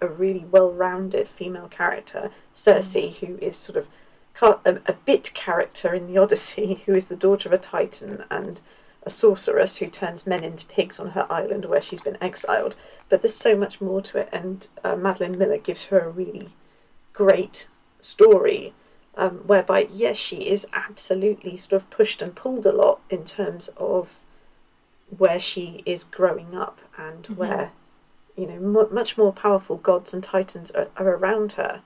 a 0.00 0.08
really 0.08 0.44
well 0.50 0.70
rounded 0.72 1.28
female 1.28 1.68
character, 1.68 2.30
Circe, 2.54 2.94
who 2.94 3.38
is 3.40 3.56
sort 3.56 3.76
of 3.76 3.88
a, 4.42 4.80
a 4.86 4.92
bit 4.92 5.32
character 5.34 5.94
in 5.94 6.06
the 6.06 6.18
Odyssey, 6.18 6.82
who 6.86 6.94
is 6.94 7.06
the 7.06 7.16
daughter 7.16 7.48
of 7.48 7.52
a 7.52 7.58
Titan 7.58 8.24
and 8.30 8.60
a 9.02 9.10
sorceress 9.10 9.76
who 9.76 9.86
turns 9.86 10.26
men 10.26 10.42
into 10.42 10.66
pigs 10.66 10.98
on 10.98 11.10
her 11.10 11.26
island 11.30 11.64
where 11.66 11.80
she's 11.80 12.00
been 12.00 12.18
exiled. 12.20 12.74
But 13.08 13.22
there's 13.22 13.34
so 13.36 13.56
much 13.56 13.80
more 13.80 14.02
to 14.02 14.18
it, 14.18 14.28
and 14.32 14.66
uh, 14.82 14.96
Madeline 14.96 15.38
Miller 15.38 15.58
gives 15.58 15.84
her 15.86 16.00
a 16.00 16.10
really 16.10 16.48
great 17.16 17.66
story 18.00 18.74
um, 19.16 19.38
whereby 19.46 19.88
yes, 19.90 20.16
she 20.18 20.46
is 20.48 20.66
absolutely 20.74 21.56
sort 21.56 21.72
of 21.72 21.88
pushed 21.90 22.20
and 22.20 22.34
pulled 22.34 22.66
a 22.66 22.72
lot 22.72 23.00
in 23.08 23.24
terms 23.24 23.68
of 23.78 24.18
where 25.16 25.40
she 25.40 25.82
is 25.86 26.04
growing 26.04 26.54
up 26.54 26.78
and 26.98 27.24
Mhm. 27.24 27.36
where 27.36 27.72
you 28.36 28.46
know 28.46 28.58
mu 28.58 28.86
much 28.90 29.16
more 29.16 29.32
powerful 29.32 29.76
gods 29.76 30.12
and 30.12 30.22
titans 30.22 30.70
are, 30.72 30.88
are 30.98 31.08
around 31.08 31.52
her, 31.52 31.80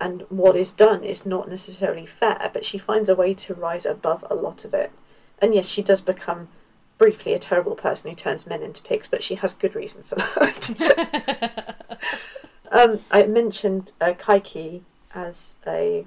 and 0.00 0.22
what 0.28 0.54
is 0.54 0.70
done 0.70 1.02
is 1.02 1.26
not 1.26 1.48
necessarily 1.48 2.06
fair, 2.06 2.48
but 2.52 2.64
she 2.64 2.78
finds 2.78 3.08
a 3.08 3.16
way 3.16 3.34
to 3.34 3.54
rise 3.54 3.84
above 3.84 4.24
a 4.30 4.34
lot 4.36 4.64
of 4.64 4.72
it. 4.72 4.92
And 5.40 5.54
yes, 5.54 5.66
she 5.66 5.82
does 5.82 6.00
become 6.00 6.48
briefly 6.98 7.32
a 7.32 7.38
terrible 7.40 7.74
person 7.74 8.10
who 8.10 8.14
turns 8.16 8.46
men 8.46 8.62
into 8.62 8.82
pigs, 8.82 9.08
but 9.08 9.24
she 9.24 9.34
has 9.36 9.54
good 9.54 9.74
reason 9.74 10.04
for 10.04 10.14
that. 10.14 11.76
Um, 12.70 13.00
I 13.10 13.24
mentioned 13.24 13.92
uh, 14.00 14.12
Kaikeyi 14.12 14.82
as 15.14 15.56
a, 15.66 16.06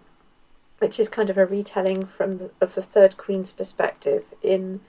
which 0.79 0.99
is 0.99 1.09
kind 1.09 1.29
of 1.29 1.37
a 1.37 1.45
retelling 1.45 2.05
from 2.05 2.37
the, 2.37 2.51
of 2.61 2.75
the 2.75 2.81
third 2.81 3.17
queen's 3.17 3.51
perspective 3.53 4.23
in 4.43 4.81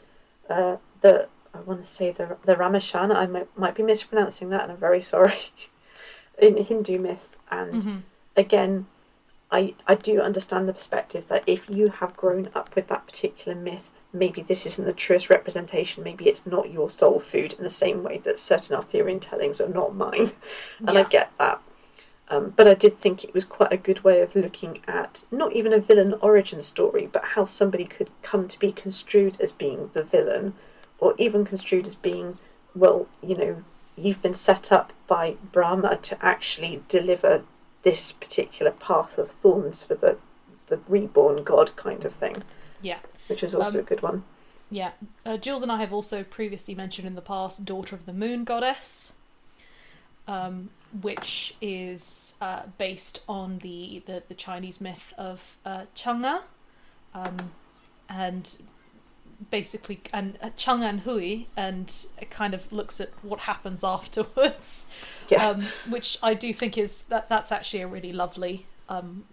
uh, 0.50 0.76
the 1.00 1.28
I 1.54 1.60
want 1.60 1.84
to 1.84 1.90
say 1.90 2.10
the 2.12 2.36
the 2.44 2.54
Ramashana. 2.56 3.14
I 3.14 3.26
might, 3.26 3.58
might 3.58 3.74
be 3.74 3.82
mispronouncing 3.82 4.48
that, 4.50 4.62
and 4.62 4.72
I'm 4.72 4.78
very 4.78 5.02
sorry. 5.02 5.34
in 6.38 6.56
Hindu 6.56 6.98
myth, 6.98 7.36
and 7.50 7.82
Mhm. 7.82 8.02
again, 8.36 8.86
I 9.50 9.74
I 9.86 9.94
do 9.94 10.20
understand 10.20 10.66
the 10.66 10.72
perspective 10.72 11.28
that 11.28 11.44
if 11.46 11.68
you 11.68 11.88
have 11.88 12.16
grown 12.16 12.48
up 12.54 12.74
with 12.74 12.88
that 12.88 13.06
particular 13.06 13.54
myth, 13.58 13.90
maybe 14.12 14.42
this 14.42 14.66
isn't 14.66 14.84
the 14.84 14.92
truest 14.92 15.30
representation. 15.30 16.04
Maybe 16.04 16.28
it's 16.28 16.46
not 16.46 16.70
your 16.70 16.90
soul 16.90 17.20
food 17.20 17.54
in 17.54 17.64
the 17.64 17.70
same 17.70 18.02
way 18.02 18.18
that 18.18 18.38
certain 18.38 18.76
Arthurian 18.76 19.20
tellings 19.20 19.60
are 19.60 19.68
not 19.68 19.94
mine, 19.94 20.32
and 20.78 20.98
I 20.98 21.02
get 21.04 21.32
that. 21.38 21.60
Um, 22.28 22.54
but 22.56 22.66
I 22.66 22.74
did 22.74 22.98
think 22.98 23.24
it 23.24 23.34
was 23.34 23.44
quite 23.44 23.72
a 23.72 23.76
good 23.76 24.04
way 24.04 24.20
of 24.20 24.34
looking 24.34 24.80
at 24.88 25.24
not 25.30 25.52
even 25.52 25.72
a 25.72 25.78
villain 25.78 26.14
origin 26.22 26.62
story, 26.62 27.06
but 27.06 27.24
how 27.24 27.44
somebody 27.44 27.84
could 27.84 28.10
come 28.22 28.48
to 28.48 28.58
be 28.58 28.72
construed 28.72 29.38
as 29.40 29.52
being 29.52 29.90
the 29.92 30.02
villain, 30.02 30.54
or 30.98 31.14
even 31.18 31.44
construed 31.44 31.86
as 31.86 31.94
being, 31.94 32.38
well, 32.74 33.06
you 33.22 33.36
know, 33.36 33.64
you've 33.96 34.22
been 34.22 34.34
set 34.34 34.72
up 34.72 34.92
by 35.06 35.36
Brahma 35.52 35.96
to 35.96 36.24
actually 36.24 36.82
deliver 36.88 37.44
this 37.82 38.12
particular 38.12 38.72
path 38.72 39.18
of 39.18 39.30
thorns 39.30 39.84
for 39.84 39.94
the 39.94 40.16
the 40.68 40.78
reborn 40.88 41.44
god 41.44 41.76
kind 41.76 42.04
of 42.04 42.14
thing. 42.14 42.42
Yeah. 42.80 43.00
Which 43.28 43.42
is 43.42 43.54
also 43.54 43.70
Um, 43.70 43.76
a 43.76 43.82
good 43.82 44.02
one. 44.02 44.24
Yeah, 44.70 44.92
uh, 45.26 45.36
Jules 45.36 45.62
and 45.62 45.70
I 45.70 45.78
have 45.80 45.92
also 45.92 46.24
previously 46.24 46.74
mentioned 46.74 47.06
in 47.06 47.14
the 47.14 47.20
past 47.20 47.64
Daughter 47.64 47.94
of 47.94 48.06
the 48.06 48.12
Moon 48.12 48.44
Goddess, 48.44 49.12
um, 50.26 50.70
which 51.00 51.54
is 51.60 52.34
uh, 52.40 52.62
based 52.78 53.20
on 53.28 53.58
the, 53.58 54.02
the, 54.06 54.22
the 54.28 54.34
Chinese 54.34 54.80
myth 54.80 55.12
of 55.18 55.56
uh, 55.66 55.82
Chang'e, 55.94 56.40
um, 57.14 57.52
and 58.08 58.56
basically 59.50 60.00
and 60.12 60.38
uh, 60.40 60.48
Chang'e 60.56 60.88
and 60.88 61.00
Houyi, 61.02 61.46
and 61.56 62.06
it 62.20 62.30
kind 62.30 62.54
of 62.54 62.70
looks 62.72 62.98
at 63.00 63.10
what 63.22 63.40
happens 63.40 63.84
afterwards, 63.96 64.86
Yeah. 65.28 65.48
um, 65.48 65.62
which 65.88 66.18
I 66.22 66.32
do 66.34 66.52
think 66.54 66.78
is 66.78 67.04
that 67.04 67.28
that's 67.28 67.52
actually 67.52 67.82
a 67.82 67.86
really 67.86 68.12
lovely 68.12 68.64
um, 68.88 69.24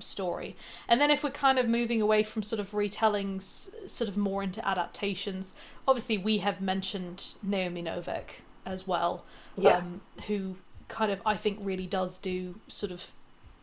story. 0.00 0.56
And 0.88 1.00
then 1.00 1.10
if 1.10 1.22
we're 1.22 1.30
kind 1.30 1.58
of 1.58 1.68
moving 1.68 2.02
away 2.02 2.22
from 2.22 2.42
sort 2.42 2.60
of 2.60 2.72
retellings, 2.72 3.70
sort 3.88 4.08
of 4.08 4.16
more 4.16 4.42
into 4.42 4.66
adaptations, 4.66 5.54
obviously 5.86 6.18
we 6.18 6.38
have 6.38 6.60
mentioned 6.60 7.34
Naomi 7.42 7.82
Novik 7.82 8.40
as 8.66 8.86
well, 8.86 9.24
Yeah. 9.56 9.78
um, 9.78 10.00
who 10.26 10.56
kind 10.88 11.10
of 11.10 11.20
I 11.24 11.36
think 11.36 11.58
really 11.60 11.86
does 11.86 12.18
do 12.18 12.56
sort 12.68 12.92
of 12.92 13.10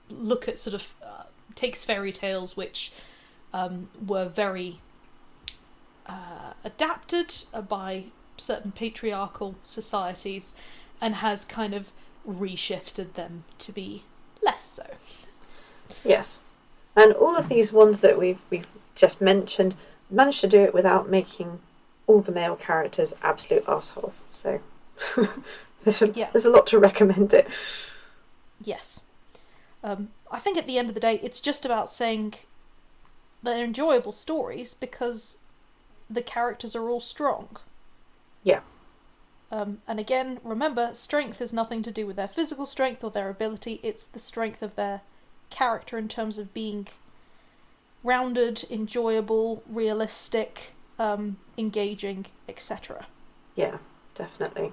look 0.09 0.47
at 0.47 0.57
sort 0.59 0.73
of 0.73 0.93
uh, 1.03 1.23
takes 1.55 1.83
fairy 1.83 2.11
tales 2.11 2.57
which 2.57 2.91
um, 3.53 3.89
were 4.05 4.27
very 4.27 4.79
uh, 6.07 6.53
adapted 6.63 7.33
by 7.67 8.05
certain 8.37 8.71
patriarchal 8.71 9.55
societies 9.65 10.53
and 10.99 11.15
has 11.15 11.45
kind 11.45 11.73
of 11.73 11.91
reshifted 12.27 13.13
them 13.13 13.43
to 13.59 13.71
be 13.71 14.03
less 14.43 14.63
so. 14.63 14.85
Yes. 16.03 16.39
And 16.95 17.13
all 17.13 17.35
of 17.37 17.47
these 17.49 17.71
ones 17.71 18.01
that 18.01 18.19
we've 18.19 18.41
we've 18.49 18.67
just 18.95 19.21
mentioned 19.21 19.75
managed 20.09 20.41
to 20.41 20.47
do 20.47 20.59
it 20.61 20.73
without 20.73 21.09
making 21.09 21.59
all 22.07 22.19
the 22.21 22.31
male 22.31 22.55
characters 22.55 23.13
absolute 23.23 23.63
assholes. 23.67 24.23
So 24.29 24.59
there's 25.83 26.01
a, 26.01 26.09
Yeah. 26.09 26.29
there's 26.31 26.45
a 26.45 26.49
lot 26.49 26.67
to 26.67 26.79
recommend 26.79 27.33
it. 27.33 27.47
Yes. 28.61 29.03
Um, 29.83 30.09
I 30.29 30.39
think 30.39 30.57
at 30.57 30.67
the 30.67 30.77
end 30.77 30.89
of 30.89 30.93
the 30.93 31.01
day, 31.01 31.19
it's 31.23 31.39
just 31.39 31.65
about 31.65 31.91
saying 31.91 32.35
they're 33.41 33.63
enjoyable 33.65 34.11
stories 34.11 34.73
because 34.73 35.37
the 36.09 36.21
characters 36.21 36.75
are 36.75 36.89
all 36.89 36.99
strong. 36.99 37.57
Yeah. 38.43 38.59
Um, 39.51 39.81
and 39.87 39.99
again, 39.99 40.39
remember, 40.43 40.91
strength 40.93 41.41
is 41.41 41.51
nothing 41.51 41.83
to 41.83 41.91
do 41.91 42.05
with 42.05 42.15
their 42.15 42.27
physical 42.27 42.65
strength 42.65 43.03
or 43.03 43.11
their 43.11 43.29
ability, 43.29 43.79
it's 43.83 44.05
the 44.05 44.19
strength 44.19 44.61
of 44.61 44.75
their 44.75 45.01
character 45.51 45.97
in 45.97 46.07
terms 46.07 46.39
of 46.39 46.53
being 46.53 46.87
rounded, 48.03 48.63
enjoyable, 48.71 49.61
realistic, 49.69 50.73
um, 50.97 51.37
engaging, 51.57 52.25
etc. 52.49 53.05
Yeah, 53.55 53.77
definitely. 54.15 54.71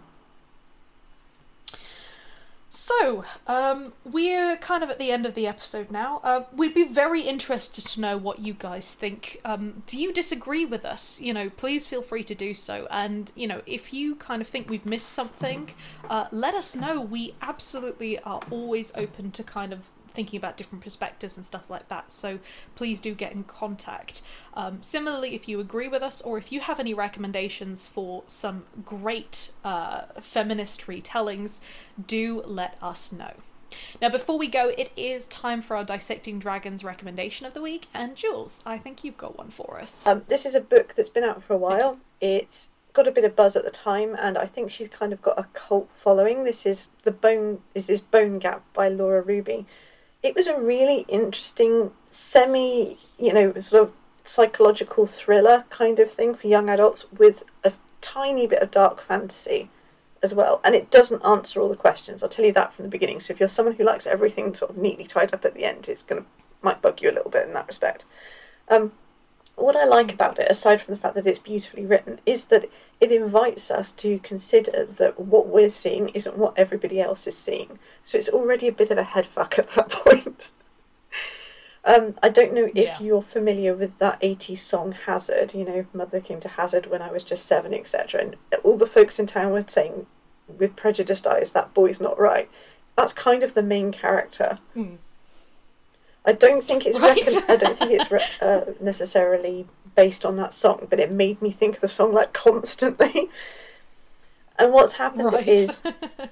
So, 2.71 3.25
um, 3.47 3.95
we're 4.05 4.59
kind 4.59 4.85
of 4.85 4.91
at 4.91 4.99
the 4.99 5.11
end 5.11 5.25
of 5.25 5.35
the 5.35 5.47
episode 5.47 5.91
now. 5.91 6.21
Uh, 6.23 6.45
we'd 6.55 6.75
be 6.75 6.85
very 6.85 7.23
interested 7.23 7.85
to 7.87 8.01
know 8.01 8.19
what 8.19 8.41
you 8.41 8.53
guys 8.53 8.93
think. 8.93 9.41
Um, 9.43 9.83
do 9.87 9.97
you 9.97 10.13
disagree 10.13 10.67
with 10.67 10.85
us? 10.85 11.19
You 11.19 11.33
know, 11.33 11.49
please 11.49 11.87
feel 11.87 12.03
free 12.03 12.23
to 12.25 12.35
do 12.35 12.53
so. 12.53 12.87
And, 12.91 13.33
you 13.35 13.47
know, 13.47 13.63
if 13.65 13.95
you 13.95 14.17
kind 14.17 14.43
of 14.43 14.49
think 14.49 14.69
we've 14.69 14.85
missed 14.85 15.09
something, 15.09 15.71
uh, 16.11 16.27
let 16.31 16.55
us 16.55 16.77
know. 16.77 17.01
We 17.01 17.35
absolutely 17.41 18.19
are 18.21 18.43
always 18.51 18.93
open 18.95 19.31
to 19.31 19.43
kind 19.43 19.73
of 19.73 19.81
thinking 20.19 20.37
about 20.37 20.57
different 20.57 20.83
perspectives 20.83 21.37
and 21.37 21.47
stuff 21.47 21.71
like 21.71 21.89
that. 21.89 22.11
So 22.11 22.41
please 22.75 23.01
do 23.01 23.15
get 23.15 23.31
in 23.31 23.45
contact. 23.45 24.21
Um, 24.53 24.83
similarly, 24.83 25.37
if 25.37 25.47
you 25.49 25.61
agree 25.61 25.87
with 25.87 26.03
us 26.03 26.21
or 26.23 26.37
if 26.39 26.51
you 26.51 26.59
have 26.59 26.81
any 26.81 26.93
recommendations 26.93 27.87
for 27.87 28.25
some 28.27 28.65
great 28.85 29.53
uh, 29.63 30.07
feminist 30.21 30.89
retellings, 30.89 31.61
do 32.05 32.43
let 32.45 32.77
us 32.83 33.13
know. 33.13 33.31
Now, 34.03 34.09
before 34.09 34.37
we 34.37 34.49
go, 34.49 34.71
it 34.77 34.91
is 34.97 35.29
time 35.29 35.63
for 35.63 35.77
our 35.77 35.85
Dissecting 35.85 36.41
Dragons 36.41 36.83
recommendation 36.83 37.47
of 37.47 37.55
the 37.55 37.63
week. 37.63 37.87
And 37.95 38.17
Jules, 38.17 38.61
I 38.67 38.77
think 38.77 39.05
you've 39.05 39.19
got 39.19 39.39
one 39.39 39.51
for 39.51 39.79
us. 39.81 40.05
Um, 40.05 40.25
this 40.27 40.45
is 40.45 40.57
a 40.57 40.61
book 40.61 40.95
that's 40.97 41.11
been 41.11 41.23
out 41.23 41.45
for 41.45 41.55
a 41.55 41.59
while. 41.59 41.99
It's 42.21 42.71
got 42.93 43.07
a 43.07 43.13
bit 43.13 43.23
of 43.23 43.37
buzz 43.37 43.55
at 43.55 43.65
the 43.65 43.71
time, 43.71 44.17
and 44.19 44.37
I 44.37 44.47
think 44.47 44.73
she's 44.73 44.89
kind 44.89 45.13
of 45.13 45.23
got 45.23 45.39
a 45.39 45.47
cult 45.53 45.89
following. 45.97 46.43
This 46.43 46.67
is 46.67 46.89
the 47.05 47.13
Bone 47.13 47.61
This 47.73 47.89
is 47.89 48.01
Bone 48.01 48.41
Gap 48.41 48.65
by 48.73 48.89
Laura 48.89 49.23
Ruby. 49.23 49.65
It 50.29 50.35
was 50.35 50.47
a 50.47 50.61
really 50.61 51.07
interesting, 51.09 51.91
semi, 52.11 52.99
you 53.19 53.33
know, 53.33 53.59
sort 53.61 53.85
of 53.85 53.95
psychological 54.25 55.07
thriller 55.07 55.65
kind 55.71 55.99
of 55.99 56.13
thing 56.13 56.35
for 56.35 56.49
young 56.49 56.69
adults 56.69 57.07
with 57.11 57.45
a 57.65 57.73
tiny 58.03 58.47
bit 58.47 58.61
of 58.61 58.71
dark 58.71 59.01
fantasy 59.01 59.71
as 60.23 60.35
well. 60.35 60.61
And 60.63 60.75
it 60.75 60.91
doesn't 60.91 61.25
answer 61.25 61.63
all 61.63 61.71
the 61.71 61.77
questions. 61.77 62.23
I'll 62.23 62.29
tell 62.29 62.45
you 62.45 62.53
that 62.53 62.75
from 62.75 62.83
the 62.83 62.91
beginning. 62.91 63.21
So 63.21 63.33
if 63.33 63.41
you're 63.41 63.49
someone 63.49 63.77
who 63.77 63.85
likes 63.85 64.07
everything 64.07 64.55
sort 64.55 64.73
of 64.73 64.77
neatly 64.77 65.07
tied 65.07 65.33
up 65.33 65.47
at 65.47 65.55
the 65.55 65.65
end, 65.65 65.89
it's 65.89 66.03
gonna 66.03 66.27
might 66.61 66.83
bug 66.83 67.01
you 67.01 67.09
a 67.11 67.17
little 67.17 67.31
bit 67.31 67.47
in 67.47 67.55
that 67.55 67.67
respect. 67.67 68.05
Um, 68.69 68.93
what 69.61 69.77
I 69.77 69.85
like 69.85 70.13
about 70.13 70.39
it, 70.39 70.51
aside 70.51 70.81
from 70.83 70.95
the 70.95 71.01
fact 71.01 71.15
that 71.15 71.27
it's 71.27 71.39
beautifully 71.39 71.85
written, 71.87 72.21
is 72.27 72.47
that 72.47 72.71
it 73.01 73.13
invites 73.13 73.71
us 73.71 73.93
to 73.93 74.19
consider 74.21 74.85
that 74.85 75.19
what 75.21 75.47
we're 75.49 75.71
seeing 75.71 76.09
isn't 76.11 76.37
what 76.39 76.55
everybody 76.57 77.01
else 77.01 77.27
is 77.27 77.37
seeing. 77.37 77.79
So 78.05 78.19
it's 78.19 78.29
already 78.29 78.69
a 78.69 78.73
bit 78.73 78.91
of 78.91 78.99
a 78.99 79.05
headfuck 79.05 79.59
at 79.59 79.71
that 79.75 79.89
point. 79.91 80.53
um, 81.85 82.15
I 82.23 82.29
don't 82.29 82.53
know 82.53 82.67
if 82.67 82.75
Yeah. 82.75 83.01
you're 83.01 83.23
familiar 83.23 83.75
with 83.75 83.99
that 83.99 84.21
80s 84.21 84.59
song 84.59 84.93
Hazard, 84.93 85.55
you 85.55 85.65
know, 85.65 85.87
Mother 85.93 86.21
came 86.21 86.41
to 86.41 86.49
Hazard 86.49 86.87
when 86.87 87.03
I 87.03 87.11
was 87.11 87.25
just 87.25 87.47
seven, 87.47 87.73
etc. 87.73 88.21
And 88.21 88.37
all 88.63 88.77
the 88.77 88.87
folks 88.87 89.19
in 89.19 89.27
town 89.27 89.53
were 89.53 89.65
saying, 89.67 90.07
with 90.59 90.77
prejudiced 90.77 91.27
eyes, 91.27 91.53
that 91.53 91.75
boy's 91.75 92.01
not 92.01 92.19
right. 92.19 92.51
That's 92.97 93.13
kind 93.13 93.43
of 93.43 93.55
the 93.55 93.63
main 93.63 93.93
character. 93.93 94.59
Hmm. 94.75 94.97
I 96.29 96.33
don't 96.33 96.63
think 96.63 96.85
it's 96.87 96.99
Right. 97.01 97.19
I 97.49 97.57
don't 97.57 97.79
think 97.79 97.91
it's 97.93 98.11
re- 98.11 98.21
uh, 98.49 98.61
necessarily 98.81 99.67
based 99.97 100.25
on 100.27 100.37
that 100.37 100.53
song, 100.53 100.87
but 100.91 101.01
it 101.01 101.11
made 101.11 101.41
me 101.41 101.51
think 101.51 101.77
of 101.77 101.81
the 101.81 101.89
song 101.89 102.13
like 102.13 102.33
constantly. 102.33 103.31
And 104.59 104.73
what's 104.73 104.95
happened 104.95 105.33
Right. 105.33 105.49
is 105.49 105.81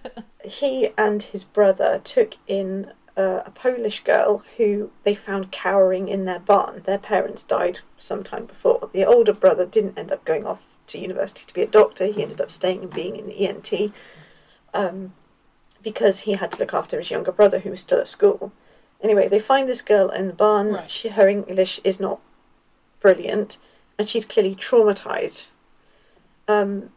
he 0.44 0.90
and 0.98 1.22
his 1.22 1.44
brother 1.44 2.00
took 2.04 2.34
in 2.46 2.92
uh, 3.16 3.40
a 3.46 3.50
Polish 3.50 4.04
girl 4.04 4.42
who 4.58 4.90
they 5.04 5.14
found 5.14 5.50
cowering 5.50 6.08
in 6.08 6.26
their 6.26 6.40
barn. 6.40 6.82
Their 6.84 6.98
parents 6.98 7.42
died 7.42 7.80
sometime 7.96 8.44
before. 8.44 8.90
The 8.92 9.06
older 9.06 9.32
brother 9.32 9.64
didn't 9.64 9.96
end 9.98 10.12
up 10.12 10.24
going 10.26 10.44
off 10.46 10.64
to 10.88 10.98
university 10.98 11.44
to 11.46 11.54
be 11.54 11.62
a 11.62 11.66
doctor. 11.66 12.06
He 12.06 12.22
ended 12.22 12.40
up 12.40 12.50
staying 12.50 12.82
and 12.82 12.92
being 12.92 13.16
in 13.16 13.26
the 13.28 13.48
ENT 13.48 13.92
um, 14.74 15.14
because 15.82 16.20
he 16.20 16.32
had 16.32 16.52
to 16.52 16.58
look 16.58 16.74
after 16.74 16.98
his 16.98 17.10
younger 17.10 17.32
brother 17.32 17.60
who 17.60 17.70
was 17.70 17.80
still 17.80 17.98
at 18.00 18.08
school. 18.08 18.52
Anyway, 19.06 19.28
they 19.28 19.38
find 19.38 19.68
this 19.68 19.82
girl 19.82 20.10
in 20.10 20.26
the 20.26 20.32
barn. 20.32 20.72
Right. 20.72 20.90
She, 20.90 21.10
her 21.10 21.28
English 21.28 21.80
is 21.84 22.00
not 22.00 22.18
brilliant, 22.98 23.56
and 23.96 24.08
she's 24.08 24.24
clearly 24.24 24.56
traumatized. 24.56 25.44
Um, 26.48 26.90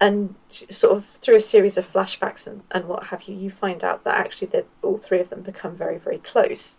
and 0.00 0.34
sort 0.50 0.96
of 0.96 1.04
through 1.06 1.36
a 1.36 1.40
series 1.40 1.76
of 1.78 1.90
flashbacks 1.92 2.48
and, 2.48 2.64
and 2.72 2.86
what 2.88 3.04
have 3.04 3.22
you, 3.28 3.36
you 3.36 3.48
find 3.48 3.84
out 3.84 4.02
that 4.02 4.14
actually 4.14 4.48
that 4.48 4.66
all 4.82 4.98
three 4.98 5.20
of 5.20 5.30
them 5.30 5.42
become 5.42 5.76
very, 5.76 5.98
very 5.98 6.18
close. 6.18 6.78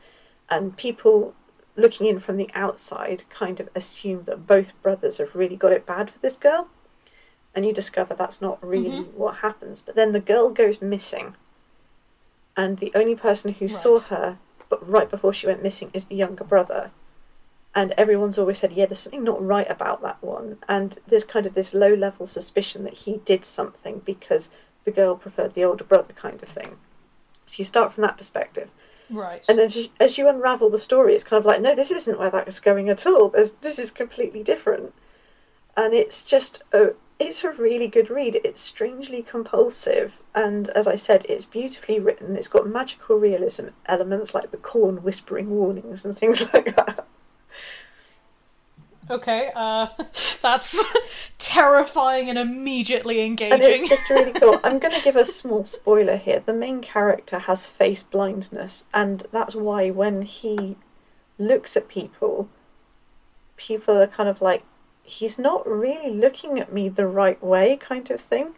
And 0.49 0.76
people 0.76 1.34
looking 1.77 2.06
in 2.06 2.19
from 2.19 2.35
the 2.35 2.49
outside 2.53 3.23
kind 3.30 3.61
of 3.61 3.69
assume 3.73 4.26
that 4.26 4.48
both 4.48 4.73
brothers 4.81 5.18
have 5.18 5.34
really 5.34 5.56
got 5.56 5.72
it 5.72 5.85
bad 5.85 6.10
for 6.11 6.19
this 6.19 6.35
girl. 6.35 6.68
And 7.56 7.65
you 7.65 7.72
discover 7.72 8.14
that's 8.15 8.41
not 8.41 8.61
really 8.61 8.89
Mhm. 8.89 9.14
what 9.14 9.38
happens. 9.38 9.81
But 9.81 9.95
then 9.95 10.11
the 10.11 10.19
girl 10.19 10.49
goes 10.49 10.81
missing. 10.81 11.38
And 12.57 12.80
the 12.80 12.91
only 12.94 13.15
person 13.15 13.53
who 13.53 13.69
saw 13.69 13.99
her, 13.99 14.38
but 14.69 14.88
right 14.88 15.10
before 15.10 15.34
she 15.34 15.48
went 15.48 15.64
missing, 15.64 15.89
is 15.94 16.06
the 16.06 16.15
younger 16.15 16.44
brother. 16.44 16.91
And 17.76 17.94
everyone's 17.98 18.39
always 18.39 18.60
said, 18.60 18.73
yeah, 18.73 18.88
there's 18.88 18.99
something 18.99 19.23
not 19.23 19.45
right 19.45 19.69
about 19.69 20.02
that 20.02 20.22
one. 20.22 20.57
And 20.68 20.98
there's 21.07 21.23
kind 21.23 21.45
of 21.45 21.53
this 21.53 21.73
low 21.73 21.94
level 21.94 22.26
suspicion 22.26 22.84
that 22.85 22.95
he 22.95 23.18
did 23.23 23.45
something 23.45 24.02
because 24.03 24.49
the 24.84 24.91
girl 24.91 25.15
preferred 25.15 25.53
the 25.53 25.64
older 25.64 25.84
brother, 25.84 26.14
kind 26.14 26.41
of 26.41 26.49
thing. 26.49 26.77
So 27.45 27.56
you 27.60 27.65
start 27.65 27.94
from 27.94 28.02
that 28.02 28.18
perspective. 28.18 28.69
right. 29.10 29.45
And 29.48 29.60
as 29.60 29.76
you, 29.76 29.89
as 29.99 30.18
you 30.18 30.27
unravel 30.27 30.69
the 30.69 30.77
story, 30.77 31.14
it's 31.14 31.23
kind 31.23 31.39
of 31.39 31.45
like, 31.45 31.61
no, 31.61 31.76
this 31.76 31.91
isn't 31.91 32.19
where 32.19 32.31
that 32.31 32.45
was 32.45 32.60
going 32.60 32.89
at 32.89 33.06
all. 33.06 33.30
There's, 33.30 33.52
this 33.61 33.77
is 33.77 33.91
completely 33.91 34.44
different. 34.44 34.94
And 35.76 35.94
it's 35.94 36.23
just 36.23 36.64
a, 36.73 36.94
it's 37.19 37.44
a 37.44 37.52
really 37.52 37.88
good 37.88 38.10
read. 38.10 38.39
It's 38.44 38.61
strangely 38.61 39.22
compulsive, 39.23 40.18
and 40.35 40.69
as 40.69 40.88
I 40.88 40.95
said, 40.95 41.26
it's 41.27 41.45
beautifully 41.45 41.99
written. 41.99 42.35
It's 42.35 42.48
got 42.48 42.68
magical 42.68 43.18
realism 43.18 43.68
elements 43.85 44.34
like 44.34 44.52
the 44.52 44.57
corn 44.57 45.03
whispering 45.03 45.49
warnings 45.49 46.06
and 46.06 46.18
things 46.18 46.41
like 46.53 46.76
that. 46.76 47.07
Okay, 49.10 49.52
uh, 49.56 49.88
that's 50.41 50.84
terrifying 51.39 52.30
and 52.30 52.38
immediately 52.38 53.22
engaging. 53.22 53.53
And 53.53 53.64
it's 53.64 53.88
just 53.88 54.10
really 54.10 54.34
cool. 54.34 54.60
I'm 54.64 54.80
going 54.80 54.94
to 54.94 55.02
give 55.02 55.15
a 55.15 55.26
small 55.26 55.65
spoiler 55.65 56.18
here. 56.18 56.41
The 56.45 56.53
main 56.53 56.81
character 56.81 57.39
has 57.39 57.65
face 57.65 58.03
blindness, 58.03 58.85
and 58.94 59.23
that's 59.31 59.56
why 59.56 59.89
when 59.89 60.23
he 60.23 60.76
looks 61.39 61.77
at 61.77 61.88
people, 61.88 62.49
people 63.56 63.98
are 63.98 64.07
kind 64.07 64.30
of 64.30 64.41
like, 64.41 64.64
he's 65.07 65.39
not 65.39 65.65
really 65.67 66.11
looking 66.11 66.59
at 66.59 66.71
me 66.71 66.89
the 66.89 67.07
right 67.07 67.41
way, 67.41 67.77
kind 67.77 68.11
of 68.11 68.19
thing, 68.21 68.49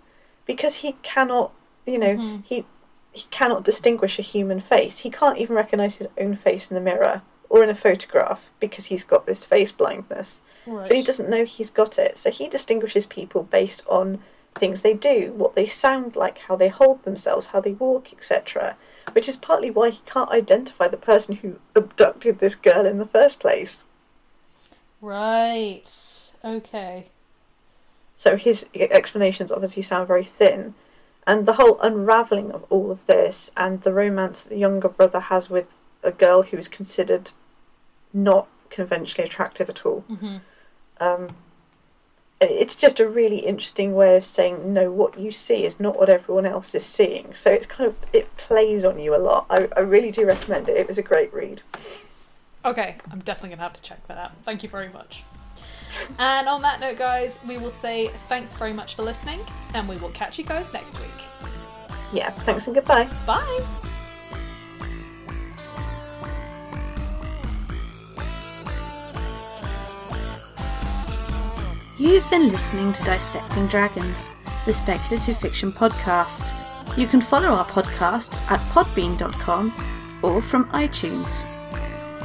because 0.45 0.75
he 0.77 0.93
cannot, 1.03 1.51
you 1.85 1.97
know, 1.97 2.15
Mhm. 2.17 2.43
he 2.43 2.65
he 3.11 3.25
cannot 3.31 3.63
distinguish 3.63 4.19
a 4.19 4.21
human 4.21 4.59
face. 4.61 4.99
He 4.99 5.09
can't 5.09 5.39
even 5.39 5.55
recognize 5.55 5.95
his 5.95 6.07
own 6.17 6.35
face 6.35 6.69
in 6.69 6.75
the 6.75 6.81
mirror 6.81 7.23
or 7.49 7.63
in 7.63 7.69
a 7.69 7.75
photograph 7.75 8.51
because 8.59 8.85
he's 8.85 9.03
got 9.03 9.25
this 9.25 9.43
face 9.43 9.71
blindness 9.71 10.41
right. 10.67 10.87
but 10.87 10.95
he 10.95 11.01
doesn't 11.01 11.27
know 11.27 11.43
he's 11.43 11.71
got 11.71 11.97
it. 11.97 12.19
So 12.19 12.29
he 12.29 12.47
distinguishes 12.47 13.07
people 13.07 13.41
based 13.43 13.83
on 13.87 14.19
things 14.53 14.81
they 14.81 14.93
do, 14.93 15.33
what 15.33 15.55
they 15.55 15.65
sound 15.65 16.15
like, 16.15 16.37
how 16.47 16.55
they 16.55 16.67
hold 16.69 17.01
themselves, 17.03 17.47
how 17.47 17.59
they 17.59 17.71
walk, 17.73 18.13
etc. 18.13 18.75
Which 19.13 19.27
is 19.27 19.37
partly 19.37 19.71
why 19.71 19.89
he 19.89 20.01
can't 20.05 20.29
identify 20.29 20.87
the 20.87 20.95
person 21.11 21.37
who 21.37 21.55
abducted 21.75 22.37
this 22.37 22.53
girl 22.55 22.85
in 22.85 22.99
the 22.99 23.07
first 23.07 23.39
place. 23.39 23.83
Right. 25.01 26.28
Okay. 26.43 27.07
So 28.15 28.35
his 28.35 28.65
explanations 28.75 29.51
obviously 29.51 29.81
sound 29.81 30.07
very 30.07 30.25
thin. 30.25 30.75
And 31.27 31.45
the 31.45 31.53
whole 31.53 31.79
unravelling 31.81 32.51
of 32.51 32.65
all 32.69 32.91
of 32.91 33.05
this 33.05 33.51
and 33.55 33.81
the 33.81 33.93
romance 33.93 34.41
that 34.41 34.49
the 34.49 34.57
younger 34.57 34.89
brother 34.89 35.19
has 35.19 35.49
with 35.49 35.67
a 36.03 36.11
girl 36.11 36.43
who 36.43 36.57
is 36.57 36.67
considered 36.67 37.31
not 38.13 38.47
conventionally 38.69 39.27
attractive 39.27 39.69
at 39.69 39.85
all. 39.85 40.01
hmm 40.01 40.37
Um, 40.99 41.35
it's 42.41 42.75
just 42.75 43.01
a 43.01 43.07
really 43.07 43.39
interesting 43.39 43.93
way 43.93 44.15
of 44.15 44.25
saying 44.25 44.73
no. 44.73 44.89
What 44.91 45.19
you 45.19 45.31
see 45.31 45.65
is 45.65 45.77
not 45.77 45.99
what 45.99 46.09
everyone 46.09 46.45
else 46.45 46.73
is 46.73 46.85
seeing. 46.85 47.33
So 47.33 47.51
it's 47.51 47.65
kind 47.65 47.87
of 47.87 47.95
it 48.13 48.35
plays 48.37 48.85
on 48.85 48.97
you 48.97 49.13
a 49.13 49.17
lot. 49.17 49.45
I, 49.49 49.67
I 49.75 49.81
really 49.81 50.09
do 50.09 50.25
recommend 50.25 50.69
it. 50.69 50.77
It 50.77 50.87
was 50.87 50.97
a 50.97 51.01
great 51.01 51.33
read. 51.33 51.63
Okay, 52.63 52.95
I'm 53.11 53.19
definitely 53.19 53.49
gonna 53.49 53.63
have 53.63 53.73
to 53.73 53.81
check 53.81 54.07
that 54.07 54.17
out. 54.17 54.31
Thank 54.43 54.63
you 54.63 54.69
very 54.69 54.89
much. 54.89 55.23
And 56.17 56.47
on 56.47 56.61
that 56.63 56.79
note, 56.79 56.97
guys, 56.97 57.39
we 57.47 57.57
will 57.57 57.69
say 57.69 58.09
thanks 58.27 58.53
very 58.53 58.73
much 58.73 58.95
for 58.95 59.03
listening, 59.03 59.39
and 59.73 59.87
we 59.87 59.97
will 59.97 60.11
catch 60.11 60.37
you 60.37 60.43
guys 60.43 60.71
next 60.73 60.99
week. 60.99 61.49
Yeah. 62.13 62.31
Thanks 62.31 62.67
and 62.67 62.75
goodbye. 62.75 63.09
Bye! 63.25 63.65
You've 71.97 72.29
been 72.29 72.49
listening 72.49 72.93
to 72.93 73.03
Dissecting 73.03 73.67
Dragons, 73.67 74.31
the 74.65 74.71
speculative 74.71 75.37
fiction 75.37 75.71
podcast. 75.71 76.55
You 76.97 77.07
can 77.07 77.19
follow 77.19 77.49
our 77.49 77.65
podcast 77.65 78.35
at 78.49 78.61
podbean.com 78.71 79.73
or 80.21 80.41
from 80.41 80.69
iTunes. 80.69 81.45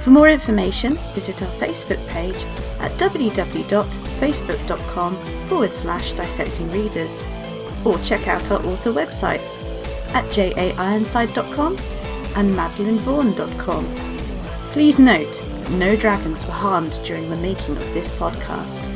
For 0.05 0.11
more 0.11 0.29
information, 0.29 0.99
visit 1.15 1.43
our 1.43 1.51
Facebook 1.53 2.07
page 2.11 2.37
at 2.79 2.93
www.facebook.com 2.99 5.49
forward 5.49 5.73
slash 5.73 6.13
dissecting 6.13 6.71
readers 6.71 7.25
or 7.87 7.97
check 8.01 8.29
out 8.29 8.51
our 8.51 8.63
author 8.67 8.93
websites 8.93 9.65
at 10.13 10.27
jaironside.com 10.27 11.77
and 12.37 12.55
madeleinevaughan.com. 12.55 13.87
Please 14.73 14.99
note 14.99 15.33
that 15.33 15.71
no 15.79 15.97
dragons 15.97 16.45
were 16.45 16.53
harmed 16.53 17.01
during 17.03 17.31
the 17.31 17.37
making 17.37 17.79
of 17.79 17.95
this 17.95 18.15
podcast. 18.19 18.94